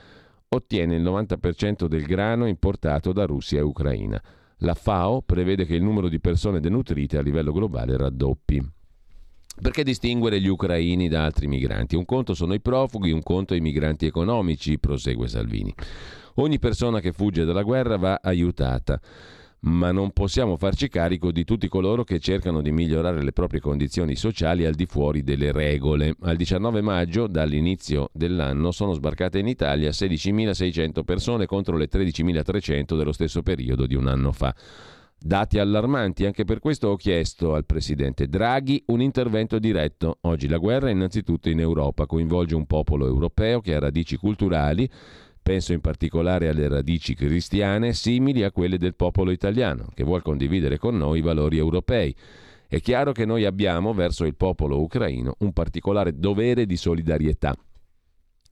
ottiene 0.49 0.95
il 0.95 1.03
90% 1.03 1.85
del 1.85 2.03
grano 2.03 2.47
importato 2.47 3.11
da 3.11 3.25
Russia 3.25 3.59
e 3.59 3.63
Ucraina. 3.63 4.21
La 4.61 4.73
FAO 4.73 5.21
prevede 5.21 5.65
che 5.65 5.75
il 5.75 5.83
numero 5.83 6.09
di 6.09 6.19
persone 6.19 6.59
denutrite 6.59 7.17
a 7.17 7.21
livello 7.21 7.51
globale 7.51 7.95
raddoppi. 7.95 8.76
Perché 9.59 9.83
distinguere 9.83 10.39
gli 10.39 10.47
ucraini 10.47 11.07
da 11.09 11.25
altri 11.25 11.47
migranti? 11.47 11.95
Un 11.95 12.05
conto 12.05 12.33
sono 12.33 12.53
i 12.53 12.61
profughi, 12.61 13.11
un 13.11 13.23
conto 13.23 13.55
i 13.55 13.59
migranti 13.59 14.05
economici, 14.05 14.77
prosegue 14.79 15.27
Salvini. 15.27 15.73
Ogni 16.35 16.59
persona 16.59 16.99
che 16.99 17.11
fugge 17.11 17.43
dalla 17.43 17.63
guerra 17.63 17.97
va 17.97 18.19
aiutata. 18.21 18.99
ma 19.59 19.91
non 19.91 20.11
possiamo 20.11 20.55
farci 20.55 20.87
carico 20.87 21.31
di 21.31 21.43
tutti 21.43 21.67
coloro 21.67 22.03
che 22.03 22.19
cercano 22.19 22.61
di 22.61 22.71
migliorare 22.71 23.23
le 23.23 23.31
proprie 23.31 23.59
condizioni 23.59 24.15
sociali 24.15 24.65
al 24.65 24.75
di 24.75 24.85
fuori 24.85 25.23
delle 25.23 25.51
regole. 25.51 26.15
Al 26.21 26.35
19 26.35 26.81
maggio, 26.81 27.27
dall'inizio 27.27 28.09
dell'anno, 28.13 28.71
sono 28.71 28.93
sbarcate 28.93 29.39
in 29.39 29.47
Italia 29.47 29.89
16.600 29.89 31.03
persone 31.03 31.45
contro 31.47 31.75
le 31.75 31.89
13.300 31.89 32.95
dello 32.95 33.11
stesso 33.11 33.41
periodo 33.41 33.87
di 33.87 33.95
un 33.95 34.07
anno 34.07 34.31
fa. 34.31 34.53
Dati 35.19 35.57
allarmanti, 35.57 36.25
anche 36.25 36.45
per 36.45 36.59
questo 36.59 36.89
ho 36.89 36.95
chiesto 36.95 37.55
al 37.55 37.65
presidente 37.65 38.27
Draghi 38.27 38.83
un 38.87 39.01
intervento 39.01 39.57
diretto. 39.57 40.19
Oggi 40.21 40.47
la 40.47 40.57
guerra 40.59 40.91
innanzitutto 40.91 41.49
in 41.49 41.59
Europa 41.59 42.05
coinvolge 42.05 42.53
un 42.53 42.67
popolo 42.67 43.07
europeo 43.07 43.59
che 43.59 43.73
ha 43.73 43.79
radici 43.79 44.15
culturali, 44.15 44.87
penso 45.41 45.73
in 45.73 45.81
particolare 45.81 46.49
alle 46.49 46.67
radici 46.67 47.15
cristiane 47.15 47.93
simili 47.93 48.43
a 48.43 48.51
quelle 48.51 48.77
del 48.77 48.93
popolo 48.93 49.31
italiano, 49.31 49.87
che 49.95 50.03
vuole 50.03 50.21
condividere 50.21 50.77
con 50.77 50.95
noi 50.95 51.17
i 51.17 51.23
valori 51.23 51.57
europei. 51.57 52.15
È 52.67 52.79
chiaro 52.79 53.11
che 53.11 53.25
noi 53.25 53.43
abbiamo 53.43 53.93
verso 53.93 54.23
il 54.23 54.35
popolo 54.35 54.79
ucraino 54.79 55.35
un 55.39 55.51
particolare 55.51 56.19
dovere 56.19 56.67
di 56.67 56.77
solidarietà. 56.77 57.55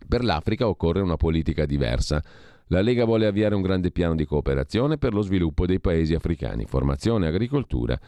Per 0.07 0.23
l'Africa 0.23 0.67
occorre 0.67 1.01
una 1.01 1.15
politica 1.15 1.65
diversa 1.65 2.23
la 2.67 2.81
Lega 2.81 3.05
vuole 3.05 3.27
avviare 3.27 3.55
un 3.55 3.61
grande 3.61 3.91
piano 3.91 4.15
di 4.15 4.25
cooperazione 4.25 4.97
per 4.97 5.13
lo 5.13 5.21
sviluppo 5.21 5.65
dei 5.65 5.79
paesi 5.79 6.13
africani, 6.15 6.65
formazione, 6.65 7.27
agricoltura, 7.27 7.99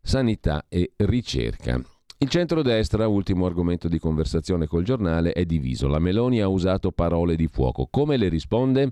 sanità 0.00 0.64
e 0.68 0.92
ricerca. 0.96 1.80
Il 2.18 2.28
centrodestra, 2.28 3.06
ultimo 3.06 3.46
argomento 3.46 3.88
di 3.88 3.98
conversazione 3.98 4.66
col 4.66 4.84
giornale, 4.84 5.32
è 5.32 5.44
diviso. 5.44 5.88
La 5.88 5.98
Meloni 5.98 6.40
ha 6.40 6.48
usato 6.48 6.90
parole 6.92 7.34
di 7.34 7.46
fuoco. 7.46 7.88
Come 7.90 8.16
le 8.16 8.28
risponde? 8.28 8.90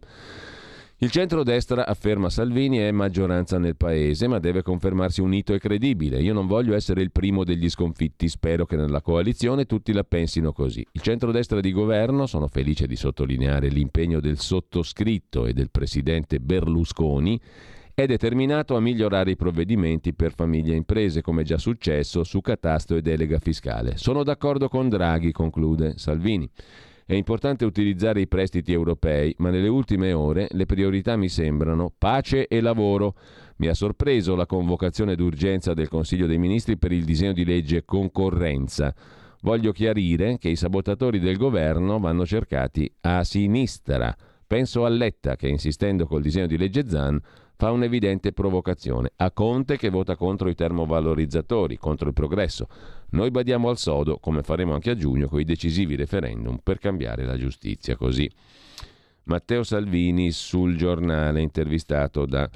Il 1.00 1.12
centrodestra, 1.12 1.86
afferma 1.86 2.28
Salvini, 2.28 2.78
è 2.78 2.90
maggioranza 2.90 3.56
nel 3.56 3.76
paese, 3.76 4.26
ma 4.26 4.40
deve 4.40 4.62
confermarsi 4.62 5.20
unito 5.20 5.54
e 5.54 5.60
credibile. 5.60 6.20
Io 6.20 6.32
non 6.32 6.48
voglio 6.48 6.74
essere 6.74 7.02
il 7.02 7.12
primo 7.12 7.44
degli 7.44 7.70
sconfitti, 7.70 8.28
spero 8.28 8.66
che 8.66 8.74
nella 8.74 9.00
coalizione 9.00 9.64
tutti 9.64 9.92
la 9.92 10.02
pensino 10.02 10.50
così. 10.50 10.84
Il 10.90 11.00
centrodestra 11.00 11.60
di 11.60 11.70
governo, 11.70 12.26
sono 12.26 12.48
felice 12.48 12.88
di 12.88 12.96
sottolineare 12.96 13.68
l'impegno 13.68 14.18
del 14.18 14.40
sottoscritto 14.40 15.46
e 15.46 15.52
del 15.52 15.70
presidente 15.70 16.40
Berlusconi, 16.40 17.40
è 17.94 18.04
determinato 18.06 18.74
a 18.74 18.80
migliorare 18.80 19.30
i 19.30 19.36
provvedimenti 19.36 20.12
per 20.14 20.34
famiglie 20.34 20.72
e 20.72 20.78
imprese, 20.78 21.22
come 21.22 21.44
già 21.44 21.58
successo 21.58 22.24
su 22.24 22.40
catasto 22.40 22.96
e 22.96 23.02
delega 23.02 23.38
fiscale. 23.38 23.96
Sono 23.96 24.24
d'accordo 24.24 24.68
con 24.68 24.88
Draghi, 24.88 25.30
conclude 25.30 25.92
Salvini. 25.96 26.50
È 27.10 27.14
importante 27.14 27.64
utilizzare 27.64 28.20
i 28.20 28.28
prestiti 28.28 28.70
europei, 28.70 29.34
ma 29.38 29.48
nelle 29.48 29.68
ultime 29.68 30.12
ore 30.12 30.46
le 30.50 30.66
priorità 30.66 31.16
mi 31.16 31.30
sembrano 31.30 31.90
pace 31.96 32.46
e 32.46 32.60
lavoro. 32.60 33.14
Mi 33.56 33.68
ha 33.68 33.72
sorpreso 33.72 34.34
la 34.34 34.44
convocazione 34.44 35.16
d'urgenza 35.16 35.72
del 35.72 35.88
Consiglio 35.88 36.26
dei 36.26 36.36
Ministri 36.36 36.76
per 36.76 36.92
il 36.92 37.06
disegno 37.06 37.32
di 37.32 37.46
legge 37.46 37.86
concorrenza. 37.86 38.94
Voglio 39.40 39.72
chiarire 39.72 40.36
che 40.36 40.50
i 40.50 40.56
sabotatori 40.56 41.18
del 41.18 41.38
governo 41.38 41.98
vanno 41.98 42.26
cercati 42.26 42.92
a 43.00 43.24
sinistra. 43.24 44.14
Penso 44.46 44.84
a 44.84 44.90
Letta 44.90 45.34
che, 45.34 45.48
insistendo 45.48 46.04
col 46.04 46.20
disegno 46.20 46.46
di 46.46 46.58
legge 46.58 46.86
Zan, 46.86 47.18
fa 47.58 47.72
un'evidente 47.72 48.30
provocazione. 48.30 49.10
A 49.16 49.32
Conte 49.32 49.76
che 49.76 49.90
vota 49.90 50.14
contro 50.14 50.48
i 50.48 50.54
termovalorizzatori, 50.54 51.76
contro 51.76 52.06
il 52.06 52.14
progresso. 52.14 52.68
Noi 53.10 53.32
badiamo 53.32 53.68
al 53.68 53.78
sodo, 53.78 54.18
come 54.18 54.44
faremo 54.44 54.74
anche 54.74 54.90
a 54.90 54.94
giugno, 54.94 55.26
con 55.26 55.40
i 55.40 55.44
decisivi 55.44 55.96
referendum 55.96 56.60
per 56.62 56.78
cambiare 56.78 57.24
la 57.24 57.36
giustizia. 57.36 57.96
Così. 57.96 58.30
Matteo 59.24 59.64
Salvini 59.64 60.30
sul 60.30 60.76
giornale, 60.76 61.40
intervistato 61.40 62.26
da 62.26 62.48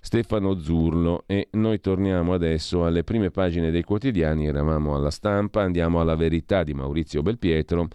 Stefano 0.00 0.58
Zurlo 0.58 1.22
e 1.26 1.46
noi 1.52 1.78
torniamo 1.78 2.32
adesso 2.34 2.84
alle 2.84 3.04
prime 3.04 3.30
pagine 3.30 3.70
dei 3.70 3.84
quotidiani, 3.84 4.46
eravamo 4.48 4.96
alla 4.96 5.12
stampa, 5.12 5.62
andiamo 5.62 6.00
alla 6.00 6.16
verità 6.16 6.64
di 6.64 6.74
Maurizio 6.74 7.22
Belpietro 7.22 7.86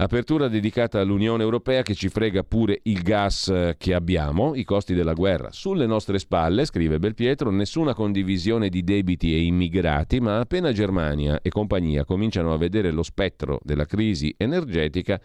Apertura 0.00 0.48
dedicata 0.48 0.98
all'Unione 0.98 1.42
Europea 1.42 1.82
che 1.82 1.94
ci 1.94 2.08
frega 2.08 2.42
pure 2.42 2.80
il 2.84 3.02
gas 3.02 3.48
eh, 3.48 3.74
che 3.76 3.92
abbiamo, 3.92 4.54
i 4.54 4.64
costi 4.64 4.94
della 4.94 5.12
guerra 5.12 5.50
sulle 5.52 5.84
nostre 5.84 6.18
spalle, 6.18 6.64
scrive 6.64 6.98
Belpietro, 6.98 7.50
nessuna 7.50 7.92
condivisione 7.92 8.70
di 8.70 8.82
debiti 8.82 9.34
e 9.34 9.42
immigrati, 9.42 10.18
ma 10.18 10.38
appena 10.38 10.72
Germania 10.72 11.40
e 11.42 11.50
compagnia 11.50 12.06
cominciano 12.06 12.54
a 12.54 12.56
vedere 12.56 12.92
lo 12.92 13.02
spettro 13.02 13.60
della 13.62 13.84
crisi 13.84 14.34
energetica, 14.38 15.20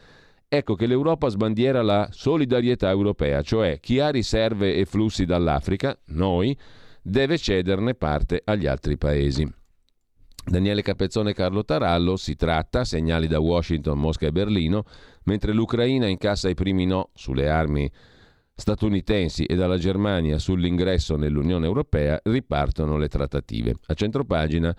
ecco 0.45 0.75
che 0.75 0.87
l'Europa 0.87 1.29
sbandiera 1.29 1.81
la 1.81 2.09
solidarietà 2.11 2.89
europea, 2.89 3.41
cioè 3.43 3.79
chi 3.79 4.01
ha 4.01 4.09
riserve 4.09 4.75
e 4.75 4.83
flussi 4.83 5.23
dall'Africa, 5.23 5.97
noi, 6.07 6.53
deve 7.01 7.37
cederne 7.37 7.93
parte 7.93 8.41
agli 8.43 8.67
altri 8.67 8.97
paesi. 8.97 9.49
Daniele 10.47 10.83
Capezzone 10.83 11.31
e 11.31 11.33
Carlo 11.33 11.65
Tarallo 11.65 12.17
si 12.17 12.35
tratta, 12.35 12.85
segnali 12.85 13.27
da 13.27 13.39
Washington, 13.39 13.97
Mosca 13.97 14.27
e 14.27 14.31
Berlino, 14.31 14.83
mentre 15.23 15.53
l'Ucraina 15.53 16.05
incassa 16.05 16.49
i 16.49 16.53
primi 16.53 16.85
no 16.85 17.09
sulle 17.13 17.49
armi 17.49 17.91
statunitensi 18.53 19.43
e 19.45 19.55
dalla 19.55 19.77
Germania 19.77 20.37
sull'ingresso 20.37 21.15
nell'Unione 21.17 21.65
Europea, 21.65 22.19
ripartono 22.23 22.97
le 22.97 23.07
trattative. 23.07 23.75
A 23.87 23.95
centropagina 23.95 24.73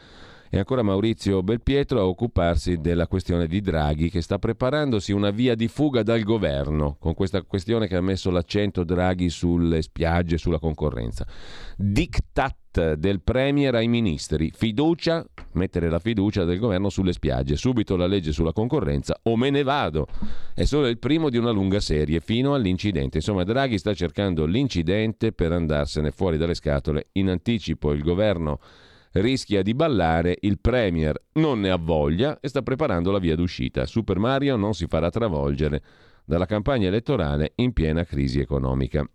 è 0.49 0.59
ancora 0.59 0.83
Maurizio 0.83 1.43
Belpietro 1.43 2.01
a 2.01 2.07
occuparsi 2.07 2.81
della 2.81 3.07
questione 3.07 3.47
di 3.47 3.61
Draghi 3.61 4.11
che 4.11 4.21
sta 4.21 4.39
preparandosi 4.39 5.13
una 5.13 5.31
via 5.31 5.55
di 5.55 5.69
fuga 5.69 6.03
dal 6.03 6.23
governo, 6.23 6.97
con 7.01 7.15
questa 7.15 7.43
questione 7.43 7.89
che 7.89 7.97
ha 7.97 8.01
messo 8.01 8.31
l'accento 8.31 8.85
Draghi 8.85 9.29
sulle 9.29 9.83
spiagge, 9.83 10.39
sulla 10.39 10.59
concorrenza. 10.59 11.27
Diktat 11.77 12.95
del 12.95 13.23
Premier 13.23 13.75
ai 13.75 13.89
ministri, 13.89 14.53
fiducia, 14.55 15.25
mettere 15.53 15.89
la 15.89 15.99
fiducia 15.99 16.45
del 16.45 16.59
governo 16.59 16.91
sulle 16.91 17.13
spiagge, 17.13 17.57
subito 17.57 17.97
la 17.97 18.07
legge 18.07 18.33
sulla 18.33 18.53
concorrenza 18.53 19.19
o 19.23 19.37
me 19.37 19.51
ne 19.51 19.63
vado. 19.63 20.07
È 20.55 20.65
solo 20.65 20.87
il 20.87 20.99
primo 20.99 21.31
di 21.31 21.39
una 21.39 21.51
lunga 21.51 21.81
serie 21.81 22.21
fino 22.21 22.55
all'incidente. 22.55 23.17
Insomma, 23.17 23.45
Draghi 23.45 23.79
sta 23.79 23.95
cercando 23.95 24.45
l'incidente 24.45 25.33
per 25.33 25.53
andarsene 25.53 26.11
fuori 26.11 26.37
dalle 26.37 26.55
scatole. 26.55 27.09
In 27.13 27.31
anticipo 27.31 27.93
il 27.93 28.03
governo 28.03 28.61
rischia 29.21 29.63
di 29.63 29.75
ballare, 29.75 30.37
il 30.41 30.59
Premier 30.59 31.17
non 31.35 31.61
ne 31.61 31.71
ha 31.71 31.77
voglia 31.77 32.41
e 32.41 32.49
sta 32.49 32.63
preparando 32.63 33.11
la 33.11 33.19
via 33.19 33.37
d'uscita. 33.37 33.87
Super 33.87 34.19
Mario 34.19 34.57
non 34.57 34.75
si 34.75 34.87
farà 34.87 35.11
travolgere 35.11 35.83
dalla 36.25 36.47
campagna 36.47 36.89
elettorale 36.89 37.53
in 37.57 37.73
piena 37.73 38.05
crisi 38.05 38.41
economica. 38.41 39.09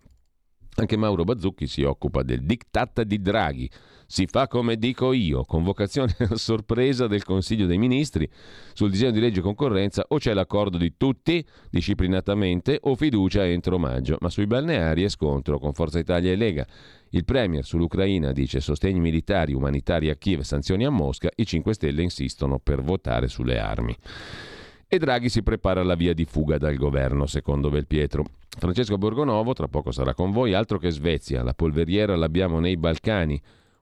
Anche 0.75 0.97
Mauro 0.97 1.23
Bazzucchi 1.25 1.67
si 1.67 1.83
occupa 1.83 2.23
del 2.23 2.43
diktat 2.43 3.01
di 3.01 3.21
Draghi. 3.21 3.69
Si 4.11 4.27
fa 4.27 4.49
come 4.49 4.75
dico 4.75 5.13
io, 5.13 5.45
convocazione 5.45 6.13
a 6.19 6.35
sorpresa 6.35 7.07
del 7.07 7.23
Consiglio 7.23 7.65
dei 7.65 7.77
Ministri 7.77 8.29
sul 8.73 8.91
disegno 8.91 9.11
di 9.11 9.21
legge 9.21 9.39
concorrenza 9.39 10.03
o 10.09 10.17
c'è 10.17 10.33
l'accordo 10.33 10.77
di 10.77 10.97
tutti 10.97 11.41
disciplinatamente 11.69 12.77
o 12.81 12.95
fiducia 12.95 13.47
entro 13.47 13.79
maggio, 13.79 14.17
ma 14.19 14.29
sui 14.29 14.47
balneari 14.47 15.03
è 15.03 15.07
scontro 15.07 15.59
con 15.59 15.71
Forza 15.71 15.97
Italia 15.97 16.29
e 16.29 16.35
Lega. 16.35 16.67
Il 17.11 17.23
Premier 17.23 17.63
sull'Ucraina 17.63 18.33
dice 18.33 18.59
sostegni 18.59 18.99
militari, 18.99 19.53
umanitari 19.53 20.09
a 20.09 20.15
Kiev, 20.15 20.41
sanzioni 20.41 20.83
a 20.83 20.89
Mosca, 20.89 21.29
i 21.33 21.45
5 21.45 21.73
Stelle 21.73 22.01
insistono 22.01 22.59
per 22.59 22.81
votare 22.81 23.29
sulle 23.29 23.59
armi. 23.59 23.95
E 24.89 24.97
Draghi 24.97 25.29
si 25.29 25.41
prepara 25.41 25.79
alla 25.79 25.95
via 25.95 26.13
di 26.13 26.25
fuga 26.25 26.57
dal 26.57 26.75
governo, 26.75 27.27
secondo 27.27 27.69
Belpietro. 27.69 28.25
Francesco 28.59 28.97
Borgonovo, 28.97 29.53
tra 29.53 29.69
poco 29.69 29.91
sarà 29.91 30.13
con 30.13 30.31
voi, 30.31 30.53
altro 30.53 30.79
che 30.79 30.91
Svezia, 30.91 31.43
la 31.43 31.53
polveriera 31.53 32.17
l'abbiamo 32.17 32.59
nei 32.59 32.75
Balcani, 32.75 33.41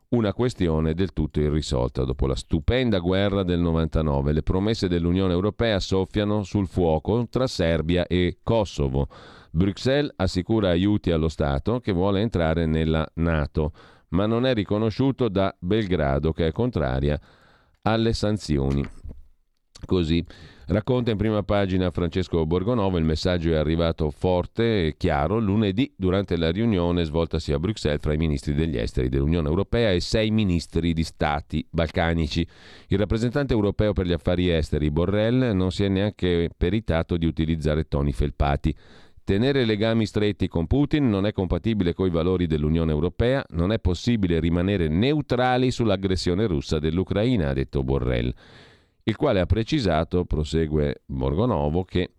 una 0.09 0.33
questione 0.33 0.93
del 0.93 1.13
tutto 1.13 1.39
irrisolta. 1.39 2.03
Dopo 2.03 2.25
la 2.25 2.35
stupenda 2.35 2.99
guerra 2.99 3.43
del 3.43 3.59
99, 3.59 4.31
le 4.31 4.43
promesse 4.43 4.87
dell'Unione 4.87 5.33
Europea 5.33 5.79
soffiano 5.79 6.43
sul 6.43 6.67
fuoco 6.67 7.27
tra 7.29 7.47
Serbia 7.47 8.07
e 8.07 8.39
Kosovo. 8.41 9.07
Bruxelles 9.51 10.13
assicura 10.15 10.69
aiuti 10.69 11.11
allo 11.11 11.29
Stato 11.29 11.79
che 11.79 11.91
vuole 11.91 12.21
entrare 12.21 12.65
nella 12.65 13.07
Nato, 13.15 13.71
ma 14.09 14.25
non 14.25 14.45
è 14.45 14.53
riconosciuto 14.53 15.27
da 15.27 15.55
Belgrado 15.59 16.31
che 16.31 16.47
è 16.47 16.51
contraria 16.51 17.19
alle 17.83 18.13
sanzioni. 18.13 18.87
Così 19.85 20.23
racconta 20.67 21.09
in 21.11 21.17
prima 21.17 21.41
pagina 21.41 21.89
Francesco 21.89 22.45
Borgonovo, 22.45 22.97
il 22.97 23.03
messaggio 23.03 23.51
è 23.51 23.55
arrivato 23.55 24.11
forte 24.11 24.87
e 24.87 24.97
chiaro 24.97 25.39
lunedì 25.39 25.91
durante 25.95 26.37
la 26.37 26.51
riunione 26.51 27.03
svoltasi 27.03 27.53
a 27.53 27.59
Bruxelles 27.59 28.01
fra 28.01 28.13
i 28.13 28.17
ministri 28.17 28.53
degli 28.53 28.77
esteri 28.77 29.09
dell'Unione 29.09 29.47
Europea 29.47 29.91
e 29.91 29.99
sei 29.99 30.29
ministri 30.29 30.93
di 30.93 31.03
stati 31.03 31.65
balcanici. 31.69 32.45
Il 32.87 32.99
rappresentante 32.99 33.53
europeo 33.53 33.93
per 33.93 34.05
gli 34.05 34.13
affari 34.13 34.51
esteri 34.51 34.91
Borrell 34.91 35.55
non 35.55 35.71
si 35.71 35.83
è 35.83 35.87
neanche 35.87 36.49
peritato 36.55 37.17
di 37.17 37.25
utilizzare 37.25 37.87
toni 37.87 38.11
felpati. 38.11 38.75
Tenere 39.23 39.63
legami 39.63 40.07
stretti 40.07 40.47
con 40.47 40.65
Putin 40.65 41.07
non 41.07 41.27
è 41.27 41.33
compatibile 41.33 41.93
con 41.93 42.07
i 42.07 42.09
valori 42.09 42.47
dell'Unione 42.47 42.91
Europea, 42.91 43.45
non 43.49 43.71
è 43.71 43.79
possibile 43.79 44.39
rimanere 44.39 44.87
neutrali 44.87 45.69
sull'aggressione 45.69 46.47
russa 46.47 46.79
dell'Ucraina, 46.79 47.49
ha 47.49 47.53
detto 47.53 47.83
Borrell, 47.83 48.33
il 49.03 49.15
quale 49.15 49.39
ha 49.39 49.45
precisato, 49.45 50.25
prosegue 50.25 51.01
Borgonovo, 51.05 51.83
che 51.83 52.13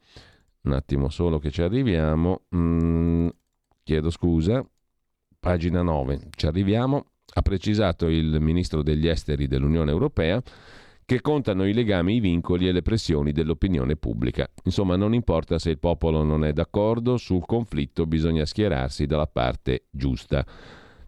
un 0.62 0.72
attimo 0.72 1.09
solo 1.09 1.39
che 1.39 1.51
ci 1.51 1.62
arriviamo, 1.62 2.43
mm, 2.55 3.28
chiedo 3.83 4.11
scusa, 4.11 4.64
pagina 5.39 5.83
9, 5.83 6.28
ci 6.37 6.47
arriviamo, 6.47 7.07
ha 7.33 7.43
precisato 7.43 8.09
il 8.09 8.41
ministro 8.41 8.83
degli 8.83 9.07
esteri 9.07 9.47
dell'Unione 9.47 9.91
Europea 9.91 10.43
che 11.05 11.20
contano 11.20 11.66
i 11.66 11.72
legami, 11.72 12.16
i 12.16 12.20
vincoli 12.20 12.68
e 12.68 12.72
le 12.72 12.83
pressioni 12.83 13.33
dell'opinione 13.33 13.97
pubblica. 13.97 14.49
Insomma, 14.64 14.95
non 14.95 15.12
importa 15.12 15.59
se 15.59 15.70
il 15.70 15.78
popolo 15.78 16.22
non 16.22 16.45
è 16.45 16.53
d'accordo 16.53 17.16
sul 17.16 17.45
conflitto, 17.47 18.07
bisogna 18.07 18.45
schierarsi 18.45 19.07
dalla 19.07 19.26
parte 19.26 19.87
giusta 19.91 20.47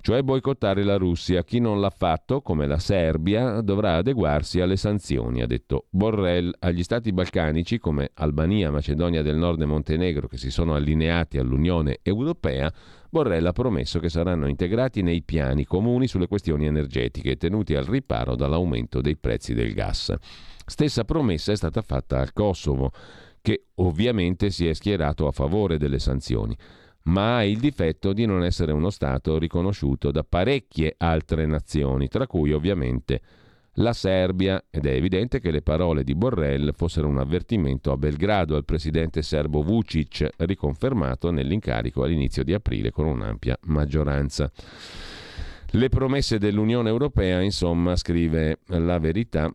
cioè 0.03 0.23
boicottare 0.23 0.83
la 0.83 0.97
Russia. 0.97 1.45
Chi 1.45 1.61
non 1.61 1.81
l'ha 1.81 1.93
fatto, 1.97 2.43
come 2.43 2.67
la 2.67 2.79
Serbia, 2.79 3.61
dovrà 3.61 3.95
adeguarsi 3.95 4.61
alle 4.61 4.77
sanzioni, 4.77 5.43
ha 5.43 5.47
detto 5.47 5.87
Borrell 5.91 6.53
agli 6.59 6.83
stati 6.83 7.13
balcanici 7.13 7.79
come 7.79 8.11
Albania, 8.15 8.73
Macedonia 8.73 9.23
del 9.23 9.37
Nord 9.37 9.63
e 9.63 9.67
Montenegro 9.67 10.27
che 10.27 10.39
si 10.39 10.51
sono 10.51 10.75
allineati 10.75 11.39
all'Unione 11.39 12.01
Europea. 12.03 12.71
Borrell 13.09 13.47
ha 13.47 13.53
promesso 13.53 14.01
che 14.01 14.09
saranno 14.09 14.49
integrati 14.49 15.03
nei 15.03 15.23
piani 15.23 15.65
comuni 15.65 16.09
sulle 16.09 16.27
questioni 16.27 16.67
energetiche, 16.67 17.37
tenuti 17.37 17.77
al 17.77 17.85
riparo 17.85 18.35
dall'aumento 18.35 19.01
dei 19.01 19.17
prezzi 19.17 19.55
del 19.55 19.73
gas. 19.73 20.13
Stessa 20.67 21.05
promessa 21.05 21.53
è 21.53 21.57
stata 21.57 21.81
fatta 21.81 22.19
al 22.19 22.33
Kosovo, 22.33 22.91
che 23.41 23.67
ovviamente 23.77 24.51
si 24.51 24.67
è 24.67 24.73
schierato 24.73 25.29
a 25.29 25.33
favore 25.33 25.79
delle 25.79 26.01
sanzioni 26.01 26.57
ma 27.05 27.37
ha 27.37 27.45
il 27.45 27.59
difetto 27.59 28.13
di 28.13 28.27
non 28.27 28.45
essere 28.45 28.73
uno 28.73 28.91
Stato 28.91 29.39
riconosciuto 29.39 30.11
da 30.11 30.25
parecchie 30.25 30.95
altre 30.99 31.47
nazioni, 31.47 32.09
tra 32.09 32.27
cui 32.27 32.53
ovviamente 32.53 33.21
la 33.77 33.95
Serbia, 33.95 34.63
ed 34.71 34.85
è 34.85 34.93
evidente 34.93 35.41
che 35.41 35.51
le 35.51 35.63
parole 35.63 36.05
di 36.05 36.15
Borrell 36.15 36.75
fossero 36.75 37.09
un 37.09 37.19
avvertimento 37.19 37.91
a 37.91 37.97
Belgrado 37.97 38.55
al 38.55 38.67
presidente 38.67 39.23
serbo 39.23 39.63
Vucic, 39.63 40.29
riconfermato 40.37 41.31
nell'incarico 41.31 42.03
all'inizio 42.03 42.45
di 42.45 42.53
aprile 42.53 42.91
con 42.91 43.07
un'ampia 43.07 43.57
maggioranza. 43.67 44.51
Le 45.71 45.89
promesse 45.89 46.39
dell'Unione 46.39 46.91
Europea, 46.91 47.41
insomma, 47.41 47.97
scrive 47.97 48.59
la 48.67 48.99
verità, 48.99 49.51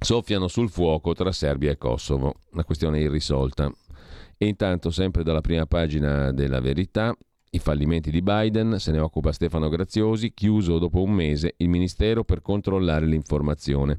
soffiano 0.00 0.48
sul 0.48 0.68
fuoco 0.68 1.14
tra 1.14 1.30
Serbia 1.30 1.70
e 1.70 1.78
Kosovo, 1.78 2.34
una 2.50 2.64
questione 2.64 2.98
irrisolta. 2.98 3.70
E 4.42 4.46
intanto, 4.46 4.90
sempre 4.90 5.22
dalla 5.22 5.42
prima 5.42 5.66
pagina 5.66 6.32
della 6.32 6.60
verità, 6.60 7.14
i 7.50 7.58
fallimenti 7.58 8.10
di 8.10 8.22
Biden, 8.22 8.78
se 8.78 8.90
ne 8.90 8.98
occupa 8.98 9.32
Stefano 9.32 9.68
Graziosi, 9.68 10.32
chiuso 10.32 10.78
dopo 10.78 11.02
un 11.02 11.10
mese 11.10 11.56
il 11.58 11.68
Ministero 11.68 12.24
per 12.24 12.40
controllare 12.40 13.04
l'informazione. 13.04 13.98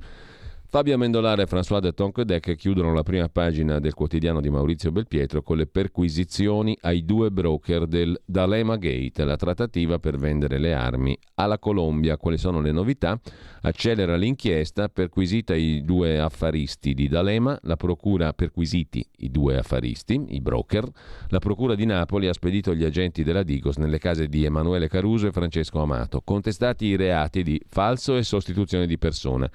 Fabio 0.73 0.97
Mendolare 0.97 1.41
e 1.41 1.47
François 1.47 1.81
de 1.81 1.91
Tonquedec 1.91 2.55
chiudono 2.55 2.93
la 2.93 3.03
prima 3.03 3.27
pagina 3.27 3.79
del 3.79 3.93
quotidiano 3.93 4.39
di 4.39 4.49
Maurizio 4.49 4.89
Belpietro 4.89 5.41
con 5.41 5.57
le 5.57 5.67
perquisizioni 5.67 6.77
ai 6.79 7.03
due 7.03 7.29
broker 7.29 7.85
del 7.87 8.17
D'Alema 8.23 8.77
Gate, 8.77 9.25
la 9.25 9.35
trattativa 9.35 9.99
per 9.99 10.17
vendere 10.17 10.59
le 10.59 10.73
armi 10.73 11.19
alla 11.35 11.59
Colombia. 11.59 12.15
Quali 12.15 12.37
sono 12.37 12.61
le 12.61 12.71
novità? 12.71 13.19
Accelera 13.63 14.15
l'inchiesta, 14.15 14.87
perquisita 14.87 15.53
i 15.53 15.83
due 15.83 16.17
affaristi 16.21 16.93
di 16.93 17.09
D'Alema, 17.09 17.59
la 17.63 17.75
procura 17.75 18.31
perquisiti 18.31 19.05
i 19.17 19.29
due 19.29 19.57
affaristi, 19.57 20.23
i 20.29 20.39
broker. 20.39 20.87
La 21.27 21.39
procura 21.39 21.75
di 21.75 21.83
Napoli 21.83 22.29
ha 22.29 22.33
spedito 22.33 22.73
gli 22.73 22.85
agenti 22.85 23.25
della 23.25 23.43
Digos 23.43 23.75
nelle 23.75 23.99
case 23.99 24.29
di 24.29 24.45
Emanuele 24.45 24.87
Caruso 24.87 25.27
e 25.27 25.33
Francesco 25.33 25.81
Amato, 25.81 26.21
contestati 26.23 26.85
i 26.85 26.95
reati 26.95 27.43
di 27.43 27.61
falso 27.67 28.15
e 28.15 28.23
sostituzione 28.23 28.87
di 28.87 28.97
persona. 28.97 29.51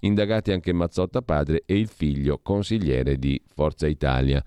Indagati 0.00 0.52
anche 0.52 0.72
Mazzotta 0.72 1.22
padre 1.22 1.62
e 1.66 1.78
il 1.78 1.88
figlio 1.88 2.38
consigliere 2.42 3.18
di 3.18 3.40
Forza 3.46 3.86
Italia. 3.86 4.44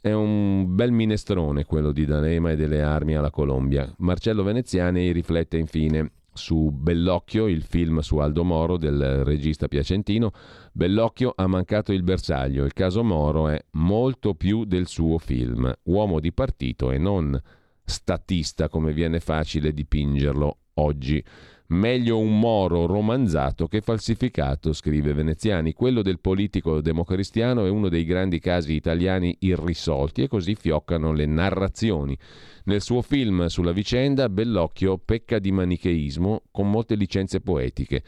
È 0.00 0.12
un 0.12 0.74
bel 0.74 0.92
minestrone 0.92 1.64
quello 1.64 1.90
di 1.90 2.04
D'Alema 2.04 2.50
e 2.50 2.56
delle 2.56 2.82
armi 2.82 3.14
alla 3.16 3.30
Colombia. 3.30 3.90
Marcello 3.98 4.42
Veneziani 4.42 5.12
riflette 5.12 5.56
infine 5.56 6.10
su 6.34 6.70
Bellocchio, 6.70 7.46
il 7.46 7.62
film 7.62 8.00
su 8.00 8.18
Aldo 8.18 8.44
Moro 8.44 8.76
del 8.76 9.24
regista 9.24 9.68
piacentino. 9.68 10.32
Bellocchio 10.72 11.32
ha 11.34 11.46
mancato 11.46 11.92
il 11.92 12.02
bersaglio. 12.02 12.64
Il 12.64 12.74
caso 12.74 13.02
Moro 13.02 13.48
è 13.48 13.64
molto 13.72 14.34
più 14.34 14.64
del 14.64 14.88
suo 14.88 15.18
film. 15.18 15.72
Uomo 15.84 16.20
di 16.20 16.32
partito 16.32 16.90
e 16.90 16.98
non 16.98 17.40
statista 17.84 18.68
come 18.68 18.92
viene 18.92 19.20
facile 19.20 19.72
dipingerlo 19.72 20.58
oggi. 20.74 21.24
Meglio 21.66 22.18
un 22.18 22.38
moro 22.38 22.84
romanzato 22.84 23.66
che 23.68 23.80
falsificato, 23.80 24.74
scrive 24.74 25.14
Veneziani. 25.14 25.72
Quello 25.72 26.02
del 26.02 26.20
politico 26.20 26.82
democristiano 26.82 27.64
è 27.64 27.70
uno 27.70 27.88
dei 27.88 28.04
grandi 28.04 28.38
casi 28.38 28.74
italiani 28.74 29.34
irrisolti 29.40 30.22
e 30.22 30.28
così 30.28 30.56
fioccano 30.56 31.12
le 31.12 31.24
narrazioni. 31.24 32.16
Nel 32.64 32.82
suo 32.82 33.00
film 33.00 33.46
sulla 33.46 33.72
vicenda, 33.72 34.28
Bellocchio 34.28 34.98
pecca 34.98 35.38
di 35.38 35.52
manicheismo 35.52 36.42
con 36.50 36.70
molte 36.70 36.96
licenze 36.96 37.40
poetiche. 37.40 38.02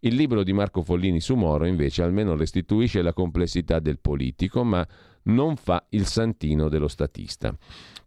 Il 0.00 0.14
libro 0.14 0.42
di 0.42 0.54
Marco 0.54 0.82
Follini 0.82 1.20
su 1.20 1.34
Moro 1.34 1.66
invece 1.66 2.02
almeno 2.02 2.34
restituisce 2.36 3.02
la 3.02 3.12
complessità 3.12 3.80
del 3.80 3.98
politico, 3.98 4.64
ma 4.64 4.86
non 5.24 5.56
fa 5.56 5.84
il 5.90 6.06
santino 6.06 6.70
dello 6.70 6.88
statista. 6.88 7.54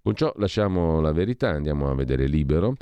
Con 0.01 0.15
ciò 0.15 0.33
lasciamo 0.37 0.99
la 1.01 1.11
verità, 1.11 1.49
andiamo 1.49 1.87
a 1.87 1.93
vedere 1.93 2.25
libero 2.25 2.75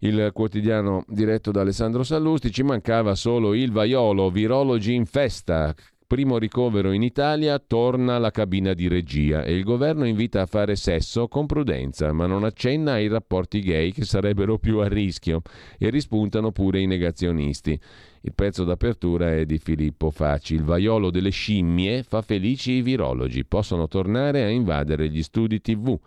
il 0.00 0.30
quotidiano 0.32 1.04
diretto 1.08 1.50
da 1.50 1.62
Alessandro 1.62 2.02
Sallusti, 2.02 2.50
ci 2.50 2.62
mancava 2.62 3.14
solo 3.14 3.54
il 3.54 3.72
vaiolo, 3.72 4.30
virologi 4.30 4.92
in 4.92 5.06
festa, 5.06 5.74
primo 6.06 6.38
ricovero 6.38 6.92
in 6.92 7.02
Italia, 7.02 7.58
torna 7.58 8.18
la 8.18 8.30
cabina 8.30 8.74
di 8.74 8.86
regia 8.86 9.42
e 9.42 9.54
il 9.54 9.64
governo 9.64 10.06
invita 10.06 10.42
a 10.42 10.46
fare 10.46 10.76
sesso 10.76 11.26
con 11.26 11.46
prudenza, 11.46 12.12
ma 12.12 12.26
non 12.26 12.44
accenna 12.44 12.92
ai 12.92 13.08
rapporti 13.08 13.60
gay 13.60 13.90
che 13.90 14.04
sarebbero 14.04 14.58
più 14.58 14.78
a 14.78 14.88
rischio 14.88 15.42
e 15.78 15.90
rispuntano 15.90 16.52
pure 16.52 16.80
i 16.80 16.86
negazionisti. 16.86 17.78
Il 18.20 18.34
pezzo 18.34 18.64
d'apertura 18.64 19.34
è 19.34 19.46
di 19.46 19.58
Filippo 19.58 20.10
Facci. 20.10 20.54
Il 20.54 20.64
vaiolo 20.64 21.10
delle 21.10 21.30
scimmie 21.30 22.02
fa 22.02 22.22
felici 22.22 22.72
i 22.72 22.82
virologi, 22.82 23.44
possono 23.44 23.88
tornare 23.88 24.44
a 24.44 24.48
invadere 24.48 25.08
gli 25.08 25.22
studi 25.22 25.60
TV. 25.60 25.98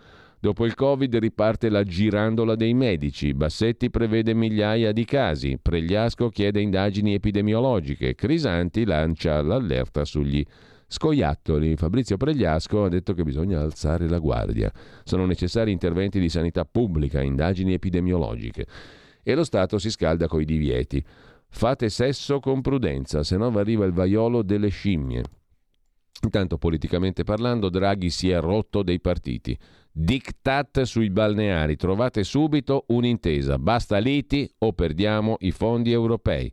Dopo 0.41 0.65
il 0.65 0.73
Covid 0.73 1.13
riparte 1.17 1.67
la 1.67 1.83
girandola 1.83 2.55
dei 2.55 2.73
medici. 2.73 3.33
Bassetti 3.33 3.89
prevede 3.89 4.33
migliaia 4.33 4.93
di 4.93 5.03
casi. 5.03 5.59
Pregliasco 5.61 6.29
chiede 6.29 6.61
indagini 6.61 7.13
epidemiologiche. 7.13 8.15
Crisanti 8.15 8.85
lancia 8.85 9.41
l'allerta 9.41 10.05
sugli 10.05 10.41
scoiattoli. 10.87 11.75
Fabrizio 11.75 12.15
Pregliasco 12.15 12.85
ha 12.85 12.89
detto 12.89 13.13
che 13.13 13.23
bisogna 13.23 13.59
alzare 13.59 14.07
la 14.07 14.19
guardia. 14.19 14.71
Sono 15.03 15.25
necessari 15.25 15.71
interventi 15.71 16.21
di 16.21 16.29
sanità 16.29 16.63
pubblica, 16.63 17.21
indagini 17.21 17.73
epidemiologiche. 17.73 18.65
E 19.21 19.35
lo 19.35 19.43
Stato 19.43 19.77
si 19.77 19.89
scalda 19.89 20.27
coi 20.27 20.45
divieti. 20.45 21.03
Fate 21.49 21.89
sesso 21.89 22.39
con 22.39 22.61
prudenza, 22.61 23.23
se 23.23 23.35
no 23.35 23.47
arriva 23.47 23.83
il 23.83 23.91
vaiolo 23.91 24.41
delle 24.41 24.69
scimmie. 24.69 25.23
Intanto, 26.23 26.57
politicamente 26.57 27.23
parlando, 27.23 27.69
Draghi 27.69 28.09
si 28.09 28.29
è 28.29 28.39
rotto 28.39 28.83
dei 28.83 28.99
partiti. 28.99 29.57
Diktat 30.01 30.83
sui 30.83 31.09
balneari, 31.09 31.75
trovate 31.75 32.23
subito 32.23 32.85
un'intesa, 32.87 33.59
basta 33.59 33.97
liti 33.97 34.49
o 34.59 34.71
perdiamo 34.71 35.35
i 35.39 35.51
fondi 35.51 35.91
europei, 35.91 36.49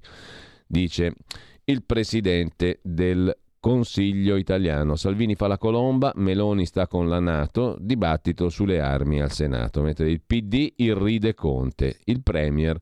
dice 0.66 1.14
il 1.62 1.84
presidente 1.84 2.80
del 2.82 3.32
Consiglio 3.60 4.34
italiano. 4.34 4.96
Salvini 4.96 5.36
fa 5.36 5.46
la 5.46 5.58
colomba, 5.58 6.10
Meloni 6.16 6.66
sta 6.66 6.88
con 6.88 7.08
la 7.08 7.20
Nato, 7.20 7.76
dibattito 7.78 8.48
sulle 8.48 8.80
armi 8.80 9.20
al 9.20 9.30
Senato, 9.30 9.80
mentre 9.80 10.10
il 10.10 10.22
PD 10.26 10.72
irride 10.78 11.34
Conte, 11.34 12.00
il 12.06 12.24
Premier 12.24 12.76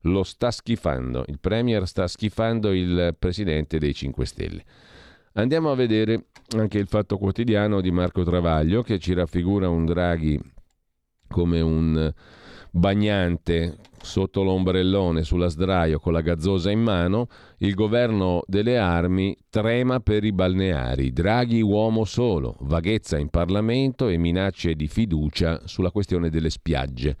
lo 0.00 0.22
sta 0.22 0.50
schifando, 0.50 1.24
il 1.26 1.40
Premier 1.40 1.86
sta 1.86 2.06
schifando 2.06 2.72
il 2.72 3.14
presidente 3.18 3.76
dei 3.76 3.92
5 3.92 4.24
Stelle. 4.24 4.64
Andiamo 5.38 5.70
a 5.70 5.74
vedere 5.74 6.28
anche 6.56 6.78
il 6.78 6.86
Fatto 6.86 7.18
Quotidiano 7.18 7.82
di 7.82 7.90
Marco 7.90 8.24
Travaglio 8.24 8.82
che 8.82 8.98
ci 8.98 9.12
raffigura 9.12 9.68
un 9.68 9.84
Draghi 9.84 10.40
come 11.28 11.60
un 11.60 12.10
bagnante 12.70 13.76
sotto 14.00 14.42
l'ombrellone 14.42 15.24
sulla 15.24 15.48
sdraio 15.48 15.98
con 15.98 16.14
la 16.14 16.22
gazzosa 16.22 16.70
in 16.70 16.80
mano, 16.80 17.26
il 17.58 17.74
governo 17.74 18.44
delle 18.46 18.78
armi 18.78 19.36
trema 19.50 20.00
per 20.00 20.24
i 20.24 20.32
balneari, 20.32 21.12
Draghi 21.12 21.60
uomo 21.60 22.04
solo, 22.04 22.56
vaghezza 22.60 23.18
in 23.18 23.28
Parlamento 23.28 24.08
e 24.08 24.16
minacce 24.16 24.74
di 24.74 24.88
fiducia 24.88 25.60
sulla 25.66 25.90
questione 25.90 26.30
delle 26.30 26.48
spiagge. 26.48 27.16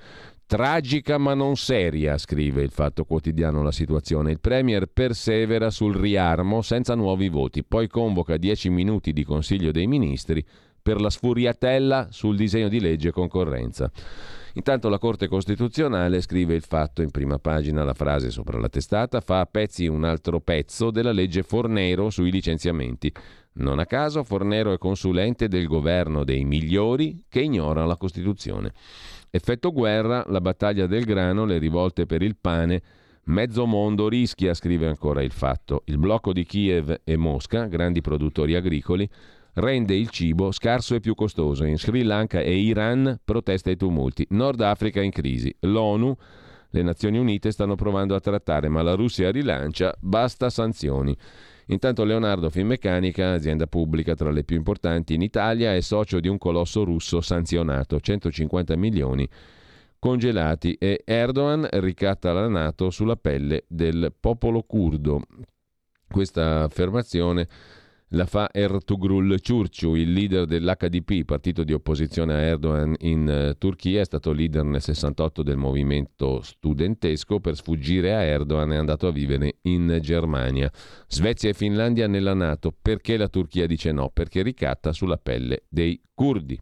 Tragica 0.48 1.18
ma 1.18 1.34
non 1.34 1.56
seria, 1.56 2.16
scrive 2.18 2.62
il 2.62 2.70
Fatto 2.70 3.04
Quotidiano 3.04 3.64
la 3.64 3.72
situazione. 3.72 4.30
Il 4.30 4.38
Premier 4.38 4.86
persevera 4.86 5.70
sul 5.70 5.96
riarmo 5.96 6.62
senza 6.62 6.94
nuovi 6.94 7.28
voti, 7.28 7.64
poi 7.64 7.88
convoca 7.88 8.36
10 8.36 8.70
minuti 8.70 9.12
di 9.12 9.24
Consiglio 9.24 9.72
dei 9.72 9.88
Ministri 9.88 10.46
per 10.80 11.00
la 11.00 11.10
sfuriatella 11.10 12.10
sul 12.12 12.36
disegno 12.36 12.68
di 12.68 12.78
legge 12.78 13.10
concorrenza. 13.10 13.90
Intanto 14.52 14.88
la 14.88 14.98
Corte 14.98 15.26
Costituzionale 15.26 16.20
scrive 16.20 16.54
il 16.54 16.62
fatto 16.62 17.02
in 17.02 17.10
prima 17.10 17.40
pagina, 17.40 17.82
la 17.82 17.92
frase 17.92 18.30
sopra 18.30 18.60
la 18.60 18.68
testata, 18.68 19.20
fa 19.20 19.40
a 19.40 19.46
pezzi 19.46 19.88
un 19.88 20.04
altro 20.04 20.38
pezzo 20.38 20.92
della 20.92 21.10
legge 21.10 21.42
Fornero 21.42 22.08
sui 22.08 22.30
licenziamenti. 22.30 23.12
Non 23.54 23.80
a 23.80 23.84
caso 23.84 24.22
Fornero 24.22 24.72
è 24.72 24.78
consulente 24.78 25.48
del 25.48 25.66
governo 25.66 26.22
dei 26.22 26.44
migliori 26.44 27.24
che 27.28 27.40
ignorano 27.40 27.86
la 27.86 27.96
Costituzione. 27.96 28.72
Effetto 29.30 29.72
guerra, 29.72 30.24
la 30.28 30.40
battaglia 30.40 30.86
del 30.86 31.04
grano, 31.04 31.44
le 31.44 31.58
rivolte 31.58 32.06
per 32.06 32.22
il 32.22 32.36
pane, 32.40 32.82
mezzo 33.24 33.66
mondo 33.66 34.08
rischia, 34.08 34.54
scrive 34.54 34.86
ancora 34.86 35.22
il 35.22 35.32
fatto. 35.32 35.82
Il 35.86 35.98
blocco 35.98 36.32
di 36.32 36.44
Kiev 36.44 37.00
e 37.04 37.16
Mosca, 37.16 37.66
grandi 37.66 38.00
produttori 38.00 38.54
agricoli, 38.54 39.08
rende 39.54 39.94
il 39.94 40.10
cibo 40.10 40.50
scarso 40.52 40.94
e 40.94 41.00
più 41.00 41.14
costoso. 41.14 41.64
In 41.64 41.78
Sri 41.78 42.02
Lanka 42.02 42.40
e 42.40 42.56
Iran 42.56 43.18
protesta 43.24 43.70
e 43.70 43.76
tumulti. 43.76 44.26
Nord 44.30 44.60
Africa 44.60 45.02
in 45.02 45.10
crisi. 45.10 45.54
L'ONU, 45.60 46.14
le 46.70 46.82
Nazioni 46.82 47.18
Unite 47.18 47.50
stanno 47.50 47.74
provando 47.74 48.14
a 48.14 48.20
trattare, 48.20 48.68
ma 48.68 48.82
la 48.82 48.94
Russia 48.94 49.30
rilancia, 49.30 49.94
basta 49.98 50.50
sanzioni. 50.50 51.16
Intanto 51.68 52.04
Leonardo 52.04 52.48
Finmeccanica, 52.48 53.32
azienda 53.32 53.66
pubblica 53.66 54.14
tra 54.14 54.30
le 54.30 54.44
più 54.44 54.56
importanti 54.56 55.14
in 55.14 55.22
Italia, 55.22 55.74
è 55.74 55.80
socio 55.80 56.20
di 56.20 56.28
un 56.28 56.38
colosso 56.38 56.84
russo 56.84 57.20
sanzionato, 57.20 57.98
150 57.98 58.76
milioni 58.76 59.28
congelati 59.98 60.74
e 60.74 61.02
Erdogan 61.04 61.66
ricatta 61.72 62.32
la 62.32 62.46
Nato 62.46 62.90
sulla 62.90 63.16
pelle 63.16 63.64
del 63.66 64.14
popolo 64.18 64.62
curdo. 64.62 65.22
Questa 66.08 66.62
affermazione 66.62 67.48
la 68.10 68.26
fa 68.26 68.50
Ertugrul 68.52 69.40
Ciurciu, 69.40 69.94
il 69.94 70.12
leader 70.12 70.46
dell'HDP, 70.46 71.24
partito 71.24 71.64
di 71.64 71.72
opposizione 71.72 72.34
a 72.34 72.38
Erdogan 72.38 72.94
in 72.98 73.48
uh, 73.50 73.58
Turchia, 73.58 74.00
è 74.00 74.04
stato 74.04 74.32
leader 74.32 74.62
nel 74.64 74.80
68 74.80 75.42
del 75.42 75.56
movimento 75.56 76.40
studentesco, 76.40 77.40
per 77.40 77.56
sfuggire 77.56 78.14
a 78.14 78.22
Erdogan 78.22 78.72
è 78.72 78.76
andato 78.76 79.08
a 79.08 79.12
vivere 79.12 79.56
in 79.62 79.98
Germania. 80.00 80.70
Svezia 81.08 81.50
e 81.50 81.54
Finlandia 81.54 82.06
nella 82.06 82.34
Nato, 82.34 82.72
perché 82.80 83.16
la 83.16 83.28
Turchia 83.28 83.66
dice 83.66 83.90
no? 83.90 84.10
Perché 84.12 84.42
ricatta 84.42 84.92
sulla 84.92 85.16
pelle 85.16 85.64
dei 85.68 86.00
curdi. 86.14 86.60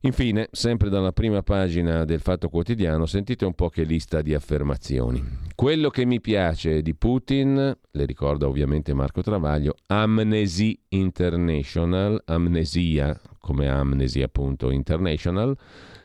Infine, 0.00 0.48
sempre 0.52 0.88
dalla 0.88 1.12
prima 1.12 1.42
pagina 1.42 2.04
del 2.04 2.20
Fatto 2.20 2.48
Quotidiano, 2.48 3.06
sentite 3.06 3.44
un 3.44 3.54
po' 3.54 3.70
che 3.70 3.82
lista 3.82 4.22
di 4.22 4.34
affermazioni. 4.34 5.22
Quello 5.54 5.88
che 5.88 6.04
mi 6.04 6.20
piace 6.20 6.82
di 6.82 6.94
Putin, 6.94 7.76
le 7.90 8.04
ricorda 8.04 8.46
ovviamente 8.46 8.92
Marco 8.92 9.22
Travaglio, 9.22 9.74
Amnesy 9.86 10.78
International, 10.88 12.22
amnesia, 12.26 13.18
come 13.40 13.68
Amnesy 13.68 14.22
appunto 14.22 14.70
International, 14.70 15.56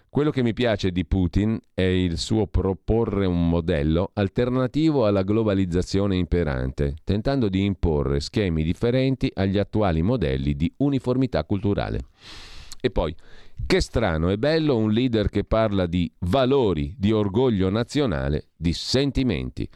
quello 0.10 0.30
che 0.32 0.42
mi 0.42 0.54
piace 0.54 0.92
di 0.92 1.06
Putin 1.06 1.60
è 1.74 1.84
il 1.84 2.18
suo 2.18 2.48
proporre 2.48 3.26
un 3.26 3.48
modello 3.48 4.12
alternativo 4.14 5.06
alla 5.06 5.24
globalizzazione 5.24 6.16
imperante, 6.16 6.96
tentando 7.04 7.50
di 7.50 7.64
imporre 7.64 8.20
schemi 8.20 8.64
differenti 8.64 9.32
agli 9.34 9.58
attuali 9.58 10.02
modelli 10.02 10.56
di 10.56 10.70
uniformità 10.78 11.44
culturale. 11.46 12.00
E 12.82 12.90
poi, 12.90 13.16
che 13.66 13.82
strano 13.82 14.30
e 14.30 14.38
bello 14.38 14.78
un 14.78 14.92
leader 14.92 15.30
che 15.30 15.44
parla 15.44 15.86
di 15.86 16.12
valori, 16.20 16.96
di 16.98 17.12
orgoglio 17.12 17.70
nazionale, 17.70 18.50
di 18.56 18.74
sentimenti. 18.74 19.68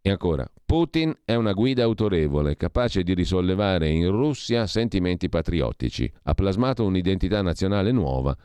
E 0.00 0.10
ancora, 0.10 0.48
Putin 0.64 1.14
è 1.24 1.34
una 1.34 1.52
guida 1.52 1.82
autorevole, 1.82 2.56
capace 2.56 3.02
di 3.02 3.14
risollevare 3.14 3.88
in 3.88 4.10
Russia 4.10 4.66
sentimenti 4.66 5.28
patriottici. 5.28 6.10
Ha 6.24 6.34
plasmato 6.34 6.84
un'identità 6.84 7.42
nazionale 7.42 7.90
nuova, 7.90 8.36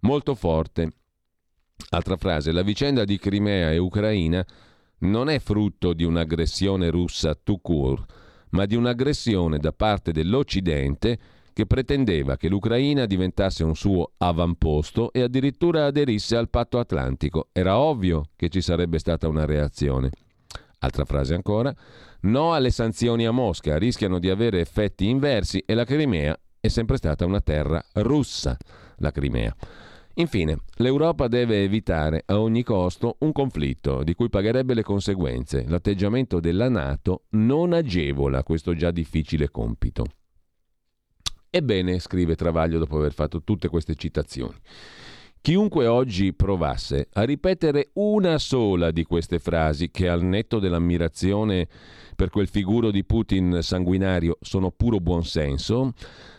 molto 0.00 0.34
forte. 0.34 0.92
Altra 1.90 2.16
frase, 2.16 2.52
la 2.52 2.62
vicenda 2.62 3.04
di 3.04 3.18
Crimea 3.18 3.70
e 3.70 3.78
Ucraina 3.78 4.44
non 5.00 5.28
è 5.28 5.38
frutto 5.38 5.92
di 5.92 6.04
un'aggressione 6.04 6.90
russa 6.90 7.34
tout 7.34 7.60
court, 7.62 8.12
ma 8.50 8.66
di 8.66 8.74
un'aggressione 8.74 9.58
da 9.58 9.72
parte 9.72 10.12
dell'Occidente 10.12 11.18
che 11.58 11.66
pretendeva 11.66 12.36
che 12.36 12.48
l'Ucraina 12.48 13.04
diventasse 13.04 13.64
un 13.64 13.74
suo 13.74 14.12
avamposto 14.18 15.12
e 15.12 15.22
addirittura 15.22 15.86
aderisse 15.86 16.36
al 16.36 16.50
patto 16.50 16.78
atlantico. 16.78 17.48
Era 17.50 17.78
ovvio 17.78 18.26
che 18.36 18.48
ci 18.48 18.60
sarebbe 18.60 19.00
stata 19.00 19.26
una 19.26 19.44
reazione. 19.44 20.10
Altra 20.78 21.04
frase 21.04 21.34
ancora, 21.34 21.74
no 22.20 22.52
alle 22.54 22.70
sanzioni 22.70 23.26
a 23.26 23.32
Mosca, 23.32 23.76
rischiano 23.76 24.20
di 24.20 24.30
avere 24.30 24.60
effetti 24.60 25.08
inversi 25.08 25.60
e 25.66 25.74
la 25.74 25.82
Crimea 25.82 26.38
è 26.60 26.68
sempre 26.68 26.96
stata 26.96 27.24
una 27.24 27.40
terra 27.40 27.84
russa, 27.94 28.56
la 28.98 29.10
Crimea. 29.10 29.52
Infine, 30.14 30.58
l'Europa 30.76 31.26
deve 31.26 31.64
evitare 31.64 32.22
a 32.26 32.38
ogni 32.40 32.62
costo 32.62 33.16
un 33.22 33.32
conflitto 33.32 34.04
di 34.04 34.14
cui 34.14 34.28
pagherebbe 34.28 34.74
le 34.74 34.84
conseguenze. 34.84 35.64
L'atteggiamento 35.66 36.38
della 36.38 36.68
Nato 36.68 37.24
non 37.30 37.72
agevola 37.72 38.44
questo 38.44 38.74
già 38.74 38.92
difficile 38.92 39.50
compito. 39.50 40.04
Ebbene, 41.50 41.98
scrive 41.98 42.34
Travaglio 42.34 42.78
dopo 42.78 42.98
aver 42.98 43.14
fatto 43.14 43.42
tutte 43.42 43.68
queste 43.68 43.94
citazioni, 43.94 44.54
chiunque 45.40 45.86
oggi 45.86 46.34
provasse 46.34 47.08
a 47.12 47.22
ripetere 47.22 47.90
una 47.94 48.38
sola 48.38 48.90
di 48.90 49.04
queste 49.04 49.38
frasi 49.38 49.90
che 49.90 50.08
al 50.08 50.22
netto 50.22 50.58
dell'ammirazione 50.58 51.68
per 52.18 52.30
quel 52.30 52.48
figuro 52.48 52.90
di 52.90 53.04
Putin 53.04 53.58
sanguinario 53.62 54.38
sono 54.40 54.72
puro 54.72 54.98
buonsenso, 54.98 55.92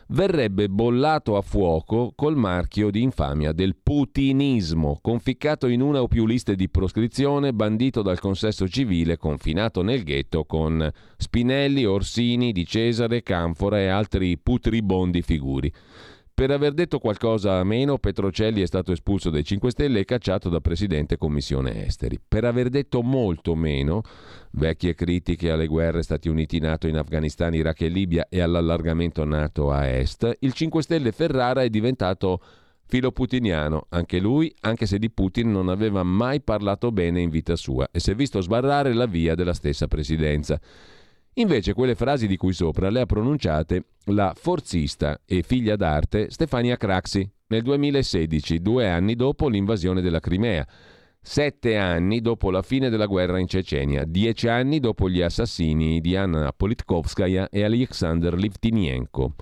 verrebbe 0.09 0.67
bollato 0.67 1.37
a 1.37 1.41
fuoco 1.41 2.11
col 2.15 2.35
marchio 2.35 2.89
di 2.89 3.01
infamia 3.01 3.53
del 3.53 3.77
putinismo, 3.81 4.99
conficcato 5.01 5.67
in 5.67 5.81
una 5.81 6.01
o 6.01 6.07
più 6.07 6.25
liste 6.25 6.55
di 6.55 6.67
proscrizione, 6.67 7.53
bandito 7.53 8.01
dal 8.01 8.19
consesso 8.19 8.67
civile, 8.67 9.17
confinato 9.17 9.81
nel 9.81 10.03
ghetto 10.03 10.43
con 10.43 10.91
Spinelli, 11.15 11.85
Orsini, 11.85 12.51
Di 12.51 12.65
Cesare, 12.65 13.23
Canfora 13.23 13.79
e 13.79 13.87
altri 13.87 14.37
putribondi 14.37 15.21
figuri. 15.21 15.71
Per 16.39 16.51
aver 16.51 16.71
detto 16.71 16.99
qualcosa 16.99 17.59
a 17.59 17.65
meno, 17.65 17.97
Petrocelli 17.97 18.61
è 18.61 18.65
stato 18.65 18.93
espulso 18.93 19.29
dai 19.29 19.43
5 19.43 19.71
Stelle 19.71 19.99
e 19.99 20.05
cacciato 20.05 20.47
da 20.47 20.61
presidente 20.61 21.17
commissione 21.17 21.85
esteri. 21.85 22.17
Per 22.25 22.45
aver 22.45 22.69
detto 22.69 23.01
molto 23.01 23.55
meno, 23.55 24.03
vecchie 24.51 24.95
critiche 24.95 25.51
alle 25.51 25.67
guerre 25.67 26.01
Stati 26.01 26.29
Uniti-NATO 26.29 26.87
in 26.87 26.95
Afghanistan, 26.95 27.53
Iraq 27.53 27.81
e 27.81 27.89
Libia 27.89 28.27
e 28.29 28.39
all'allargamento 28.39 29.25
NATO 29.25 29.69
a 29.69 29.85
est, 29.85 30.37
il 30.39 30.53
5 30.53 30.81
Stelle 30.81 31.11
Ferrara 31.11 31.61
è 31.61 31.69
diventato 31.69 32.41
filoputiniano, 32.85 33.87
anche 33.89 34.19
lui, 34.19 34.49
anche 34.61 34.85
se 34.85 34.97
di 34.97 35.09
Putin 35.09 35.51
non 35.51 35.67
aveva 35.67 36.03
mai 36.03 36.39
parlato 36.39 36.93
bene 36.93 37.19
in 37.19 37.29
vita 37.31 37.57
sua 37.57 37.89
e 37.91 37.99
si 37.99 38.11
è 38.11 38.15
visto 38.15 38.39
sbarrare 38.39 38.93
la 38.93 39.07
via 39.07 39.35
della 39.35 39.53
stessa 39.53 39.89
presidenza. 39.89 40.57
Invece 41.39 41.73
quelle 41.73 41.95
frasi 41.95 42.27
di 42.27 42.35
cui 42.35 42.51
sopra 42.51 42.89
le 42.89 42.99
ha 42.99 43.05
pronunciate 43.05 43.85
la 44.07 44.33
forzista 44.35 45.21
e 45.25 45.41
figlia 45.41 45.77
d'arte 45.77 46.29
Stefania 46.29 46.75
Craxi 46.75 47.27
nel 47.47 47.61
2016, 47.61 48.61
due 48.61 48.89
anni 48.89 49.15
dopo 49.15 49.47
l'invasione 49.47 50.01
della 50.01 50.19
Crimea, 50.19 50.67
sette 51.21 51.77
anni 51.77 52.19
dopo 52.19 52.51
la 52.51 52.61
fine 52.61 52.89
della 52.89 53.05
guerra 53.05 53.39
in 53.39 53.47
Cecenia, 53.47 54.03
dieci 54.03 54.49
anni 54.49 54.81
dopo 54.81 55.09
gli 55.09 55.21
assassini 55.21 56.01
di 56.01 56.17
Anna 56.17 56.51
Politkovskaya 56.51 57.47
e 57.47 57.63
Alexander 57.63 58.33
Livtinienko. 58.33 59.35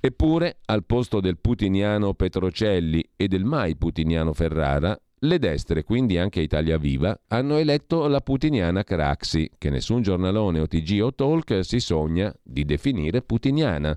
Eppure, 0.00 0.56
al 0.64 0.86
posto 0.86 1.20
del 1.20 1.36
putiniano 1.38 2.14
Petrocelli 2.14 3.10
e 3.14 3.28
del 3.28 3.44
mai 3.44 3.76
putiniano 3.76 4.32
Ferrara, 4.32 4.98
le 5.26 5.38
destre, 5.38 5.82
quindi 5.82 6.18
anche 6.18 6.40
Italia 6.40 6.78
Viva, 6.78 7.18
hanno 7.28 7.56
eletto 7.56 8.06
la 8.06 8.20
putiniana 8.20 8.84
Craxi, 8.84 9.50
che 9.58 9.70
nessun 9.70 10.02
giornalone 10.02 10.60
o 10.60 10.66
TG 10.66 11.00
o 11.02 11.14
talk 11.14 11.64
si 11.64 11.80
sogna 11.80 12.34
di 12.42 12.64
definire 12.64 13.22
putiniana. 13.22 13.96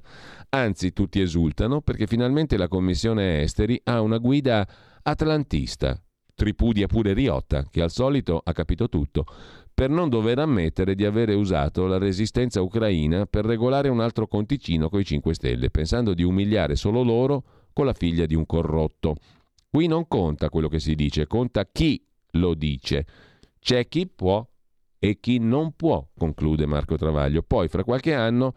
Anzi, 0.49 0.93
tutti 0.93 1.21
esultano 1.21 1.81
perché 1.81 2.07
finalmente 2.07 2.57
la 2.57 2.67
Commissione 2.67 3.41
Esteri 3.41 3.79
ha 3.85 4.01
una 4.01 4.17
guida 4.17 4.67
atlantista, 5.03 5.99
tripudia 6.35 6.87
pure 6.87 7.13
Riotta, 7.13 7.67
che 7.69 7.81
al 7.81 7.91
solito 7.91 8.41
ha 8.43 8.51
capito 8.51 8.89
tutto, 8.89 9.25
per 9.73 9.89
non 9.89 10.09
dover 10.09 10.39
ammettere 10.39 10.95
di 10.95 11.05
avere 11.05 11.33
usato 11.33 11.85
la 11.85 11.97
resistenza 11.97 12.61
ucraina 12.61 13.25
per 13.25 13.45
regolare 13.45 13.87
un 13.87 14.01
altro 14.01 14.27
conticino 14.27 14.89
coi 14.89 15.05
5 15.05 15.33
Stelle, 15.33 15.69
pensando 15.69 16.13
di 16.13 16.23
umiliare 16.23 16.75
solo 16.75 17.01
loro 17.01 17.43
con 17.71 17.85
la 17.85 17.93
figlia 17.93 18.25
di 18.25 18.35
un 18.35 18.45
corrotto. 18.45 19.15
Qui 19.71 19.85
non 19.85 20.07
conta 20.07 20.49
quello 20.49 20.67
che 20.67 20.79
si 20.79 20.95
dice, 20.95 21.27
conta 21.27 21.65
chi 21.71 22.03
lo 22.31 22.55
dice. 22.55 23.05
C'è 23.59 23.87
chi 23.87 24.07
può 24.07 24.45
e 24.97 25.19
chi 25.19 25.37
non 25.37 25.73
può, 25.75 26.07
conclude 26.17 26.65
Marco 26.65 26.97
Travaglio. 26.97 27.43
Poi, 27.43 27.67
fra 27.67 27.83
qualche 27.83 28.15
anno, 28.15 28.53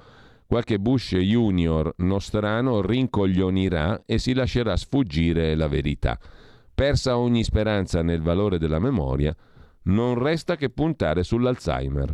qualche 0.46 0.78
Bush 0.78 1.16
junior 1.16 1.92
nostrano 1.98 2.80
rincoglionirà 2.80 4.04
e 4.06 4.18
si 4.18 4.32
lascerà 4.32 4.76
sfuggire 4.76 5.54
la 5.54 5.68
verità. 5.68 6.18
Persa 6.74 7.18
ogni 7.18 7.44
speranza 7.44 8.02
nel 8.02 8.22
valore 8.22 8.58
della 8.58 8.78
memoria, 8.78 9.36
non 9.84 10.18
resta 10.18 10.56
che 10.56 10.70
puntare 10.70 11.22
sull'Alzheimer. 11.24 12.10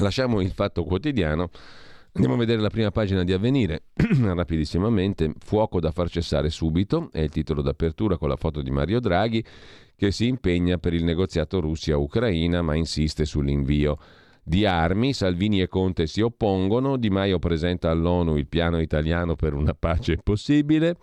Lasciamo 0.00 0.40
il 0.40 0.52
fatto 0.52 0.84
quotidiano 0.84 1.50
Andiamo 2.14 2.36
a 2.36 2.38
vedere 2.38 2.60
la 2.60 2.68
prima 2.68 2.90
pagina 2.90 3.24
di 3.24 3.32
Avvenire, 3.32 3.84
rapidissimamente. 4.20 5.32
Fuoco 5.38 5.80
da 5.80 5.92
far 5.92 6.10
cessare 6.10 6.50
subito, 6.50 7.08
è 7.10 7.20
il 7.20 7.30
titolo 7.30 7.62
d'apertura 7.62 8.18
con 8.18 8.28
la 8.28 8.36
foto 8.36 8.60
di 8.60 8.70
Mario 8.70 9.00
Draghi 9.00 9.42
che 9.96 10.10
si 10.10 10.26
impegna 10.26 10.76
per 10.76 10.92
il 10.92 11.04
negoziato 11.04 11.60
Russia-Ucraina 11.60 12.60
ma 12.60 12.74
insiste 12.74 13.24
sull'invio 13.24 13.96
di 14.42 14.66
armi, 14.66 15.14
Salvini 15.14 15.62
e 15.62 15.68
Conte 15.68 16.06
si 16.06 16.20
oppongono, 16.20 16.98
Di 16.98 17.08
Maio 17.08 17.38
presenta 17.38 17.90
all'ONU 17.90 18.36
il 18.36 18.46
piano 18.46 18.80
italiano 18.80 19.34
per 19.34 19.54
una 19.54 19.72
pace 19.72 20.18
possibile. 20.22 20.96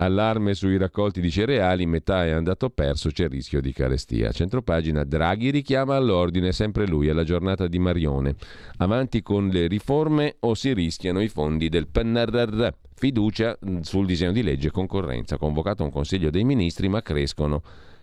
Allarme 0.00 0.54
sui 0.54 0.76
raccolti 0.76 1.20
di 1.20 1.28
cereali, 1.28 1.84
metà 1.84 2.24
è 2.24 2.30
andato 2.30 2.70
perso, 2.70 3.10
c'è 3.10 3.26
rischio 3.26 3.60
di 3.60 3.72
carestia. 3.72 4.30
Centropagina 4.30 5.02
Draghi 5.02 5.50
richiama 5.50 5.96
all'ordine, 5.96 6.52
sempre 6.52 6.86
lui, 6.86 7.08
alla 7.08 7.24
giornata 7.24 7.66
di 7.66 7.80
Marione. 7.80 8.36
Avanti 8.76 9.22
con 9.22 9.48
le 9.48 9.66
riforme 9.66 10.36
o 10.38 10.54
si 10.54 10.72
rischiano 10.72 11.20
i 11.20 11.26
fondi 11.26 11.68
del 11.68 11.88
PNRR. 11.88 12.68
Fiducia 12.94 13.58
mm, 13.68 13.80
sul 13.80 14.06
disegno 14.06 14.30
di 14.30 14.44
legge 14.44 14.70
concorrenza. 14.70 15.36
Convocato 15.36 15.82
un 15.82 15.90
Consiglio 15.90 16.30
dei 16.30 16.44
Ministri, 16.44 16.88
ma 16.88 17.02
crescono 17.02 17.60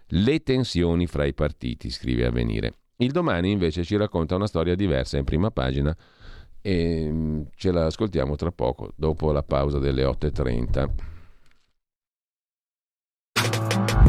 le 0.07 0.43
tensioni 0.43 1.07
fra 1.07 1.23
i 1.23 1.33
partiti, 1.33 1.89
scrive 1.89 2.25
Avvenire. 2.25 2.73
Il 2.97 3.11
domani 3.11 3.51
invece 3.51 3.85
ci 3.85 3.95
racconta 3.95 4.35
una 4.35 4.47
storia 4.47 4.75
diversa 4.75 5.17
in 5.17 5.23
prima 5.23 5.49
pagina 5.49 5.95
e 6.59 7.09
mm, 7.09 7.41
ce 7.55 7.71
la 7.71 7.85
ascoltiamo 7.85 8.35
tra 8.35 8.51
poco, 8.51 8.91
dopo 8.97 9.31
la 9.31 9.43
pausa 9.43 9.79
delle 9.79 10.03
8.30. 10.03 11.13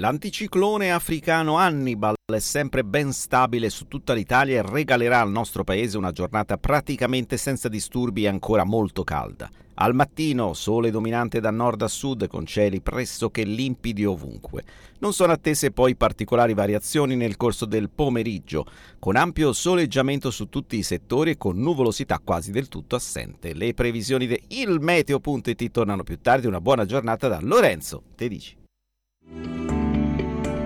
L'anticiclone 0.00 0.90
africano 0.90 1.58
Hannibal 1.58 2.14
è 2.24 2.38
sempre 2.38 2.84
ben 2.84 3.12
stabile 3.12 3.68
su 3.68 3.86
tutta 3.86 4.14
l'Italia 4.14 4.58
e 4.58 4.66
regalerà 4.66 5.20
al 5.20 5.30
nostro 5.30 5.62
paese 5.62 5.98
una 5.98 6.10
giornata 6.10 6.56
praticamente 6.56 7.36
senza 7.36 7.68
disturbi 7.68 8.24
e 8.24 8.28
ancora 8.28 8.64
molto 8.64 9.04
calda. 9.04 9.50
Al 9.74 9.94
mattino 9.94 10.54
sole 10.54 10.90
dominante 10.90 11.38
da 11.38 11.50
nord 11.50 11.82
a 11.82 11.88
sud 11.88 12.28
con 12.28 12.46
cieli 12.46 12.80
pressoché 12.80 13.44
limpidi 13.44 14.06
ovunque. 14.06 14.64
Non 15.00 15.12
sono 15.12 15.32
attese 15.32 15.70
poi 15.70 15.94
particolari 15.96 16.54
variazioni 16.54 17.14
nel 17.14 17.36
corso 17.36 17.66
del 17.66 17.90
pomeriggio, 17.90 18.64
con 18.98 19.16
ampio 19.16 19.52
soleggiamento 19.52 20.30
su 20.30 20.48
tutti 20.48 20.78
i 20.78 20.82
settori 20.82 21.32
e 21.32 21.36
con 21.36 21.58
nuvolosità 21.58 22.18
quasi 22.24 22.52
del 22.52 22.68
tutto 22.68 22.96
assente. 22.96 23.52
Le 23.52 23.74
previsioni 23.74 24.26
di 24.26 24.42
ilmeteo.it 24.48 25.70
tornano 25.70 26.04
più 26.04 26.18
tardi. 26.22 26.46
Una 26.46 26.62
buona 26.62 26.86
giornata 26.86 27.28
da 27.28 27.38
Lorenzo 27.42 28.04
Tedici. 28.14 28.56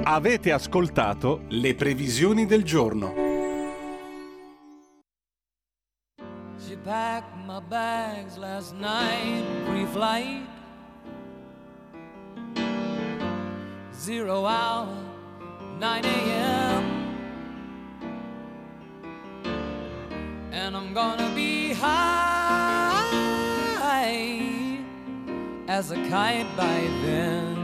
Avete 0.07 0.53
ascoltato 0.53 1.45
le 1.49 1.75
previsioni 1.75 2.45
del 2.45 2.63
giorno. 2.63 3.15
She 6.59 6.77
packed 6.77 7.35
my 7.47 7.59
bags 7.67 8.37
last 8.37 8.75
night, 8.75 9.43
pre-flight. 9.65 10.47
Zero 13.93 14.45
hour, 14.45 14.89
9 15.79 16.05
a.m. 16.05 16.85
And 20.53 20.77
I'm 20.77 20.93
gonna 20.93 21.31
be 21.35 21.73
high 21.73 23.15
as 25.67 25.91
a 25.93 25.97
kite 26.11 26.47
by 26.59 26.91
then. 27.07 27.64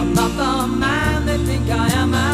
I'm 0.00 0.14
not 0.14 0.30
the 0.36 0.66
man 0.66 1.26
they 1.26 1.36
think 1.44 1.68
I 1.68 1.88
am 1.92 2.14
eh? 2.14 2.29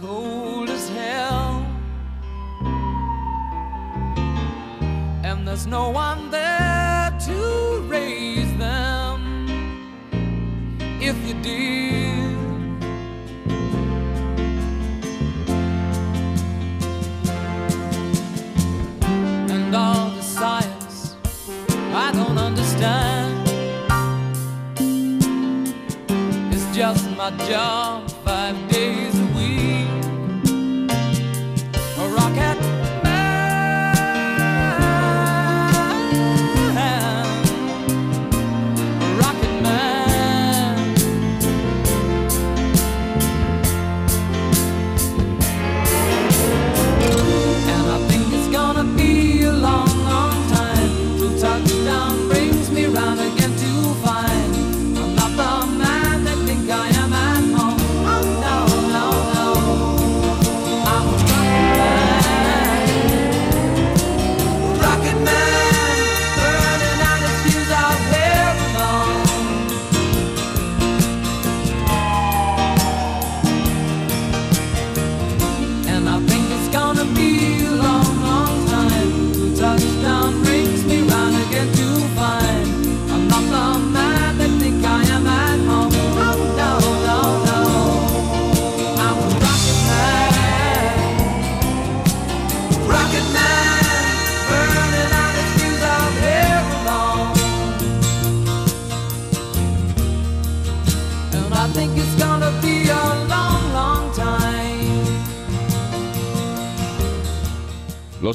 Cold 0.00 0.70
as 0.70 0.88
hell. 0.88 1.66
And 5.22 5.46
there's 5.46 5.66
no 5.66 5.90
one 5.90 6.30
there 6.30 7.16
to 7.26 7.84
raise 7.86 8.52
them. 8.56 9.18
If 11.00 11.16
you 11.26 11.34
did, 11.42 12.30
and 19.50 19.74
all 19.74 20.10
the 20.10 20.22
science 20.22 21.16
I 22.04 22.10
don't 22.12 22.38
understand. 22.38 23.38
Is 26.80 27.06
my 27.14 27.30
job 27.46 28.08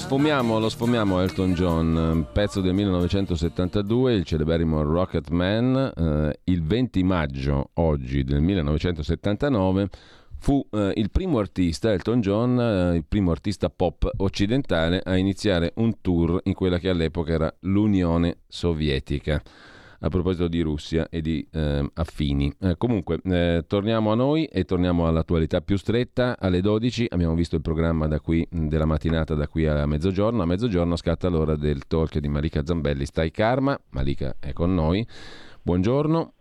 sfumiamo, 0.06 0.60
lo 0.60 0.70
sfumiamo 0.70 1.20
Elton 1.20 1.54
John, 1.54 2.28
pezzo 2.32 2.62
del 2.62 2.76
1972, 2.76 4.14
il 4.14 4.24
celeberrimo 4.24 4.84
Rocket 4.84 5.30
Man, 5.30 5.76
eh, 5.76 6.40
il 6.44 6.62
20 6.64 7.02
maggio 7.02 7.72
oggi 7.74 8.24
del 8.24 8.40
1979 8.40 9.90
fu 10.38 10.64
eh, 10.72 10.94
il 10.96 11.10
primo 11.10 11.40
artista, 11.40 11.92
Elton 11.92 12.22
John, 12.22 12.60
eh, 12.60 12.96
il 12.98 13.04
primo 13.04 13.32
artista 13.32 13.72
pop 13.72 14.08
occidentale 14.18 15.02
a 15.04 15.18
iniziare 15.18 15.72
un 15.78 16.00
tour 16.02 16.40
in 16.44 16.54
quella 16.54 16.78
che 16.78 16.90
all'epoca 16.90 17.34
era 17.34 17.52
l'Unione 17.62 18.42
Sovietica. 18.48 19.42
A 20.00 20.10
proposito 20.10 20.48
di 20.48 20.62
Russia 20.62 21.08
e 21.10 21.22
di 21.22 21.48
eh, 21.52 21.90
affini. 21.94 22.54
Eh, 22.62 22.76
comunque, 22.78 23.20
eh, 23.24 23.64
torniamo 23.68 24.12
a 24.12 24.16
noi 24.16 24.46
e 24.46 24.64
torniamo 24.66 25.08
all'attualità 25.08 25.62
più 25.62 25.78
stretta. 25.78 26.36
Alle 26.40 26.62
12 26.62 27.08
abbiamo 27.10 27.34
visto 27.34 27.56
il 27.56 27.62
programma 27.62 28.08
da 28.08 28.20
qui, 28.20 28.46
della 28.50 28.86
mattinata 28.86 29.34
da 29.36 29.48
qui 29.48 29.66
a 29.66 29.86
mezzogiorno. 29.86 30.42
A 30.42 30.46
mezzogiorno 30.46 30.96
scatta 30.96 31.30
l'ora 31.30 31.56
del 31.56 31.88
talk 31.88 32.20
di 32.20 32.28
Malika 32.28 32.66
Zambelli. 32.66 33.06
Stai 33.06 33.32
karma. 33.32 33.80
Malika 33.92 34.36
è 34.40 34.54
con 34.54 34.74
noi. 34.74 35.06
Buongiorno. 35.62 36.34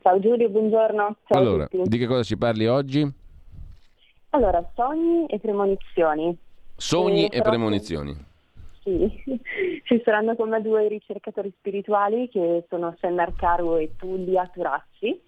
Ciao 0.00 0.20
Giulio, 0.20 0.48
buongiorno. 0.48 1.16
Ciao 1.26 1.38
allora, 1.38 1.68
di 1.70 1.98
che 1.98 2.06
cosa 2.06 2.22
ci 2.22 2.38
parli 2.38 2.66
oggi? 2.66 3.06
Allora, 4.30 4.66
sogni 4.74 5.26
e 5.26 5.38
premonizioni. 5.38 6.36
Sogni 6.76 7.26
e 7.26 7.38
però- 7.38 7.50
premonizioni. 7.50 8.16
Sì, 8.88 9.40
ci 9.84 10.00
saranno 10.02 10.34
con 10.34 10.48
me 10.48 10.62
due 10.62 10.88
ricercatori 10.88 11.52
spirituali 11.58 12.30
che 12.30 12.64
sono 12.70 12.96
Sennar 13.00 13.34
Caro 13.34 13.76
e 13.76 13.94
Tullia 13.96 14.50
Turazzi 14.52 15.20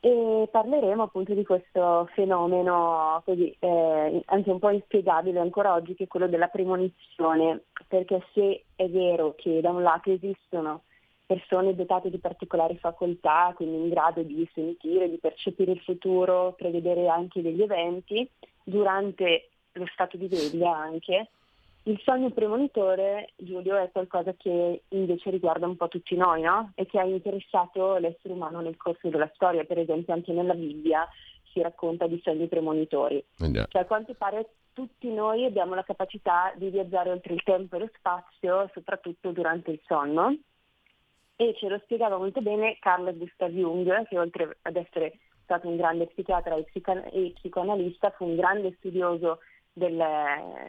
e 0.00 0.48
parleremo 0.50 1.04
appunto 1.04 1.34
di 1.34 1.44
questo 1.44 2.08
fenomeno 2.14 3.22
così 3.24 3.54
eh, 3.60 4.22
anche 4.26 4.50
un 4.50 4.58
po' 4.58 4.70
inspiegabile 4.70 5.38
ancora 5.38 5.74
oggi 5.74 5.94
che 5.94 6.04
è 6.04 6.08
quello 6.08 6.26
della 6.26 6.48
premonizione, 6.48 7.62
perché 7.86 8.24
se 8.32 8.64
è 8.74 8.88
vero 8.88 9.34
che 9.36 9.60
da 9.60 9.70
un 9.70 9.82
lato 9.82 10.10
esistono 10.10 10.82
persone 11.26 11.74
dotate 11.74 12.10
di 12.10 12.18
particolari 12.18 12.76
facoltà, 12.78 13.52
quindi 13.54 13.76
in 13.76 13.88
grado 13.90 14.22
di 14.22 14.48
sentire, 14.54 15.10
di 15.10 15.18
percepire 15.18 15.72
il 15.72 15.80
futuro, 15.80 16.54
prevedere 16.56 17.06
anche 17.06 17.42
degli 17.42 17.60
eventi, 17.60 18.28
durante 18.64 19.50
lo 19.72 19.86
stato 19.92 20.16
di 20.16 20.26
veglia 20.26 20.74
anche, 20.74 21.28
il 21.84 22.00
sogno 22.04 22.30
premonitore, 22.30 23.30
Giulio, 23.36 23.76
è 23.76 23.90
qualcosa 23.90 24.34
che 24.34 24.82
invece 24.88 25.30
riguarda 25.30 25.66
un 25.66 25.76
po' 25.76 25.88
tutti 25.88 26.16
noi, 26.16 26.42
no? 26.42 26.72
E 26.74 26.86
che 26.86 26.98
ha 26.98 27.04
interessato 27.04 27.96
l'essere 27.96 28.34
umano 28.34 28.60
nel 28.60 28.76
corso 28.76 29.08
della 29.08 29.30
storia, 29.34 29.64
per 29.64 29.78
esempio 29.78 30.12
anche 30.12 30.32
nella 30.32 30.54
Bibbia 30.54 31.08
si 31.52 31.62
racconta 31.62 32.06
di 32.06 32.20
sogni 32.22 32.46
premonitori. 32.46 33.24
Già. 33.36 33.66
Cioè, 33.68 33.82
a 33.82 33.86
quanto 33.86 34.14
pare 34.14 34.50
tutti 34.72 35.10
noi 35.12 35.44
abbiamo 35.44 35.74
la 35.74 35.82
capacità 35.82 36.52
di 36.56 36.68
viaggiare 36.68 37.10
oltre 37.10 37.34
il 37.34 37.42
tempo 37.42 37.76
e 37.76 37.78
lo 37.80 37.90
spazio, 37.96 38.70
soprattutto 38.74 39.30
durante 39.32 39.70
il 39.70 39.80
sonno. 39.86 40.36
E 41.36 41.54
ce 41.56 41.68
lo 41.68 41.80
spiegava 41.84 42.18
molto 42.18 42.40
bene 42.40 42.78
Carl 42.80 43.16
Gustav 43.16 43.50
Jung, 43.50 44.06
che 44.08 44.18
oltre 44.18 44.58
ad 44.62 44.76
essere 44.76 45.18
stato 45.44 45.68
un 45.68 45.76
grande 45.76 46.06
psichiatra 46.06 46.56
e, 46.56 46.64
psica- 46.64 47.04
e 47.06 47.32
psicoanalista, 47.34 48.10
fu 48.10 48.26
un 48.26 48.36
grande 48.36 48.74
studioso 48.78 49.38
del, 49.72 50.02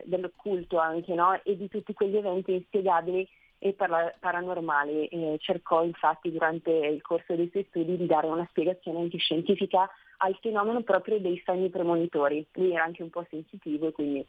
dell'occulto 0.03 0.77
anche, 0.77 1.13
no? 1.13 1.39
E 1.43 1.57
di 1.57 1.67
tutti 1.67 1.93
quegli 1.93 2.17
eventi 2.17 2.53
inspiegabili 2.53 3.27
e 3.57 3.73
parla- 3.73 4.13
paranormali. 4.19 5.07
E 5.07 5.37
cercò 5.39 5.83
infatti 5.83 6.31
durante 6.31 6.71
il 6.71 7.01
corso 7.01 7.35
dei 7.35 7.49
suoi 7.51 7.65
studi 7.69 7.97
di 7.97 8.05
dare 8.05 8.27
una 8.27 8.47
spiegazione 8.49 8.99
anche 8.99 9.17
scientifica 9.17 9.89
al 10.17 10.37
fenomeno 10.41 10.81
proprio 10.81 11.19
dei 11.19 11.41
sogni 11.45 11.69
premonitori. 11.69 12.45
Lui 12.53 12.73
era 12.73 12.83
anche 12.83 13.03
un 13.03 13.09
po' 13.09 13.25
sensitivo 13.29 13.87
e 13.87 13.91
quindi 13.91 14.25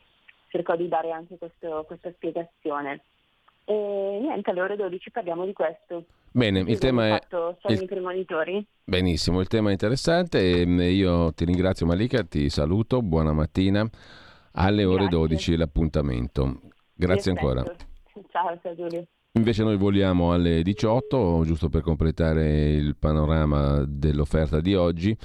cercò 0.48 0.76
di 0.76 0.88
dare 0.88 1.10
anche 1.10 1.36
questo- 1.38 1.84
questa 1.86 2.10
spiegazione. 2.12 3.02
E 3.64 4.18
niente, 4.20 4.50
alle 4.50 4.62
ore 4.62 4.76
12 4.76 5.10
parliamo 5.10 5.44
di 5.44 5.52
questo. 5.52 6.04
Bene, 6.32 6.60
il 6.60 6.78
tema 6.78 7.16
è... 7.16 7.20
sogni 7.28 7.80
il- 7.82 7.86
premonitori. 7.86 8.64
Benissimo, 8.84 9.40
il 9.40 9.48
tema 9.48 9.68
è 9.68 9.72
interessante 9.72 10.38
e 10.40 10.62
io 10.90 11.32
ti 11.32 11.44
ringrazio 11.44 11.86
Malika, 11.86 12.24
ti 12.24 12.48
saluto, 12.50 13.02
buona 13.02 13.32
mattina. 13.32 13.88
Alle 14.52 14.84
ore 14.84 15.06
Grazie. 15.06 15.18
12 15.18 15.56
l'appuntamento. 15.56 16.60
Grazie 16.94 17.30
ancora. 17.32 17.62
Ciao, 18.30 18.58
ciao 18.62 18.74
Giulio. 18.74 19.06
Invece 19.32 19.62
noi 19.62 19.76
voliamo 19.76 20.32
alle 20.32 20.62
18, 20.62 21.42
giusto 21.44 21.68
per 21.68 21.82
completare 21.82 22.70
il 22.70 22.96
panorama 22.96 23.84
dell'offerta 23.86 24.60
di 24.60 24.74
oggi 24.74 25.16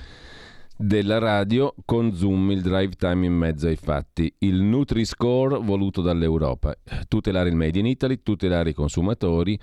della 0.78 1.20
radio 1.20 1.74
con 1.86 2.14
Zoom 2.14 2.52
il 2.52 2.62
drive 2.62 2.96
time 2.96 3.26
in 3.26 3.34
mezzo 3.34 3.68
ai 3.68 3.78
fatti, 3.78 4.34
il 4.40 4.62
Nutri-Score 4.62 5.58
voluto 5.60 6.02
dall'Europa, 6.02 6.76
tutelare 7.08 7.50
il 7.50 7.56
Made 7.56 7.80
in 7.80 7.86
Italy, 7.86 8.22
tutelare 8.22 8.72
i 8.72 8.74
consumatori, 8.74 9.58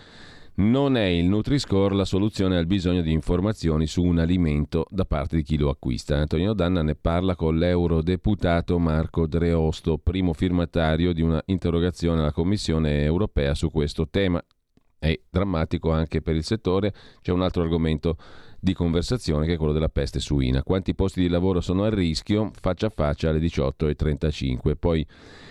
non 0.55 0.97
è 0.97 1.05
il 1.05 1.27
Nutri-Score 1.27 1.95
la 1.95 2.05
soluzione 2.05 2.59
al 2.59 2.67
bisogno 2.67 3.01
di 3.01 3.13
informazioni 3.13 3.87
su 3.87 4.03
un 4.03 4.19
alimento 4.19 4.87
da 4.91 5.05
parte 5.07 5.37
di 5.37 5.43
chi 5.43 5.57
lo 5.57 5.71
acquista. 5.71 6.17
Antonino 6.19 6.53
Danna 6.53 6.83
ne 6.83 6.95
parla 6.95 7.35
con 7.35 7.57
l'eurodeputato 7.57 8.79
Marco 8.79 9.27
Dreosto, 9.27 9.97
primo 9.97 10.35
firmatario 10.35 11.13
di 11.13 11.23
una 11.23 11.43
interrogazione 11.47 12.21
alla 12.21 12.33
Commissione 12.33 13.03
europea 13.03 13.55
su 13.55 13.71
questo 13.71 14.09
tema. 14.09 14.45
È 14.99 15.19
drammatico 15.29 15.91
anche 15.91 16.21
per 16.21 16.37
il 16.37 16.45
settore, 16.45 16.93
c'è 17.23 17.33
un 17.33 17.43
altro 17.43 17.63
argomento 17.63 18.17
di 18.65 18.75
conversazione 18.75 19.45
che 19.45 19.55
è 19.55 19.57
quello 19.57 19.73
della 19.73 19.89
peste 19.89 20.21
suina. 20.21 20.63
Quanti 20.63 20.95
posti 20.95 21.21
di 21.21 21.29
lavoro 21.29 21.61
sono 21.61 21.83
a 21.83 21.89
rischio? 21.89 22.53
Faccia 22.61 22.87
a 22.87 22.93
faccia 22.95 23.29
alle 23.29 23.41
18.35. 23.41 24.77
Poi 24.79 25.05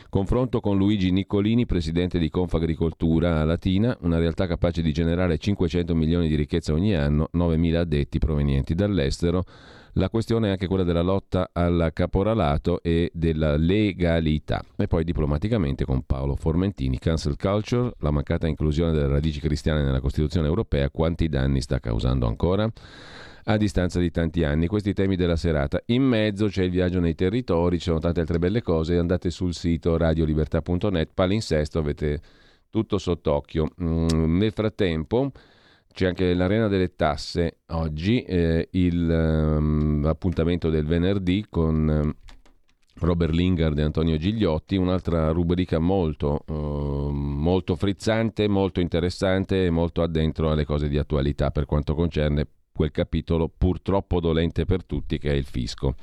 confronto 0.08 0.62
con 0.62 0.78
Luigi 0.78 1.12
Niccolini, 1.12 1.66
presidente 1.66 2.18
di 2.20 2.30
Confagricoltura 2.30 3.42
a 3.42 3.44
Latina, 3.44 3.98
una 4.04 4.18
realtà 4.18 4.48
capace 4.48 4.82
di 4.82 4.94
generare 4.94 5.38
500 5.38 5.94
milioni 5.94 6.30
di 6.30 6.36
ricchezza 6.36 6.72
ogni 6.72 6.96
anno, 6.96 7.28
9.000 7.34 7.76
addetti 7.76 8.18
provenienti 8.18 8.76
dall'estero. 8.76 9.44
La 9.96 10.10
questione 10.10 10.48
è 10.48 10.52
anche 10.52 10.68
quella 10.68 10.86
della 10.86 11.02
lotta 11.02 11.50
al 11.52 11.92
caporalato 11.94 12.82
e 12.82 13.12
della 13.14 13.58
legalità. 13.58 14.64
E 14.78 14.88
poi 14.88 15.04
diplomaticamente 15.04 15.84
con 15.84 16.04
Paolo 16.04 16.36
Formentini, 16.36 16.98
cancel 16.98 17.36
culture, 17.36 17.92
la 18.00 18.12
mancata 18.12 18.48
inclusione 18.48 18.94
delle 18.94 19.08
radici 19.08 19.42
cristiane 19.42 19.84
nella 19.84 20.00
Costituzione 20.00 20.48
europea, 20.48 20.90
quanti 20.90 21.28
danni 21.28 21.62
sta 21.62 21.80
causando 21.80 22.26
ancora? 22.26 22.72
A 23.46 23.58
distanza 23.58 24.00
di 24.00 24.12
tanti 24.12 24.46
anni, 24.46 24.68
questi 24.68 24.94
temi 24.94 25.18
della 25.18 25.36
serata. 25.36 25.82
In 25.88 26.04
mezzo 26.04 26.48
c'è 26.48 26.64
il 26.64 26.72
viaggio 26.72 27.02
nei 27.02 27.16
territori, 27.16 27.78
ci 27.78 27.86
sono 27.86 28.00
tante 28.00 28.22
altre 28.22 28.40
belle 28.40 28.62
cose. 28.62 28.98
Andate 28.98 29.30
sul 29.30 29.54
sito 29.54 29.98
radiolibertà.net, 29.98 31.10
palinsesto, 31.14 31.80
avete 31.80 32.22
tutto 32.70 32.98
sott'occhio. 32.98 33.72
Mm, 33.84 34.38
nel 34.38 34.54
frattempo 34.54 35.32
c'è 35.94 36.08
anche 36.08 36.34
l'Arena 36.34 36.68
delle 36.68 36.96
Tasse 36.96 37.60
oggi, 37.68 38.22
eh, 38.24 38.70
il 38.72 39.10
um, 39.10 40.04
appuntamento 40.06 40.70
del 40.70 40.86
venerdì 40.86 41.46
con 41.50 41.88
um, 41.88 42.14
Robert 42.96 43.34
Lingard 43.34 43.78
e 43.78 43.84
Antonio 43.84 44.18
Gigliotti, 44.18 44.76
un'altra 44.76 45.32
rubrica 45.32 45.80
molto, 45.80 46.44
uh, 46.48 47.10
molto 47.12 47.76
frizzante, 47.76 48.48
molto 48.48 48.80
interessante 48.80 49.66
e 49.66 49.70
molto 49.70 50.02
addentro 50.02 50.52
alle 50.52 50.66
cose 50.66 50.88
di 50.88 50.98
attualità 50.98 51.52
per 51.52 51.66
quanto 51.66 51.96
concerne 51.96 52.48
quel 52.82 52.92
capitolo 52.92 53.48
purtroppo 53.56 54.20
dolente 54.20 54.66
per 54.66 54.84
tutti 54.84 55.20
che 55.20 55.30
è 55.30 55.36
il 55.36 55.46
fisco. 55.46 55.94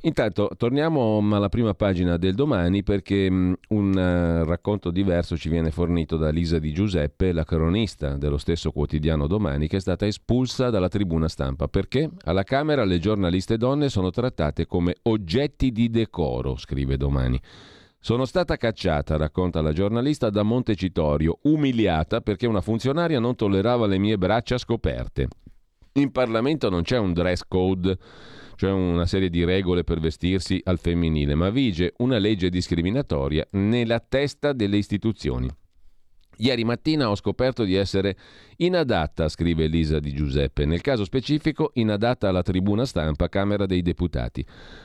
Intanto 0.00 0.50
torniamo 0.58 1.22
alla 1.32 1.48
prima 1.48 1.72
pagina 1.72 2.18
del 2.18 2.34
domani 2.34 2.82
perché 2.82 3.28
um, 3.30 3.54
un 3.68 3.90
uh, 3.90 4.44
racconto 4.44 4.90
diverso 4.90 5.36
ci 5.36 5.48
viene 5.48 5.70
fornito 5.70 6.16
da 6.16 6.30
Lisa 6.30 6.58
Di 6.58 6.72
Giuseppe, 6.72 7.32
la 7.32 7.44
cronista 7.44 8.16
dello 8.18 8.36
stesso 8.36 8.70
quotidiano 8.70 9.26
domani, 9.26 9.66
che 9.66 9.76
è 9.76 9.80
stata 9.80 10.04
espulsa 10.04 10.68
dalla 10.68 10.88
tribuna 10.88 11.28
stampa 11.28 11.68
perché 11.68 12.10
alla 12.24 12.42
Camera 12.42 12.84
le 12.84 12.98
giornaliste 12.98 13.56
donne 13.56 13.88
sono 13.88 14.10
trattate 14.10 14.66
come 14.66 14.96
oggetti 15.02 15.70
di 15.70 15.88
decoro, 15.88 16.56
scrive 16.56 16.96
domani. 16.98 17.40
Sono 17.98 18.26
stata 18.26 18.58
cacciata, 18.58 19.16
racconta 19.16 19.62
la 19.62 19.72
giornalista, 19.72 20.28
da 20.28 20.42
Montecitorio, 20.42 21.38
umiliata 21.44 22.20
perché 22.20 22.46
una 22.46 22.60
funzionaria 22.60 23.18
non 23.20 23.36
tollerava 23.36 23.86
le 23.86 23.96
mie 23.96 24.18
braccia 24.18 24.58
scoperte. 24.58 25.28
In 25.96 26.10
Parlamento 26.10 26.70
non 26.70 26.82
c'è 26.82 26.98
un 26.98 27.12
dress 27.12 27.42
code 27.46 27.96
cioè 28.56 28.70
una 28.70 29.06
serie 29.06 29.30
di 29.30 29.44
regole 29.44 29.84
per 29.84 30.00
vestirsi 30.00 30.60
al 30.64 30.78
femminile, 30.78 31.34
ma 31.34 31.50
vige 31.50 31.94
una 31.98 32.18
legge 32.18 32.50
discriminatoria 32.50 33.46
nella 33.52 34.00
testa 34.00 34.52
delle 34.52 34.76
istituzioni. 34.76 35.48
Ieri 36.38 36.64
mattina 36.64 37.10
ho 37.10 37.14
scoperto 37.14 37.62
di 37.62 37.74
essere 37.74 38.16
inadatta, 38.56 39.28
scrive 39.28 39.64
Elisa 39.64 40.00
Di 40.00 40.12
Giuseppe, 40.12 40.64
nel 40.64 40.80
caso 40.80 41.04
specifico 41.04 41.70
inadatta 41.74 42.28
alla 42.28 42.42
tribuna 42.42 42.84
stampa 42.84 43.28
Camera 43.28 43.66
dei 43.66 43.82
Deputati. 43.82 44.44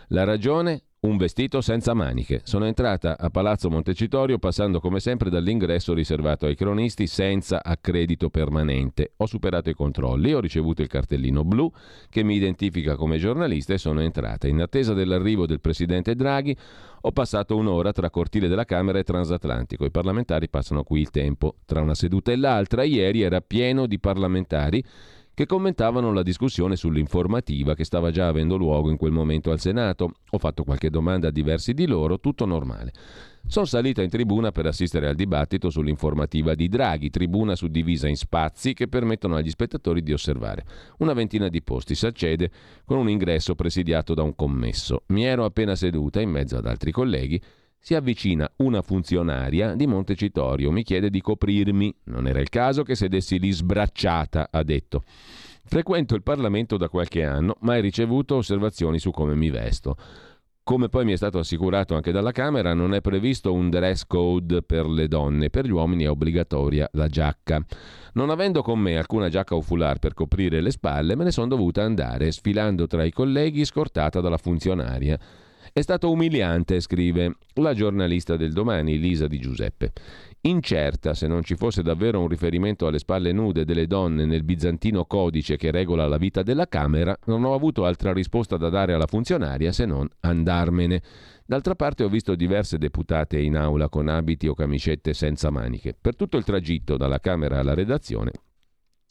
La 0.09 0.23
ragione? 0.23 0.88
Un 1.01 1.15
vestito 1.15 1.61
senza 1.61 1.93
maniche. 1.93 2.41
Sono 2.43 2.65
entrata 2.65 3.17
a 3.17 3.29
Palazzo 3.29 3.69
Montecitorio 3.69 4.37
passando 4.37 4.81
come 4.81 4.99
sempre 4.99 5.29
dall'ingresso 5.29 5.93
riservato 5.93 6.45
ai 6.45 6.55
cronisti 6.55 7.07
senza 7.07 7.63
accredito 7.63 8.29
permanente. 8.29 9.13
Ho 9.15 9.25
superato 9.25 9.69
i 9.69 9.73
controlli, 9.73 10.33
ho 10.33 10.41
ricevuto 10.41 10.81
il 10.81 10.89
cartellino 10.89 11.45
blu 11.45 11.71
che 12.09 12.21
mi 12.21 12.35
identifica 12.35 12.97
come 12.97 13.17
giornalista 13.17 13.73
e 13.73 13.77
sono 13.77 14.01
entrata. 14.01 14.49
In 14.49 14.59
attesa 14.59 14.93
dell'arrivo 14.93 15.45
del 15.45 15.61
presidente 15.61 16.15
Draghi 16.15 16.53
ho 16.99 17.11
passato 17.13 17.55
un'ora 17.55 17.93
tra 17.93 18.09
cortile 18.09 18.49
della 18.49 18.65
Camera 18.65 18.99
e 18.99 19.03
transatlantico. 19.03 19.85
I 19.85 19.91
parlamentari 19.91 20.49
passano 20.49 20.83
qui 20.83 20.99
il 20.99 21.11
tempo 21.11 21.55
tra 21.65 21.79
una 21.79 21.95
seduta 21.95 22.33
e 22.33 22.35
l'altra. 22.35 22.83
Ieri 22.83 23.21
era 23.21 23.39
pieno 23.39 23.85
di 23.85 23.99
parlamentari 23.99 24.83
che 25.39 25.45
commentavano 25.45 26.11
la 26.11 26.21
discussione 26.21 26.75
sull'informativa 26.75 27.73
che 27.73 27.85
stava 27.85 28.11
già 28.11 28.27
avendo 28.27 28.57
luogo 28.57 28.89
in 28.89 28.97
quel 28.97 29.13
momento 29.13 29.51
al 29.51 29.61
Senato. 29.61 30.15
Ho 30.31 30.37
fatto 30.37 30.65
qualche 30.65 30.89
domanda 30.89 31.29
a 31.29 31.31
diversi 31.31 31.73
di 31.73 31.87
loro, 31.87 32.19
tutto 32.19 32.45
normale. 32.45 32.91
Sono 33.47 33.63
salita 33.63 34.01
in 34.01 34.09
tribuna 34.09 34.51
per 34.51 34.65
assistere 34.65 35.07
al 35.07 35.15
dibattito 35.15 35.69
sull'informativa 35.69 36.55
di 36.55 36.67
Draghi, 36.67 37.09
tribuna 37.09 37.55
suddivisa 37.55 38.09
in 38.09 38.17
spazi 38.17 38.73
che 38.73 38.89
permettono 38.89 39.37
agli 39.37 39.49
spettatori 39.49 40.03
di 40.03 40.11
osservare. 40.11 40.65
Una 40.97 41.13
ventina 41.13 41.47
di 41.47 41.61
posti 41.61 41.95
si 41.95 42.05
accede 42.05 42.51
con 42.83 42.97
un 42.97 43.09
ingresso 43.09 43.55
presidiato 43.55 44.13
da 44.13 44.23
un 44.23 44.35
commesso. 44.35 45.03
Mi 45.07 45.23
ero 45.23 45.45
appena 45.45 45.75
seduta 45.75 46.19
in 46.19 46.31
mezzo 46.31 46.57
ad 46.57 46.65
altri 46.65 46.91
colleghi 46.91 47.41
si 47.79 47.95
avvicina 47.95 48.49
una 48.57 48.81
funzionaria 48.81 49.73
di 49.73 49.87
Montecitorio, 49.87 50.71
mi 50.71 50.83
chiede 50.83 51.09
di 51.09 51.21
coprirmi. 51.21 51.93
Non 52.05 52.27
era 52.27 52.39
il 52.39 52.49
caso 52.49 52.83
che 52.83 52.95
sedessi 52.95 53.39
lì 53.39 53.51
sbracciata, 53.51 54.49
ha 54.51 54.63
detto. 54.63 55.03
Frequento 55.63 56.15
il 56.15 56.23
Parlamento 56.23 56.77
da 56.77 56.89
qualche 56.89 57.23
anno, 57.23 57.55
mai 57.61 57.81
ricevuto 57.81 58.35
osservazioni 58.35 58.99
su 58.99 59.11
come 59.11 59.35
mi 59.35 59.49
vesto. 59.49 59.95
Come 60.63 60.89
poi 60.89 61.03
mi 61.03 61.13
è 61.13 61.15
stato 61.15 61.39
assicurato 61.39 61.95
anche 61.95 62.11
dalla 62.11 62.31
Camera, 62.31 62.75
non 62.75 62.93
è 62.93 63.01
previsto 63.01 63.53
un 63.53 63.71
dress 63.71 64.05
code 64.05 64.61
per 64.61 64.85
le 64.85 65.07
donne, 65.07 65.49
per 65.49 65.65
gli 65.65 65.71
uomini 65.71 66.03
è 66.03 66.09
obbligatoria 66.09 66.87
la 66.93 67.07
giacca. 67.07 67.63
Non 68.13 68.29
avendo 68.29 68.61
con 68.61 68.77
me 68.77 68.95
alcuna 68.95 69.29
giacca 69.29 69.55
o 69.55 69.61
foulard 69.61 69.99
per 69.99 70.13
coprire 70.13 70.61
le 70.61 70.69
spalle, 70.69 71.15
me 71.15 71.23
ne 71.23 71.31
sono 71.31 71.47
dovuta 71.47 71.81
andare, 71.81 72.31
sfilando 72.31 72.85
tra 72.85 73.03
i 73.03 73.11
colleghi, 73.11 73.65
scortata 73.65 74.21
dalla 74.21 74.37
funzionaria. 74.37 75.17
È 75.71 75.81
stato 75.81 76.09
umiliante, 76.09 76.79
scrive 76.79 77.35
la 77.55 77.73
giornalista 77.73 78.35
del 78.35 78.53
domani, 78.53 78.97
Lisa 78.97 79.27
Di 79.27 79.39
Giuseppe. 79.39 79.91
Incerta 80.41 81.13
se 81.13 81.27
non 81.27 81.43
ci 81.43 81.55
fosse 81.55 81.83
davvero 81.83 82.21
un 82.21 82.27
riferimento 82.27 82.87
alle 82.87 82.97
spalle 82.97 83.31
nude 83.31 83.65
delle 83.65 83.85
donne 83.85 84.25
nel 84.25 84.43
bizantino 84.43 85.05
codice 85.05 85.57
che 85.57 85.69
regola 85.69 86.07
la 86.07 86.17
vita 86.17 86.41
della 86.41 86.67
Camera, 86.67 87.15
non 87.25 87.43
ho 87.43 87.53
avuto 87.53 87.85
altra 87.85 88.13
risposta 88.13 88.57
da 88.57 88.69
dare 88.69 88.93
alla 88.93 89.05
funzionaria 89.05 89.71
se 89.71 89.85
non 89.85 90.07
andarmene. 90.21 91.01
D'altra 91.45 91.75
parte 91.75 92.03
ho 92.03 92.09
visto 92.09 92.35
diverse 92.35 92.77
deputate 92.77 93.39
in 93.39 93.55
aula 93.55 93.89
con 93.89 94.07
abiti 94.07 94.47
o 94.47 94.55
camicette 94.55 95.13
senza 95.13 95.49
maniche. 95.49 95.95
Per 95.99 96.15
tutto 96.15 96.37
il 96.37 96.43
tragitto 96.43 96.97
dalla 96.97 97.19
Camera 97.19 97.59
alla 97.59 97.73
redazione 97.73 98.31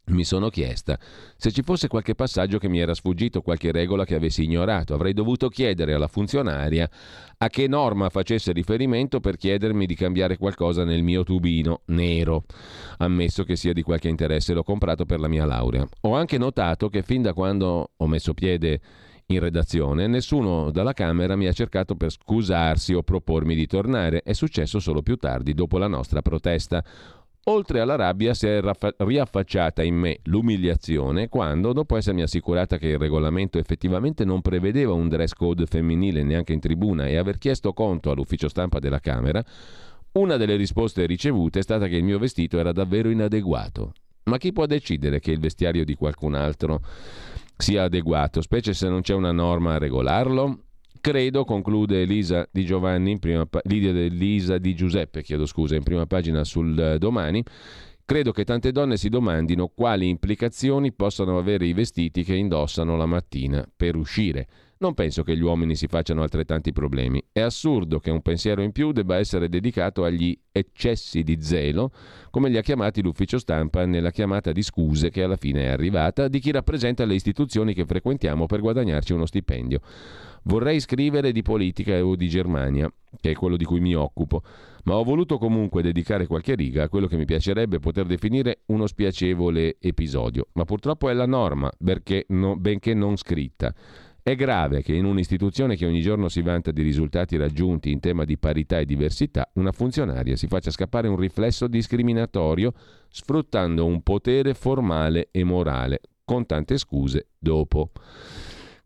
mi 0.08 0.24
sono 0.24 0.48
chiesta 0.48 0.98
se 1.36 1.52
ci 1.52 1.62
fosse 1.62 1.88
qualche 1.88 2.14
passaggio 2.14 2.58
che 2.58 2.68
mi 2.68 2.80
era 2.80 2.94
sfuggito, 2.94 3.42
qualche 3.42 3.70
regola 3.70 4.04
che 4.04 4.14
avessi 4.14 4.42
ignorato. 4.42 4.94
Avrei 4.94 5.12
dovuto 5.12 5.48
chiedere 5.48 5.94
alla 5.94 6.08
funzionaria 6.08 6.88
a 7.38 7.48
che 7.48 7.68
norma 7.68 8.08
facesse 8.08 8.52
riferimento 8.52 9.20
per 9.20 9.36
chiedermi 9.36 9.86
di 9.86 9.94
cambiare 9.94 10.36
qualcosa 10.36 10.84
nel 10.84 11.02
mio 11.02 11.22
tubino 11.22 11.82
nero. 11.86 12.44
Ammesso 12.98 13.44
che 13.44 13.56
sia 13.56 13.72
di 13.72 13.82
qualche 13.82 14.08
interesse, 14.08 14.52
l'ho 14.52 14.64
comprato 14.64 15.04
per 15.04 15.20
la 15.20 15.28
mia 15.28 15.44
laurea. 15.44 15.86
Ho 16.02 16.14
anche 16.14 16.38
notato 16.38 16.88
che 16.88 17.02
fin 17.02 17.22
da 17.22 17.32
quando 17.32 17.92
ho 17.96 18.06
messo 18.06 18.34
piede 18.34 18.80
in 19.30 19.40
redazione, 19.40 20.06
nessuno 20.06 20.70
dalla 20.70 20.94
Camera 20.94 21.36
mi 21.36 21.46
ha 21.46 21.52
cercato 21.52 21.96
per 21.96 22.10
scusarsi 22.10 22.94
o 22.94 23.02
propormi 23.02 23.54
di 23.54 23.66
tornare. 23.66 24.22
È 24.22 24.32
successo 24.32 24.80
solo 24.80 25.02
più 25.02 25.16
tardi, 25.16 25.52
dopo 25.52 25.76
la 25.76 25.86
nostra 25.86 26.22
protesta. 26.22 26.82
Oltre 27.50 27.80
alla 27.80 27.96
rabbia 27.96 28.34
si 28.34 28.46
è 28.46 28.60
raffa- 28.60 28.94
riaffacciata 28.98 29.82
in 29.82 29.94
me 29.94 30.18
l'umiliazione 30.24 31.28
quando, 31.28 31.72
dopo 31.72 31.96
essermi 31.96 32.20
assicurata 32.20 32.76
che 32.76 32.88
il 32.88 32.98
regolamento 32.98 33.56
effettivamente 33.56 34.26
non 34.26 34.42
prevedeva 34.42 34.92
un 34.92 35.08
dress 35.08 35.32
code 35.32 35.64
femminile 35.64 36.22
neanche 36.22 36.52
in 36.52 36.60
tribuna 36.60 37.06
e 37.06 37.16
aver 37.16 37.38
chiesto 37.38 37.72
conto 37.72 38.10
all'ufficio 38.10 38.48
stampa 38.48 38.80
della 38.80 39.00
Camera, 39.00 39.42
una 40.12 40.36
delle 40.36 40.56
risposte 40.56 41.06
ricevute 41.06 41.60
è 41.60 41.62
stata 41.62 41.86
che 41.86 41.96
il 41.96 42.04
mio 42.04 42.18
vestito 42.18 42.58
era 42.58 42.72
davvero 42.72 43.08
inadeguato. 43.08 43.92
Ma 44.24 44.36
chi 44.36 44.52
può 44.52 44.66
decidere 44.66 45.18
che 45.18 45.30
il 45.30 45.40
vestiario 45.40 45.86
di 45.86 45.94
qualcun 45.94 46.34
altro 46.34 46.82
sia 47.56 47.84
adeguato, 47.84 48.42
specie 48.42 48.74
se 48.74 48.90
non 48.90 49.00
c'è 49.00 49.14
una 49.14 49.32
norma 49.32 49.74
a 49.74 49.78
regolarlo? 49.78 50.64
Credo, 51.00 51.44
conclude 51.44 52.02
Elisa 52.02 52.48
Di 52.50 52.64
Giovanni, 52.64 53.12
in 53.12 53.18
prima 53.18 53.46
pa- 53.46 53.62
Elisa 53.64 54.58
Di 54.58 54.74
Giuseppe, 54.74 55.22
chiedo 55.22 55.46
scusa, 55.46 55.76
in 55.76 55.82
prima 55.82 56.06
pagina 56.06 56.44
sul 56.44 56.76
uh, 56.76 56.98
domani, 56.98 57.42
credo 58.04 58.32
che 58.32 58.44
tante 58.44 58.72
donne 58.72 58.96
si 58.96 59.08
domandino 59.08 59.68
quali 59.68 60.08
implicazioni 60.08 60.92
possano 60.92 61.38
avere 61.38 61.66
i 61.66 61.72
vestiti 61.72 62.24
che 62.24 62.34
indossano 62.34 62.96
la 62.96 63.06
mattina 63.06 63.66
per 63.76 63.96
uscire. 63.96 64.46
Non 64.80 64.94
penso 64.94 65.24
che 65.24 65.36
gli 65.36 65.42
uomini 65.42 65.74
si 65.74 65.88
facciano 65.88 66.22
altrettanti 66.22 66.72
problemi. 66.72 67.20
È 67.32 67.40
assurdo 67.40 67.98
che 67.98 68.12
un 68.12 68.22
pensiero 68.22 68.62
in 68.62 68.70
più 68.70 68.92
debba 68.92 69.16
essere 69.16 69.48
dedicato 69.48 70.04
agli 70.04 70.38
eccessi 70.52 71.24
di 71.24 71.42
zelo, 71.42 71.90
come 72.30 72.48
li 72.48 72.56
ha 72.56 72.62
chiamati 72.62 73.02
l'ufficio 73.02 73.38
stampa 73.38 73.84
nella 73.86 74.12
chiamata 74.12 74.52
di 74.52 74.62
scuse 74.62 75.10
che 75.10 75.24
alla 75.24 75.36
fine 75.36 75.64
è 75.64 75.68
arrivata, 75.68 76.28
di 76.28 76.38
chi 76.38 76.52
rappresenta 76.52 77.04
le 77.04 77.14
istituzioni 77.14 77.74
che 77.74 77.86
frequentiamo 77.86 78.46
per 78.46 78.60
guadagnarci 78.60 79.12
uno 79.12 79.26
stipendio. 79.26 79.80
Vorrei 80.44 80.78
scrivere 80.78 81.32
di 81.32 81.42
politica 81.42 82.02
o 82.04 82.14
di 82.14 82.28
Germania, 82.28 82.90
che 83.20 83.32
è 83.32 83.34
quello 83.34 83.56
di 83.56 83.64
cui 83.64 83.80
mi 83.80 83.96
occupo, 83.96 84.42
ma 84.84 84.94
ho 84.94 85.02
voluto 85.02 85.38
comunque 85.38 85.82
dedicare 85.82 86.28
qualche 86.28 86.54
riga 86.54 86.84
a 86.84 86.88
quello 86.88 87.08
che 87.08 87.16
mi 87.16 87.24
piacerebbe 87.24 87.80
poter 87.80 88.06
definire 88.06 88.60
uno 88.66 88.86
spiacevole 88.86 89.76
episodio, 89.80 90.46
ma 90.52 90.64
purtroppo 90.64 91.08
è 91.08 91.12
la 91.14 91.26
norma, 91.26 91.68
no, 92.28 92.56
benché 92.56 92.94
non 92.94 93.16
scritta. 93.16 93.74
È 94.28 94.34
grave 94.34 94.82
che 94.82 94.92
in 94.92 95.06
un'istituzione 95.06 95.74
che 95.74 95.86
ogni 95.86 96.02
giorno 96.02 96.28
si 96.28 96.42
vanta 96.42 96.70
di 96.70 96.82
risultati 96.82 97.38
raggiunti 97.38 97.90
in 97.90 97.98
tema 97.98 98.26
di 98.26 98.36
parità 98.36 98.78
e 98.78 98.84
diversità, 98.84 99.48
una 99.54 99.72
funzionaria 99.72 100.36
si 100.36 100.48
faccia 100.48 100.70
scappare 100.70 101.08
un 101.08 101.16
riflesso 101.16 101.66
discriminatorio 101.66 102.74
sfruttando 103.08 103.86
un 103.86 104.02
potere 104.02 104.52
formale 104.52 105.28
e 105.30 105.44
morale, 105.44 106.00
con 106.26 106.44
tante 106.44 106.76
scuse 106.76 107.28
dopo. 107.38 107.90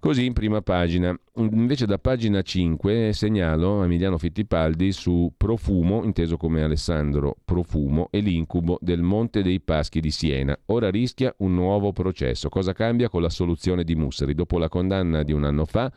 Così 0.02 0.26
in 0.26 0.32
prima 0.32 0.60
pagina. 0.62 1.16
Invece 1.36 1.86
da 1.86 1.96
pagina 1.96 2.42
5 2.42 3.12
segnalo 3.12 3.84
Emiliano 3.84 4.18
Fittipaldi 4.18 4.90
su 4.90 5.32
Profumo, 5.36 6.02
inteso 6.02 6.36
come 6.36 6.60
Alessandro 6.60 7.36
Profumo, 7.44 8.08
e 8.10 8.18
l'incubo 8.18 8.78
del 8.80 9.00
Monte 9.00 9.42
dei 9.42 9.60
Paschi 9.60 10.00
di 10.00 10.10
Siena. 10.10 10.58
Ora 10.66 10.90
rischia 10.90 11.32
un 11.38 11.54
nuovo 11.54 11.92
processo. 11.92 12.48
Cosa 12.48 12.72
cambia 12.72 13.08
con 13.08 13.22
la 13.22 13.28
soluzione 13.28 13.84
di 13.84 13.94
Mussari? 13.94 14.34
Dopo 14.34 14.58
la 14.58 14.68
condanna 14.68 15.22
di 15.22 15.32
un 15.32 15.44
anno 15.44 15.66
fa, 15.66 15.92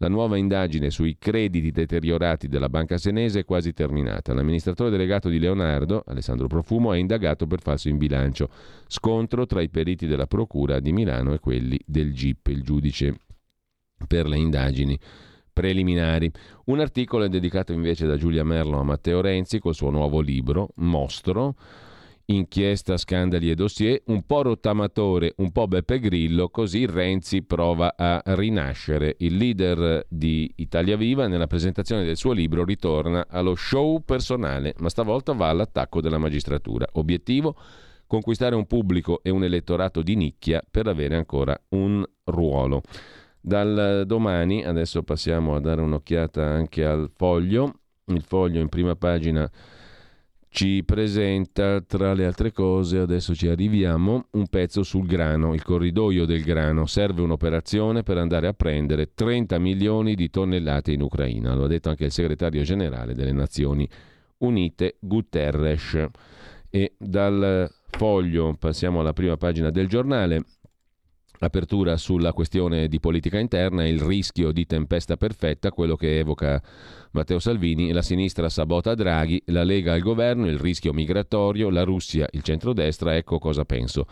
La 0.00 0.08
nuova 0.08 0.36
indagine 0.36 0.90
sui 0.90 1.16
crediti 1.18 1.72
deteriorati 1.72 2.46
della 2.46 2.68
banca 2.68 2.98
senese 2.98 3.40
è 3.40 3.44
quasi 3.44 3.72
terminata. 3.72 4.32
L'amministratore 4.32 4.90
delegato 4.90 5.28
di 5.28 5.40
Leonardo, 5.40 6.04
Alessandro 6.06 6.46
Profumo, 6.46 6.92
è 6.92 6.98
indagato 6.98 7.48
per 7.48 7.60
falso 7.60 7.88
in 7.88 7.98
bilancio. 7.98 8.48
Scontro 8.86 9.44
tra 9.46 9.60
i 9.60 9.68
periti 9.68 10.06
della 10.06 10.28
Procura 10.28 10.78
di 10.78 10.92
Milano 10.92 11.32
e 11.32 11.40
quelli 11.40 11.76
del 11.84 12.12
GIP, 12.12 12.46
il 12.46 12.62
giudice 12.62 13.16
per 14.06 14.26
le 14.26 14.38
indagini 14.38 14.98
preliminari. 15.52 16.30
Un 16.66 16.80
articolo 16.80 17.24
è 17.24 17.28
dedicato 17.28 17.72
invece 17.72 18.06
da 18.06 18.16
Giulia 18.16 18.44
Merlo 18.44 18.78
a 18.78 18.84
Matteo 18.84 19.20
Renzi 19.20 19.58
col 19.58 19.74
suo 19.74 19.90
nuovo 19.90 20.20
libro, 20.20 20.70
Mostro 20.76 21.56
inchiesta, 22.30 22.96
scandali 22.96 23.50
e 23.50 23.54
dossier, 23.54 24.02
un 24.06 24.22
po' 24.24 24.42
rottamatore, 24.42 25.32
un 25.36 25.50
po' 25.50 25.66
Beppe 25.66 25.98
Grillo, 25.98 26.48
così 26.50 26.84
Renzi 26.86 27.42
prova 27.42 27.94
a 27.96 28.22
rinascere. 28.24 29.16
Il 29.18 29.36
leader 29.36 30.04
di 30.08 30.50
Italia 30.56 30.96
Viva 30.96 31.26
nella 31.26 31.46
presentazione 31.46 32.04
del 32.04 32.16
suo 32.16 32.32
libro 32.32 32.64
ritorna 32.64 33.26
allo 33.28 33.54
show 33.54 34.02
personale, 34.04 34.74
ma 34.78 34.90
stavolta 34.90 35.32
va 35.32 35.48
all'attacco 35.48 36.00
della 36.00 36.18
magistratura. 36.18 36.86
Obiettivo? 36.92 37.56
Conquistare 38.06 38.54
un 38.54 38.66
pubblico 38.66 39.20
e 39.22 39.30
un 39.30 39.44
elettorato 39.44 40.02
di 40.02 40.16
nicchia 40.16 40.62
per 40.70 40.86
avere 40.86 41.16
ancora 41.16 41.58
un 41.70 42.04
ruolo. 42.24 42.82
Dal 43.40 44.04
domani, 44.06 44.64
adesso 44.64 45.02
passiamo 45.02 45.54
a 45.54 45.60
dare 45.60 45.80
un'occhiata 45.80 46.44
anche 46.44 46.84
al 46.84 47.10
foglio. 47.14 47.80
Il 48.06 48.22
foglio 48.22 48.60
in 48.60 48.68
prima 48.68 48.96
pagina 48.96 49.50
ci 50.50 50.82
presenta, 50.84 51.80
tra 51.82 52.14
le 52.14 52.24
altre 52.24 52.52
cose, 52.52 52.98
adesso 52.98 53.34
ci 53.34 53.48
arriviamo, 53.48 54.26
un 54.32 54.46
pezzo 54.48 54.82
sul 54.82 55.06
grano, 55.06 55.54
il 55.54 55.62
corridoio 55.62 56.24
del 56.24 56.42
grano. 56.42 56.86
Serve 56.86 57.22
un'operazione 57.22 58.02
per 58.02 58.16
andare 58.16 58.46
a 58.48 58.54
prendere 58.54 59.12
30 59.14 59.58
milioni 59.58 60.14
di 60.14 60.30
tonnellate 60.30 60.92
in 60.92 61.02
Ucraina. 61.02 61.54
Lo 61.54 61.64
ha 61.64 61.68
detto 61.68 61.90
anche 61.90 62.06
il 62.06 62.12
segretario 62.12 62.62
generale 62.62 63.14
delle 63.14 63.32
Nazioni 63.32 63.88
Unite, 64.38 64.96
Guterres. 65.00 66.06
E 66.70 66.94
dal 66.98 67.70
foglio 67.90 68.54
passiamo 68.58 69.00
alla 69.00 69.12
prima 69.12 69.36
pagina 69.36 69.70
del 69.70 69.86
giornale. 69.86 70.44
Apertura 71.40 71.96
sulla 71.96 72.32
questione 72.32 72.88
di 72.88 72.98
politica 72.98 73.38
interna, 73.38 73.86
il 73.86 74.00
rischio 74.00 74.50
di 74.50 74.66
tempesta 74.66 75.16
perfetta, 75.16 75.70
quello 75.70 75.94
che 75.94 76.18
evoca 76.18 76.60
Matteo 77.12 77.38
Salvini, 77.38 77.92
la 77.92 78.02
sinistra 78.02 78.48
sabota 78.48 78.94
Draghi, 78.96 79.42
la 79.46 79.62
Lega 79.62 79.92
al 79.92 80.00
governo, 80.00 80.48
il 80.48 80.58
rischio 80.58 80.92
migratorio, 80.92 81.70
la 81.70 81.84
Russia, 81.84 82.26
il 82.32 82.42
centrodestra, 82.42 83.14
ecco 83.14 83.38
cosa 83.38 83.64
penso. 83.64 84.06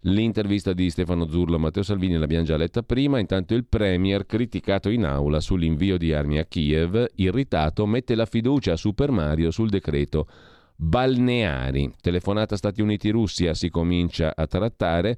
L'intervista 0.00 0.72
di 0.72 0.90
Stefano 0.90 1.28
Zurlo 1.28 1.56
a 1.56 1.58
Matteo 1.58 1.82
Salvini 1.84 2.16
l'abbiamo 2.16 2.44
già 2.44 2.56
letta 2.56 2.82
prima, 2.82 3.20
intanto 3.20 3.54
il 3.54 3.64
Premier, 3.64 4.26
criticato 4.26 4.88
in 4.88 5.04
aula 5.04 5.40
sull'invio 5.40 5.96
di 5.96 6.12
armi 6.12 6.38
a 6.38 6.44
Kiev, 6.44 7.06
irritato, 7.14 7.86
mette 7.86 8.16
la 8.16 8.26
fiducia 8.26 8.72
a 8.72 8.76
Super 8.76 9.12
Mario 9.12 9.52
sul 9.52 9.68
decreto 9.68 10.26
balneari. 10.76 11.92
Telefonata 12.00 12.56
Stati 12.56 12.82
Uniti-Russia 12.82 13.54
si 13.54 13.70
comincia 13.70 14.32
a 14.36 14.46
trattare 14.46 15.16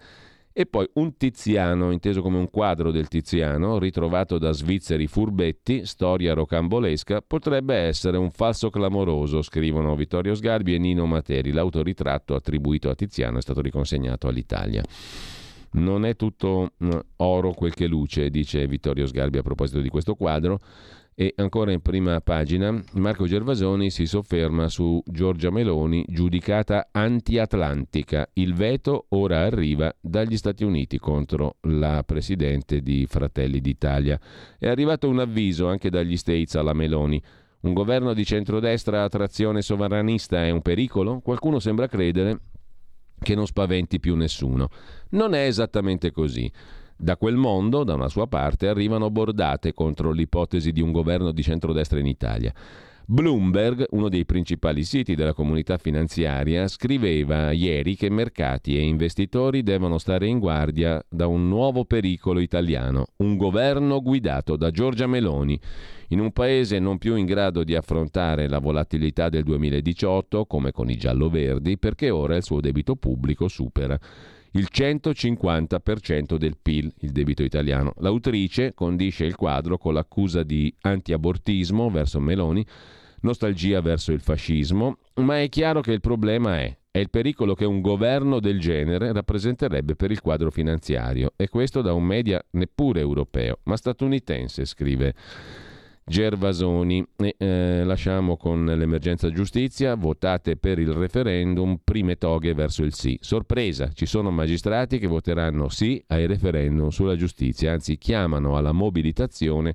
e 0.59 0.67
poi 0.67 0.91
un 0.95 1.17
tiziano, 1.17 1.93
inteso 1.93 2.21
come 2.21 2.37
un 2.37 2.51
quadro 2.51 2.91
del 2.91 3.07
tiziano, 3.07 3.79
ritrovato 3.79 4.39
da 4.39 4.51
svizzeri 4.51 5.07
furbetti, 5.07 5.87
storia 5.87 6.35
rocambolesca, 6.35 7.23
potrebbe 7.25 7.77
essere 7.77 8.17
un 8.17 8.33
falso 8.33 8.69
clamoroso, 8.69 9.41
scrivono 9.41 9.95
Vittorio 9.95 10.35
Sgarbi 10.35 10.75
e 10.75 10.79
Nino 10.79 11.07
Materi. 11.07 11.53
L'autoritratto 11.53 12.35
attribuito 12.35 12.91
a 12.91 12.97
Tiziano 12.97 13.39
è 13.39 13.41
stato 13.41 13.61
riconsegnato 13.61 14.27
all'Italia. 14.27 14.83
Non 15.75 16.05
è 16.05 16.17
tutto 16.17 16.73
mm, 16.83 16.91
oro 17.19 17.53
quel 17.53 17.75
che 17.75 17.87
luce, 17.87 18.29
dice 18.29 18.67
Vittorio 18.67 19.07
Sgarbi 19.07 19.39
a 19.39 19.43
proposito 19.43 19.79
di 19.79 19.89
questo 19.89 20.17
quadro. 20.17 20.59
E 21.21 21.33
ancora 21.39 21.73
in 21.73 21.81
prima 21.81 22.21
pagina, 22.21 22.81
Marco 22.93 23.27
Gervasoni 23.27 23.91
si 23.91 24.07
sofferma 24.07 24.69
su 24.69 25.03
Giorgia 25.05 25.51
Meloni, 25.51 26.05
giudicata 26.07 26.91
anti-atlantica. 26.93 28.31
Il 28.35 28.55
veto 28.55 29.07
ora 29.09 29.41
arriva 29.41 29.93
dagli 30.01 30.37
Stati 30.37 30.63
Uniti 30.63 31.01
contro 31.01 31.57
la 31.63 32.05
presidente 32.05 32.83
di 32.83 33.05
Fratelli 33.09 33.61
d'Italia. 33.61 34.17
È 34.61 34.69
arrivato 34.69 35.09
un 35.09 35.19
avviso 35.19 35.67
anche 35.67 35.91
dagli 35.91 36.17
States 36.17 36.55
alla 36.55 36.73
Meloni. 36.73 37.21
Un 37.63 37.73
governo 37.73 38.15
di 38.15 38.25
centrodestra 38.25 39.03
a 39.03 39.09
trazione 39.09 39.61
sovranista 39.61 40.45
è 40.45 40.51
un 40.51 40.63
pericolo? 40.63 41.19
Qualcuno 41.19 41.59
sembra 41.59 41.89
credere 41.89 42.43
che 43.19 43.35
non 43.35 43.49
spaventi 43.49 43.99
più 43.99 44.15
nessuno. 44.15 44.69
Non 45.11 45.35
è 45.35 45.47
esattamente 45.47 46.13
così. 46.13 46.49
Da 47.01 47.17
quel 47.17 47.37
mondo, 47.37 47.85
da 47.85 47.95
una 47.95 48.09
sua 48.09 48.27
parte, 48.27 48.67
arrivano 48.67 49.09
bordate 49.09 49.73
contro 49.73 50.11
l'ipotesi 50.11 50.73
di 50.73 50.81
un 50.81 50.91
governo 50.91 51.31
di 51.31 51.45
centrodestra 51.45 52.01
in 52.01 52.07
Italia. 52.07 52.53
Bloomberg, 53.07 53.87
uno 53.91 54.09
dei 54.09 54.27
principali 54.27 54.83
siti 54.83 55.15
della 55.15 55.33
comunità 55.33 55.79
finanziaria, 55.79 56.67
scriveva 56.67 57.53
ieri 57.53 57.95
che 57.95 58.11
mercati 58.11 58.77
e 58.77 58.81
investitori 58.81 59.63
devono 59.63 59.99
stare 59.99 60.27
in 60.27 60.41
guardia 60.41 61.01
da 61.09 61.29
un 61.29 61.49
nuovo 61.49 61.85
pericolo 61.85 62.41
italiano, 62.41 63.07
un 63.19 63.37
governo 63.37 64.03
guidato 64.03 64.57
da 64.57 64.73
Giorgia 64.73 65.07
Meloni, 65.07 65.59
in 66.09 66.19
un 66.19 66.33
paese 66.33 66.81
non 66.81 66.99
più 66.99 67.15
in 67.15 67.27
grado 67.27 67.63
di 67.63 67.77
affrontare 67.77 68.49
la 68.49 68.59
volatilità 68.59 69.29
del 69.29 69.45
2018 69.45 70.47
come 70.47 70.73
con 70.73 70.91
i 70.91 70.97
giallo-verdi, 70.97 71.79
perché 71.79 72.11
ora 72.11 72.35
il 72.35 72.43
suo 72.43 72.61
debito 72.61 72.97
pubblico 72.97 73.47
supera 73.47 73.97
il 74.53 74.69
150% 74.73 76.37
del 76.37 76.57
PIL, 76.61 76.93
il 77.01 77.11
debito 77.11 77.43
italiano. 77.43 77.93
L'autrice 77.99 78.75
condisce 78.75 79.25
il 79.25 79.37
quadro 79.37 79.79
con 79.79 79.95
l'accusa 79.95 80.43
di 80.43 80.73
antiabortismo 80.81 81.91
verso 81.91 82.21
Meloni, 82.21 82.65
nostalgia 83.21 83.81
verso 83.81 84.13
il 84.13 84.21
fascismo, 84.21 84.99
ma 85.17 85.41
è 85.41 85.49
chiaro 85.49 85.81
che 85.81 85.93
il 85.93 86.01
problema 86.01 86.61
è 86.61 86.77
è 86.99 87.01
il 87.03 87.11
pericolo 87.11 87.55
che 87.55 87.65
un 87.65 87.81
governo 87.81 88.41
del 88.41 88.59
genere 88.59 89.13
rappresenterebbe 89.13 89.95
per 89.95 90.11
il 90.11 90.21
quadro 90.21 90.51
finanziario 90.51 91.33
e 91.37 91.49
questo 91.49 91.81
da 91.81 91.93
un 91.93 92.03
media 92.03 92.45
neppure 92.53 93.01
europeo, 93.01 93.61
ma 93.65 93.77
statunitense, 93.77 94.65
scrive 94.65 95.15
Gervasoni. 96.09 97.07
E, 97.17 97.35
eh, 97.39 97.83
lasciamo 97.85 98.37
con 98.37 98.65
l'emergenza 98.65 99.31
giustizia, 99.31 99.95
votate 99.95 100.57
per 100.57 100.79
il 100.79 100.93
referendum, 100.93 101.79
prime 101.83 102.17
toghe 102.17 102.55
verso 102.55 102.83
il 102.83 102.95
sì. 102.95 103.19
Sorpresa, 103.21 103.91
ci 103.93 104.07
sono 104.07 104.31
magistrati 104.31 104.99
che 104.99 105.07
voteranno 105.07 105.69
sì 105.69 106.03
ai 106.09 106.27
referendum 106.27 106.89
sulla 106.89 107.17
giustizia, 107.17 107.73
anzi 107.73 107.99
chiamano 107.99 108.57
alla 108.57 108.73
mobilitazione 108.73 109.75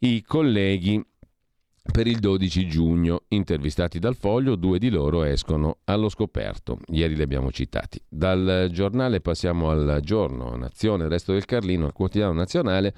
i 0.00 0.22
colleghi 0.22 1.04
per 1.90 2.06
il 2.06 2.18
12 2.18 2.66
giugno. 2.68 3.22
Intervistati 3.28 3.98
dal 3.98 4.14
foglio, 4.14 4.56
due 4.56 4.78
di 4.78 4.90
loro 4.90 5.24
escono 5.24 5.78
allo 5.84 6.08
scoperto. 6.08 6.78
Ieri 6.88 7.16
li 7.16 7.22
abbiamo 7.22 7.50
citati. 7.50 8.00
Dal 8.08 8.68
giornale 8.70 9.20
passiamo 9.20 9.70
al 9.70 10.00
giorno, 10.02 10.54
Nazione, 10.56 11.08
Resto 11.08 11.32
del 11.32 11.44
Carlino, 11.44 11.86
al 11.86 11.92
quotidiano 11.92 12.32
nazionale. 12.32 12.94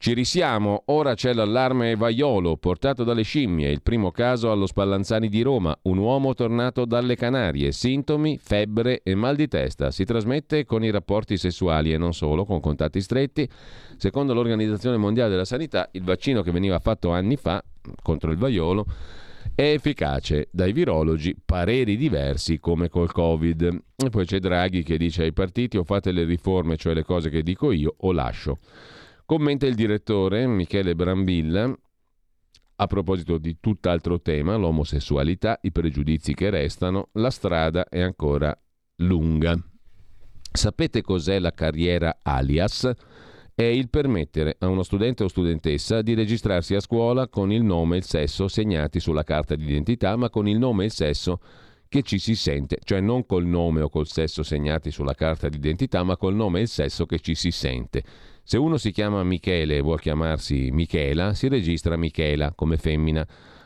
Ci 0.00 0.14
risiamo, 0.14 0.84
ora 0.86 1.14
c'è 1.14 1.32
l'allarme 1.32 1.96
vaiolo 1.96 2.56
portato 2.56 3.02
dalle 3.02 3.24
scimmie, 3.24 3.68
il 3.72 3.82
primo 3.82 4.12
caso 4.12 4.52
allo 4.52 4.66
Spallanzani 4.66 5.28
di 5.28 5.42
Roma, 5.42 5.76
un 5.82 5.98
uomo 5.98 6.34
tornato 6.34 6.84
dalle 6.84 7.16
Canarie, 7.16 7.72
sintomi, 7.72 8.38
febbre 8.40 9.00
e 9.02 9.16
mal 9.16 9.34
di 9.34 9.48
testa, 9.48 9.90
si 9.90 10.04
trasmette 10.04 10.64
con 10.64 10.84
i 10.84 10.90
rapporti 10.90 11.36
sessuali 11.36 11.92
e 11.92 11.98
non 11.98 12.14
solo, 12.14 12.44
con 12.44 12.60
contatti 12.60 13.00
stretti. 13.00 13.48
Secondo 13.96 14.34
l'Organizzazione 14.34 14.98
Mondiale 14.98 15.30
della 15.30 15.44
Sanità, 15.44 15.88
il 15.90 16.04
vaccino 16.04 16.42
che 16.42 16.52
veniva 16.52 16.78
fatto 16.78 17.10
anni 17.10 17.34
fa 17.34 17.60
contro 18.00 18.30
il 18.30 18.38
vaiolo 18.38 18.86
è 19.52 19.72
efficace 19.72 20.46
dai 20.52 20.72
virologi, 20.72 21.34
pareri 21.44 21.96
diversi 21.96 22.60
come 22.60 22.88
col 22.88 23.10
Covid. 23.10 23.82
E 23.96 24.10
poi 24.10 24.24
c'è 24.24 24.38
Draghi 24.38 24.84
che 24.84 24.96
dice 24.96 25.24
ai 25.24 25.32
partiti 25.32 25.76
o 25.76 25.82
fate 25.82 26.12
le 26.12 26.22
riforme, 26.22 26.76
cioè 26.76 26.94
le 26.94 27.02
cose 27.02 27.30
che 27.30 27.42
dico 27.42 27.72
io, 27.72 27.92
o 27.98 28.12
lascio. 28.12 28.58
Commenta 29.28 29.66
il 29.66 29.74
direttore 29.74 30.46
Michele 30.46 30.94
Brambilla 30.94 31.70
a 32.76 32.86
proposito 32.86 33.36
di 33.36 33.58
tutt'altro 33.60 34.22
tema, 34.22 34.56
l'omosessualità, 34.56 35.58
i 35.60 35.70
pregiudizi 35.70 36.32
che 36.32 36.48
restano, 36.48 37.10
la 37.12 37.28
strada 37.28 37.90
è 37.90 38.00
ancora 38.00 38.58
lunga. 39.02 39.54
Sapete 40.50 41.02
cos'è 41.02 41.40
la 41.40 41.50
carriera 41.50 42.20
alias? 42.22 42.90
È 43.54 43.64
il 43.64 43.90
permettere 43.90 44.56
a 44.60 44.68
uno 44.68 44.82
studente 44.82 45.24
o 45.24 45.28
studentessa 45.28 46.00
di 46.00 46.14
registrarsi 46.14 46.74
a 46.74 46.80
scuola 46.80 47.28
con 47.28 47.52
il 47.52 47.62
nome 47.62 47.96
e 47.96 47.98
il 47.98 48.04
sesso 48.04 48.48
segnati 48.48 48.98
sulla 48.98 49.24
carta 49.24 49.56
d'identità, 49.56 50.16
ma 50.16 50.30
con 50.30 50.48
il 50.48 50.56
nome 50.56 50.84
e 50.84 50.86
il 50.86 50.92
sesso 50.92 51.38
che 51.86 52.00
ci 52.00 52.18
si 52.18 52.34
sente, 52.34 52.78
cioè 52.82 53.00
non 53.00 53.26
col 53.26 53.44
nome 53.44 53.82
o 53.82 53.90
col 53.90 54.06
sesso 54.06 54.42
segnati 54.42 54.90
sulla 54.90 55.14
carta 55.14 55.50
d'identità, 55.50 56.02
ma 56.02 56.16
col 56.16 56.34
nome 56.34 56.60
e 56.60 56.62
il 56.62 56.68
sesso 56.68 57.04
che 57.04 57.20
ci 57.20 57.34
si 57.34 57.50
sente. 57.50 58.02
Se 58.50 58.56
uno 58.56 58.78
si 58.78 58.92
chiama 58.92 59.22
Michele 59.24 59.76
e 59.76 59.80
vuol 59.82 60.00
chiamarsi 60.00 60.70
Michela, 60.70 61.34
si 61.34 61.48
registra 61.48 61.98
Michela 61.98 62.54
come 62.54 62.78
femmina. 62.78 63.22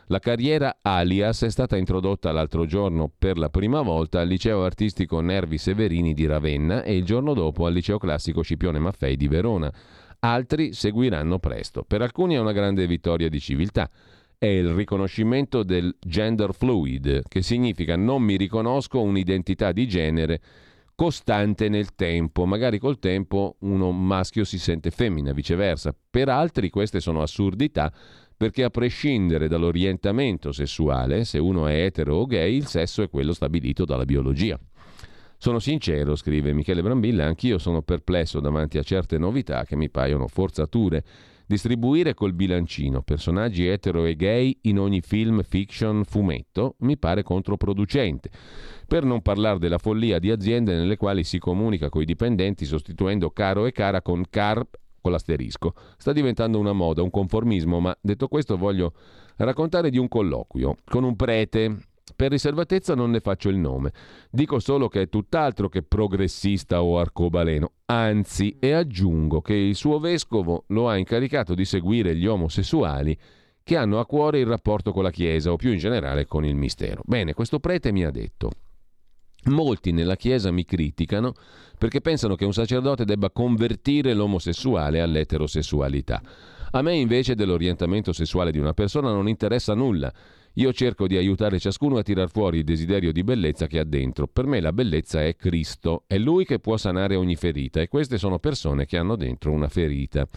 La 0.07 0.19
carriera 0.19 0.79
alias 0.81 1.43
è 1.43 1.49
stata 1.49 1.77
introdotta 1.77 2.33
l'altro 2.33 2.65
giorno 2.65 3.09
per 3.17 3.37
la 3.37 3.47
prima 3.47 3.81
volta 3.81 4.19
al 4.19 4.27
liceo 4.27 4.65
artistico 4.65 5.21
Nervi 5.21 5.57
Severini 5.57 6.13
di 6.13 6.25
Ravenna 6.25 6.83
e 6.83 6.97
il 6.97 7.05
giorno 7.05 7.33
dopo 7.33 7.65
al 7.65 7.71
liceo 7.71 7.97
classico 7.97 8.41
Scipione 8.41 8.77
Maffei 8.77 9.15
di 9.15 9.29
Verona. 9.29 9.71
altri 10.19 10.73
seguiranno 10.73 11.39
presto. 11.39 11.85
Per 11.87 12.01
alcuni 12.01 12.35
è 12.35 12.39
una 12.39 12.51
grande 12.51 12.85
vittoria 12.85 13.29
di 13.29 13.39
civiltà. 13.39 13.89
È 14.37 14.47
il 14.47 14.67
riconoscimento 14.73 15.63
del 15.63 15.95
gender 15.97 16.53
fluid, 16.53 17.21
che 17.29 17.41
significa 17.41 17.95
non 17.95 18.21
mi 18.21 18.35
riconosco 18.35 18.99
un'identità 18.99 19.71
di 19.71 19.87
genere 19.87 20.41
costante 20.95 21.69
nel 21.69 21.95
tempo. 21.95 22.45
Magari 22.45 22.79
col 22.79 22.99
tempo 22.99 23.57
uno 23.61 23.91
maschio 23.91 24.43
si 24.43 24.59
sente 24.59 24.91
femmina, 24.91 25.31
viceversa. 25.33 25.95
Per 26.09 26.29
altri 26.29 26.69
queste 26.69 26.99
sono 26.99 27.21
assurdità 27.21 27.91
perché 28.35 28.63
a 28.63 28.69
prescindere 28.69 29.47
dall'orientamento 29.47 30.51
sessuale, 30.51 31.23
se 31.23 31.37
uno 31.39 31.67
è 31.67 31.85
etero 31.85 32.15
o 32.15 32.25
gay, 32.25 32.55
il 32.55 32.65
sesso 32.65 33.01
è 33.01 33.09
quello 33.09 33.33
stabilito 33.33 33.85
dalla 33.85 34.05
biologia. 34.05 34.59
Sono 35.37 35.59
sincero, 35.59 36.15
scrive 36.15 36.53
Michele 36.53 36.81
Brambilla, 36.81 37.25
anch'io 37.25 37.57
sono 37.57 37.81
perplesso 37.81 38.39
davanti 38.39 38.77
a 38.77 38.83
certe 38.83 39.17
novità 39.17 39.65
che 39.65 39.75
mi 39.75 39.89
paiono 39.89 40.27
forzature. 40.27 41.03
Distribuire 41.45 42.13
col 42.13 42.33
bilancino 42.33 43.01
personaggi 43.01 43.67
etero 43.67 44.05
e 44.05 44.15
gay 44.15 44.57
in 44.61 44.79
ogni 44.79 45.01
film, 45.01 45.43
fiction, 45.43 46.03
fumetto 46.05 46.75
mi 46.79 46.97
pare 46.97 47.21
controproducente. 47.21 48.29
Per 48.87 49.03
non 49.03 49.21
parlare 49.21 49.59
della 49.59 49.77
follia 49.77 50.19
di 50.19 50.31
aziende 50.31 50.73
nelle 50.75 50.95
quali 50.95 51.23
si 51.23 51.39
comunica 51.39 51.89
coi 51.89 52.05
dipendenti 52.05 52.65
sostituendo 52.65 53.31
caro 53.31 53.65
e 53.65 53.71
cara 53.71 54.01
con 54.01 54.23
car 54.29 54.65
con 55.01 55.11
l'asterisco. 55.11 55.73
Sta 55.97 56.13
diventando 56.13 56.57
una 56.57 56.71
moda, 56.71 57.03
un 57.03 57.09
conformismo, 57.09 57.81
ma 57.81 57.95
detto 57.99 58.29
questo 58.29 58.57
voglio 58.57 58.93
raccontare 59.35 59.89
di 59.89 59.97
un 59.97 60.07
colloquio 60.07 60.77
con 60.85 61.03
un 61.03 61.15
prete 61.17 61.77
per 62.15 62.31
riservatezza 62.31 62.95
non 62.95 63.11
ne 63.11 63.19
faccio 63.21 63.49
il 63.49 63.57
nome, 63.57 63.91
dico 64.29 64.59
solo 64.59 64.87
che 64.87 65.03
è 65.03 65.09
tutt'altro 65.09 65.69
che 65.69 65.83
progressista 65.83 66.83
o 66.83 66.99
arcobaleno, 66.99 67.71
anzi 67.85 68.57
e 68.59 68.73
aggiungo 68.73 69.41
che 69.41 69.53
il 69.53 69.75
suo 69.75 69.99
vescovo 69.99 70.65
lo 70.67 70.89
ha 70.89 70.97
incaricato 70.97 71.53
di 71.53 71.65
seguire 71.65 72.15
gli 72.15 72.27
omosessuali 72.27 73.17
che 73.63 73.77
hanno 73.77 73.99
a 73.99 74.05
cuore 74.05 74.39
il 74.39 74.45
rapporto 74.45 74.91
con 74.91 75.03
la 75.03 75.11
Chiesa 75.11 75.51
o 75.51 75.55
più 75.55 75.71
in 75.71 75.77
generale 75.77 76.25
con 76.25 76.43
il 76.43 76.55
mistero. 76.55 77.01
Bene, 77.05 77.33
questo 77.33 77.59
prete 77.59 77.93
mi 77.93 78.03
ha 78.03 78.11
detto, 78.11 78.51
molti 79.45 79.91
nella 79.91 80.17
Chiesa 80.17 80.51
mi 80.51 80.65
criticano 80.65 81.33
perché 81.77 82.01
pensano 82.01 82.35
che 82.35 82.45
un 82.45 82.53
sacerdote 82.53 83.05
debba 83.05 83.31
convertire 83.31 84.13
l'omosessuale 84.13 85.01
all'eterosessualità. 85.01 86.21
A 86.71 86.81
me 86.81 86.95
invece 86.95 87.35
dell'orientamento 87.35 88.11
sessuale 88.13 88.51
di 88.51 88.57
una 88.57 88.73
persona 88.73 89.11
non 89.11 89.27
interessa 89.27 89.73
nulla. 89.73 90.11
Io 90.57 90.71
cerco 90.71 91.07
di 91.07 91.17
aiutare 91.17 91.57
ciascuno 91.57 91.97
a 91.97 92.03
tirar 92.03 92.29
fuori 92.29 92.59
il 92.59 92.63
desiderio 92.63 93.11
di 93.11 93.23
bellezza 93.23 93.65
che 93.65 93.79
ha 93.79 93.83
dentro. 93.83 94.27
Per 94.27 94.45
me 94.45 94.59
la 94.59 94.71
bellezza 94.71 95.23
è 95.23 95.35
Cristo, 95.35 96.03
è 96.05 96.19
Lui 96.19 96.45
che 96.45 96.59
può 96.59 96.77
sanare 96.77 97.15
ogni 97.15 97.35
ferita 97.35 97.81
e 97.81 97.87
queste 97.87 98.19
sono 98.19 98.37
persone 98.37 98.85
che 98.85 98.97
hanno 98.97 99.15
dentro 99.15 99.51
una 99.51 99.67
ferita. 99.67 100.27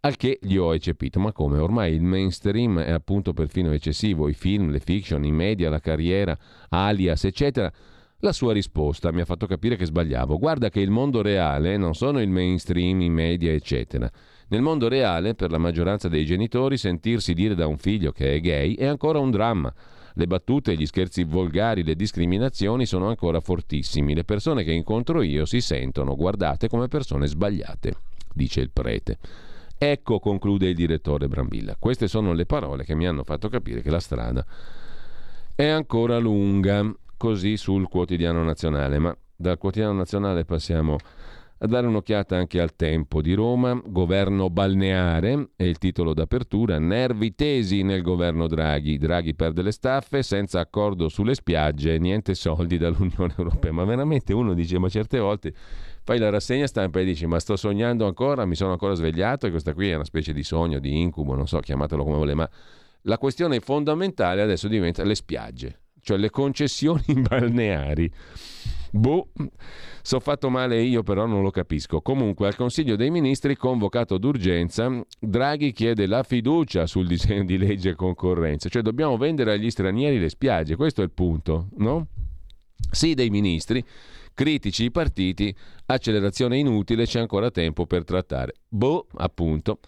Al 0.00 0.16
che 0.16 0.38
gli 0.42 0.56
ho 0.56 0.74
eccepito, 0.74 1.18
ma 1.18 1.32
come? 1.32 1.58
Ormai 1.58 1.94
il 1.94 2.02
mainstream 2.02 2.78
è 2.78 2.90
appunto 2.90 3.32
perfino 3.32 3.72
eccessivo, 3.72 4.28
i 4.28 4.34
film, 4.34 4.68
le 4.70 4.80
fiction, 4.80 5.24
i 5.24 5.32
media, 5.32 5.70
la 5.70 5.80
carriera, 5.80 6.38
alias, 6.68 7.24
eccetera. 7.24 7.72
La 8.18 8.32
sua 8.32 8.52
risposta 8.52 9.12
mi 9.12 9.22
ha 9.22 9.24
fatto 9.24 9.46
capire 9.46 9.76
che 9.76 9.86
sbagliavo. 9.86 10.38
Guarda 10.38 10.68
che 10.68 10.80
il 10.80 10.90
mondo 10.90 11.22
reale 11.22 11.78
non 11.78 11.94
sono 11.94 12.20
il 12.20 12.28
mainstream, 12.28 13.00
i 13.00 13.08
media, 13.08 13.52
eccetera. 13.52 14.10
Nel 14.48 14.62
mondo 14.62 14.88
reale, 14.88 15.34
per 15.34 15.50
la 15.50 15.58
maggioranza 15.58 16.08
dei 16.08 16.24
genitori, 16.24 16.78
sentirsi 16.78 17.34
dire 17.34 17.54
da 17.54 17.66
un 17.66 17.76
figlio 17.76 18.12
che 18.12 18.34
è 18.34 18.40
gay 18.40 18.74
è 18.74 18.86
ancora 18.86 19.18
un 19.18 19.30
dramma. 19.30 19.72
Le 20.14 20.26
battute, 20.26 20.74
gli 20.74 20.86
scherzi 20.86 21.22
volgari, 21.22 21.84
le 21.84 21.94
discriminazioni 21.94 22.86
sono 22.86 23.08
ancora 23.08 23.40
fortissimi. 23.40 24.14
Le 24.14 24.24
persone 24.24 24.64
che 24.64 24.72
incontro 24.72 25.22
io 25.22 25.44
si 25.44 25.60
sentono 25.60 26.16
guardate 26.16 26.68
come 26.68 26.88
persone 26.88 27.26
sbagliate, 27.26 27.94
dice 28.32 28.60
il 28.60 28.70
prete. 28.70 29.18
Ecco, 29.76 30.18
conclude 30.18 30.68
il 30.68 30.74
direttore 30.74 31.28
Brambilla. 31.28 31.76
Queste 31.78 32.08
sono 32.08 32.32
le 32.32 32.46
parole 32.46 32.84
che 32.84 32.94
mi 32.94 33.06
hanno 33.06 33.22
fatto 33.22 33.48
capire 33.48 33.80
che 33.80 33.90
la 33.90 34.00
strada 34.00 34.44
è 35.54 35.66
ancora 35.66 36.18
lunga, 36.18 36.90
così 37.16 37.56
sul 37.56 37.88
quotidiano 37.88 38.42
nazionale. 38.42 38.98
Ma 38.98 39.16
dal 39.36 39.58
quotidiano 39.58 39.92
nazionale 39.92 40.44
passiamo 40.44 40.96
a 41.60 41.66
dare 41.66 41.86
un'occhiata 41.86 42.36
anche 42.36 42.60
al 42.60 42.76
tempo 42.76 43.20
di 43.20 43.34
Roma, 43.34 43.80
governo 43.84 44.48
balneare 44.48 45.50
è 45.56 45.64
il 45.64 45.78
titolo 45.78 46.14
d'apertura, 46.14 46.78
nervi 46.78 47.34
tesi 47.34 47.82
nel 47.82 48.02
governo 48.02 48.46
Draghi, 48.46 48.96
Draghi 48.96 49.34
perde 49.34 49.62
le 49.62 49.72
staffe, 49.72 50.22
senza 50.22 50.60
accordo 50.60 51.08
sulle 51.08 51.34
spiagge, 51.34 51.98
niente 51.98 52.34
soldi 52.34 52.78
dall'Unione 52.78 53.34
Europea, 53.36 53.72
ma 53.72 53.84
veramente 53.84 54.32
uno 54.32 54.54
dice, 54.54 54.78
ma 54.78 54.88
certe 54.88 55.18
volte 55.18 55.52
fai 56.04 56.18
la 56.18 56.30
rassegna 56.30 56.66
stampa 56.66 57.00
e 57.00 57.04
dici, 57.04 57.26
ma 57.26 57.40
sto 57.40 57.56
sognando 57.56 58.06
ancora, 58.06 58.44
mi 58.44 58.54
sono 58.54 58.72
ancora 58.72 58.94
svegliato 58.94 59.46
e 59.46 59.50
questa 59.50 59.74
qui 59.74 59.90
è 59.90 59.94
una 59.94 60.04
specie 60.04 60.32
di 60.32 60.44
sogno, 60.44 60.78
di 60.78 61.00
incubo, 61.00 61.34
non 61.34 61.48
so, 61.48 61.58
chiamatelo 61.58 62.04
come 62.04 62.16
volete, 62.16 62.36
ma 62.36 62.50
la 63.02 63.18
questione 63.18 63.58
fondamentale 63.58 64.42
adesso 64.42 64.68
diventa 64.68 65.02
le 65.02 65.16
spiagge, 65.16 65.80
cioè 66.02 66.16
le 66.18 66.30
concessioni 66.30 67.02
balneari. 67.28 68.12
Boh, 68.90 69.28
so 70.02 70.20
fatto 70.20 70.48
male 70.50 70.80
io, 70.82 71.02
però 71.02 71.26
non 71.26 71.42
lo 71.42 71.50
capisco. 71.50 72.00
Comunque, 72.00 72.46
al 72.46 72.56
Consiglio 72.56 72.96
dei 72.96 73.10
Ministri, 73.10 73.56
convocato 73.56 74.18
d'urgenza, 74.18 75.04
Draghi 75.18 75.72
chiede 75.72 76.06
la 76.06 76.22
fiducia 76.22 76.86
sul 76.86 77.06
disegno 77.06 77.44
di 77.44 77.58
legge 77.58 77.94
concorrenza, 77.94 78.68
cioè 78.68 78.82
dobbiamo 78.82 79.16
vendere 79.16 79.52
agli 79.52 79.70
stranieri 79.70 80.18
le 80.18 80.28
spiagge, 80.28 80.76
questo 80.76 81.00
è 81.00 81.04
il 81.04 81.12
punto, 81.12 81.68
no? 81.76 82.06
Sì 82.90 83.14
dei 83.14 83.28
ministri, 83.28 83.84
critici 84.32 84.84
i 84.84 84.90
partiti, 84.90 85.54
accelerazione 85.86 86.56
inutile, 86.58 87.04
c'è 87.04 87.20
ancora 87.20 87.50
tempo 87.50 87.86
per 87.86 88.04
trattare. 88.04 88.54
Boh, 88.68 89.06
appunto 89.16 89.80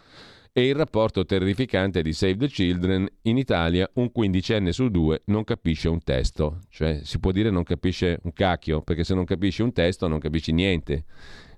e 0.53 0.67
il 0.67 0.75
rapporto 0.75 1.25
terrificante 1.25 2.03
di 2.03 2.13
Save 2.13 2.37
the 2.37 2.47
Children 2.49 3.09
in 3.23 3.37
Italia 3.37 3.89
un 3.95 4.11
quindicenne 4.11 4.73
su 4.73 4.89
due 4.89 5.23
non 5.27 5.45
capisce 5.45 5.89
un 5.89 6.03
testo, 6.03 6.61
cioè 6.69 7.01
si 7.05 7.21
può 7.21 7.31
dire 7.31 7.51
non 7.51 7.63
capisce 7.63 8.19
un 8.23 8.33
cacchio, 8.33 8.83
perché 8.83 9.05
se 9.05 9.15
non 9.15 9.25
capisci 9.25 9.63
un 9.63 9.73
testo 9.73 10.09
non 10.09 10.19
capisci 10.19 10.53
niente, 10.53 11.05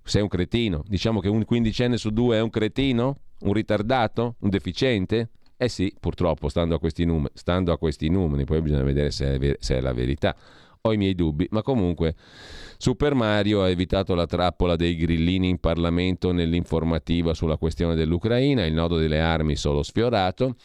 sei 0.02 0.22
un 0.22 0.28
cretino, 0.28 0.82
diciamo 0.86 1.20
che 1.20 1.28
un 1.28 1.44
quindicenne 1.44 1.96
su 1.96 2.10
due 2.10 2.36
è 2.36 2.40
un 2.40 2.50
cretino, 2.50 3.16
un 3.40 3.52
ritardato, 3.52 4.36
un 4.40 4.50
deficiente? 4.50 5.30
Eh 5.56 5.68
sì, 5.68 5.94
purtroppo, 5.98 6.48
stando 6.48 6.74
a 6.74 6.78
questi 6.78 7.04
numeri, 7.04 7.32
stando 7.34 7.72
a 7.72 7.78
questi 7.78 8.08
numeri 8.08 8.44
poi 8.44 8.60
bisogna 8.60 8.82
vedere 8.82 9.10
se 9.10 9.34
è, 9.34 9.38
ver- 9.38 9.62
se 9.62 9.76
è 9.76 9.80
la 9.80 9.92
verità 9.92 10.34
ho 10.84 10.92
i 10.92 10.96
miei 10.96 11.14
dubbi, 11.14 11.46
ma 11.50 11.62
comunque 11.62 12.16
Super 12.76 13.14
Mario 13.14 13.62
ha 13.62 13.68
evitato 13.68 14.16
la 14.16 14.26
trappola 14.26 14.74
dei 14.74 14.96
grillini 14.96 15.48
in 15.48 15.60
Parlamento 15.60 16.32
nell'informativa 16.32 17.34
sulla 17.34 17.56
questione 17.56 17.94
dell'Ucraina, 17.94 18.66
il 18.66 18.74
nodo 18.74 18.96
delle 18.96 19.20
armi 19.20 19.54
solo 19.54 19.84
sfiorato. 19.84 20.56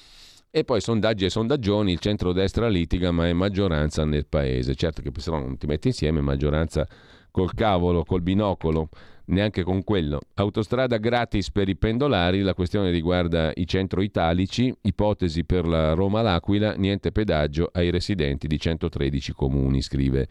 E 0.50 0.64
poi 0.64 0.82
sondaggi 0.82 1.26
e 1.26 1.30
sondaggioni, 1.30 1.92
il 1.92 2.00
centrodestra 2.00 2.68
litiga 2.68 3.12
ma 3.12 3.28
è 3.28 3.34
maggioranza 3.34 4.06
nel 4.06 4.26
paese. 4.26 4.74
Certo 4.74 5.04
che 5.04 5.12
se 5.18 5.30
no 5.30 5.38
non 5.38 5.56
ti 5.56 5.68
metti 5.68 5.90
insieme 5.90 6.20
maggioranza 6.20 6.88
col 7.30 7.54
cavolo, 7.54 8.04
col 8.04 8.24
binocolo, 8.24 8.90
neanche 9.28 9.64
con 9.64 9.84
quello. 9.84 10.20
Autostrada 10.36 10.98
gratis 10.98 11.52
per 11.52 11.70
i 11.70 11.76
pendolari, 11.76 12.42
la 12.42 12.54
questione 12.54 12.92
riguarda 12.92 13.52
i 13.56 13.66
centro 13.66 14.02
italici, 14.02 14.74
ipotesi 14.82 15.44
per 15.44 15.66
la 15.68 15.94
Roma-L'Aquila, 15.94 16.76
niente 16.76 17.12
pedaggio 17.12 17.70
ai 17.72 17.90
residenti 17.90 18.48
di 18.48 18.60
113 18.60 19.34
comuni, 19.34 19.82
scrive 19.82 20.28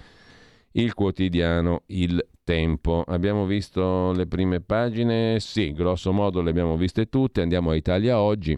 il 0.73 0.95
quotidiano 0.95 1.83
Il 1.87 2.25
Tempo. 2.45 3.03
Abbiamo 3.05 3.45
visto 3.45 4.13
le 4.13 4.27
prime 4.29 4.61
pagine? 4.61 5.41
Sì, 5.41 5.73
grosso 5.73 6.13
modo 6.13 6.43
le 6.43 6.51
abbiamo 6.51 6.77
viste 6.77 7.09
tutte. 7.09 7.41
Andiamo 7.41 7.71
a 7.71 7.75
Italia 7.75 8.21
oggi. 8.21 8.57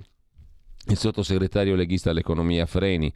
Il 0.89 0.97
sottosegretario 0.97 1.74
leghista 1.74 2.10
all'economia 2.10 2.66
Freni 2.66 3.10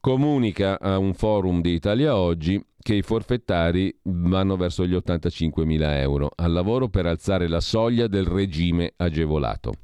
comunica 0.00 0.78
a 0.78 0.98
un 0.98 1.14
forum 1.14 1.60
di 1.60 1.72
Italia 1.72 2.16
Oggi 2.16 2.62
che 2.88 2.94
i 2.94 3.02
forfettari 3.02 3.94
vanno 4.04 4.56
verso 4.56 4.86
gli 4.86 4.94
85 4.94 5.66
mila 5.66 6.00
euro 6.00 6.30
al 6.34 6.52
lavoro 6.52 6.88
per 6.88 7.04
alzare 7.04 7.46
la 7.46 7.60
soglia 7.60 8.06
del 8.06 8.24
regime 8.24 8.94
agevolato. 8.96 9.74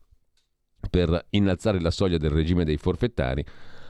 Per 0.89 1.27
innalzare 1.29 1.83
la 1.83 1.91
soglia 1.91 2.17
del 2.17 2.31
regime 2.31 2.65
dei 2.65 2.79
forfettari 2.79 3.45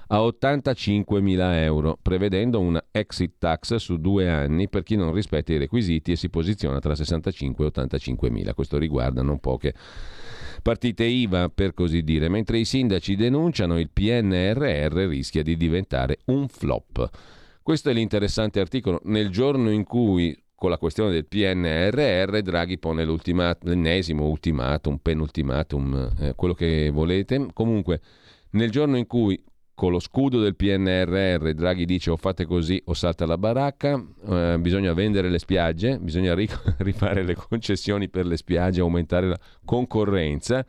a 0.09 0.21
85 0.21 1.21
mila 1.21 1.63
euro, 1.63 1.97
prevedendo 2.03 2.59
una 2.59 2.85
exit 2.91 3.35
tax 3.39 3.77
su 3.77 4.01
due 4.01 4.29
anni 4.29 4.69
per 4.69 4.83
chi 4.83 4.97
non 4.97 5.13
rispetta 5.13 5.53
i 5.53 5.59
requisiti 5.59 6.11
e 6.11 6.17
si 6.17 6.29
posiziona 6.29 6.81
tra 6.81 6.97
65 6.97 7.63
e 7.63 7.69
85 7.69 8.31
mila. 8.31 8.53
Questo 8.53 8.79
riguarda 8.79 9.23
non 9.23 9.39
poche 9.39 9.75
partite 10.61 11.05
IVA, 11.05 11.51
per 11.51 11.73
così 11.73 12.03
dire, 12.03 12.29
mentre 12.29 12.59
i 12.59 12.65
sindaci 12.65 13.15
denunciano 13.15 13.79
il 13.79 13.91
PNRR 13.93 15.07
rischia 15.07 15.45
di 15.45 15.57
diventare 15.57 16.19
un 16.25 16.49
flop. 16.49 17.43
Questo 17.65 17.89
è 17.89 17.95
l'interessante 17.95 18.61
articolo. 18.61 19.01
Nel 19.05 19.31
giorno 19.31 19.71
in 19.71 19.85
cui 19.85 20.39
con 20.55 20.69
la 20.69 20.77
questione 20.77 21.11
del 21.11 21.25
PNRR 21.25 22.41
Draghi 22.41 22.77
pone 22.77 23.07
l'ennesimo 23.07 24.27
ultimatum, 24.27 24.99
penultimatum, 24.99 26.13
eh, 26.19 26.35
quello 26.35 26.53
che 26.53 26.91
volete. 26.91 27.47
Comunque, 27.55 28.03
nel 28.51 28.71
giorno 28.71 28.99
in 28.99 29.07
cui 29.07 29.43
con 29.73 29.93
lo 29.93 29.99
scudo 29.99 30.41
del 30.41 30.57
PNRR 30.57 31.55
Draghi 31.55 31.87
dice 31.87 32.11
o 32.11 32.19
fate 32.19 32.45
così 32.45 32.83
o 32.85 32.93
salta 32.93 33.25
la 33.25 33.39
baracca, 33.39 33.99
eh, 34.29 34.59
bisogna 34.61 34.93
vendere 34.93 35.31
le 35.31 35.39
spiagge, 35.39 35.99
bisogna 35.99 36.35
rifare 36.37 37.23
le 37.23 37.35
concessioni 37.35 38.11
per 38.11 38.27
le 38.27 38.37
spiagge, 38.37 38.83
aumentare 38.83 39.29
la 39.29 39.39
concorrenza, 39.65 40.67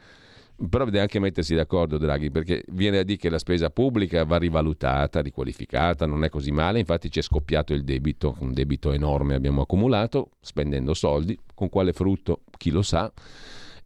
però 0.70 0.86
deve 0.86 1.02
anche 1.02 1.20
mettersi 1.20 1.54
d'accordo 1.56 1.98
Draghi 1.98 2.32
perché 2.32 2.64
viene 2.70 3.00
a 3.00 3.04
dire 3.04 3.18
che 3.18 3.30
la 3.30 3.40
spesa 3.40 3.70
pubblica 3.70 4.24
va 4.24 4.38
rivalutata, 4.38 5.22
riqualificata, 5.22 6.06
non 6.06 6.24
è 6.24 6.30
così 6.30 6.52
male, 6.52 6.80
infatti 6.80 7.12
ci 7.12 7.20
è 7.20 7.22
scoppiato 7.22 7.74
il 7.74 7.84
debito, 7.84 8.36
un 8.40 8.54
debito 8.54 8.92
enorme 8.92 9.36
abbiamo 9.36 9.62
accumulato 9.62 10.32
spendendo 10.40 10.94
soldi, 10.94 11.38
con 11.54 11.70
quale 11.70 11.94
frutto 11.94 12.42
chi 12.58 12.72
lo 12.72 12.82
sa. 12.82 13.12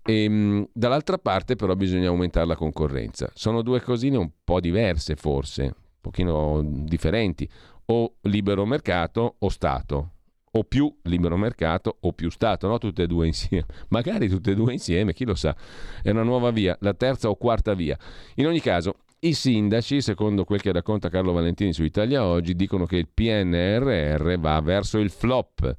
E, 0.03 0.23
ehm, 0.23 0.67
dall'altra 0.71 1.17
parte 1.17 1.55
però 1.55 1.75
bisogna 1.75 2.09
aumentare 2.09 2.45
la 2.45 2.55
concorrenza. 2.55 3.29
Sono 3.33 3.61
due 3.61 3.81
cosine 3.81 4.17
un 4.17 4.29
po' 4.43 4.59
diverse 4.59 5.15
forse, 5.15 5.63
un 5.63 5.73
pochino 6.01 6.61
differenti. 6.63 7.49
O 7.85 8.17
libero 8.21 8.65
mercato 8.67 9.37
o 9.39 9.49
Stato. 9.49 10.11
O 10.51 10.63
più 10.63 10.93
libero 11.03 11.37
mercato 11.37 11.97
o 11.99 12.13
più 12.13 12.29
Stato, 12.29 12.67
no? 12.67 12.77
Tutte 12.77 13.03
e 13.03 13.07
due 13.07 13.27
insieme. 13.27 13.65
Magari 13.89 14.27
tutte 14.27 14.51
e 14.51 14.55
due 14.55 14.73
insieme, 14.73 15.13
chi 15.13 15.25
lo 15.25 15.35
sa. 15.35 15.55
È 16.01 16.09
una 16.09 16.23
nuova 16.23 16.51
via, 16.51 16.75
la 16.81 16.93
terza 16.93 17.29
o 17.29 17.35
quarta 17.35 17.73
via. 17.73 17.97
In 18.35 18.47
ogni 18.47 18.59
caso, 18.59 18.95
i 19.19 19.33
sindaci, 19.33 20.01
secondo 20.01 20.45
quel 20.45 20.61
che 20.61 20.71
racconta 20.71 21.09
Carlo 21.09 21.31
Valentini 21.33 21.73
su 21.73 21.83
Italia 21.83 22.23
Oggi, 22.25 22.55
dicono 22.55 22.85
che 22.85 22.97
il 22.97 23.07
PNRR 23.13 24.37
va 24.39 24.59
verso 24.61 24.97
il 24.97 25.09
flop 25.09 25.75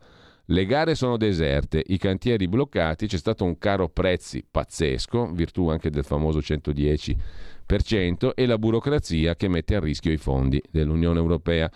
le 0.50 0.66
gare 0.66 0.96
sono 0.96 1.16
deserte, 1.16 1.80
i 1.86 1.96
cantieri 1.96 2.48
bloccati, 2.48 3.06
c'è 3.06 3.18
stato 3.18 3.44
un 3.44 3.56
caro 3.56 3.88
prezzi 3.88 4.44
pazzesco, 4.48 5.30
virtù 5.30 5.68
anche 5.68 5.90
del 5.90 6.02
famoso 6.02 6.40
110%, 6.40 8.32
e 8.34 8.46
la 8.46 8.58
burocrazia 8.58 9.36
che 9.36 9.46
mette 9.46 9.76
a 9.76 9.80
rischio 9.80 10.10
i 10.10 10.16
fondi 10.16 10.60
dell'Unione 10.68 11.20
Europea. 11.20 11.70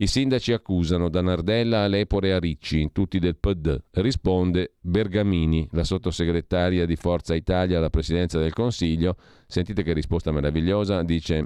I 0.00 0.06
sindaci 0.06 0.52
accusano 0.52 1.08
da 1.08 1.20
Nardella 1.20 1.82
a 1.82 1.88
Lepore 1.88 2.32
a 2.32 2.38
Ricci, 2.38 2.90
tutti 2.92 3.18
del 3.18 3.34
PD. 3.34 3.76
Risponde 3.94 4.74
Bergamini, 4.80 5.66
la 5.72 5.82
sottosegretaria 5.82 6.86
di 6.86 6.94
Forza 6.94 7.34
Italia 7.34 7.78
alla 7.78 7.90
presidenza 7.90 8.38
del 8.38 8.52
Consiglio. 8.52 9.16
Sentite 9.48 9.82
che 9.82 9.92
risposta 9.92 10.30
meravigliosa, 10.30 11.02
dice 11.02 11.44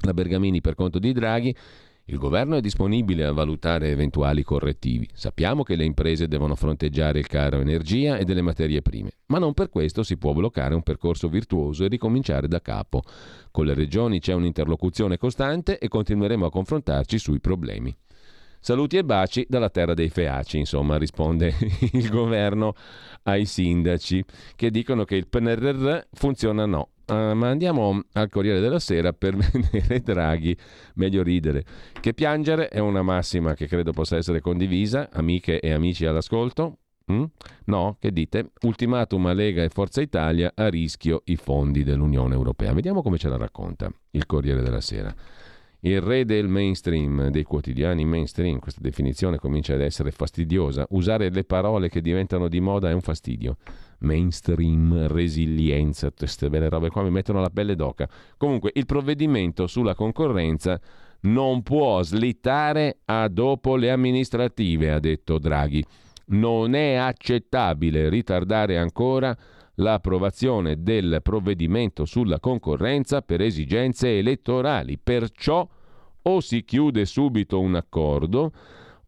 la 0.00 0.12
Bergamini 0.12 0.60
per 0.60 0.74
conto 0.74 0.98
di 0.98 1.12
Draghi. 1.12 1.54
Il 2.10 2.18
governo 2.18 2.56
è 2.56 2.60
disponibile 2.60 3.24
a 3.24 3.30
valutare 3.30 3.90
eventuali 3.90 4.42
correttivi. 4.42 5.08
Sappiamo 5.12 5.62
che 5.62 5.76
le 5.76 5.84
imprese 5.84 6.26
devono 6.26 6.56
fronteggiare 6.56 7.20
il 7.20 7.28
caro 7.28 7.60
energia 7.60 8.16
e 8.16 8.24
delle 8.24 8.42
materie 8.42 8.82
prime, 8.82 9.12
ma 9.26 9.38
non 9.38 9.54
per 9.54 9.68
questo 9.68 10.02
si 10.02 10.16
può 10.16 10.32
bloccare 10.32 10.74
un 10.74 10.82
percorso 10.82 11.28
virtuoso 11.28 11.84
e 11.84 11.88
ricominciare 11.88 12.48
da 12.48 12.60
capo. 12.60 13.04
Con 13.52 13.64
le 13.64 13.74
regioni 13.74 14.18
c'è 14.18 14.34
un'interlocuzione 14.34 15.18
costante 15.18 15.78
e 15.78 15.86
continueremo 15.86 16.46
a 16.46 16.50
confrontarci 16.50 17.16
sui 17.16 17.38
problemi. 17.38 17.96
Saluti 18.58 18.96
e 18.96 19.04
baci 19.04 19.46
dalla 19.48 19.70
terra 19.70 19.94
dei 19.94 20.08
feaci, 20.08 20.58
insomma, 20.58 20.98
risponde 20.98 21.54
il 21.92 22.10
governo 22.10 22.74
ai 23.22 23.44
sindaci 23.44 24.24
che 24.56 24.72
dicono 24.72 25.04
che 25.04 25.14
il 25.14 25.28
PNRR 25.28 26.06
funziona 26.12 26.66
no. 26.66 26.88
Uh, 27.10 27.34
ma 27.34 27.48
andiamo 27.48 28.02
al 28.12 28.28
Corriere 28.28 28.60
della 28.60 28.78
Sera 28.78 29.12
per 29.12 29.34
vedere 29.36 30.00
Draghi, 30.00 30.56
meglio 30.94 31.22
ridere. 31.22 31.64
Che 32.00 32.14
piangere 32.14 32.68
è 32.68 32.78
una 32.78 33.02
massima 33.02 33.54
che 33.54 33.66
credo 33.66 33.92
possa 33.92 34.16
essere 34.16 34.40
condivisa, 34.40 35.08
amiche 35.12 35.58
e 35.58 35.72
amici 35.72 36.06
all'ascolto. 36.06 36.78
Mm? 37.10 37.24
No, 37.64 37.96
che 37.98 38.12
dite? 38.12 38.52
Ultimatum 38.62 39.26
a 39.26 39.32
Lega 39.32 39.64
e 39.64 39.68
Forza 39.68 40.00
Italia 40.00 40.52
a 40.54 40.68
rischio 40.68 41.22
i 41.24 41.36
fondi 41.36 41.82
dell'Unione 41.82 42.34
Europea. 42.34 42.72
Vediamo 42.72 43.02
come 43.02 43.18
ce 43.18 43.28
la 43.28 43.36
racconta 43.36 43.90
il 44.12 44.26
Corriere 44.26 44.62
della 44.62 44.80
Sera. 44.80 45.12
Il 45.82 46.02
re 46.02 46.26
del 46.26 46.46
mainstream, 46.46 47.28
dei 47.28 47.42
quotidiani 47.42 48.04
mainstream, 48.04 48.58
questa 48.58 48.82
definizione 48.82 49.38
comincia 49.38 49.72
ad 49.72 49.80
essere 49.80 50.10
fastidiosa. 50.10 50.86
Usare 50.90 51.30
le 51.30 51.44
parole 51.44 51.88
che 51.88 52.02
diventano 52.02 52.48
di 52.48 52.60
moda 52.60 52.90
è 52.90 52.92
un 52.92 53.00
fastidio. 53.00 53.56
Mainstream, 54.00 55.06
resilienza, 55.06 56.12
queste 56.12 56.50
belle 56.50 56.68
robe 56.68 56.90
qua 56.90 57.02
mi 57.02 57.10
mettono 57.10 57.40
la 57.40 57.48
pelle 57.48 57.76
d'oca. 57.76 58.06
Comunque, 58.36 58.72
il 58.74 58.84
provvedimento 58.84 59.66
sulla 59.66 59.94
concorrenza 59.94 60.78
non 61.20 61.62
può 61.62 62.02
slittare 62.02 62.98
a 63.06 63.28
dopo 63.28 63.76
le 63.76 63.90
amministrative, 63.90 64.92
ha 64.92 65.00
detto 65.00 65.38
Draghi. 65.38 65.82
Non 66.26 66.74
è 66.74 66.94
accettabile 66.94 68.10
ritardare 68.10 68.76
ancora 68.76 69.34
l'approvazione 69.80 70.82
del 70.82 71.20
provvedimento 71.22 72.04
sulla 72.04 72.38
concorrenza 72.38 73.22
per 73.22 73.40
esigenze 73.40 74.18
elettorali. 74.18 74.98
Perciò 74.98 75.66
o 76.22 76.40
si 76.40 76.64
chiude 76.64 77.04
subito 77.06 77.60
un 77.60 77.74
accordo 77.74 78.52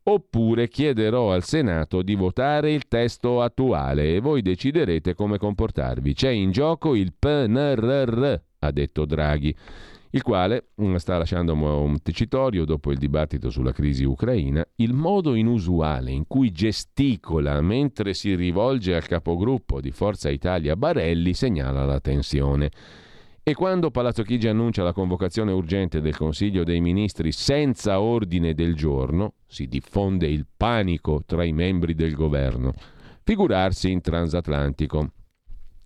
oppure 0.04 0.68
chiederò 0.68 1.32
al 1.32 1.44
Senato 1.44 2.02
di 2.02 2.14
votare 2.14 2.72
il 2.72 2.88
testo 2.88 3.40
attuale 3.40 4.14
e 4.14 4.20
voi 4.20 4.42
deciderete 4.42 5.14
come 5.14 5.38
comportarvi. 5.38 6.14
C'è 6.14 6.30
in 6.30 6.50
gioco 6.50 6.94
il 6.94 7.12
PNRR, 7.16 8.34
ha 8.60 8.70
detto 8.70 9.04
Draghi 9.04 9.54
il 10.14 10.22
quale 10.22 10.68
mm, 10.80 10.96
sta 10.96 11.16
lasciando 11.16 11.54
un 11.54 12.00
tecitorio 12.02 12.64
dopo 12.64 12.90
il 12.92 12.98
dibattito 12.98 13.50
sulla 13.50 13.72
crisi 13.72 14.04
ucraina, 14.04 14.64
il 14.76 14.92
modo 14.92 15.34
inusuale 15.34 16.10
in 16.10 16.26
cui 16.26 16.52
gesticola 16.52 17.60
mentre 17.60 18.12
si 18.12 18.34
rivolge 18.34 18.94
al 18.94 19.06
capogruppo 19.06 19.80
di 19.80 19.90
Forza 19.90 20.28
Italia 20.28 20.76
Barelli 20.76 21.32
segnala 21.32 21.84
la 21.84 22.00
tensione. 22.00 22.70
E 23.42 23.54
quando 23.54 23.90
Palazzo 23.90 24.22
Chigi 24.22 24.46
annuncia 24.48 24.84
la 24.84 24.92
convocazione 24.92 25.50
urgente 25.50 26.00
del 26.00 26.16
Consiglio 26.16 26.62
dei 26.62 26.80
Ministri 26.80 27.32
senza 27.32 28.00
ordine 28.00 28.54
del 28.54 28.76
giorno, 28.76 29.34
si 29.46 29.66
diffonde 29.66 30.28
il 30.28 30.46
panico 30.56 31.22
tra 31.26 31.42
i 31.42 31.52
membri 31.52 31.94
del 31.94 32.14
governo. 32.14 32.72
Figurarsi 33.24 33.90
in 33.90 34.00
transatlantico. 34.00 35.10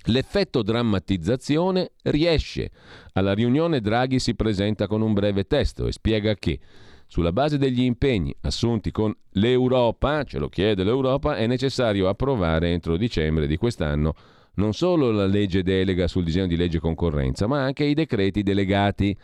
L'effetto 0.07 0.63
drammatizzazione 0.63 1.93
riesce. 2.03 2.71
Alla 3.15 3.35
riunione 3.35 3.81
Draghi 3.81 4.19
si 4.19 4.35
presenta 4.35 4.87
con 4.87 5.03
un 5.03 5.13
breve 5.13 5.47
testo 5.47 5.87
e 5.87 5.93
spiega 5.93 6.35
che 6.35 6.59
sulla 7.07 7.33
base 7.33 7.59
degli 7.59 7.83
impegni 7.83 8.35
assunti 8.43 8.91
con 8.91 9.15
l'Europa, 9.31 10.25
ce 10.25 10.39
lo 10.39 10.49
chiede 10.49 10.85
l'Europa, 10.85 11.37
è 11.37 11.47
necessario 11.47 12.09
approvare 12.09 12.71
entro 12.71 12.97
dicembre 12.97 13.47
di 13.47 13.57
quest'anno 13.57 14.15
non 14.57 14.73
solo 14.73 15.11
la 15.11 15.27
legge 15.27 15.63
delega 15.63 16.09
sul 16.09 16.25
disegno 16.25 16.47
di 16.47 16.57
legge 16.57 16.79
concorrenza, 16.79 17.47
ma 17.47 17.63
anche 17.63 17.85
i 17.85 17.95
decreti 17.95 18.43
delegati. 18.43 19.17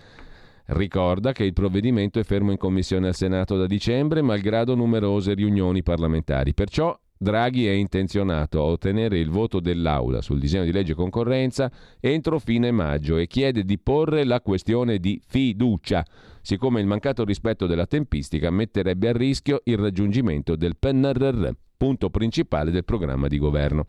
Ricorda 0.65 1.33
che 1.33 1.45
il 1.45 1.53
provvedimento 1.53 2.19
è 2.19 2.23
fermo 2.23 2.51
in 2.51 2.57
commissione 2.57 3.09
al 3.09 3.15
Senato 3.15 3.57
da 3.57 3.67
dicembre, 3.67 4.23
malgrado 4.23 4.75
numerose 4.75 5.35
riunioni 5.35 5.83
parlamentari. 5.83 6.55
Perciò 6.55 6.99
Draghi 7.23 7.67
è 7.67 7.71
intenzionato 7.71 8.59
a 8.59 8.65
ottenere 8.65 9.19
il 9.19 9.31
voto 9.31 9.61
dell'Aula 9.61 10.21
sul 10.21 10.41
disegno 10.41 10.65
di 10.65 10.73
legge 10.73 10.95
concorrenza 10.95 11.71
entro 12.01 12.41
fine 12.41 12.73
maggio 12.73 13.17
e 13.17 13.29
chiede 13.29 13.65
di 13.65 13.79
porre 13.79 14.25
la 14.25 14.41
questione 14.41 14.99
di 14.99 15.23
fiducia, 15.25 16.05
siccome 16.43 16.81
il 16.81 16.87
mancato 16.87 17.25
rispetto 17.25 17.67
della 17.67 17.87
tempistica 17.87 18.51
metterebbe 18.51 19.09
a 19.09 19.13
rischio 19.13 19.61
il 19.65 19.79
raggiungimento 19.79 20.57
del 20.57 20.77
PNRR, 20.77 21.51
punto 21.77 22.11
principale 22.11 22.73
del 22.73 22.85
programma 22.85 23.29
di 23.29 23.39
governo. 23.39 23.85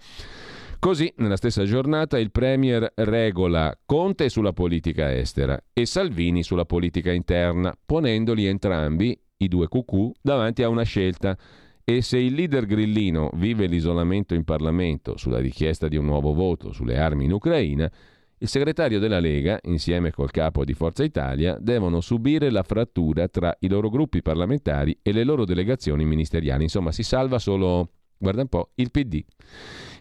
Così, 0.78 1.12
nella 1.18 1.38
stessa 1.38 1.64
giornata, 1.64 2.20
il 2.20 2.30
Premier 2.30 2.92
regola 2.96 3.76
Conte 3.86 4.30
sulla 4.30 4.54
politica 4.54 5.16
estera 5.16 5.60
e 5.74 5.86
Salvini 5.86 6.44
sulla 6.44 6.66
politica 6.66 7.12
interna, 7.12 7.74
ponendoli 7.84 8.46
entrambi, 8.46 9.18
i 9.38 9.48
due 9.48 9.68
cucù, 9.68 10.12
davanti 10.22 10.62
a 10.62 10.70
una 10.70 10.84
scelta 10.84 11.36
e 11.86 12.02
se 12.02 12.18
il 12.18 12.34
leader 12.34 12.66
grillino 12.66 13.30
vive 13.34 13.66
l'isolamento 13.66 14.34
in 14.34 14.44
Parlamento 14.44 15.18
sulla 15.18 15.40
richiesta 15.40 15.88
di 15.88 15.98
un 15.98 16.06
nuovo 16.06 16.34
voto 16.34 16.72
sulle 16.72 16.98
armi 16.98 17.26
in 17.26 17.34
Ucraina, 17.34 17.92
il 18.44 18.50
segretario 18.50 19.00
della 19.00 19.20
Lega, 19.20 19.58
insieme 19.64 20.12
col 20.12 20.30
capo 20.30 20.66
di 20.66 20.74
Forza 20.74 21.04
Italia, 21.04 21.58
devono 21.60 22.02
subire 22.02 22.50
la 22.50 22.64
frattura 22.64 23.28
tra 23.30 23.56
i 23.60 23.70
loro 23.70 23.90
gruppi 23.90 24.22
parlamentari 24.22 24.98
e 25.02 25.14
le 25.14 25.24
loro 25.24 25.46
delegazioni 25.46 26.04
ministeriali. 26.04 26.64
Insomma, 26.64 26.92
si 26.92 27.04
salva 27.04 27.40
solo, 27.40 27.90
guarda 28.18 28.42
un 28.42 28.50
po', 28.50 28.72
il 28.76 28.92
PD. 28.92 29.24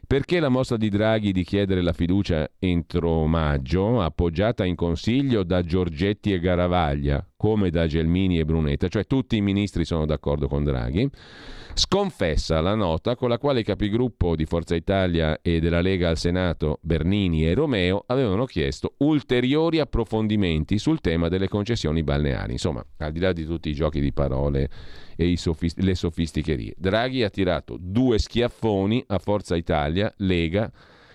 Perché 0.04 0.40
la 0.40 0.48
mossa 0.48 0.76
di 0.76 0.88
Draghi 0.88 1.30
di 1.30 1.44
chiedere 1.44 1.82
la 1.82 1.92
fiducia 1.92 2.50
entro 2.58 3.26
maggio, 3.26 4.02
appoggiata 4.02 4.64
in 4.64 4.74
consiglio 4.74 5.44
da 5.44 5.62
Giorgetti 5.62 6.32
e 6.32 6.40
Garavaglia, 6.40 7.24
come 7.42 7.70
da 7.70 7.88
Gelmini 7.88 8.38
e 8.38 8.44
Brunetta, 8.44 8.86
cioè 8.86 9.04
tutti 9.04 9.34
i 9.34 9.40
ministri 9.40 9.84
sono 9.84 10.06
d'accordo 10.06 10.46
con 10.46 10.62
Draghi, 10.62 11.10
sconfessa 11.74 12.60
la 12.60 12.76
nota 12.76 13.16
con 13.16 13.28
la 13.28 13.38
quale 13.38 13.58
i 13.58 13.64
capigruppo 13.64 14.36
di 14.36 14.44
Forza 14.44 14.76
Italia 14.76 15.40
e 15.42 15.58
della 15.58 15.80
Lega 15.80 16.08
al 16.08 16.16
Senato, 16.16 16.78
Bernini 16.82 17.44
e 17.44 17.54
Romeo, 17.54 18.04
avevano 18.06 18.44
chiesto 18.44 18.94
ulteriori 18.98 19.80
approfondimenti 19.80 20.78
sul 20.78 21.00
tema 21.00 21.28
delle 21.28 21.48
concessioni 21.48 22.04
balneari. 22.04 22.52
Insomma, 22.52 22.86
al 22.98 23.10
di 23.10 23.18
là 23.18 23.32
di 23.32 23.44
tutti 23.44 23.70
i 23.70 23.74
giochi 23.74 24.00
di 24.00 24.12
parole 24.12 24.70
e 25.16 25.36
sofist- 25.36 25.80
le 25.80 25.96
sofisticherie, 25.96 26.74
Draghi 26.76 27.24
ha 27.24 27.28
tirato 27.28 27.76
due 27.76 28.20
schiaffoni 28.20 29.02
a 29.08 29.18
Forza 29.18 29.56
Italia, 29.56 30.14
Lega 30.18 30.70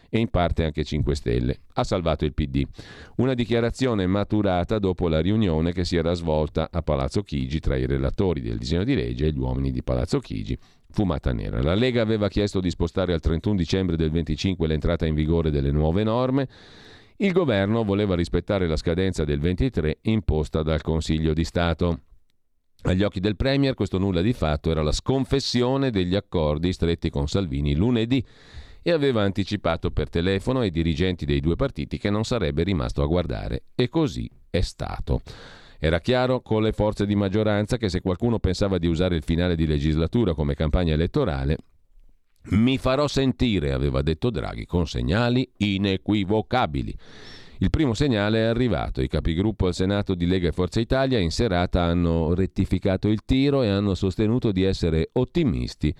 e 0.09 0.19
in 0.19 0.29
parte 0.29 0.63
anche 0.63 0.83
5 0.83 1.15
Stelle. 1.15 1.59
Ha 1.73 1.83
salvato 1.83 2.25
il 2.25 2.33
PD. 2.33 2.63
Una 3.17 3.33
dichiarazione 3.33 4.05
maturata 4.07 4.79
dopo 4.79 5.07
la 5.07 5.19
riunione 5.19 5.73
che 5.73 5.85
si 5.85 5.95
era 5.95 6.13
svolta 6.13 6.69
a 6.71 6.81
Palazzo 6.81 7.23
Chigi 7.23 7.59
tra 7.59 7.75
i 7.75 7.85
relatori 7.85 8.41
del 8.41 8.57
disegno 8.57 8.83
di 8.83 8.95
legge 8.95 9.27
e 9.27 9.31
gli 9.31 9.39
uomini 9.39 9.71
di 9.71 9.83
Palazzo 9.83 10.19
Chigi. 10.19 10.57
Fumata 10.89 11.33
nera. 11.33 11.61
La 11.61 11.75
Lega 11.75 12.01
aveva 12.01 12.29
chiesto 12.29 12.59
di 12.59 12.69
spostare 12.69 13.13
al 13.13 13.19
31 13.19 13.55
dicembre 13.55 13.95
del 13.97 14.11
25 14.11 14.67
l'entrata 14.67 15.05
in 15.05 15.15
vigore 15.15 15.51
delle 15.51 15.71
nuove 15.71 16.03
norme. 16.03 16.47
Il 17.17 17.31
governo 17.31 17.83
voleva 17.83 18.15
rispettare 18.15 18.67
la 18.67 18.77
scadenza 18.77 19.23
del 19.23 19.39
23 19.39 19.99
imposta 20.03 20.63
dal 20.63 20.81
Consiglio 20.81 21.33
di 21.33 21.43
Stato. 21.43 22.01
Agli 22.83 23.03
occhi 23.03 23.19
del 23.19 23.35
Premier 23.35 23.73
questo 23.73 23.97
nulla 23.97 24.21
di 24.21 24.33
fatto 24.33 24.69
era 24.69 24.83
la 24.83 24.91
sconfessione 24.91 25.89
degli 25.89 26.15
accordi 26.15 26.71
stretti 26.71 27.09
con 27.09 27.27
Salvini 27.27 27.75
lunedì 27.75 28.23
e 28.87 28.91
aveva 28.93 29.21
anticipato 29.21 29.91
per 29.91 30.09
telefono 30.09 30.59
ai 30.59 30.71
dirigenti 30.71 31.25
dei 31.25 31.41
due 31.41 31.57
partiti 31.57 31.97
che 31.97 32.09
non 32.09 32.23
sarebbe 32.23 32.63
rimasto 32.63 33.03
a 33.03 33.05
guardare. 33.05 33.63
E 33.75 33.89
così 33.89 34.31
è 34.49 34.61
stato. 34.61 35.19
Era 35.77 35.99
chiaro 35.99 36.39
con 36.39 36.61
le 36.61 36.71
forze 36.71 37.05
di 37.05 37.13
maggioranza 37.13 37.75
che 37.75 37.89
se 37.89 37.99
qualcuno 37.99 38.39
pensava 38.39 38.77
di 38.77 38.87
usare 38.87 39.17
il 39.17 39.23
finale 39.23 39.57
di 39.57 39.67
legislatura 39.67 40.33
come 40.33 40.55
campagna 40.55 40.93
elettorale, 40.93 41.57
mi 42.51 42.77
farò 42.77 43.09
sentire, 43.09 43.73
aveva 43.73 44.01
detto 44.01 44.29
Draghi, 44.29 44.65
con 44.65 44.87
segnali 44.87 45.51
inequivocabili. 45.57 46.97
Il 47.57 47.69
primo 47.69 47.93
segnale 47.93 48.39
è 48.39 48.43
arrivato. 48.43 49.01
I 49.01 49.09
capigruppo 49.09 49.67
al 49.67 49.73
Senato 49.73 50.15
di 50.15 50.25
Lega 50.25 50.47
e 50.47 50.53
Forza 50.53 50.79
Italia 50.79 51.19
in 51.19 51.31
serata 51.31 51.81
hanno 51.81 52.33
rettificato 52.33 53.09
il 53.09 53.25
tiro 53.25 53.63
e 53.63 53.67
hanno 53.67 53.95
sostenuto 53.95 54.53
di 54.53 54.63
essere 54.63 55.09
ottimisti 55.11 55.93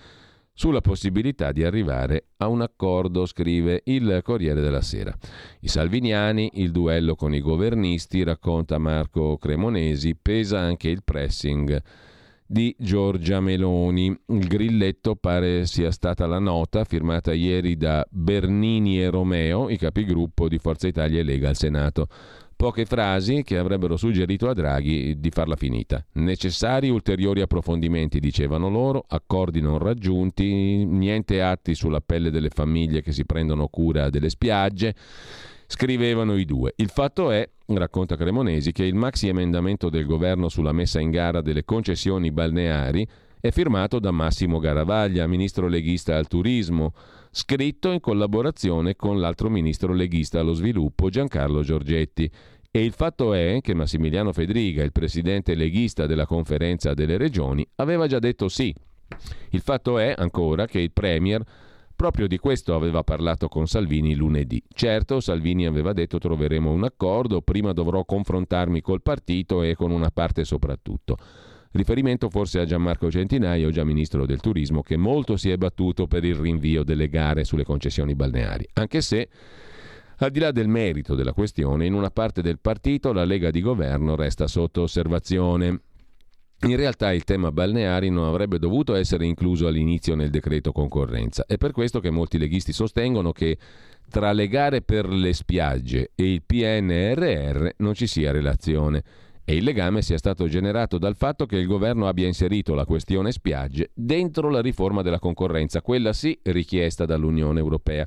sulla 0.58 0.82
possibilità 0.82 1.52
di 1.52 1.64
arrivare 1.64 2.30
a 2.38 2.48
un 2.48 2.62
accordo, 2.62 3.28
scrive 3.28 3.84
il 3.86 4.22
Corriere 4.24 4.60
della 4.60 4.82
Sera. 4.82 5.16
I 5.60 5.68
salviniani, 5.68 6.50
il 6.56 6.72
duello 6.72 7.14
con 7.14 7.36
i 7.36 7.42
governisti, 7.42 8.24
racconta 8.24 8.80
Marco 8.80 9.38
Cremonesi, 9.38 10.18
pesa 10.20 10.58
anche 10.58 10.90
il 10.90 11.04
pressing 11.04 11.80
di 12.44 12.76
Giorgia 12.80 13.40
Meloni. 13.40 14.08
Il 14.30 14.48
grilletto 14.48 15.16
pare 15.16 15.68
sia 15.68 15.92
stata 15.92 16.26
la 16.26 16.40
nota 16.40 16.86
firmata 16.86 17.34
ieri 17.34 17.78
da 17.78 18.04
Bernini 18.10 19.00
e 19.00 19.12
Romeo, 19.12 19.70
i 19.70 19.78
capigruppo 19.78 20.48
di 20.48 20.58
Forza 20.58 20.88
Italia 20.88 21.20
e 21.20 21.24
Lega 21.24 21.50
al 21.50 21.56
Senato. 21.56 22.08
Poche 22.58 22.86
frasi 22.86 23.44
che 23.44 23.60
avrebbero 23.60 23.98
suggerito 23.98 24.50
a 24.50 24.54
Draghi 24.56 25.20
di 25.20 25.30
farla 25.30 25.56
finita. 25.56 26.04
Necessari 26.14 26.90
ulteriori 26.90 27.42
approfondimenti, 27.42 28.20
dicevano 28.20 28.68
loro, 28.68 29.06
accordi 29.08 29.62
non 29.62 29.78
raggiunti, 29.78 30.84
niente 30.84 31.40
atti 31.40 31.76
sulla 31.76 32.02
pelle 32.02 32.32
delle 32.32 32.50
famiglie 32.50 33.04
che 33.04 33.12
si 33.12 33.26
prendono 33.26 33.68
cura 33.68 34.10
delle 34.10 34.30
spiagge 34.30 34.96
scrivevano 35.68 36.36
i 36.36 36.46
due. 36.46 36.74
Il 36.78 36.90
fatto 36.90 37.30
è, 37.30 37.48
racconta 37.68 38.16
Cremonesi, 38.16 38.72
che 38.72 38.86
il 38.86 38.96
maxi 38.96 39.28
emendamento 39.28 39.90
del 39.90 40.08
governo 40.08 40.50
sulla 40.50 40.72
messa 40.72 41.00
in 41.00 41.12
gara 41.12 41.42
delle 41.42 41.64
concessioni 41.64 42.32
balneari 42.32 43.08
è 43.40 43.52
firmato 43.52 44.00
da 44.00 44.10
Massimo 44.10 44.58
Garavaglia, 44.58 45.28
ministro 45.28 45.68
leghista 45.68 46.18
al 46.18 46.28
turismo, 46.28 46.94
scritto 47.38 47.92
in 47.92 48.00
collaborazione 48.00 48.96
con 48.96 49.20
l'altro 49.20 49.48
ministro 49.48 49.94
leghista 49.94 50.40
allo 50.40 50.54
sviluppo, 50.54 51.10
Giancarlo 51.10 51.62
Giorgetti. 51.62 52.28
E 52.72 52.84
il 52.84 52.94
fatto 52.94 53.36
è 53.36 53.60
che 53.62 53.76
Massimiliano 53.76 54.34
Fedriga, 54.34 54.84
il 54.84 54.92
presidente 54.92 55.54
leghista 55.54 56.08
della 56.08 56.26
conferenza 56.26 56.96
delle 56.96 57.16
regioni, 57.16 57.66
aveva 57.76 58.08
già 58.08 58.18
detto 58.18 58.50
sì. 58.50 58.74
Il 59.52 59.62
fatto 59.62 60.00
è 60.00 60.16
ancora 60.18 60.66
che 60.66 60.80
il 60.80 60.92
Premier 60.92 61.44
Proprio 61.98 62.28
di 62.28 62.38
questo 62.38 62.76
aveva 62.76 63.04
parlato 63.04 63.48
con 63.48 63.66
Salvini 63.66 64.14
lunedì. 64.14 64.62
Certo, 64.72 65.20
Salvini 65.20 65.66
aveva 65.66 65.94
detto 65.94 66.20
troveremo 66.20 66.70
un 66.72 66.84
accordo, 66.84 67.42
prima 67.42 67.74
dovrò 67.74 68.06
confrontarmi 68.06 68.82
col 68.82 69.02
partito 69.02 69.64
e 69.64 69.74
con 69.74 69.90
una 69.90 70.12
parte 70.12 70.44
soprattutto. 70.44 71.18
Riferimento 71.72 72.30
forse 72.30 72.60
a 72.60 72.66
Gianmarco 72.66 73.12
Centinaio, 73.12 73.70
già 73.70 73.84
ministro 73.84 74.26
del 74.26 74.40
turismo, 74.40 74.82
che 74.82 74.98
molto 74.98 75.38
si 75.38 75.50
è 75.50 75.58
battuto 75.58 76.08
per 76.08 76.24
il 76.24 76.36
rinvio 76.36 76.84
delle 76.84 77.10
gare 77.10 77.44
sulle 77.44 77.64
concessioni 77.64 78.16
balneari, 78.16 78.68
anche 78.74 79.02
se 79.02 79.28
al 80.20 80.32
di 80.32 80.40
là 80.40 80.52
del 80.52 80.68
merito 80.68 81.14
della 81.14 81.34
questione, 81.34 81.86
in 81.86 81.94
una 81.94 82.10
parte 82.10 82.42
del 82.42 82.60
partito 82.60 83.14
la 83.14 83.26
Lega 83.26 83.52
di 83.52 83.62
governo 83.62 84.16
resta 84.16 84.48
sotto 84.48 84.84
osservazione. 84.84 85.82
In 86.62 86.76
realtà 86.76 87.14
il 87.14 87.24
tema 87.24 87.52
balneari 87.52 88.10
non 88.10 88.26
avrebbe 88.26 88.58
dovuto 88.58 88.96
essere 88.96 89.26
incluso 89.26 89.68
all'inizio 89.68 90.16
nel 90.16 90.32
decreto 90.32 90.72
concorrenza. 90.72 91.46
È 91.46 91.58
per 91.58 91.72
questo 91.72 92.00
che 92.00 92.10
molti 92.10 92.40
leghisti 92.40 92.74
sostengono 92.74 93.32
che 93.32 93.60
tra 94.10 94.32
le 94.32 94.48
gare 94.48 94.82
per 94.82 95.08
le 95.08 95.34
spiagge 95.34 96.12
e 96.16 96.34
il 96.34 96.42
PNRR 96.44 97.68
non 97.78 97.94
ci 97.94 98.08
sia 98.08 98.32
relazione 98.32 99.04
e 99.50 99.56
il 99.56 99.64
legame 99.64 100.02
sia 100.02 100.18
stato 100.18 100.50
generato 100.50 100.98
dal 100.98 101.16
fatto 101.16 101.46
che 101.46 101.56
il 101.56 101.68
governo 101.68 102.10
abbia 102.10 102.28
inserito 102.28 102.76
la 102.76 102.84
questione 102.84 103.32
spiagge 103.32 103.92
dentro 103.94 104.50
la 104.50 104.60
riforma 104.60 105.02
della 105.02 105.20
concorrenza, 105.20 105.82
quella 105.82 106.12
sì 106.12 106.38
richiesta 106.44 107.06
dall'Unione 107.06 107.58
Europea. 107.58 108.06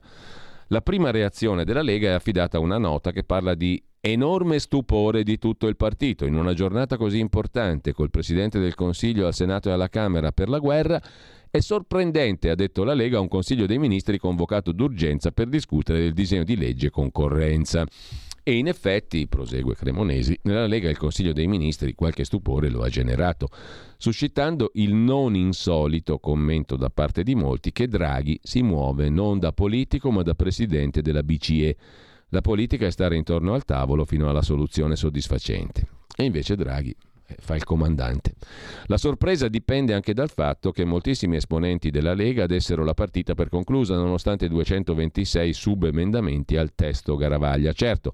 La 0.66 0.82
prima 0.82 1.10
reazione 1.10 1.64
della 1.64 1.80
Lega 1.80 2.10
è 2.10 2.12
affidata 2.12 2.58
a 2.58 2.60
una 2.60 2.76
nota 2.76 3.10
che 3.10 3.24
parla 3.24 3.54
di 3.54 3.82
Enorme 4.02 4.58
stupore 4.58 5.22
di 5.22 5.38
tutto 5.38 5.66
il 5.66 5.76
partito. 5.76 6.26
In 6.26 6.34
una 6.34 6.52
giornata 6.52 6.98
così 6.98 7.18
importante, 7.18 7.94
col 7.94 8.10
Presidente 8.10 8.58
del 8.58 8.74
Consiglio 8.74 9.26
al 9.26 9.34
Senato 9.34 9.70
e 9.70 9.72
alla 9.72 9.88
Camera 9.88 10.32
per 10.32 10.50
la 10.50 10.58
guerra, 10.58 11.00
è 11.50 11.60
sorprendente, 11.60 12.50
ha 12.50 12.54
detto 12.54 12.84
la 12.84 12.94
Lega, 12.94 13.18
un 13.18 13.28
Consiglio 13.28 13.64
dei 13.64 13.78
Ministri 13.78 14.18
convocato 14.18 14.72
d'urgenza 14.72 15.32
per 15.32 15.48
discutere 15.48 16.00
del 16.00 16.12
disegno 16.12 16.44
di 16.44 16.56
legge 16.56 16.90
concorrenza. 16.90 17.86
E 18.50 18.56
in 18.56 18.66
effetti, 18.66 19.28
prosegue 19.28 19.76
Cremonesi, 19.76 20.36
nella 20.42 20.66
Lega 20.66 20.90
il 20.90 20.98
Consiglio 20.98 21.32
dei 21.32 21.46
Ministri 21.46 21.94
qualche 21.94 22.24
stupore 22.24 22.68
lo 22.68 22.82
ha 22.82 22.88
generato, 22.88 23.46
suscitando 23.96 24.72
il 24.74 24.92
non 24.92 25.36
insolito 25.36 26.18
commento 26.18 26.74
da 26.74 26.90
parte 26.90 27.22
di 27.22 27.36
molti 27.36 27.70
che 27.70 27.86
Draghi 27.86 28.40
si 28.42 28.62
muove 28.62 29.08
non 29.08 29.38
da 29.38 29.52
politico 29.52 30.10
ma 30.10 30.22
da 30.22 30.34
presidente 30.34 31.00
della 31.00 31.22
BCE 31.22 31.76
la 32.30 32.40
politica 32.40 32.86
è 32.86 32.90
stare 32.90 33.14
intorno 33.14 33.54
al 33.54 33.64
tavolo 33.64 34.04
fino 34.04 34.28
alla 34.28 34.42
soluzione 34.42 34.96
soddisfacente. 34.96 35.86
E 36.16 36.24
invece 36.24 36.56
Draghi 36.56 36.92
fa 37.38 37.54
il 37.54 37.64
comandante. 37.64 38.34
La 38.86 38.96
sorpresa 38.96 39.48
dipende 39.48 39.94
anche 39.94 40.14
dal 40.14 40.30
fatto 40.30 40.70
che 40.72 40.84
moltissimi 40.84 41.36
esponenti 41.36 41.90
della 41.90 42.14
Lega 42.14 42.46
dessero 42.46 42.84
la 42.84 42.94
partita 42.94 43.34
per 43.34 43.48
conclusa 43.48 43.94
nonostante 43.94 44.48
226 44.48 45.52
subemendamenti 45.52 46.56
al 46.56 46.74
testo 46.74 47.16
Garavaglia. 47.16 47.72
Certo, 47.72 48.12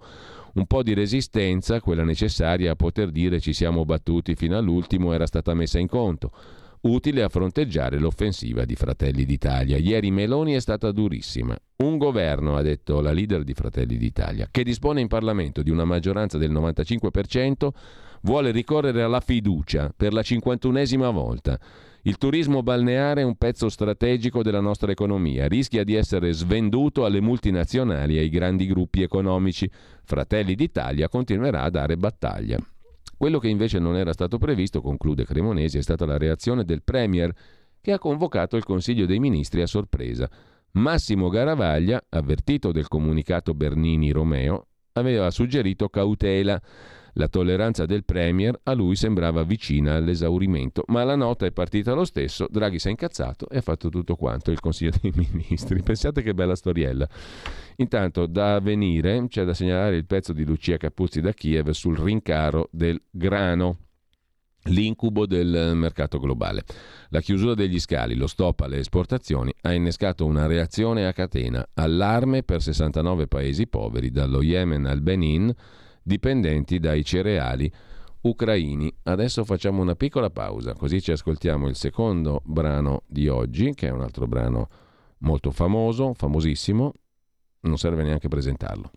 un 0.55 0.67
po' 0.67 0.83
di 0.83 0.95
resistenza, 0.95 1.81
quella 1.81 2.05
necessaria 2.05 2.73
a 2.73 2.77
poter 2.77 3.11
dire 3.11 3.41
ci 3.41 3.53
siamo 3.53 3.85
battuti 3.85 4.35
fino 4.35 4.57
all'ultimo, 4.57 5.13
era 5.13 5.27
stata 5.27 5.55
messa 5.55 5.79
in 5.79 5.89
conto 5.89 6.31
utile 6.87 7.23
a 7.23 7.29
fronteggiare 7.29 7.99
l'offensiva 7.99 8.65
di 8.65 8.75
Fratelli 8.75 9.25
d'Italia. 9.25 9.77
Ieri 9.77 10.11
Meloni 10.11 10.55
è 10.55 10.61
stata 10.61 10.93
durissima. 10.93 11.57
Un 11.77 11.99
governo, 11.99 12.57
ha 12.57 12.63
detto 12.63 13.01
la 13.01 13.13
leader 13.13 13.43
di 13.43 13.55
Fratelli 13.55 13.97
d'Italia, 13.97 14.49
che 14.51 14.63
dispone 14.63 15.01
in 15.01 15.09
Parlamento 15.09 15.63
di 15.63 15.71
una 15.71 15.85
maggioranza 15.85 16.39
del 16.39 16.53
95%, 16.53 17.69
vuole 18.27 18.51
ricorrere 18.51 19.03
alla 19.03 19.21
fiducia 19.21 19.93
per 19.97 20.13
la 20.13 20.21
cinquantunesima 20.21 21.11
volta. 21.11 21.57
Il 22.03 22.19
turismo 22.19 22.61
balneare 22.61 23.21
è 23.21 23.25
un 23.25 23.37
pezzo 23.37 23.69
strategico 23.69 24.43
della 24.43 24.59
nostra 24.59 24.91
economia, 24.91 25.47
rischia 25.47 25.85
di 25.85 25.95
essere 25.95 26.33
svenduto 26.33 27.05
alle 27.05 27.21
multinazionali 27.21 28.17
e 28.17 28.21
ai 28.21 28.29
grandi 28.29 28.67
gruppi 28.67 29.03
economici. 29.03 29.71
Fratelli 30.03 30.57
d'Italia 30.57 31.09
continuerà 31.09 31.63
a 31.63 31.71
dare 31.71 31.97
battaglia. 31.97 32.59
Quello 33.17 33.39
che 33.39 33.49
invece 33.49 33.79
non 33.79 33.95
era 33.97 34.13
stato 34.13 34.39
previsto, 34.39 34.81
conclude 34.81 35.25
Cremonesi, 35.25 35.79
è 35.79 35.83
stata 35.83 36.05
la 36.05 36.19
reazione 36.19 36.65
del 36.65 36.83
Premier 36.83 37.33
che 37.81 37.93
ha 37.93 37.99
convocato 37.99 38.57
il 38.57 38.65
Consiglio 38.65 39.07
dei 39.07 39.21
Ministri 39.21 39.63
a 39.63 39.67
sorpresa. 39.67 40.29
Massimo 40.73 41.29
Garavaglia, 41.29 42.05
avvertito 42.09 42.73
del 42.73 42.89
comunicato 42.89 43.55
Bernini-Romeo, 43.55 44.67
aveva 44.95 45.31
suggerito 45.31 45.89
cautela. 45.89 46.61
La 47.19 47.29
tolleranza 47.29 47.87
del 47.87 48.05
Premier 48.05 48.59
a 48.65 48.75
lui 48.75 48.95
sembrava 48.95 49.43
vicina 49.43 49.95
all'esaurimento, 49.95 50.85
ma 50.89 51.03
la 51.03 51.17
nota 51.17 51.47
è 51.47 51.51
partita 51.51 51.95
lo 51.95 52.05
stesso, 52.05 52.47
Draghi 52.51 52.79
si 52.79 52.89
è 52.89 52.91
incazzato 52.91 53.49
e 53.49 53.57
ha 53.57 53.63
fatto 53.63 53.89
tutto 53.89 54.17
quanto 54.17 54.51
il 54.51 54.61
Consiglio 54.61 54.93
dei 55.01 55.13
Ministri. 55.17 55.83
Pensate 55.83 56.21
che 56.21 56.35
bella 56.35 56.55
storiella. 56.55 57.09
Intanto 57.77 58.27
da 58.27 58.61
venire 58.61 59.27
c'è 59.29 59.45
da 59.45 59.55
segnalare 59.55 59.97
il 59.97 60.05
pezzo 60.05 60.35
di 60.35 60.45
Lucia 60.45 60.77
Capuzzi 60.77 61.23
da 61.23 61.33
Kiev 61.33 61.71
sul 61.71 61.97
rincaro 61.99 62.69
del 62.71 63.01
grano 63.11 63.79
l'incubo 64.65 65.27
del 65.27 65.73
mercato 65.75 66.19
globale. 66.19 66.65
La 67.09 67.21
chiusura 67.21 67.55
degli 67.55 67.81
scali, 67.81 68.15
lo 68.15 68.27
stop 68.27 68.61
alle 68.61 68.79
esportazioni 68.79 69.55
ha 69.63 69.73
innescato 69.73 70.27
una 70.27 70.47
reazione 70.47 71.07
a 71.07 71.15
catena, 71.15 71.67
allarme 71.75 72.43
per 72.43 72.61
69 72.61 73.27
paesi 73.27 73.67
poveri, 73.67 74.11
dallo 74.11 74.43
Yemen 74.43 74.85
al 74.85 75.01
Benin, 75.01 75.55
dipendenti 76.07 76.79
dai 76.79 77.05
cereali 77.05 77.71
ucraini. 78.21 78.93
Adesso 79.03 79.45
facciamo 79.45 79.83
una 79.83 79.97
piccola 79.97 80.31
pausa, 80.31 80.75
così 80.75 81.03
ci 81.03 81.11
ascoltiamo 81.11 81.67
il 81.69 81.75
secondo 81.75 82.43
brano 82.45 83.03
di 83.07 83.27
oggi, 83.29 83.75
che 83.75 83.89
è 83.89 83.91
un 83.91 84.03
altro 84.03 84.29
brano 84.29 84.69
molto 85.19 85.51
famoso, 85.51 86.15
famosissimo, 86.15 86.93
non 87.61 87.77
serve 87.77 88.05
neanche 88.05 88.29
presentarlo. 88.29 88.91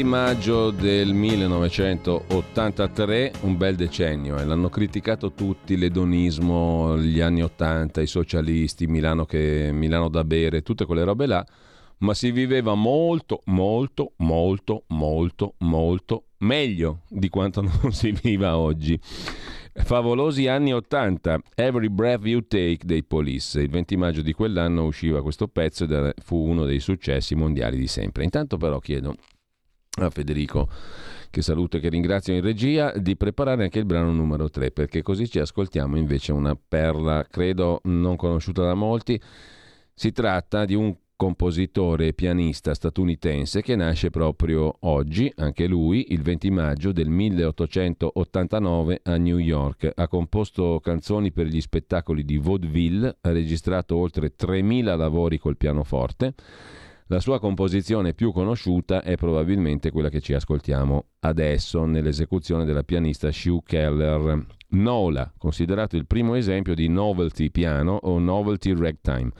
20 0.00 0.04
maggio 0.04 0.70
del 0.70 1.12
1983, 1.12 3.32
un 3.42 3.58
bel 3.58 3.76
decennio, 3.76 4.38
e 4.38 4.44
l'hanno 4.44 4.70
criticato 4.70 5.32
tutti, 5.32 5.76
l'edonismo, 5.76 6.96
gli 6.96 7.20
anni 7.20 7.42
80, 7.42 8.00
i 8.00 8.06
socialisti, 8.06 8.86
Milano, 8.86 9.26
che, 9.26 9.68
Milano 9.72 10.08
da 10.08 10.24
bere, 10.24 10.62
tutte 10.62 10.86
quelle 10.86 11.04
robe 11.04 11.26
là, 11.26 11.44
ma 11.98 12.14
si 12.14 12.30
viveva 12.30 12.74
molto, 12.74 13.42
molto, 13.46 14.12
molto, 14.18 14.84
molto, 14.88 15.54
molto 15.58 16.24
meglio 16.38 17.00
di 17.08 17.28
quanto 17.28 17.60
non 17.82 17.92
si 17.92 18.16
viva 18.22 18.56
oggi. 18.56 18.98
Favolosi 19.72 20.48
anni 20.48 20.72
80, 20.72 21.40
Every 21.54 21.90
Breath 21.90 22.24
You 22.24 22.46
Take 22.46 22.78
dei 22.84 23.04
Police. 23.04 23.60
Il 23.60 23.68
20 23.68 23.96
maggio 23.96 24.22
di 24.22 24.32
quell'anno 24.32 24.84
usciva 24.84 25.22
questo 25.22 25.46
pezzo 25.46 25.84
ed 25.84 26.14
fu 26.22 26.36
uno 26.36 26.64
dei 26.64 26.80
successi 26.80 27.34
mondiali 27.34 27.76
di 27.76 27.86
sempre. 27.86 28.24
Intanto 28.24 28.56
però 28.56 28.78
chiedo 28.78 29.14
a 29.98 30.10
Federico, 30.10 30.68
che 31.30 31.42
saluto 31.42 31.76
e 31.76 31.80
che 31.80 31.88
ringrazio 31.88 32.34
in 32.34 32.40
regia, 32.40 32.92
di 32.96 33.16
preparare 33.16 33.64
anche 33.64 33.78
il 33.78 33.86
brano 33.86 34.12
numero 34.12 34.48
3, 34.48 34.70
perché 34.70 35.02
così 35.02 35.28
ci 35.28 35.38
ascoltiamo 35.38 35.96
invece 35.96 36.32
una 36.32 36.56
perla, 36.56 37.26
credo 37.28 37.80
non 37.84 38.16
conosciuta 38.16 38.62
da 38.62 38.74
molti. 38.74 39.20
Si 39.92 40.12
tratta 40.12 40.64
di 40.64 40.74
un 40.74 40.96
compositore 41.16 42.06
e 42.06 42.12
pianista 42.14 42.72
statunitense 42.72 43.60
che 43.60 43.76
nasce 43.76 44.08
proprio 44.08 44.74
oggi, 44.80 45.30
anche 45.36 45.66
lui, 45.66 46.12
il 46.12 46.22
20 46.22 46.50
maggio 46.50 46.92
del 46.92 47.10
1889 47.10 49.00
a 49.02 49.16
New 49.18 49.36
York. 49.36 49.92
Ha 49.94 50.08
composto 50.08 50.80
canzoni 50.80 51.30
per 51.30 51.44
gli 51.46 51.60
spettacoli 51.60 52.24
di 52.24 52.38
vaudeville, 52.38 53.18
ha 53.20 53.32
registrato 53.32 53.96
oltre 53.96 54.32
3.000 54.34 54.96
lavori 54.96 55.36
col 55.36 55.58
pianoforte. 55.58 56.32
La 57.10 57.18
sua 57.18 57.40
composizione 57.40 58.14
più 58.14 58.30
conosciuta 58.30 59.02
è 59.02 59.16
probabilmente 59.16 59.90
quella 59.90 60.08
che 60.08 60.20
ci 60.20 60.32
ascoltiamo 60.32 61.06
adesso 61.22 61.84
nell'esecuzione 61.84 62.64
della 62.64 62.84
pianista 62.84 63.32
Sue 63.32 63.62
Keller. 63.64 64.46
Nola, 64.68 65.32
considerato 65.36 65.96
il 65.96 66.06
primo 66.06 66.36
esempio 66.36 66.72
di 66.72 66.86
novelty 66.86 67.50
piano 67.50 67.98
o 68.00 68.20
novelty 68.20 68.72
ragtime. 68.78 69.32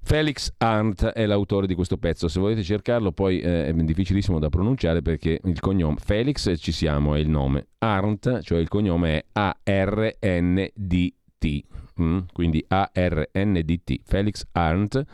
Felix 0.00 0.52
Arndt 0.58 1.06
è 1.06 1.26
l'autore 1.26 1.66
di 1.66 1.74
questo 1.74 1.96
pezzo, 1.96 2.28
se 2.28 2.38
volete 2.38 2.62
cercarlo 2.62 3.10
poi 3.10 3.40
eh, 3.40 3.66
è 3.66 3.72
difficilissimo 3.72 4.38
da 4.38 4.48
pronunciare 4.48 5.02
perché 5.02 5.40
il 5.42 5.58
cognome 5.58 5.96
Felix 5.98 6.56
ci 6.56 6.70
siamo, 6.70 7.16
è 7.16 7.18
il 7.18 7.28
nome, 7.28 7.66
Arndt, 7.78 8.42
cioè 8.42 8.60
il 8.60 8.68
cognome 8.68 9.16
è 9.16 9.24
A-R-N-D-T, 9.32 10.04
mm? 12.00 12.18
quindi 12.32 12.64
A-R-N-D-T, 12.68 14.02
Felix 14.04 14.44
Arndt 14.52 15.04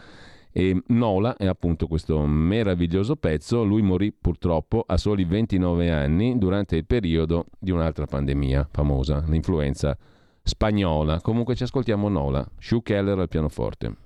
e 0.56 0.74
Nola 0.86 1.36
è 1.36 1.44
appunto 1.46 1.86
questo 1.86 2.24
meraviglioso 2.24 3.16
pezzo, 3.16 3.62
lui 3.62 3.82
morì 3.82 4.10
purtroppo 4.10 4.84
a 4.86 4.96
soli 4.96 5.26
29 5.26 5.90
anni 5.90 6.38
durante 6.38 6.76
il 6.76 6.86
periodo 6.86 7.44
di 7.58 7.72
un'altra 7.72 8.06
pandemia 8.06 8.66
famosa, 8.72 9.22
l'influenza 9.28 9.94
spagnola. 10.42 11.20
Comunque 11.20 11.54
ci 11.56 11.64
ascoltiamo 11.64 12.08
Nola, 12.08 12.48
Sue 12.58 12.80
Keller 12.80 13.18
al 13.18 13.28
pianoforte. 13.28 14.05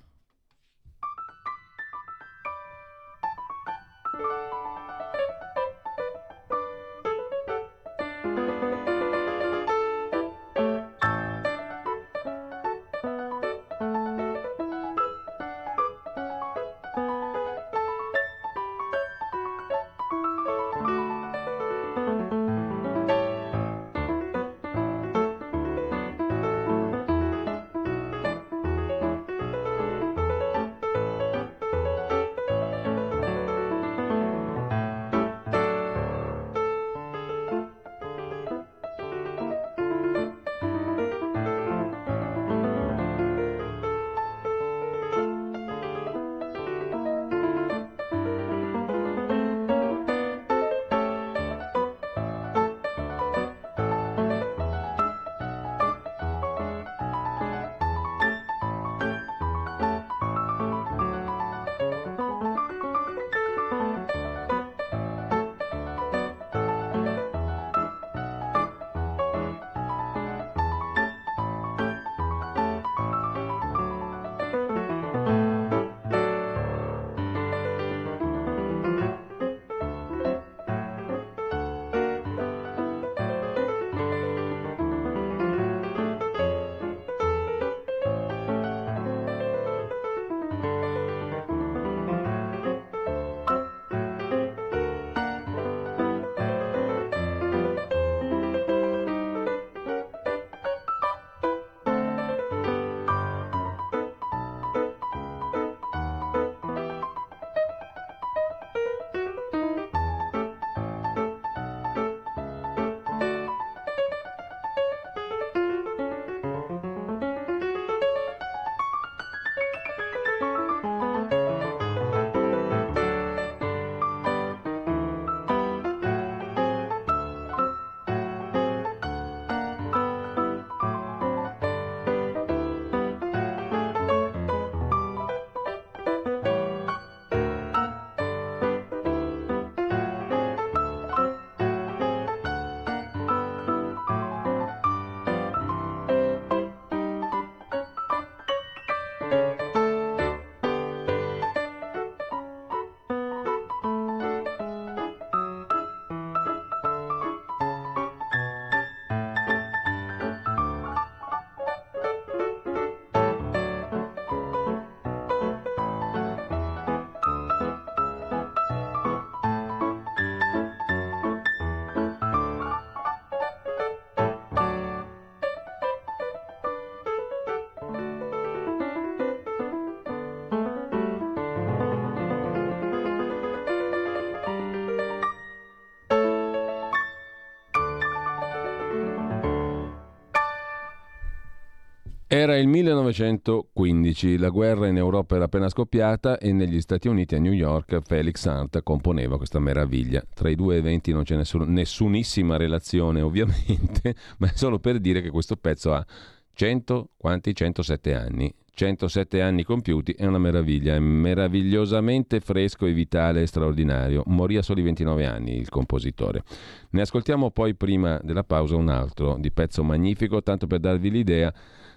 Era 192.33 192.55
il 192.55 192.69
1915, 192.69 194.37
la 194.37 194.47
guerra 194.47 194.87
in 194.87 194.95
Europa 194.95 195.35
era 195.35 195.43
appena 195.43 195.67
scoppiata 195.67 196.37
e 196.37 196.53
negli 196.53 196.79
Stati 196.79 197.09
Uniti, 197.09 197.35
a 197.35 197.39
New 197.39 197.51
York, 197.51 197.99
Felix 198.05 198.45
Hunt 198.45 198.81
componeva 198.83 199.35
questa 199.35 199.59
meraviglia. 199.59 200.23
Tra 200.33 200.47
i 200.47 200.55
due 200.55 200.77
eventi 200.77 201.11
non 201.11 201.23
c'è 201.23 201.35
nessun, 201.35 201.73
nessunissima 201.73 202.55
relazione 202.55 203.19
ovviamente, 203.21 204.15
ma 204.37 204.47
è 204.47 204.53
solo 204.55 204.79
per 204.79 204.99
dire 204.99 205.21
che 205.21 205.29
questo 205.29 205.57
pezzo 205.57 205.93
ha 205.93 206.05
100, 206.53 207.09
quanti? 207.17 207.53
107 207.53 208.15
anni. 208.15 208.55
107 208.73 209.41
anni 209.41 209.65
compiuti 209.65 210.13
è 210.13 210.25
una 210.25 210.39
meraviglia, 210.39 210.95
è 210.95 210.99
meravigliosamente 210.99 212.39
fresco 212.39 212.85
e 212.85 212.93
vitale 212.93 213.41
e 213.41 213.45
straordinario. 213.45 214.23
Morì 214.27 214.55
a 214.55 214.61
soli 214.61 214.81
29 214.81 215.25
anni 215.25 215.57
il 215.57 215.67
compositore. 215.67 216.43
Ne 216.91 217.01
ascoltiamo 217.01 217.51
poi 217.51 217.75
prima 217.75 218.21
della 218.23 218.45
pausa 218.45 218.77
un 218.77 218.87
altro 218.87 219.35
di 219.37 219.51
pezzo 219.51 219.83
magnifico, 219.83 220.41
tanto 220.41 220.65
per 220.65 220.79
darvi 220.79 221.11
l'idea 221.11 221.53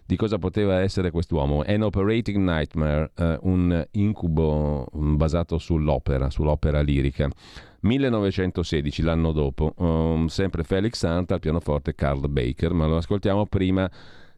di 0.07 0.17
cosa 0.17 0.39
poteva 0.39 0.81
essere 0.81 1.11
quest'uomo. 1.11 1.63
An 1.67 1.83
Operating 1.83 2.39
Nightmare, 2.39 3.11
eh, 3.17 3.39
un 3.43 3.87
incubo 3.93 4.87
basato 4.93 5.59
sull'opera, 5.59 6.31
sull'opera 6.31 6.81
lirica. 6.81 7.29
1916, 7.81 9.03
l'anno 9.03 9.33
dopo, 9.33 9.75
um, 9.77 10.27
sempre 10.27 10.65
Felix 10.65 10.95
Sant 10.95 11.31
al 11.33 11.41
pianoforte 11.41 11.95
Carl 11.95 12.29
Baker, 12.29 12.73
ma 12.73 12.87
lo 12.87 12.97
ascoltiamo 12.97 13.47
prima 13.47 13.91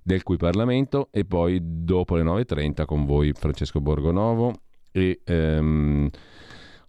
del 0.03 0.23
cui 0.23 0.37
Parlamento 0.37 1.09
e 1.11 1.25
poi 1.25 1.61
dopo 1.63 2.17
le 2.17 2.23
9.30 2.23 2.85
con 2.85 3.05
voi 3.05 3.33
Francesco 3.33 3.81
Borgonovo 3.81 4.53
e 4.93 5.21
ehm, 5.25 6.09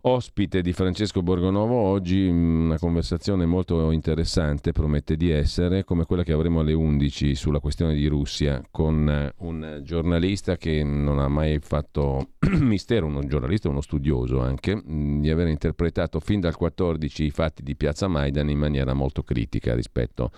ospite 0.08 0.62
di 0.62 0.72
Francesco 0.72 1.22
Borgonovo 1.22 1.76
oggi 1.76 2.28
una 2.28 2.80
conversazione 2.80 3.46
molto 3.46 3.92
interessante 3.92 4.72
promette 4.72 5.18
di 5.18 5.30
essere 5.32 5.84
come 5.84 6.06
quella 6.06 6.24
che 6.24 6.32
avremo 6.32 6.62
alle 6.62 6.72
11 6.72 7.36
sulla 7.36 7.60
questione 7.60 7.94
di 7.94 8.08
Russia 8.08 8.64
con 8.72 9.32
un 9.40 9.82
giornalista 9.84 10.56
che 10.56 10.82
non 10.82 11.20
ha 11.20 11.28
mai 11.28 11.60
fatto 11.60 12.30
mistero, 12.60 13.06
un 13.06 13.28
giornalista, 13.28 13.68
uno 13.68 13.82
studioso 13.82 14.40
anche, 14.40 14.82
di 14.86 15.30
aver 15.30 15.48
interpretato 15.48 16.22
fin 16.22 16.40
dal 16.40 16.56
14 16.56 17.26
i 17.26 17.32
fatti 17.32 17.62
di 17.62 17.76
Piazza 17.76 18.08
Maidan 18.08 18.50
in 18.50 18.60
maniera 18.60 18.94
molto 18.94 19.24
critica 19.24 19.76
rispetto 19.76 20.32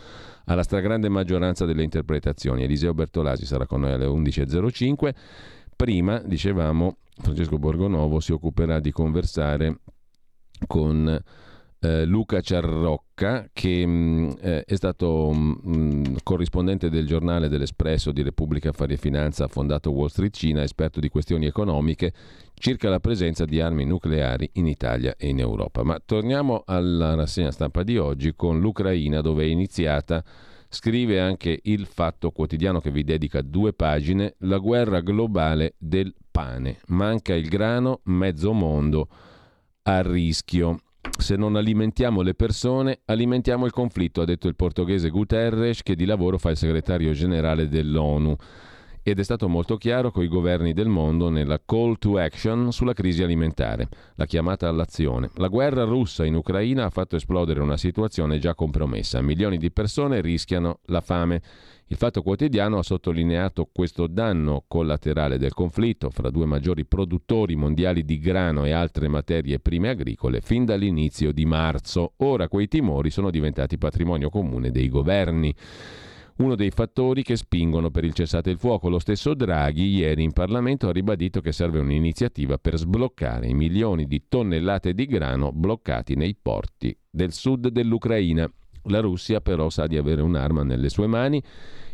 alla 0.46 0.64
stragrande 0.64 1.10
maggioranza 1.10 1.66
delle 1.66 1.84
interpretazioni. 1.84 2.64
Eliseo 2.64 2.96
Bertolasi 2.96 3.46
sarà 3.46 3.68
con 3.68 3.82
noi 3.82 3.92
alle 3.92 4.08
11.05. 4.08 5.14
Prima, 5.76 6.20
dicevamo, 6.26 6.98
Francesco 7.22 7.58
Borgonovo 7.58 8.20
si 8.20 8.32
occuperà 8.32 8.80
di 8.80 8.92
conversare 8.92 9.80
con 10.68 11.22
eh, 11.82 12.06
Luca 12.06 12.42
Ciarrocca, 12.42 13.50
che 13.54 13.86
mh, 13.86 14.38
eh, 14.42 14.64
è 14.66 14.76
stato 14.76 15.32
mh, 15.32 16.18
corrispondente 16.24 16.90
del 16.90 17.06
giornale 17.06 17.48
dell'Espresso 17.48 18.12
di 18.12 18.22
Repubblica 18.22 18.70
Affari 18.70 18.94
e 18.94 18.98
Finanza, 18.98 19.48
fondato 19.48 19.92
Wall 19.92 20.08
Street 20.08 20.34
Cina, 20.34 20.64
esperto 20.64 21.00
di 21.00 21.10
questioni 21.10 21.46
economiche 21.46 22.14
circa 22.54 22.90
la 22.90 23.00
presenza 23.00 23.46
di 23.46 23.62
armi 23.62 23.86
nucleari 23.86 24.50
in 24.54 24.68
Italia 24.68 25.16
e 25.18 25.30
in 25.30 25.40
Europa. 25.40 25.84
Ma 25.84 26.00
torniamo 26.04 26.64
alla 26.66 27.16
rassegna 27.16 27.52
stampa 27.52 27.84
di 27.84 27.98
oggi 27.98 28.34
con 28.36 28.60
l'Ucraina, 28.60 29.22
dove 29.22 29.44
è 29.44 29.48
iniziata 29.48 30.24
scrive 30.72 31.20
anche 31.20 31.60
il 31.64 31.88
Fatto 31.88 32.30
Quotidiano 32.30 32.80
che 32.80 32.92
vi 32.92 33.04
dedica 33.04 33.42
due 33.42 33.74
pagine, 33.74 34.36
la 34.40 34.58
guerra 34.58 35.00
globale 35.00 35.74
del 35.78 36.14
pane. 36.40 36.78
Manca 36.88 37.34
il 37.34 37.50
grano, 37.50 38.00
mezzo 38.06 38.54
mondo 38.54 39.10
a 39.84 40.02
rischio. 40.02 40.80
Se 41.18 41.36
non 41.36 41.58
alimentiamo 41.58 42.22
le 42.22 42.34
persone, 42.34 43.02
alimentiamo 43.06 43.66
il 43.66 43.74
conflitto, 43.74 44.22
ha 44.22 44.26
detto 44.26 44.48
il 44.48 44.56
portoghese 44.56 45.10
Guterres, 45.10 45.84
che 45.84 45.96
di 45.96 46.06
lavoro 46.06 46.38
fa 46.38 46.52
il 46.52 46.58
segretario 46.58 47.12
generale 47.12 47.68
dell'ONU. 47.68 48.36
Ed 49.02 49.18
è 49.18 49.24
stato 49.24 49.48
molto 49.48 49.78
chiaro 49.78 50.12
coi 50.12 50.28
governi 50.28 50.74
del 50.74 50.90
mondo 50.90 51.30
nella 51.30 51.62
call 51.66 51.98
to 51.98 52.18
action 52.18 52.72
sulla 52.74 52.94
crisi 52.94 53.24
alimentare, 53.24 53.88
la 54.16 54.26
chiamata 54.26 54.68
all'azione. 54.68 55.30
La 55.36 55.48
guerra 55.48 55.86
russa 55.86 56.26
in 56.26 56.36
Ucraina 56.36 56.86
ha 56.86 56.90
fatto 56.90 57.16
esplodere 57.16 57.62
una 57.62 57.78
situazione 57.78 58.40
già 58.40 58.54
compromessa. 58.54 59.22
Milioni 59.22 59.58
di 59.58 59.72
persone 59.72 60.20
rischiano 60.20 60.80
la 60.88 61.00
fame. 61.00 61.42
Il 61.88 61.98
Fatto 61.98 62.22
Quotidiano 62.22 62.78
ha 62.78 62.84
sottolineato 62.84 63.68
questo 63.72 64.06
danno 64.06 64.66
collaterale 64.68 65.40
del 65.40 65.54
conflitto 65.54 66.12
fra 66.12 66.30
due 66.30 66.46
maggiori 66.46 66.86
produttori 66.86 67.56
mondiali 67.56 68.04
di 68.04 68.20
grano 68.20 68.66
e 68.66 68.72
altre 68.72 69.08
materie 69.08 69.60
prime 69.60 69.90
agricole 69.90 70.42
fin 70.42 70.66
dall'inizio 70.66 71.32
di 71.32 71.46
marzo. 71.46 72.14
Ora 72.18 72.48
quei 72.48 72.68
timori 72.68 73.10
sono 73.10 73.32
diventati 73.32 73.80
patrimonio 73.80 74.30
comune 74.30 74.70
dei 74.70 74.90
governi 74.90 75.56
uno 76.40 76.56
dei 76.56 76.72
fattori 76.72 77.22
che 77.22 77.36
spingono 77.36 77.92
per 77.92 78.04
il 78.04 78.14
cessate 78.14 78.50
il 78.50 78.58
fuoco. 78.58 78.90
Lo 78.90 79.00
stesso 79.00 79.34
Draghi 79.34 79.96
ieri 79.96 80.24
in 80.24 80.32
Parlamento 80.32 80.88
ha 80.88 80.92
ribadito 80.92 81.42
che 81.42 81.52
serve 81.52 81.80
un'iniziativa 81.80 82.58
per 82.58 82.78
sbloccare 82.78 83.48
i 83.48 83.54
milioni 83.54 84.06
di 84.06 84.24
tonnellate 84.28 84.94
di 84.94 85.06
grano 85.06 85.52
bloccati 85.52 86.16
nei 86.16 86.36
porti 86.42 86.98
del 87.10 87.34
sud 87.34 87.68
dell'Ucraina. 87.68 88.50
La 88.84 89.02
Russia 89.02 89.42
però 89.42 89.70
sa 89.70 89.86
di 89.88 89.98
avere 89.98 90.22
un'arma 90.22 90.64
nelle 90.64 90.90
sue 90.90 91.08
mani 91.08 91.44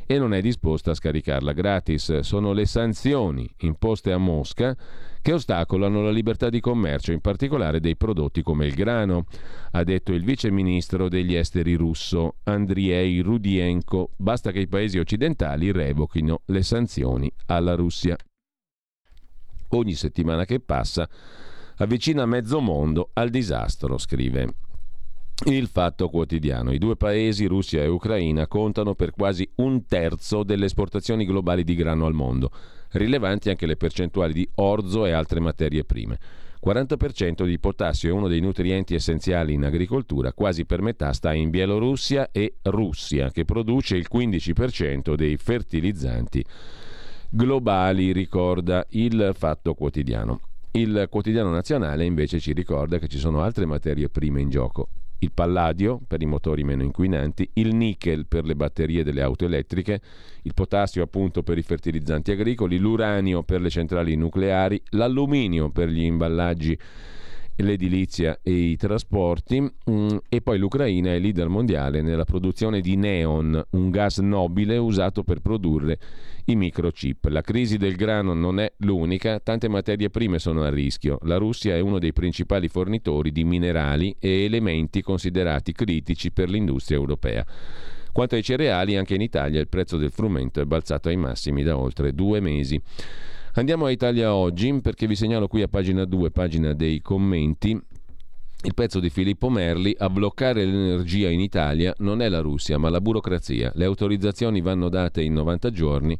e 0.05 0.19
non 0.19 0.33
è 0.35 0.41
disposta 0.41 0.91
a 0.91 0.95
scaricarla 0.95 1.51
gratis. 1.51 2.19
Sono 2.19 2.53
le 2.53 2.65
sanzioni 2.65 3.49
imposte 3.61 4.11
a 4.11 4.17
Mosca 4.17 4.77
che 5.25 5.33
ostacolano 5.33 6.03
la 6.03 6.11
libertà 6.11 6.51
di 6.51 6.59
commercio, 6.59 7.11
in 7.11 7.19
particolare 7.19 7.79
dei 7.79 7.95
prodotti 7.95 8.43
come 8.43 8.67
il 8.67 8.75
grano, 8.75 9.25
ha 9.71 9.83
detto 9.83 10.13
il 10.13 10.23
vice 10.23 10.51
ministro 10.51 11.09
degli 11.09 11.33
esteri 11.33 11.73
russo 11.73 12.35
Andriei 12.43 13.21
Rudienko. 13.21 14.11
Basta 14.17 14.51
che 14.51 14.59
i 14.59 14.67
paesi 14.67 14.99
occidentali 14.99 15.71
revochino 15.71 16.41
le 16.45 16.61
sanzioni 16.61 17.31
alla 17.47 17.73
Russia. 17.73 18.15
Ogni 19.69 19.93
settimana 19.95 20.45
che 20.45 20.59
passa 20.59 21.09
avvicina 21.77 22.27
mezzo 22.27 22.61
mondo 22.61 23.09
al 23.13 23.31
disastro, 23.31 23.97
scrive 23.97 24.53
il 25.47 25.65
Fatto 25.65 26.07
Quotidiano. 26.07 26.71
I 26.71 26.77
due 26.77 26.97
paesi, 26.97 27.47
Russia 27.47 27.81
e 27.81 27.87
Ucraina, 27.87 28.45
contano 28.45 28.93
per 28.93 29.09
quasi 29.09 29.49
un 29.55 29.87
terzo 29.87 30.43
delle 30.43 30.65
esportazioni 30.65 31.25
globali 31.25 31.63
di 31.63 31.73
grano 31.73 32.05
al 32.05 32.13
mondo. 32.13 32.51
Rilevanti 32.95 33.49
anche 33.49 33.65
le 33.65 33.75
percentuali 33.75 34.31
di 34.31 34.47
orzo 34.55 35.05
e 35.05 35.11
altre 35.11 35.41
materie 35.41 35.83
prime. 35.83 36.17
40% 36.65 37.45
di 37.45 37.59
potassio 37.59 38.09
è 38.09 38.13
uno 38.13 38.29
dei 38.29 38.39
nutrienti 38.39 38.95
essenziali 38.95 39.51
in 39.51 39.65
agricoltura, 39.65 40.31
quasi 40.31 40.63
per 40.63 40.81
metà 40.81 41.11
sta 41.11 41.33
in 41.33 41.49
Bielorussia 41.49 42.29
e 42.31 42.55
Russia, 42.61 43.31
che 43.31 43.43
produce 43.43 43.97
il 43.97 44.07
15% 44.09 45.13
dei 45.15 45.35
fertilizzanti 45.35 46.41
globali, 47.29 48.13
ricorda 48.13 48.85
il 48.91 49.31
Fatto 49.37 49.73
Quotidiano. 49.73 50.39
Il 50.71 51.07
quotidiano 51.09 51.49
nazionale 51.49 52.05
invece 52.05 52.39
ci 52.39 52.53
ricorda 52.53 52.97
che 52.97 53.09
ci 53.09 53.17
sono 53.17 53.41
altre 53.41 53.65
materie 53.65 54.07
prime 54.07 54.39
in 54.39 54.49
gioco 54.49 54.87
il 55.25 55.31
palladio 55.33 55.99
per 56.07 56.21
i 56.21 56.25
motori 56.25 56.63
meno 56.63 56.83
inquinanti, 56.83 57.49
il 57.53 57.73
nickel 57.73 58.27
per 58.27 58.45
le 58.45 58.55
batterie 58.55 59.03
delle 59.03 59.21
auto 59.21 59.45
elettriche, 59.45 59.99
il 60.43 60.53
potassio 60.53 61.03
appunto 61.03 61.41
per 61.43 61.57
i 61.57 61.63
fertilizzanti 61.63 62.31
agricoli, 62.31 62.77
l'uranio 62.77 63.43
per 63.43 63.59
le 63.59 63.69
centrali 63.69 64.15
nucleari, 64.15 64.81
l'alluminio 64.91 65.69
per 65.71 65.89
gli 65.89 66.03
imballaggi 66.03 66.77
l'edilizia 67.57 68.39
e 68.41 68.51
i 68.51 68.75
trasporti 68.75 69.61
mm, 69.61 70.17
e 70.27 70.41
poi 70.41 70.57
l'Ucraina 70.57 71.13
è 71.13 71.19
leader 71.19 71.47
mondiale 71.47 72.01
nella 72.01 72.25
produzione 72.25 72.81
di 72.81 72.95
neon, 72.95 73.63
un 73.71 73.89
gas 73.89 74.17
nobile 74.19 74.77
usato 74.77 75.23
per 75.23 75.39
produrre 75.39 75.99
i 76.45 76.55
microchip. 76.55 77.25
La 77.25 77.41
crisi 77.41 77.77
del 77.77 77.95
grano 77.95 78.33
non 78.33 78.59
è 78.59 78.71
l'unica, 78.79 79.39
tante 79.39 79.67
materie 79.67 80.09
prime 80.09 80.39
sono 80.39 80.63
a 80.63 80.69
rischio. 80.69 81.17
La 81.23 81.37
Russia 81.37 81.75
è 81.75 81.79
uno 81.79 81.99
dei 81.99 82.13
principali 82.13 82.67
fornitori 82.67 83.31
di 83.31 83.43
minerali 83.43 84.15
e 84.19 84.43
elementi 84.43 85.01
considerati 85.01 85.71
critici 85.71 86.31
per 86.31 86.49
l'industria 86.49 86.97
europea. 86.97 87.45
Quanto 88.11 88.35
ai 88.35 88.43
cereali, 88.43 88.95
anche 88.95 89.15
in 89.15 89.21
Italia 89.21 89.59
il 89.59 89.67
prezzo 89.67 89.97
del 89.97 90.11
frumento 90.11 90.61
è 90.61 90.65
balzato 90.65 91.09
ai 91.09 91.17
massimi 91.17 91.63
da 91.63 91.77
oltre 91.77 92.13
due 92.13 92.39
mesi. 92.39 92.81
Andiamo 93.57 93.85
a 93.85 93.89
Italia 93.89 94.35
oggi 94.35 94.81
perché 94.81 95.07
vi 95.07 95.15
segnalo 95.15 95.47
qui 95.47 95.61
a 95.61 95.69
pagina 95.69 96.03
2, 96.03 96.29
pagina 96.29 96.73
dei 96.73 97.01
commenti, 97.01 97.69
il 97.69 98.73
pezzo 98.73 98.99
di 98.99 99.09
Filippo 99.09 99.49
Merli, 99.49 99.95
a 99.97 100.09
bloccare 100.09 100.65
l'energia 100.65 101.29
in 101.29 101.39
Italia 101.39 101.93
non 101.99 102.21
è 102.21 102.27
la 102.27 102.41
Russia 102.41 102.77
ma 102.77 102.89
la 102.89 102.99
burocrazia. 102.99 103.71
Le 103.75 103.85
autorizzazioni 103.85 104.59
vanno 104.59 104.89
date 104.89 105.21
in 105.21 105.31
90 105.31 105.71
giorni, 105.71 106.17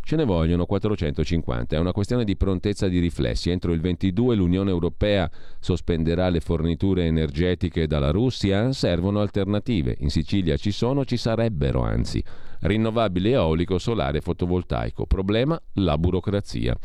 ce 0.00 0.14
ne 0.14 0.24
vogliono 0.24 0.64
450. 0.64 1.74
È 1.74 1.78
una 1.80 1.90
questione 1.90 2.22
di 2.22 2.36
prontezza 2.36 2.86
di 2.86 3.00
riflessi. 3.00 3.50
Entro 3.50 3.72
il 3.72 3.80
22 3.80 4.36
l'Unione 4.36 4.70
Europea 4.70 5.28
sospenderà 5.58 6.28
le 6.28 6.38
forniture 6.38 7.06
energetiche 7.06 7.88
dalla 7.88 8.12
Russia? 8.12 8.72
Servono 8.72 9.20
alternative. 9.20 9.96
In 9.98 10.10
Sicilia 10.10 10.56
ci 10.56 10.70
sono, 10.70 11.04
ci 11.04 11.16
sarebbero 11.16 11.80
anzi 11.80 12.22
rinnovabile 12.60 13.30
eolico, 13.30 13.78
solare, 13.78 14.20
fotovoltaico. 14.20 15.06
Problema? 15.06 15.60
La 15.74 15.98
burocrazia. 15.98 16.76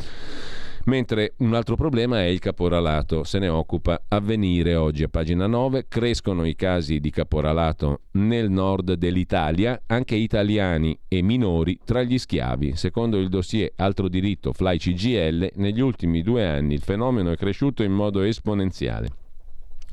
Mentre 0.85 1.34
un 1.38 1.53
altro 1.53 1.76
problema 1.76 2.22
è 2.22 2.26
il 2.26 2.39
caporalato, 2.39 3.23
se 3.23 3.38
ne 3.38 3.48
occupa 3.48 4.02
Avvenire 4.07 4.73
oggi 4.73 5.03
a 5.03 5.10
pagina 5.10 5.45
9, 5.45 5.85
crescono 5.88 6.43
i 6.43 6.56
casi 6.56 6.99
di 6.99 7.11
caporalato 7.11 8.02
nel 8.14 8.49
nord 8.49 8.93
dell'Italia, 8.93 9.80
anche 9.85 10.15
italiani 10.15 10.98
e 11.07 11.22
minori 11.22 11.77
tra 11.85 12.02
gli 12.02 12.18
schiavi. 12.18 12.76
Secondo 12.76 13.19
il 13.19 13.30
dossier 13.30 13.72
Altro 13.76 14.07
diritto 14.07 14.53
Fly 14.53 14.77
CGL, 14.77 15.52
negli 15.56 15.81
ultimi 15.81 16.23
due 16.23 16.48
anni 16.48 16.73
il 16.73 16.81
fenomeno 16.81 17.31
è 17.31 17.38
cresciuto 17.38 17.84
in 17.84 17.91
modo 17.91 18.22
esponenziale. 18.22 19.10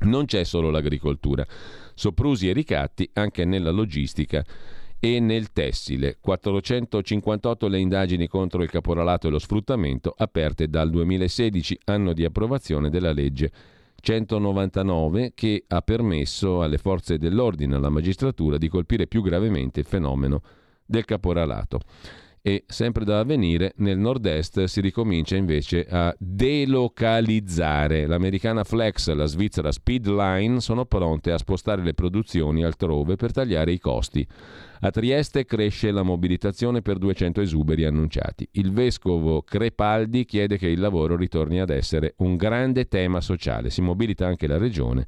Non 0.01 0.25
c'è 0.25 0.45
solo 0.45 0.71
l'agricoltura, 0.71 1.45
soprusi 1.95 2.49
e 2.49 2.55
ricatti 2.55 3.11
anche 3.13 3.45
nella 3.45 3.71
logistica 3.71 4.43
e 5.01 5.21
nel 5.21 5.53
tessile. 5.53 6.19
458 6.21 7.69
le 7.69 7.79
indagini 7.79 8.27
contro 8.27 8.63
il 8.63 8.71
caporalato 8.71 9.29
e 9.29 9.31
lo 9.31 9.39
sfruttamento 9.39 10.15
aperte 10.17 10.69
dal 10.69 10.91
2016, 10.91 11.81
anno 11.85 12.13
di 12.13 12.25
approvazione 12.25 12.91
della 12.91 13.13
legge 13.13 13.51
199 14.01 15.33
che 15.35 15.65
ha 15.67 15.81
permesso 15.83 16.63
alle 16.63 16.79
forze 16.79 17.19
dell'ordine 17.19 17.75
e 17.75 17.77
alla 17.77 17.91
magistratura 17.91 18.57
di 18.57 18.69
colpire 18.69 19.07
più 19.07 19.23
gravemente 19.23 19.81
il 19.81 19.87
fenomeno 19.87 20.43
del 20.85 21.05
caporalato. 21.05 21.81
E 22.41 22.65
sempre 22.67 23.05
da 23.05 23.21
avvenire, 23.21 23.73
nel 23.77 23.99
nord-est 23.99 24.65
si 24.65 24.81
ricomincia 24.81 25.37
invece 25.37 25.87
a 25.89 26.15
delocalizzare. 26.19 28.07
L'americana 28.07 28.65
Flex 28.65 29.09
e 29.09 29.15
la 29.15 29.27
svizzera 29.27 29.73
Speedline 29.73 30.61
sono 30.61 30.85
pronte 30.85 31.33
a 31.33 31.39
spostare 31.39 31.83
le 31.83 31.95
produzioni 31.95 32.65
altrove 32.65 33.17
per 33.17 33.33
tagliare 33.33 33.73
i 33.73 33.79
costi. 33.79 34.27
A 34.81 34.91
Trieste 34.91 35.45
cresce 35.45 35.91
la 35.91 36.03
mobilitazione 36.03 36.83
per 36.83 36.99
200 36.99 37.41
esuberi 37.41 37.85
annunciati. 37.85 38.49
Il 38.53 38.73
vescovo 38.73 39.43
Crepaldi 39.43 40.25
chiede 40.25 40.57
che 40.57 40.69
il 40.69 40.79
lavoro 40.79 41.17
ritorni 41.17 41.61
ad 41.61 41.71
essere 41.71 42.15
un 42.19 42.37
grande 42.37 42.87
tema 42.87 43.21
sociale. 43.21 43.71
Si 43.71 43.81
mobilita 43.81 44.27
anche 44.27 44.47
la 44.47 44.59
regione 44.59 45.07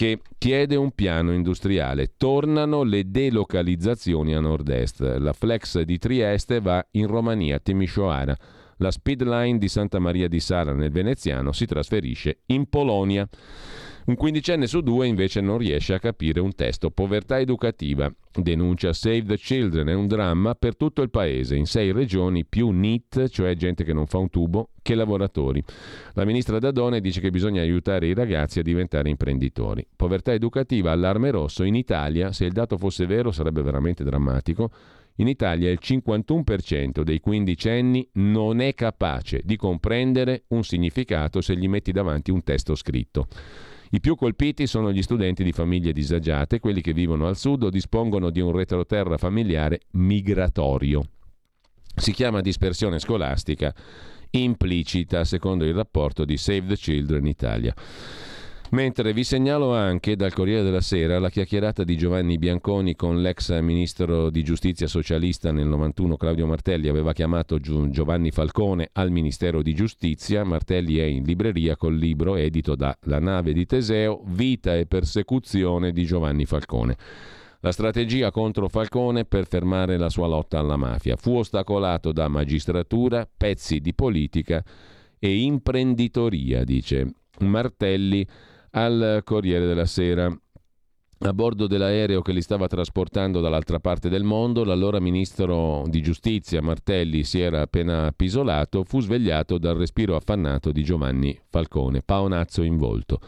che 0.00 0.22
chiede 0.38 0.76
un 0.76 0.92
piano 0.92 1.30
industriale. 1.30 2.14
Tornano 2.16 2.84
le 2.84 3.10
delocalizzazioni 3.10 4.34
a 4.34 4.40
nord-est. 4.40 5.00
La 5.18 5.34
flex 5.34 5.78
di 5.82 5.98
Trieste 5.98 6.62
va 6.62 6.82
in 6.92 7.06
Romania, 7.06 7.58
Timișoara. 7.58 8.34
La 8.78 8.90
speedline 8.90 9.58
di 9.58 9.68
Santa 9.68 9.98
Maria 9.98 10.26
di 10.26 10.40
Sala 10.40 10.72
nel 10.72 10.90
Veneziano 10.90 11.52
si 11.52 11.66
trasferisce 11.66 12.38
in 12.46 12.70
Polonia. 12.70 13.28
Un 14.06 14.14
quindicenne 14.14 14.66
su 14.66 14.80
due 14.80 15.06
invece 15.06 15.40
non 15.40 15.58
riesce 15.58 15.94
a 15.94 15.98
capire 15.98 16.40
un 16.40 16.54
testo. 16.54 16.90
Povertà 16.90 17.38
educativa. 17.38 18.12
Denuncia 18.32 18.92
Save 18.92 19.24
the 19.24 19.36
Children. 19.36 19.88
È 19.88 19.94
un 19.94 20.06
dramma 20.06 20.54
per 20.54 20.76
tutto 20.76 21.02
il 21.02 21.10
paese. 21.10 21.56
In 21.56 21.66
sei 21.66 21.92
regioni 21.92 22.44
più 22.44 22.70
NIT, 22.70 23.28
cioè 23.28 23.54
gente 23.54 23.84
che 23.84 23.92
non 23.92 24.06
fa 24.06 24.18
un 24.18 24.30
tubo, 24.30 24.70
che 24.82 24.94
lavoratori. 24.94 25.62
La 26.14 26.24
ministra 26.24 26.58
Dadone 26.58 27.00
dice 27.00 27.20
che 27.20 27.30
bisogna 27.30 27.60
aiutare 27.60 28.06
i 28.06 28.14
ragazzi 28.14 28.58
a 28.58 28.62
diventare 28.62 29.10
imprenditori. 29.10 29.86
Povertà 29.94 30.32
educativa, 30.32 30.92
allarme 30.92 31.30
rosso. 31.30 31.62
In 31.62 31.74
Italia, 31.74 32.32
se 32.32 32.46
il 32.46 32.52
dato 32.52 32.78
fosse 32.78 33.06
vero, 33.06 33.30
sarebbe 33.30 33.62
veramente 33.62 34.02
drammatico. 34.02 34.70
In 35.16 35.28
Italia 35.28 35.70
il 35.70 35.78
51% 35.82 37.02
dei 37.02 37.20
quindicenni 37.20 38.08
non 38.12 38.60
è 38.60 38.74
capace 38.74 39.42
di 39.44 39.56
comprendere 39.56 40.44
un 40.48 40.64
significato 40.64 41.42
se 41.42 41.56
gli 41.56 41.68
metti 41.68 41.92
davanti 41.92 42.30
un 42.30 42.42
testo 42.42 42.74
scritto. 42.74 43.26
I 43.92 44.00
più 44.00 44.14
colpiti 44.14 44.68
sono 44.68 44.92
gli 44.92 45.02
studenti 45.02 45.42
di 45.42 45.52
famiglie 45.52 45.92
disagiate, 45.92 46.60
quelli 46.60 46.80
che 46.80 46.92
vivono 46.92 47.26
al 47.26 47.36
sud 47.36 47.64
o 47.64 47.70
dispongono 47.70 48.30
di 48.30 48.40
un 48.40 48.52
retroterra 48.52 49.18
familiare 49.18 49.80
migratorio. 49.92 51.02
Si 51.96 52.12
chiama 52.12 52.40
dispersione 52.40 53.00
scolastica 53.00 53.74
implicita, 54.30 55.24
secondo 55.24 55.64
il 55.64 55.74
rapporto 55.74 56.24
di 56.24 56.36
Save 56.36 56.66
the 56.68 56.76
Children 56.76 57.26
Italia. 57.26 57.74
Mentre 58.72 59.12
vi 59.12 59.24
segnalo 59.24 59.74
anche 59.74 60.14
dal 60.14 60.32
Corriere 60.32 60.62
della 60.62 60.80
Sera 60.80 61.18
la 61.18 61.28
chiacchierata 61.28 61.82
di 61.82 61.96
Giovanni 61.96 62.38
Bianconi 62.38 62.94
con 62.94 63.20
l'ex 63.20 63.58
ministro 63.60 64.30
di 64.30 64.44
giustizia 64.44 64.86
socialista 64.86 65.50
nel 65.50 65.66
91 65.66 66.16
Claudio 66.16 66.46
Martelli 66.46 66.86
aveva 66.86 67.12
chiamato 67.12 67.58
Giovanni 67.58 68.30
Falcone 68.30 68.90
al 68.92 69.10
Ministero 69.10 69.60
di 69.60 69.74
Giustizia. 69.74 70.44
Martelli 70.44 70.98
è 70.98 71.02
in 71.02 71.24
libreria 71.24 71.74
col 71.74 71.96
libro 71.96 72.36
edito 72.36 72.76
da 72.76 72.96
La 73.06 73.18
nave 73.18 73.52
di 73.52 73.66
Teseo, 73.66 74.22
Vita 74.24 74.76
e 74.76 74.86
persecuzione 74.86 75.90
di 75.90 76.04
Giovanni 76.04 76.44
Falcone. 76.44 76.96
La 77.62 77.72
strategia 77.72 78.30
contro 78.30 78.68
Falcone 78.68 79.24
per 79.24 79.48
fermare 79.48 79.98
la 79.98 80.08
sua 80.08 80.28
lotta 80.28 80.60
alla 80.60 80.76
mafia 80.76 81.16
fu 81.16 81.34
ostacolato 81.38 82.12
da 82.12 82.28
magistratura, 82.28 83.28
pezzi 83.36 83.80
di 83.80 83.94
politica 83.94 84.62
e 85.18 85.40
imprenditoria, 85.40 86.62
dice 86.62 87.14
Martelli 87.40 88.24
al 88.70 89.22
Corriere 89.24 89.66
della 89.66 89.86
Sera. 89.86 90.30
A 91.22 91.34
bordo 91.34 91.66
dell'aereo 91.66 92.22
che 92.22 92.32
li 92.32 92.40
stava 92.40 92.66
trasportando 92.66 93.42
dall'altra 93.42 93.78
parte 93.78 94.08
del 94.08 94.22
mondo, 94.22 94.64
l'allora 94.64 95.00
ministro 95.00 95.84
di 95.86 96.00
giustizia 96.00 96.62
Martelli 96.62 97.24
si 97.24 97.40
era 97.40 97.60
appena 97.60 98.06
appisolato, 98.06 98.84
fu 98.84 99.00
svegliato 99.00 99.58
dal 99.58 99.76
respiro 99.76 100.16
affannato 100.16 100.72
di 100.72 100.82
Giovanni 100.82 101.38
Falcone, 101.50 102.00
paonazzo 102.00 102.62
in 102.62 102.78
volto. 102.78 103.20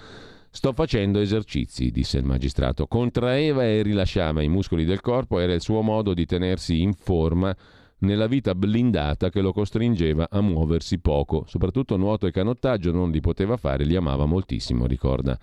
Sto 0.50 0.72
facendo 0.72 1.18
esercizi, 1.18 1.90
disse 1.90 2.16
il 2.16 2.24
magistrato. 2.24 2.86
Contraeva 2.86 3.64
e 3.64 3.82
rilasciava 3.82 4.40
i 4.40 4.48
muscoli 4.48 4.86
del 4.86 5.02
corpo, 5.02 5.38
era 5.38 5.52
il 5.52 5.60
suo 5.60 5.82
modo 5.82 6.14
di 6.14 6.24
tenersi 6.24 6.80
in 6.80 6.94
forma 6.94 7.54
nella 8.02 8.26
vita 8.26 8.54
blindata 8.54 9.30
che 9.30 9.40
lo 9.40 9.52
costringeva 9.52 10.28
a 10.30 10.40
muoversi 10.40 11.00
poco. 11.00 11.44
Soprattutto 11.46 11.96
nuoto 11.96 12.26
e 12.26 12.30
canottaggio 12.30 12.92
non 12.92 13.10
li 13.10 13.20
poteva 13.20 13.56
fare, 13.56 13.84
li 13.84 13.96
amava 13.96 14.26
moltissimo, 14.26 14.86
ricorda 14.86 15.38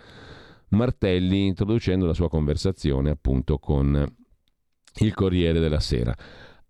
Martelli, 0.70 1.48
introducendo 1.48 2.06
la 2.06 2.14
sua 2.14 2.30
conversazione 2.30 3.10
appunto 3.10 3.58
con 3.58 4.06
il 5.00 5.14
Corriere 5.14 5.60
della 5.60 5.80
Sera. 5.80 6.16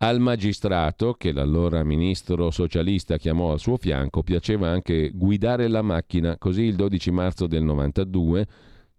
Al 0.01 0.19
magistrato, 0.19 1.13
che 1.15 1.33
l'allora 1.33 1.83
ministro 1.83 2.51
socialista 2.51 3.17
chiamò 3.17 3.51
al 3.51 3.59
suo 3.59 3.75
fianco, 3.75 4.23
piaceva 4.23 4.69
anche 4.69 5.11
guidare 5.13 5.67
la 5.67 5.81
macchina, 5.81 6.37
così 6.37 6.61
il 6.63 6.75
12 6.75 7.11
marzo 7.11 7.47
del 7.47 7.63
92 7.63 8.47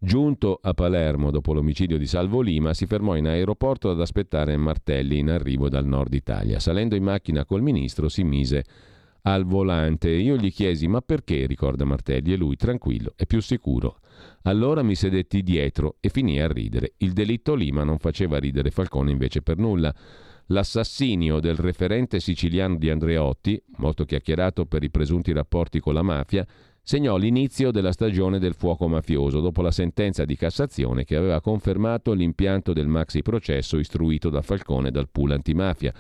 Giunto 0.02 0.58
a 0.62 0.72
Palermo 0.72 1.30
dopo 1.30 1.52
l'omicidio 1.52 1.98
di 1.98 2.06
Salvo 2.06 2.40
Lima, 2.40 2.72
si 2.72 2.86
fermò 2.86 3.16
in 3.16 3.26
aeroporto 3.26 3.90
ad 3.90 4.00
aspettare 4.00 4.56
Martelli 4.56 5.18
in 5.18 5.28
arrivo 5.28 5.68
dal 5.68 5.84
nord 5.84 6.14
Italia. 6.14 6.58
Salendo 6.58 6.96
in 6.96 7.02
macchina 7.02 7.44
col 7.44 7.60
ministro 7.60 8.08
si 8.08 8.24
mise 8.24 8.64
al 9.24 9.44
volante. 9.44 10.08
Io 10.08 10.38
gli 10.38 10.50
chiesi 10.50 10.88
ma 10.88 11.02
perché, 11.02 11.44
ricorda 11.44 11.84
Martelli, 11.84 12.32
e 12.32 12.38
lui 12.38 12.56
tranquillo, 12.56 13.12
è 13.14 13.26
più 13.26 13.42
sicuro. 13.42 14.00
Allora 14.44 14.82
mi 14.82 14.94
sedetti 14.94 15.42
dietro 15.42 15.96
e 16.00 16.08
finì 16.08 16.40
a 16.40 16.50
ridere. 16.50 16.94
Il 16.96 17.12
delitto 17.12 17.54
Lima 17.54 17.84
non 17.84 17.98
faceva 17.98 18.38
ridere 18.38 18.70
Falcone 18.70 19.10
invece 19.10 19.42
per 19.42 19.58
nulla. 19.58 19.94
L'assassinio 20.46 21.40
del 21.40 21.56
referente 21.56 22.20
siciliano 22.20 22.76
di 22.76 22.88
Andreotti, 22.88 23.62
molto 23.76 24.06
chiacchierato 24.06 24.64
per 24.64 24.82
i 24.82 24.90
presunti 24.90 25.30
rapporti 25.32 25.78
con 25.78 25.92
la 25.92 26.02
mafia, 26.02 26.44
segnò 26.82 27.16
l'inizio 27.16 27.70
della 27.70 27.92
stagione 27.92 28.38
del 28.38 28.54
fuoco 28.54 28.88
mafioso 28.88 29.40
dopo 29.40 29.62
la 29.62 29.70
sentenza 29.70 30.24
di 30.24 30.36
Cassazione 30.36 31.04
che 31.04 31.16
aveva 31.16 31.40
confermato 31.40 32.12
l'impianto 32.12 32.72
del 32.72 32.88
maxi 32.88 33.22
processo 33.22 33.78
istruito 33.78 34.28
da 34.28 34.42
Falcone 34.42 34.90
dal 34.90 35.08
pool 35.08 35.32
antimafia. 35.32 35.92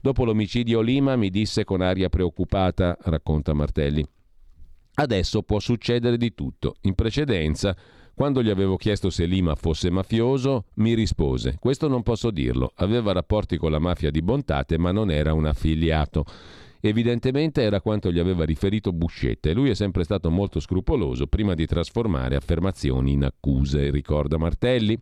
Dopo 0.00 0.24
l'omicidio 0.24 0.80
Lima 0.80 1.16
mi 1.16 1.30
disse 1.30 1.64
con 1.64 1.80
aria 1.80 2.08
preoccupata, 2.08 2.96
racconta 3.02 3.54
Martelli. 3.54 4.04
Adesso 4.98 5.42
può 5.42 5.58
succedere 5.58 6.16
di 6.16 6.32
tutto. 6.34 6.76
In 6.82 6.94
precedenza, 6.94 7.76
quando 8.14 8.42
gli 8.42 8.48
avevo 8.48 8.76
chiesto 8.76 9.10
se 9.10 9.26
Lima 9.26 9.54
fosse 9.54 9.90
mafioso, 9.90 10.66
mi 10.76 10.94
rispose: 10.94 11.56
Questo 11.60 11.86
non 11.86 12.02
posso 12.02 12.30
dirlo. 12.30 12.72
Aveva 12.76 13.12
rapporti 13.12 13.58
con 13.58 13.70
la 13.70 13.78
mafia 13.78 14.10
di 14.10 14.22
Bontate, 14.22 14.78
ma 14.78 14.90
non 14.90 15.10
era 15.10 15.34
un 15.34 15.44
affiliato. 15.44 16.24
Evidentemente 16.80 17.62
era 17.62 17.80
quanto 17.80 18.10
gli 18.10 18.18
aveva 18.18 18.44
riferito 18.44 18.92
Buscetta 18.92 19.48
e 19.48 19.54
lui 19.54 19.70
è 19.70 19.74
sempre 19.74 20.04
stato 20.04 20.30
molto 20.30 20.60
scrupoloso 20.60 21.26
prima 21.26 21.54
di 21.54 21.66
trasformare 21.66 22.36
affermazioni 22.36 23.12
in 23.12 23.24
accuse, 23.24 23.90
ricorda 23.90 24.36
Martelli. 24.36 24.98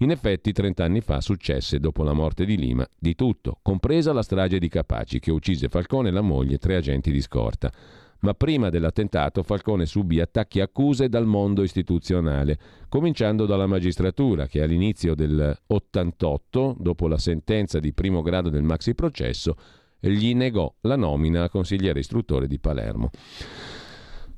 In 0.00 0.10
effetti, 0.10 0.52
trent'anni 0.52 1.00
fa 1.00 1.22
successe, 1.22 1.80
dopo 1.80 2.02
la 2.02 2.12
morte 2.12 2.44
di 2.44 2.58
Lima, 2.58 2.86
di 2.98 3.14
tutto, 3.14 3.58
compresa 3.62 4.12
la 4.12 4.22
strage 4.22 4.58
di 4.58 4.68
Capaci 4.68 5.20
che 5.20 5.30
uccise 5.30 5.68
Falcone, 5.68 6.10
la 6.10 6.20
moglie 6.20 6.56
e 6.56 6.58
tre 6.58 6.76
agenti 6.76 7.10
di 7.10 7.22
scorta. 7.22 7.72
Ma 8.20 8.34
prima 8.34 8.68
dell'attentato 8.68 9.42
Falcone 9.42 9.86
subì 9.86 10.20
attacchi 10.20 10.58
e 10.58 10.62
accuse 10.62 11.08
dal 11.08 11.26
mondo 11.26 11.62
istituzionale, 11.62 12.58
cominciando 12.88 13.46
dalla 13.46 13.66
magistratura 13.66 14.46
che 14.46 14.62
all'inizio 14.62 15.14
del 15.14 15.56
88, 15.66 16.76
dopo 16.78 17.08
la 17.08 17.18
sentenza 17.18 17.78
di 17.78 17.94
primo 17.94 18.20
grado 18.20 18.50
del 18.50 18.62
maxi 18.62 18.94
processo, 18.94 19.56
gli 20.00 20.34
negò 20.34 20.72
la 20.82 20.96
nomina 20.96 21.44
a 21.44 21.48
consigliere 21.48 22.00
istruttore 22.00 22.46
di 22.46 22.58
Palermo. 22.58 23.10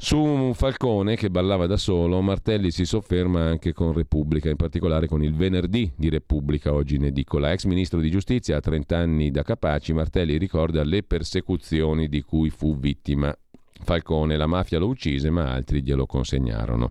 Su 0.00 0.52
Falcone, 0.54 1.16
che 1.16 1.28
ballava 1.28 1.66
da 1.66 1.76
solo, 1.76 2.20
Martelli 2.20 2.70
si 2.70 2.84
sofferma 2.84 3.44
anche 3.44 3.72
con 3.72 3.92
Repubblica, 3.92 4.48
in 4.48 4.54
particolare 4.54 5.08
con 5.08 5.24
il 5.24 5.34
venerdì 5.34 5.92
di 5.96 6.08
Repubblica, 6.08 6.72
oggi 6.72 6.94
in 6.94 7.06
edicola. 7.06 7.50
Ex 7.50 7.64
ministro 7.64 7.98
di 7.98 8.08
giustizia, 8.08 8.56
a 8.56 8.60
30 8.60 8.96
anni 8.96 9.32
da 9.32 9.42
Capaci, 9.42 9.92
Martelli 9.92 10.38
ricorda 10.38 10.84
le 10.84 11.02
persecuzioni 11.02 12.08
di 12.08 12.22
cui 12.22 12.48
fu 12.48 12.78
vittima. 12.78 13.36
Falcone, 13.82 14.36
la 14.36 14.46
mafia 14.46 14.78
lo 14.78 14.86
uccise 14.86 15.30
ma 15.30 15.50
altri 15.50 15.82
glielo 15.82 16.06
consegnarono. 16.06 16.90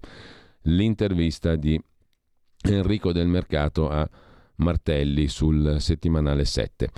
L'intervista 0.64 1.56
di 1.56 1.82
Enrico 2.64 3.14
del 3.14 3.28
Mercato 3.28 3.90
a 3.90 4.08
Martelli 4.58 5.28
sul 5.28 5.78
settimanale 5.80 6.46
7. 6.46 6.90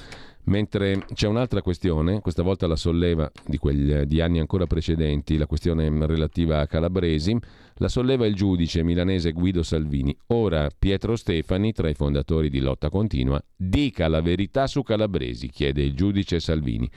Mentre 0.50 1.06
c'è 1.14 1.28
un'altra 1.28 1.62
questione, 1.62 2.22
questa 2.22 2.42
volta 2.42 2.66
la 2.66 2.76
solleva 2.76 3.32
di, 3.46 3.58
quegli, 3.58 3.94
di 4.06 4.20
anni 4.20 4.40
ancora 4.40 4.66
precedenti, 4.66 5.38
la 5.38 5.46
questione 5.46 5.90
relativa 6.08 6.60
a 6.60 6.66
Calabresi, 6.66 7.38
la 7.76 7.88
solleva 7.88 8.26
il 8.26 8.34
giudice 8.34 8.82
milanese 8.82 9.32
Guido 9.32 9.62
Salvini. 9.62 10.16
Ora 10.28 10.68
Pietro 10.78 11.16
Stefani, 11.16 11.72
tra 11.72 11.88
i 11.88 11.94
fondatori 11.94 12.50
di 12.50 12.60
Lotta 12.60 12.90
Continua, 12.90 13.40
dica 13.56 14.08
la 14.08 14.22
verità 14.22 14.66
su 14.66 14.82
Calabresi, 14.82 15.50
chiede 15.50 15.84
il 15.84 15.94
giudice 15.94 16.40
Salvini 16.40 16.90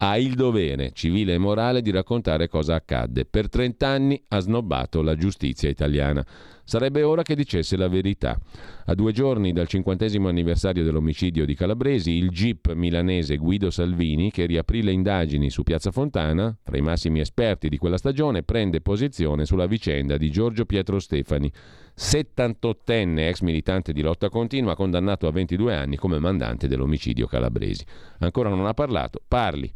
ha 0.00 0.16
il 0.16 0.34
dovere 0.34 0.92
civile 0.92 1.34
e 1.34 1.38
morale 1.38 1.82
di 1.82 1.90
raccontare 1.90 2.48
cosa 2.48 2.74
accadde. 2.76 3.24
Per 3.24 3.48
30 3.48 3.86
anni 3.86 4.22
ha 4.28 4.38
snobbato 4.38 5.02
la 5.02 5.16
giustizia 5.16 5.68
italiana. 5.68 6.24
Sarebbe 6.62 7.02
ora 7.02 7.22
che 7.22 7.34
dicesse 7.34 7.76
la 7.76 7.88
verità. 7.88 8.38
A 8.86 8.94
due 8.94 9.12
giorni 9.12 9.52
dal 9.52 9.66
cinquantesimo 9.66 10.28
anniversario 10.28 10.84
dell'omicidio 10.84 11.46
di 11.46 11.54
Calabresi, 11.54 12.12
il 12.12 12.28
GIP 12.28 12.74
milanese 12.74 13.38
Guido 13.38 13.70
Salvini, 13.70 14.30
che 14.30 14.44
riaprì 14.44 14.82
le 14.82 14.92
indagini 14.92 15.50
su 15.50 15.62
Piazza 15.62 15.90
Fontana, 15.90 16.54
tra 16.62 16.76
i 16.76 16.82
massimi 16.82 17.20
esperti 17.20 17.68
di 17.68 17.78
quella 17.78 17.96
stagione, 17.96 18.42
prende 18.42 18.82
posizione 18.82 19.46
sulla 19.46 19.66
vicenda 19.66 20.18
di 20.18 20.30
Giorgio 20.30 20.66
Pietro 20.66 20.98
Stefani, 20.98 21.50
78enne 21.98 23.26
ex 23.26 23.40
militante 23.40 23.92
di 23.92 24.02
lotta 24.02 24.28
continua, 24.28 24.76
condannato 24.76 25.26
a 25.26 25.32
22 25.32 25.74
anni 25.74 25.96
come 25.96 26.20
mandante 26.20 26.68
dell'omicidio 26.68 27.26
Calabresi. 27.26 27.84
Ancora 28.20 28.48
non 28.50 28.66
ha 28.66 28.72
parlato, 28.72 29.20
parli. 29.26 29.68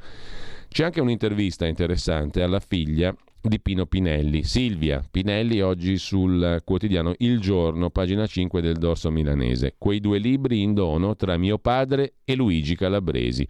C'è 0.69 0.85
anche 0.85 1.01
un'intervista 1.01 1.67
interessante 1.67 2.41
alla 2.41 2.61
figlia 2.61 3.13
di 3.41 3.59
Pino 3.59 3.87
Pinelli. 3.87 4.45
Silvia 4.45 5.03
Pinelli 5.11 5.61
oggi 5.61 5.99
sul 5.99 6.63
quotidiano 6.65 7.13
Il 7.19 7.41
Giorno, 7.41 7.91
pagina 7.91 8.25
5 8.25 8.61
del 8.61 8.77
dorso 8.77 9.11
milanese. 9.11 9.75
Quei 9.77 9.99
due 9.99 10.19
libri 10.19 10.63
in 10.63 10.75
dono 10.75 11.17
tra 11.17 11.37
mio 11.37 11.59
padre 11.59 12.15
e 12.25 12.37
Luigi 12.37 12.77
Calabresi. 12.77 13.47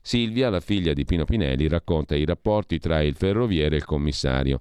Silvia, 0.00 0.48
la 0.48 0.60
figlia 0.60 0.94
di 0.94 1.04
Pino 1.04 1.26
Pinelli, 1.26 1.68
racconta 1.68 2.16
i 2.16 2.24
rapporti 2.24 2.78
tra 2.78 3.02
il 3.02 3.14
ferroviere 3.14 3.74
e 3.74 3.78
il 3.78 3.84
commissario 3.84 4.60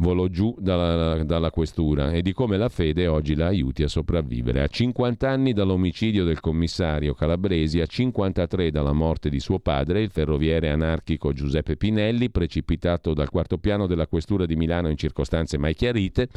volò 0.00 0.26
giù 0.28 0.54
dalla, 0.58 1.22
dalla, 1.24 1.50
questura 1.50 2.12
e 2.12 2.22
di 2.22 2.32
come 2.32 2.56
la 2.56 2.68
fede 2.68 3.06
oggi 3.06 3.34
la 3.34 3.46
aiuti 3.46 3.82
a 3.82 3.88
sopravvivere. 3.88 4.62
A 4.62 4.66
50 4.66 5.28
anni 5.28 5.52
dall'omicidio 5.52 6.24
del 6.24 6.40
commissario 6.40 7.14
Calabresi, 7.14 7.80
a 7.80 7.86
53 7.86 8.70
dalla 8.70 8.92
morte 8.92 9.28
di 9.28 9.40
suo 9.40 9.58
padre, 9.58 10.02
il 10.02 10.10
ferroviere 10.10 10.70
anarchico 10.70 11.32
Giuseppe 11.32 11.76
Pinelli, 11.76 12.30
precipitato 12.30 13.14
dal 13.14 13.30
quarto 13.30 13.58
piano 13.58 13.86
della 13.86 14.06
questura 14.06 14.46
di 14.46 14.56
Milano 14.56 14.88
in 14.88 14.96
circostanze 14.96 15.58
mai 15.58 15.74
chiarite, 15.74 16.28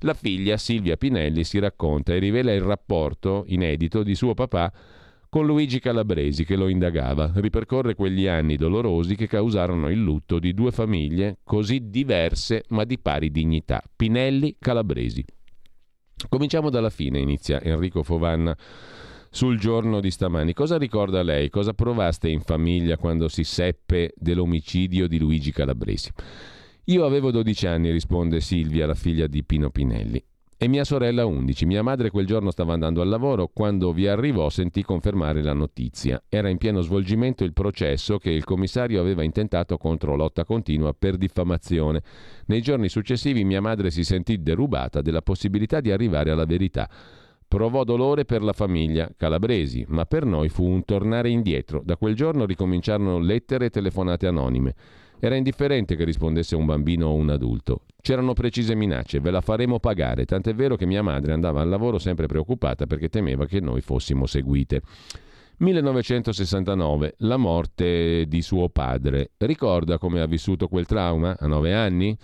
la 0.00 0.14
figlia 0.14 0.56
Silvia 0.56 0.96
Pinelli 0.96 1.44
si 1.44 1.58
racconta 1.58 2.14
e 2.14 2.18
rivela 2.18 2.52
il 2.52 2.62
rapporto 2.62 3.44
inedito 3.48 4.02
di 4.02 4.14
suo 4.14 4.34
papà 4.34 4.72
con 5.30 5.46
Luigi 5.46 5.78
Calabresi 5.78 6.44
che 6.44 6.56
lo 6.56 6.68
indagava. 6.68 7.30
Ripercorre 7.36 7.94
quegli 7.94 8.26
anni 8.26 8.56
dolorosi 8.56 9.14
che 9.14 9.28
causarono 9.28 9.88
il 9.88 10.02
lutto 10.02 10.40
di 10.40 10.52
due 10.52 10.72
famiglie 10.72 11.38
così 11.44 11.88
diverse 11.88 12.64
ma 12.70 12.84
di 12.84 12.98
pari 12.98 13.30
dignità, 13.30 13.80
Pinelli 13.94 14.56
Calabresi. 14.58 15.24
Cominciamo 16.28 16.68
dalla 16.68 16.90
fine, 16.90 17.20
inizia 17.20 17.62
Enrico 17.62 18.02
Fovanna 18.02 18.54
sul 19.30 19.58
giorno 19.58 20.00
di 20.00 20.10
stamani. 20.10 20.52
Cosa 20.52 20.76
ricorda 20.76 21.22
lei? 21.22 21.48
Cosa 21.48 21.74
provaste 21.74 22.28
in 22.28 22.40
famiglia 22.40 22.96
quando 22.96 23.28
si 23.28 23.44
seppe 23.44 24.12
dell'omicidio 24.16 25.06
di 25.06 25.18
Luigi 25.20 25.52
Calabresi? 25.52 26.10
Io 26.86 27.06
avevo 27.06 27.30
12 27.30 27.66
anni, 27.68 27.92
risponde 27.92 28.40
Silvia, 28.40 28.86
la 28.86 28.94
figlia 28.94 29.28
di 29.28 29.44
Pino 29.44 29.70
Pinelli 29.70 30.22
e 30.62 30.68
mia 30.68 30.84
sorella 30.84 31.24
11. 31.24 31.64
Mia 31.64 31.82
madre 31.82 32.10
quel 32.10 32.26
giorno 32.26 32.50
stava 32.50 32.74
andando 32.74 33.00
al 33.00 33.08
lavoro, 33.08 33.48
quando 33.50 33.94
vi 33.94 34.06
arrivò 34.06 34.50
sentì 34.50 34.82
confermare 34.82 35.42
la 35.42 35.54
notizia. 35.54 36.22
Era 36.28 36.50
in 36.50 36.58
pieno 36.58 36.82
svolgimento 36.82 37.44
il 37.44 37.54
processo 37.54 38.18
che 38.18 38.28
il 38.28 38.44
commissario 38.44 39.00
aveva 39.00 39.22
intentato 39.22 39.78
contro 39.78 40.16
lotta 40.16 40.44
continua 40.44 40.92
per 40.92 41.16
diffamazione. 41.16 42.02
Nei 42.44 42.60
giorni 42.60 42.90
successivi 42.90 43.42
mia 43.42 43.62
madre 43.62 43.90
si 43.90 44.04
sentì 44.04 44.42
derubata 44.42 45.00
della 45.00 45.22
possibilità 45.22 45.80
di 45.80 45.92
arrivare 45.92 46.30
alla 46.30 46.44
verità. 46.44 46.90
Provò 47.48 47.82
dolore 47.82 48.26
per 48.26 48.42
la 48.42 48.52
famiglia 48.52 49.10
calabresi, 49.16 49.86
ma 49.88 50.04
per 50.04 50.26
noi 50.26 50.50
fu 50.50 50.66
un 50.66 50.84
tornare 50.84 51.30
indietro. 51.30 51.80
Da 51.82 51.96
quel 51.96 52.14
giorno 52.14 52.44
ricominciarono 52.44 53.18
lettere 53.18 53.64
e 53.64 53.70
telefonate 53.70 54.26
anonime. 54.26 54.74
Era 55.20 55.36
indifferente 55.36 55.96
che 55.96 56.04
rispondesse 56.04 56.56
un 56.56 56.64
bambino 56.64 57.08
o 57.08 57.14
un 57.14 57.28
adulto. 57.28 57.82
C'erano 58.00 58.32
precise 58.32 58.74
minacce, 58.74 59.20
ve 59.20 59.30
la 59.30 59.42
faremo 59.42 59.78
pagare, 59.78 60.24
tant'è 60.24 60.54
vero 60.54 60.76
che 60.76 60.86
mia 60.86 61.02
madre 61.02 61.34
andava 61.34 61.60
al 61.60 61.68
lavoro 61.68 61.98
sempre 61.98 62.26
preoccupata 62.26 62.86
perché 62.86 63.10
temeva 63.10 63.44
che 63.44 63.60
noi 63.60 63.82
fossimo 63.82 64.24
seguite. 64.24 64.80
1969, 65.58 67.16
la 67.18 67.36
morte 67.36 68.24
di 68.26 68.40
suo 68.40 68.70
padre. 68.70 69.32
Ricorda 69.36 69.98
come 69.98 70.22
ha 70.22 70.26
vissuto 70.26 70.68
quel 70.68 70.86
trauma 70.86 71.36
a 71.38 71.46
nove 71.46 71.74
anni? 71.74 72.16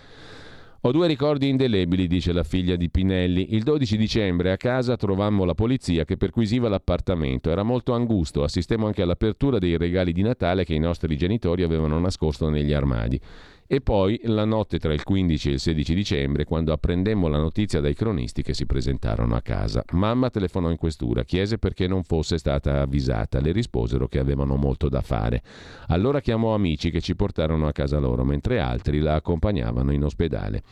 Ho 0.86 0.92
due 0.92 1.08
ricordi 1.08 1.48
indelebili, 1.48 2.06
dice 2.06 2.32
la 2.32 2.44
figlia 2.44 2.76
di 2.76 2.88
Pinelli. 2.88 3.56
Il 3.56 3.64
12 3.64 3.96
dicembre 3.96 4.52
a 4.52 4.56
casa 4.56 4.94
trovammo 4.94 5.44
la 5.44 5.54
polizia 5.54 6.04
che 6.04 6.16
perquisiva 6.16 6.68
l'appartamento. 6.68 7.50
Era 7.50 7.64
molto 7.64 7.92
angusto, 7.92 8.44
assistemmo 8.44 8.86
anche 8.86 9.02
all'apertura 9.02 9.58
dei 9.58 9.76
regali 9.76 10.12
di 10.12 10.22
Natale 10.22 10.64
che 10.64 10.74
i 10.74 10.78
nostri 10.78 11.16
genitori 11.16 11.64
avevano 11.64 11.98
nascosto 11.98 12.48
negli 12.50 12.72
armadi. 12.72 13.20
E 13.68 13.80
poi 13.80 14.20
la 14.24 14.44
notte 14.44 14.78
tra 14.78 14.92
il 14.92 15.02
15 15.02 15.48
e 15.48 15.52
il 15.52 15.60
16 15.60 15.94
dicembre, 15.94 16.44
quando 16.44 16.72
apprendemmo 16.72 17.26
la 17.26 17.38
notizia 17.38 17.80
dai 17.80 17.94
cronisti 17.94 18.42
che 18.42 18.54
si 18.54 18.64
presentarono 18.64 19.34
a 19.34 19.40
casa. 19.40 19.82
Mamma 19.92 20.30
telefonò 20.30 20.70
in 20.70 20.76
questura, 20.76 21.24
chiese 21.24 21.58
perché 21.58 21.88
non 21.88 22.04
fosse 22.04 22.38
stata 22.38 22.80
avvisata. 22.82 23.40
Le 23.40 23.52
risposero 23.52 24.06
che 24.06 24.20
avevano 24.20 24.54
molto 24.54 24.88
da 24.88 25.00
fare. 25.00 25.42
Allora 25.88 26.20
chiamò 26.20 26.54
amici 26.54 26.90
che 26.90 27.00
ci 27.00 27.16
portarono 27.16 27.66
a 27.66 27.72
casa 27.72 27.98
loro, 27.98 28.24
mentre 28.24 28.60
altri 28.60 29.00
la 29.00 29.14
accompagnavano 29.14 29.92
in 29.92 30.04
ospedale. 30.04 30.62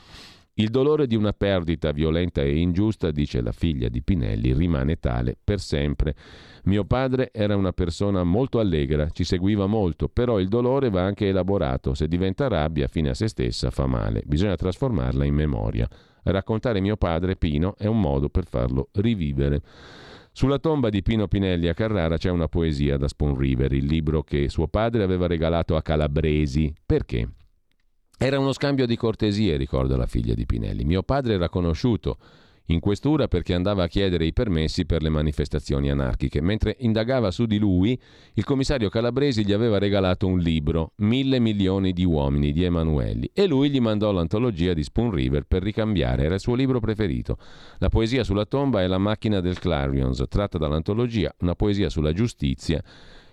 Il 0.57 0.69
dolore 0.69 1.09
di 1.09 1.17
una 1.17 1.33
perdita 1.33 1.91
violenta 1.91 2.41
e 2.41 2.59
ingiusta, 2.59 3.11
dice 3.11 3.41
la 3.41 3.51
figlia 3.51 3.89
di 3.89 4.03
Pinelli, 4.03 4.53
rimane 4.53 5.01
tale 5.01 5.37
per 5.43 5.59
sempre. 5.59 6.15
Mio 6.67 6.85
padre 6.85 7.31
era 7.33 7.57
una 7.57 7.73
persona 7.73 8.23
molto 8.23 8.61
allegra, 8.61 9.09
ci 9.11 9.25
seguiva 9.25 9.67
molto, 9.67 10.09
però 10.09 10.39
il 10.39 10.47
dolore 10.47 10.91
va 10.91 11.03
anche 11.03 11.27
elaborato. 11.27 11.95
Se 11.95 12.07
diventa 12.07 12.47
rabbia 12.47 12.87
fine 12.87 13.11
a 13.11 13.15
se 13.15 13.27
stessa 13.27 13.71
fa 13.71 13.87
male. 13.87 14.23
Bisogna 14.25 14.55
trasformarla 14.55 15.25
in 15.25 15.35
memoria. 15.35 15.89
Raccontare 16.23 16.81
mio 16.81 16.97
padre, 16.97 17.35
Pino, 17.35 17.75
è 17.77 17.87
un 17.87 18.01
modo 18.01 18.29
per 18.29 18.47
farlo 18.47 18.91
rivivere. 18.93 19.61
Sulla 20.31 20.61
tomba 20.61 20.89
di 20.89 21.03
Pino 21.03 21.27
Pinelli 21.27 21.67
a 21.67 21.75
Carrara 21.75 22.17
c'è 22.17 22.31
una 22.31 22.47
poesia 22.47 22.97
da 22.97 23.09
Spoon 23.09 23.37
River, 23.37 23.73
il 23.73 23.87
libro 23.87 24.23
che 24.23 24.49
suo 24.49 24.69
padre 24.69 25.03
aveva 25.03 25.27
regalato 25.27 25.75
a 25.75 25.83
Calabresi. 25.83 26.73
Perché? 26.87 27.29
Era 28.25 28.39
uno 28.39 28.55
scambio 28.55 28.87
di 28.87 28.97
cortesie, 28.97 29.59
ricorda 29.59 29.99
la 29.99 30.07
figlia 30.07 30.33
di 30.33 30.47
Pinelli. 30.47 30.85
Mio 30.85 31.03
padre 31.03 31.35
era 31.35 31.51
conosciuto 31.51 32.17
in 32.69 32.81
questura 32.81 33.29
perché 33.29 33.53
andava 33.53 33.83
a 33.83 33.87
chiedere 33.87 34.25
i 34.25 34.33
permessi 34.33 34.87
per 34.87 35.03
le 35.03 35.11
manifestazioni 35.11 35.91
anarchiche. 35.91 36.41
Mentre 36.41 36.75
indagava 36.79 37.31
su 37.31 37.45
di 37.45 37.59
lui, 37.59 38.01
il 38.33 38.45
commissario 38.45 38.89
Calabresi 38.89 39.45
gli 39.45 39.53
aveva 39.53 39.77
regalato 39.77 40.27
un 40.27 40.39
libro, 40.39 40.93
Mille 41.01 41.39
milioni 41.39 41.93
di 41.93 42.07
uomini, 42.07 42.53
di 42.53 42.65
Emanuelli, 42.65 43.31
e 43.35 43.47
lui 43.47 43.69
gli 43.69 43.79
mandò 43.79 44.11
l'antologia 44.11 44.73
di 44.73 44.85
Spoon 44.85 45.11
River 45.11 45.45
per 45.45 45.63
ricambiare, 45.63 46.23
era 46.25 46.33
il 46.33 46.41
suo 46.41 46.55
libro 46.55 46.81
preferito. 46.81 47.37
La 47.77 47.91
poesia 47.91 48.25
sulla 48.25 48.47
tomba 48.47 48.81
è 48.81 48.87
La 48.87 48.97
macchina 48.97 49.41
del 49.41 49.59
Clarions, 49.59 50.25
tratta 50.31 50.57
dall'antologia, 50.57 51.31
una 51.41 51.55
poesia 51.55 51.91
sulla 51.91 52.15
giustizia 52.15 52.83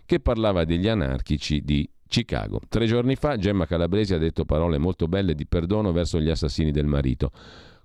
che 0.06 0.20
parlava 0.20 0.66
degli 0.66 0.90
anarchici 0.90 1.62
di 1.64 1.90
Chicago. 2.12 2.60
Tre 2.68 2.86
giorni 2.88 3.16
fa 3.16 3.38
Gemma 3.38 3.66
Calabresi 3.66 4.14
ha 4.14 4.18
detto 4.18 4.44
parole 4.44 4.78
molto 4.78 5.08
belle 5.08 5.34
di 5.34 5.48
perdono 5.48 5.94
verso 5.94 6.20
gli 6.20 6.30
assassini 6.30 6.72
del 6.72 6.86
marito. 6.86 7.32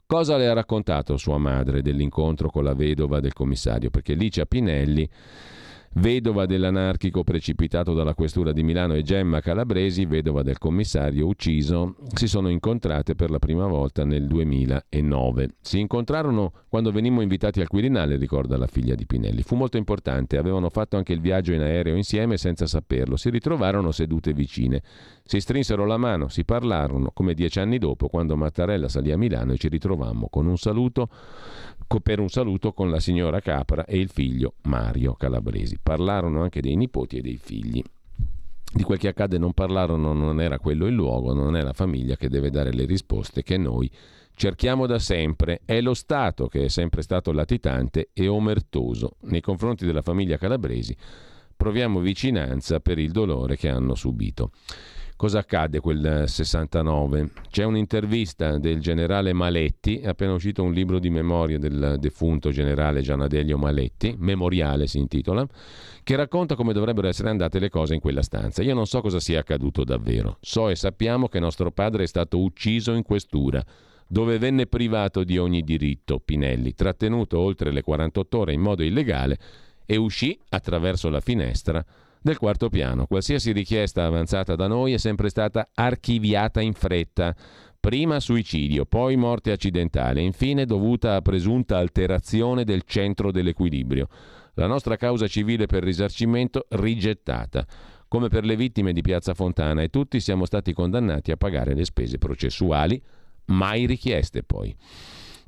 Cosa 0.04 0.36
le 0.36 0.48
ha 0.48 0.52
raccontato 0.52 1.16
sua 1.16 1.38
madre 1.38 1.80
dell'incontro 1.80 2.50
con 2.50 2.64
la 2.64 2.74
vedova 2.74 3.20
del 3.20 3.32
commissario? 3.32 3.88
Perché 3.88 4.14
Licia 4.14 4.44
Pinelli 4.44 5.08
vedova 5.96 6.46
dell'anarchico 6.46 7.24
precipitato 7.24 7.94
dalla 7.94 8.14
questura 8.14 8.52
di 8.52 8.62
Milano 8.62 8.94
e 8.94 9.02
Gemma 9.02 9.40
Calabresi, 9.40 10.04
vedova 10.04 10.42
del 10.42 10.58
commissario 10.58 11.26
ucciso, 11.26 11.96
si 12.12 12.26
sono 12.26 12.48
incontrate 12.48 13.14
per 13.14 13.30
la 13.30 13.38
prima 13.38 13.66
volta 13.66 14.04
nel 14.04 14.26
2009. 14.26 15.54
Si 15.60 15.78
incontrarono 15.78 16.52
quando 16.68 16.90
venimmo 16.90 17.22
invitati 17.22 17.60
al 17.60 17.68
Quirinale, 17.68 18.16
ricorda 18.16 18.56
la 18.58 18.66
figlia 18.66 18.94
di 18.94 19.06
Pinelli. 19.06 19.42
Fu 19.42 19.56
molto 19.56 19.76
importante, 19.76 20.36
avevano 20.36 20.68
fatto 20.68 20.96
anche 20.96 21.12
il 21.12 21.20
viaggio 21.20 21.52
in 21.52 21.62
aereo 21.62 21.96
insieme 21.96 22.36
senza 22.36 22.66
saperlo. 22.66 23.16
Si 23.16 23.30
ritrovarono 23.30 23.90
sedute 23.90 24.32
vicine. 24.32 24.82
Si 25.24 25.40
strinsero 25.40 25.86
la 25.86 25.96
mano, 25.96 26.28
si 26.28 26.44
parlarono, 26.44 27.10
come 27.12 27.34
dieci 27.34 27.58
anni 27.58 27.78
dopo, 27.78 28.08
quando 28.08 28.36
Mattarella 28.36 28.88
salì 28.88 29.12
a 29.12 29.16
Milano 29.16 29.52
e 29.52 29.56
ci 29.56 29.68
ritrovammo 29.68 30.28
con 30.28 30.46
un 30.46 30.58
saluto 30.58 31.08
per 32.02 32.18
un 32.20 32.28
saluto 32.28 32.72
con 32.72 32.90
la 32.90 33.00
signora 33.00 33.40
Capra 33.40 33.84
e 33.84 33.98
il 33.98 34.08
figlio 34.08 34.54
Mario 34.62 35.14
Calabresi. 35.14 35.78
Parlarono 35.86 36.42
anche 36.42 36.60
dei 36.60 36.74
nipoti 36.74 37.18
e 37.18 37.20
dei 37.20 37.38
figli. 37.40 37.80
Di 38.72 38.82
quel 38.82 38.98
che 38.98 39.06
accade 39.06 39.38
non 39.38 39.52
parlarono, 39.52 40.12
non 40.14 40.40
era 40.40 40.58
quello 40.58 40.86
il 40.86 40.94
luogo, 40.94 41.32
non 41.32 41.54
è 41.54 41.62
la 41.62 41.72
famiglia 41.72 42.16
che 42.16 42.28
deve 42.28 42.50
dare 42.50 42.72
le 42.72 42.86
risposte 42.86 43.44
che 43.44 43.56
noi 43.56 43.88
cerchiamo 44.34 44.86
da 44.86 44.98
sempre. 44.98 45.60
È 45.64 45.80
lo 45.80 45.94
Stato 45.94 46.48
che 46.48 46.64
è 46.64 46.68
sempre 46.68 47.02
stato 47.02 47.30
latitante 47.30 48.08
e 48.12 48.26
omertoso 48.26 49.12
nei 49.26 49.40
confronti 49.40 49.86
della 49.86 50.02
famiglia 50.02 50.38
Calabresi. 50.38 50.96
Proviamo 51.56 52.00
vicinanza 52.00 52.80
per 52.80 52.98
il 52.98 53.12
dolore 53.12 53.56
che 53.56 53.68
hanno 53.68 53.94
subito. 53.94 54.50
Cosa 55.16 55.38
accade 55.38 55.80
quel 55.80 56.24
69? 56.26 57.30
C'è 57.48 57.64
un'intervista 57.64 58.58
del 58.58 58.80
generale 58.80 59.32
Maletti, 59.32 59.98
è 60.00 60.08
appena 60.08 60.34
uscito 60.34 60.62
un 60.62 60.74
libro 60.74 60.98
di 60.98 61.08
memoria 61.08 61.58
del 61.58 61.96
defunto 61.98 62.50
generale 62.50 63.00
Gianadelio 63.00 63.56
Maletti, 63.56 64.14
Memoriale 64.18 64.86
si 64.86 64.98
intitola, 64.98 65.46
che 66.02 66.16
racconta 66.16 66.54
come 66.54 66.74
dovrebbero 66.74 67.08
essere 67.08 67.30
andate 67.30 67.58
le 67.58 67.70
cose 67.70 67.94
in 67.94 68.00
quella 68.00 68.20
stanza. 68.20 68.62
Io 68.62 68.74
non 68.74 68.84
so 68.84 69.00
cosa 69.00 69.18
sia 69.18 69.40
accaduto 69.40 69.84
davvero. 69.84 70.36
So 70.42 70.68
e 70.68 70.76
sappiamo 70.76 71.28
che 71.28 71.40
nostro 71.40 71.70
padre 71.70 72.02
è 72.02 72.06
stato 72.06 72.38
ucciso 72.38 72.92
in 72.92 73.02
questura, 73.02 73.64
dove 74.06 74.36
venne 74.36 74.66
privato 74.66 75.24
di 75.24 75.38
ogni 75.38 75.62
diritto, 75.62 76.20
Pinelli, 76.22 76.74
trattenuto 76.74 77.38
oltre 77.38 77.72
le 77.72 77.80
48 77.80 78.38
ore 78.38 78.52
in 78.52 78.60
modo 78.60 78.82
illegale 78.82 79.38
e 79.86 79.96
uscì 79.96 80.38
attraverso 80.50 81.08
la 81.08 81.20
finestra 81.20 81.82
del 82.20 82.38
quarto 82.38 82.68
piano. 82.68 83.06
Qualsiasi 83.06 83.52
richiesta 83.52 84.04
avanzata 84.04 84.54
da 84.56 84.66
noi 84.66 84.92
è 84.92 84.98
sempre 84.98 85.28
stata 85.28 85.68
archiviata 85.74 86.60
in 86.60 86.72
fretta. 86.72 87.34
Prima 87.78 88.18
suicidio, 88.18 88.84
poi 88.84 89.16
morte 89.16 89.52
accidentale, 89.52 90.20
infine 90.20 90.66
dovuta 90.66 91.14
a 91.14 91.22
presunta 91.22 91.78
alterazione 91.78 92.64
del 92.64 92.82
centro 92.84 93.30
dell'equilibrio. 93.30 94.08
La 94.54 94.66
nostra 94.66 94.96
causa 94.96 95.28
civile 95.28 95.66
per 95.66 95.84
risarcimento 95.84 96.66
rigettata, 96.70 97.64
come 98.08 98.28
per 98.28 98.44
le 98.44 98.56
vittime 98.56 98.92
di 98.92 99.02
Piazza 99.02 99.34
Fontana 99.34 99.82
e 99.82 99.88
tutti 99.88 100.18
siamo 100.18 100.46
stati 100.46 100.72
condannati 100.72 101.30
a 101.30 101.36
pagare 101.36 101.74
le 101.74 101.84
spese 101.84 102.18
processuali, 102.18 103.00
mai 103.46 103.86
richieste 103.86 104.42
poi. 104.42 104.74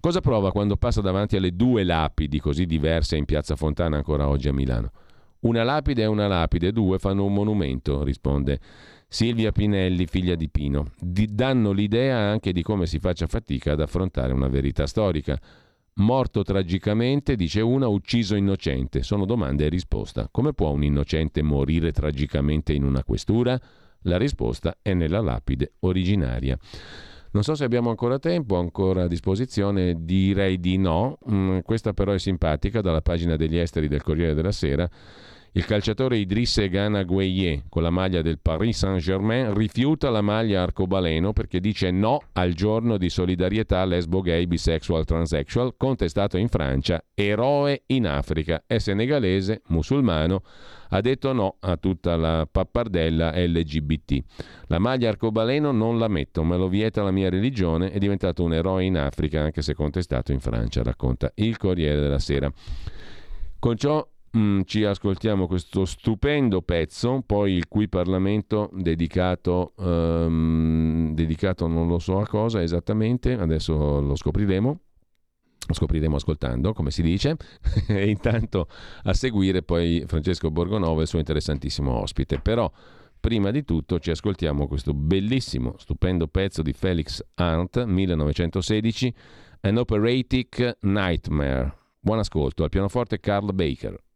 Cosa 0.01 0.21
prova 0.21 0.53
quando 0.53 0.77
passa 0.77 1.01
davanti 1.01 1.37
alle 1.37 1.57
due 1.57 1.83
lapidi 1.83 2.39
così 2.39 2.67
diverse 2.67 3.17
in 3.17 3.25
Piazza 3.25 3.57
Fontana 3.57 3.97
ancora 3.97 4.29
oggi 4.29 4.49
a 4.49 4.53
Milano? 4.53 4.93
Una 5.41 5.63
lapide 5.63 6.03
è 6.03 6.07
una 6.07 6.27
lapide, 6.27 6.73
due 6.73 6.99
fanno 6.99 7.25
un 7.25 7.33
monumento, 7.33 8.03
risponde 8.03 8.59
Silvia 9.07 9.53
Pinelli, 9.53 10.07
figlia 10.07 10.35
di 10.35 10.49
Pino. 10.49 10.91
Di- 10.99 11.33
danno 11.33 11.71
l'idea 11.73 12.19
anche 12.19 12.53
di 12.53 12.63
come 12.63 12.87
si 12.87 12.99
faccia 12.99 13.27
fatica 13.27 13.73
ad 13.73 13.81
affrontare 13.81 14.33
una 14.33 14.49
verità 14.49 14.87
storica. 14.87 15.41
Morto 15.95 16.43
tragicamente, 16.43 17.37
dice 17.37 17.61
una, 17.61 17.89
ucciso 17.89 18.35
innocente. 18.35 19.03
Sono 19.03 19.25
domande 19.25 19.67
e 19.67 19.69
risposta. 19.69 20.29
Come 20.31 20.53
può 20.53 20.71
un 20.71 20.85
innocente 20.85 21.41
morire 21.43 21.93
tragicamente 21.93 22.73
in 22.73 22.85
una 22.85 23.03
questura? 23.03 23.59
La 24.03 24.19
risposta 24.19 24.77
è 24.83 24.93
nella 24.93 25.21
lapide 25.21 25.73
originaria. 25.81 26.59
Non 27.31 27.43
so 27.43 27.55
se 27.55 27.65
abbiamo 27.65 27.91
ancora 27.91 28.19
tempo, 28.19 28.57
ancora 28.57 29.03
a 29.03 29.07
disposizione, 29.07 30.05
direi 30.05 30.59
di 30.59 30.79
no. 30.79 31.19
Mm, 31.31 31.59
questa 31.61 31.93
però 31.93 32.13
è 32.13 32.19
simpatica 32.19 32.81
dalla 32.81 33.03
pagina 33.03 33.37
degli 33.37 33.59
esteri 33.59 33.89
del 33.89 34.03
Corriere 34.03 34.35
della 34.35 34.53
Sera. 34.53 34.89
Il 35.53 35.65
calciatore 35.65 36.19
Idrisse 36.19 36.69
Gana 36.69 37.05
Gueye, 37.05 37.65
con 37.71 37.83
la 37.83 37.91
maglia 37.91 38.21
del 38.21 38.39
Paris 38.39 38.77
Saint-Germain, 38.79 39.55
rifiuta 39.55 40.11
la 40.11 40.21
maglia 40.21 40.63
arcobaleno 40.63 41.33
perché 41.33 41.59
dice 41.59 41.91
no 41.91 42.21
al 42.33 42.53
giorno 42.53 42.99
di 42.99 43.09
solidarietà 43.09 43.85
lesbo 43.87 44.21
gay, 44.21 44.47
bisexual, 44.47 45.07
transsexual, 45.07 45.75
contestato 45.79 46.37
in 46.37 46.49
Francia, 46.49 47.03
eroe 47.15 47.83
in 47.87 48.07
Africa, 48.07 48.63
è 48.67 48.77
senegalese, 48.77 49.63
musulmano, 49.69 50.43
ha 50.91 51.01
detto 51.01 51.33
no 51.33 51.57
a 51.61 51.77
tutta 51.79 52.17
la 52.17 52.47
pappardella 52.51 53.33
LGBT. 53.35 54.23
La 54.67 54.79
maglia 54.79 55.09
arcobaleno 55.09 55.73
non 55.73 55.99
la 55.99 56.09
metto, 56.09 56.45
me 56.45 56.59
lo 56.59 56.69
vieta 56.69 57.03
la 57.03 57.11
mia 57.11 57.31
religione, 57.31 57.91
è 57.91 57.99
diventato 57.99 58.43
un 58.45 58.53
eroe 58.53 58.85
in 58.85 58.99
Africa 58.99 59.41
anche 59.41 59.63
se 59.63 59.75
contestato 59.75 60.31
in 60.31 60.41
Francia, 60.41 60.83
racconta 60.83 61.33
il 61.37 61.57
Corriere 61.57 62.01
della 62.01 62.19
Sera. 62.19 62.53
Con 63.59 63.77
ciò 63.77 64.07
Mm, 64.37 64.63
ci 64.65 64.85
ascoltiamo 64.85 65.47
questo 65.47 65.87
stupendo 65.87 66.61
pezzo, 66.61 67.23
poi 67.25 67.55
il 67.55 67.67
cui 67.67 67.89
Parlamento 67.89 68.69
dedicato, 68.75 69.73
um, 69.77 71.15
dedicato 71.15 71.67
non 71.67 71.89
lo 71.89 71.99
so 71.99 72.21
a 72.21 72.27
cosa 72.27 72.63
esattamente, 72.63 73.33
adesso 73.33 74.01
lo 74.01 74.15
scopriremo. 74.15 74.81
Lo 75.69 75.75
scopriremo 75.75 76.17
ascoltando, 76.17 76.73
come 76.73 76.91
si 76.91 77.03
dice, 77.03 77.37
e 77.89 78.09
intanto 78.09 78.69
a 79.03 79.13
seguire 79.13 79.63
poi 79.63 80.03
Francesco 80.07 80.51
Borgonova 80.51 81.01
e 81.01 81.03
il 81.03 81.09
suo 81.09 81.19
interessantissimo 81.19 81.93
ospite. 81.93 82.39
Però 82.39 82.71
prima 83.21 83.51
di 83.51 83.65
tutto 83.65 83.99
ci 83.99 84.11
ascoltiamo 84.11 84.67
questo 84.67 84.95
bellissimo, 84.95 85.75
stupendo 85.79 86.27
pezzo 86.29 86.63
di 86.63 86.73
Felix 86.73 87.23
Arndt, 87.35 87.85
1916, 87.85 89.15
An 89.63 89.77
Operatic 89.77 90.79
Nightmare. 90.83 91.77
Buon 91.99 92.21
ascolto, 92.21 92.63
al 92.63 92.71
pianoforte 92.71 93.21
Carl 93.21 93.53
Baker. 93.53 94.07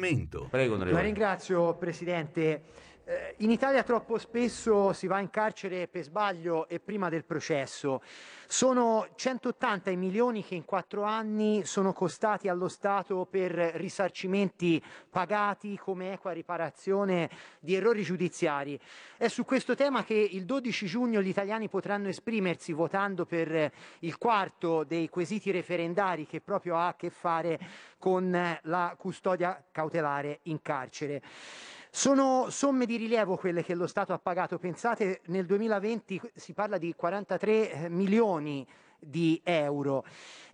Parlamento. 0.00 0.48
Prego, 0.50 0.76
La 0.76 1.00
ringrazio 1.00 1.76
Presidente. 1.76 2.62
In 3.42 3.50
Italia 3.50 3.82
troppo 3.82 4.18
spesso 4.18 4.92
si 4.92 5.06
va 5.06 5.18
in 5.18 5.30
carcere 5.30 5.88
per 5.88 6.02
sbaglio 6.02 6.68
e 6.68 6.78
prima 6.78 7.08
del 7.08 7.24
processo. 7.24 8.02
Sono 8.46 9.08
180 9.14 9.88
i 9.88 9.96
milioni 9.96 10.44
che 10.44 10.54
in 10.54 10.66
quattro 10.66 11.04
anni 11.04 11.64
sono 11.64 11.94
costati 11.94 12.48
allo 12.48 12.68
Stato 12.68 13.24
per 13.24 13.50
risarcimenti 13.52 14.82
pagati 15.08 15.78
come 15.78 16.12
equa 16.12 16.32
riparazione 16.32 17.30
di 17.60 17.74
errori 17.74 18.02
giudiziari. 18.02 18.78
È 19.16 19.28
su 19.28 19.46
questo 19.46 19.74
tema 19.74 20.04
che 20.04 20.12
il 20.12 20.44
12 20.44 20.84
giugno 20.84 21.22
gli 21.22 21.28
italiani 21.28 21.70
potranno 21.70 22.08
esprimersi 22.08 22.74
votando 22.74 23.24
per 23.24 23.72
il 24.00 24.18
quarto 24.18 24.84
dei 24.84 25.08
quesiti 25.08 25.50
referendari 25.50 26.26
che 26.26 26.42
proprio 26.42 26.76
ha 26.76 26.88
a 26.88 26.94
che 26.94 27.08
fare 27.08 27.58
con 27.96 28.58
la 28.64 28.94
custodia 28.98 29.64
cautelare 29.72 30.40
in 30.42 30.60
carcere. 30.60 31.22
Sono 31.92 32.50
somme 32.50 32.86
di 32.86 32.96
rilievo 32.96 33.36
quelle 33.36 33.64
che 33.64 33.74
lo 33.74 33.88
Stato 33.88 34.12
ha 34.12 34.18
pagato. 34.18 34.58
Pensate, 34.58 35.22
nel 35.26 35.44
2020 35.44 36.20
si 36.34 36.52
parla 36.52 36.78
di 36.78 36.94
43 36.94 37.88
milioni 37.90 38.64
di 38.96 39.40
euro 39.42 40.04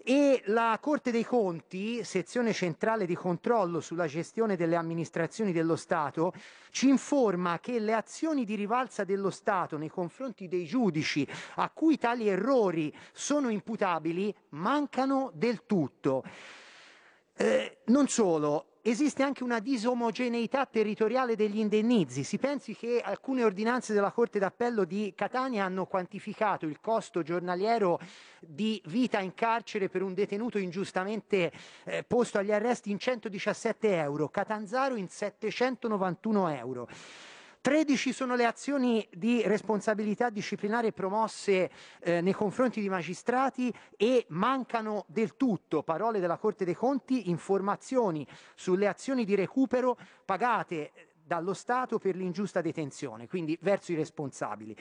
e 0.03 0.41
la 0.47 0.79
Corte 0.81 1.11
dei 1.11 1.25
Conti, 1.25 2.05
sezione 2.05 2.53
centrale 2.53 3.05
di 3.05 3.15
controllo 3.15 3.81
sulla 3.81 4.07
gestione 4.07 4.57
delle 4.57 4.77
amministrazioni 4.77 5.53
dello 5.53 5.77
Stato, 5.77 6.33
ci 6.71 6.89
informa 6.89 7.59
che 7.59 7.81
le 7.81 7.93
azioni 7.93 8.45
di 8.45 8.55
rivalsa 8.55 9.05
dello 9.05 9.31
Stato 9.31 9.77
nei 9.77 9.91
confronti 9.91 10.49
dei 10.49 10.65
giudici 10.65 11.27
a 11.57 11.69
cui 11.71 11.99
tali 11.99 12.29
errori 12.29 12.95
sono 13.13 13.51
imputabili 13.51 14.35
mancano 14.51 15.33
del 15.35 15.67
tutto. 15.67 16.23
Eh, 17.35 17.79
non 17.87 18.09
solo, 18.09 18.76
esiste 18.91 19.25
anche 19.25 19.43
una 19.43 19.59
disomogeneità 19.59 20.65
territoriale 20.65 21.35
degli 21.35 21.59
indennizi. 21.59 22.23
Si 22.23 22.39
pensi 22.39 22.77
che 22.77 23.01
alcune 23.05 23.43
ordinanze 23.43 23.93
della 23.93 24.13
Corte 24.13 24.39
d'Appello 24.39 24.85
di 24.85 25.13
Catania 25.17 25.65
hanno 25.65 25.87
quantificato 25.87 26.67
il 26.67 26.79
costo 26.81 27.23
giornaliero 27.23 27.99
di 28.39 28.81
vita 28.87 29.19
in 29.19 29.35
carcere 29.35 29.89
per 29.89 30.03
un 30.03 30.15
detenuto 30.15 30.59
ingiustamente 30.59 31.51
eh, 31.85 32.05
posto 32.07 32.39
agli 32.39 32.53
arresti 32.53 32.93
in 32.93 33.01
117 33.01 33.97
euro, 33.97 34.29
Catanzaro 34.29 34.95
in 34.95 35.09
791 35.09 36.49
euro. 36.51 36.89
13 37.67 38.13
sono 38.13 38.37
le 38.37 38.45
azioni 38.45 39.05
di 39.13 39.43
responsabilità 39.45 40.31
disciplinare 40.31 40.93
promosse 40.93 41.69
eh, 41.99 42.21
nei 42.21 42.33
confronti 42.33 42.81
di 42.81 42.89
magistrati 42.89 43.75
e 43.97 44.25
mancano 44.29 45.05
del 45.09 45.37
tutto, 45.37 45.83
parole 45.83 46.21
della 46.21 46.37
Corte 46.37 46.65
dei 46.65 46.77
Conti, 46.77 47.29
informazioni 47.29 48.25
sulle 48.55 48.87
azioni 48.87 49.25
di 49.25 49.35
recupero 49.35 49.99
pagate 50.25 50.93
dallo 51.27 51.55
Stato 51.55 51.99
per 51.99 52.15
l'ingiusta 52.15 52.61
detenzione, 52.61 53.27
quindi 53.27 53.59
verso 53.61 53.91
i 53.91 53.97
responsabili. 53.97 54.77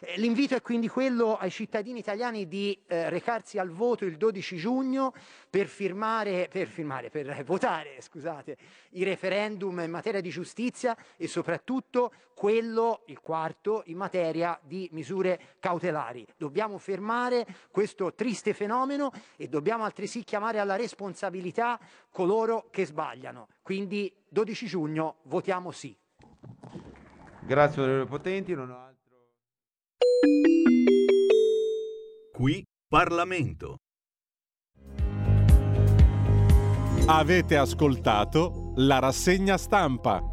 Eh, 0.00 0.14
L'invito 0.16 0.54
è 0.54 0.62
quindi 0.62 0.88
quello 0.88 1.36
ai 1.36 1.50
cittadini 1.50 1.98
italiani 1.98 2.48
di 2.48 2.76
eh, 2.86 3.10
recarsi 3.10 3.58
al 3.58 3.70
voto 3.70 4.06
il 4.06 4.16
12 4.16 4.56
giugno 4.56 5.12
per 5.50 5.66
firmare, 5.66 6.48
per 6.50 6.66
firmare, 6.68 7.10
per 7.10 7.44
votare, 7.44 8.00
scusate, 8.00 8.56
i 8.92 9.04
referendum 9.04 9.80
in 9.80 9.90
materia 9.90 10.22
di 10.22 10.30
giustizia 10.30 10.96
e 11.16 11.28
soprattutto 11.28 12.12
quello, 12.42 13.04
il 13.06 13.20
quarto, 13.20 13.84
in 13.86 13.96
materia 13.96 14.58
di 14.64 14.88
misure 14.90 15.54
cautelari. 15.60 16.26
Dobbiamo 16.36 16.76
fermare 16.76 17.46
questo 17.70 18.14
triste 18.14 18.52
fenomeno 18.52 19.12
e 19.36 19.46
dobbiamo 19.46 19.84
altresì 19.84 20.24
chiamare 20.24 20.58
alla 20.58 20.74
responsabilità 20.74 21.78
coloro 22.10 22.66
che 22.72 22.84
sbagliano. 22.84 23.46
Quindi 23.62 24.12
12 24.28 24.66
giugno 24.66 25.18
votiamo 25.26 25.70
sì. 25.70 25.96
Grazie 27.42 27.80
onorevole 27.80 28.08
Potenti, 28.08 28.54
non 28.56 28.70
ho 28.70 28.86
altro. 28.86 29.28
Qui 32.32 32.66
Parlamento. 32.88 33.76
Avete 37.06 37.56
ascoltato 37.56 38.72
la 38.78 38.98
rassegna 38.98 39.56
stampa. 39.56 40.31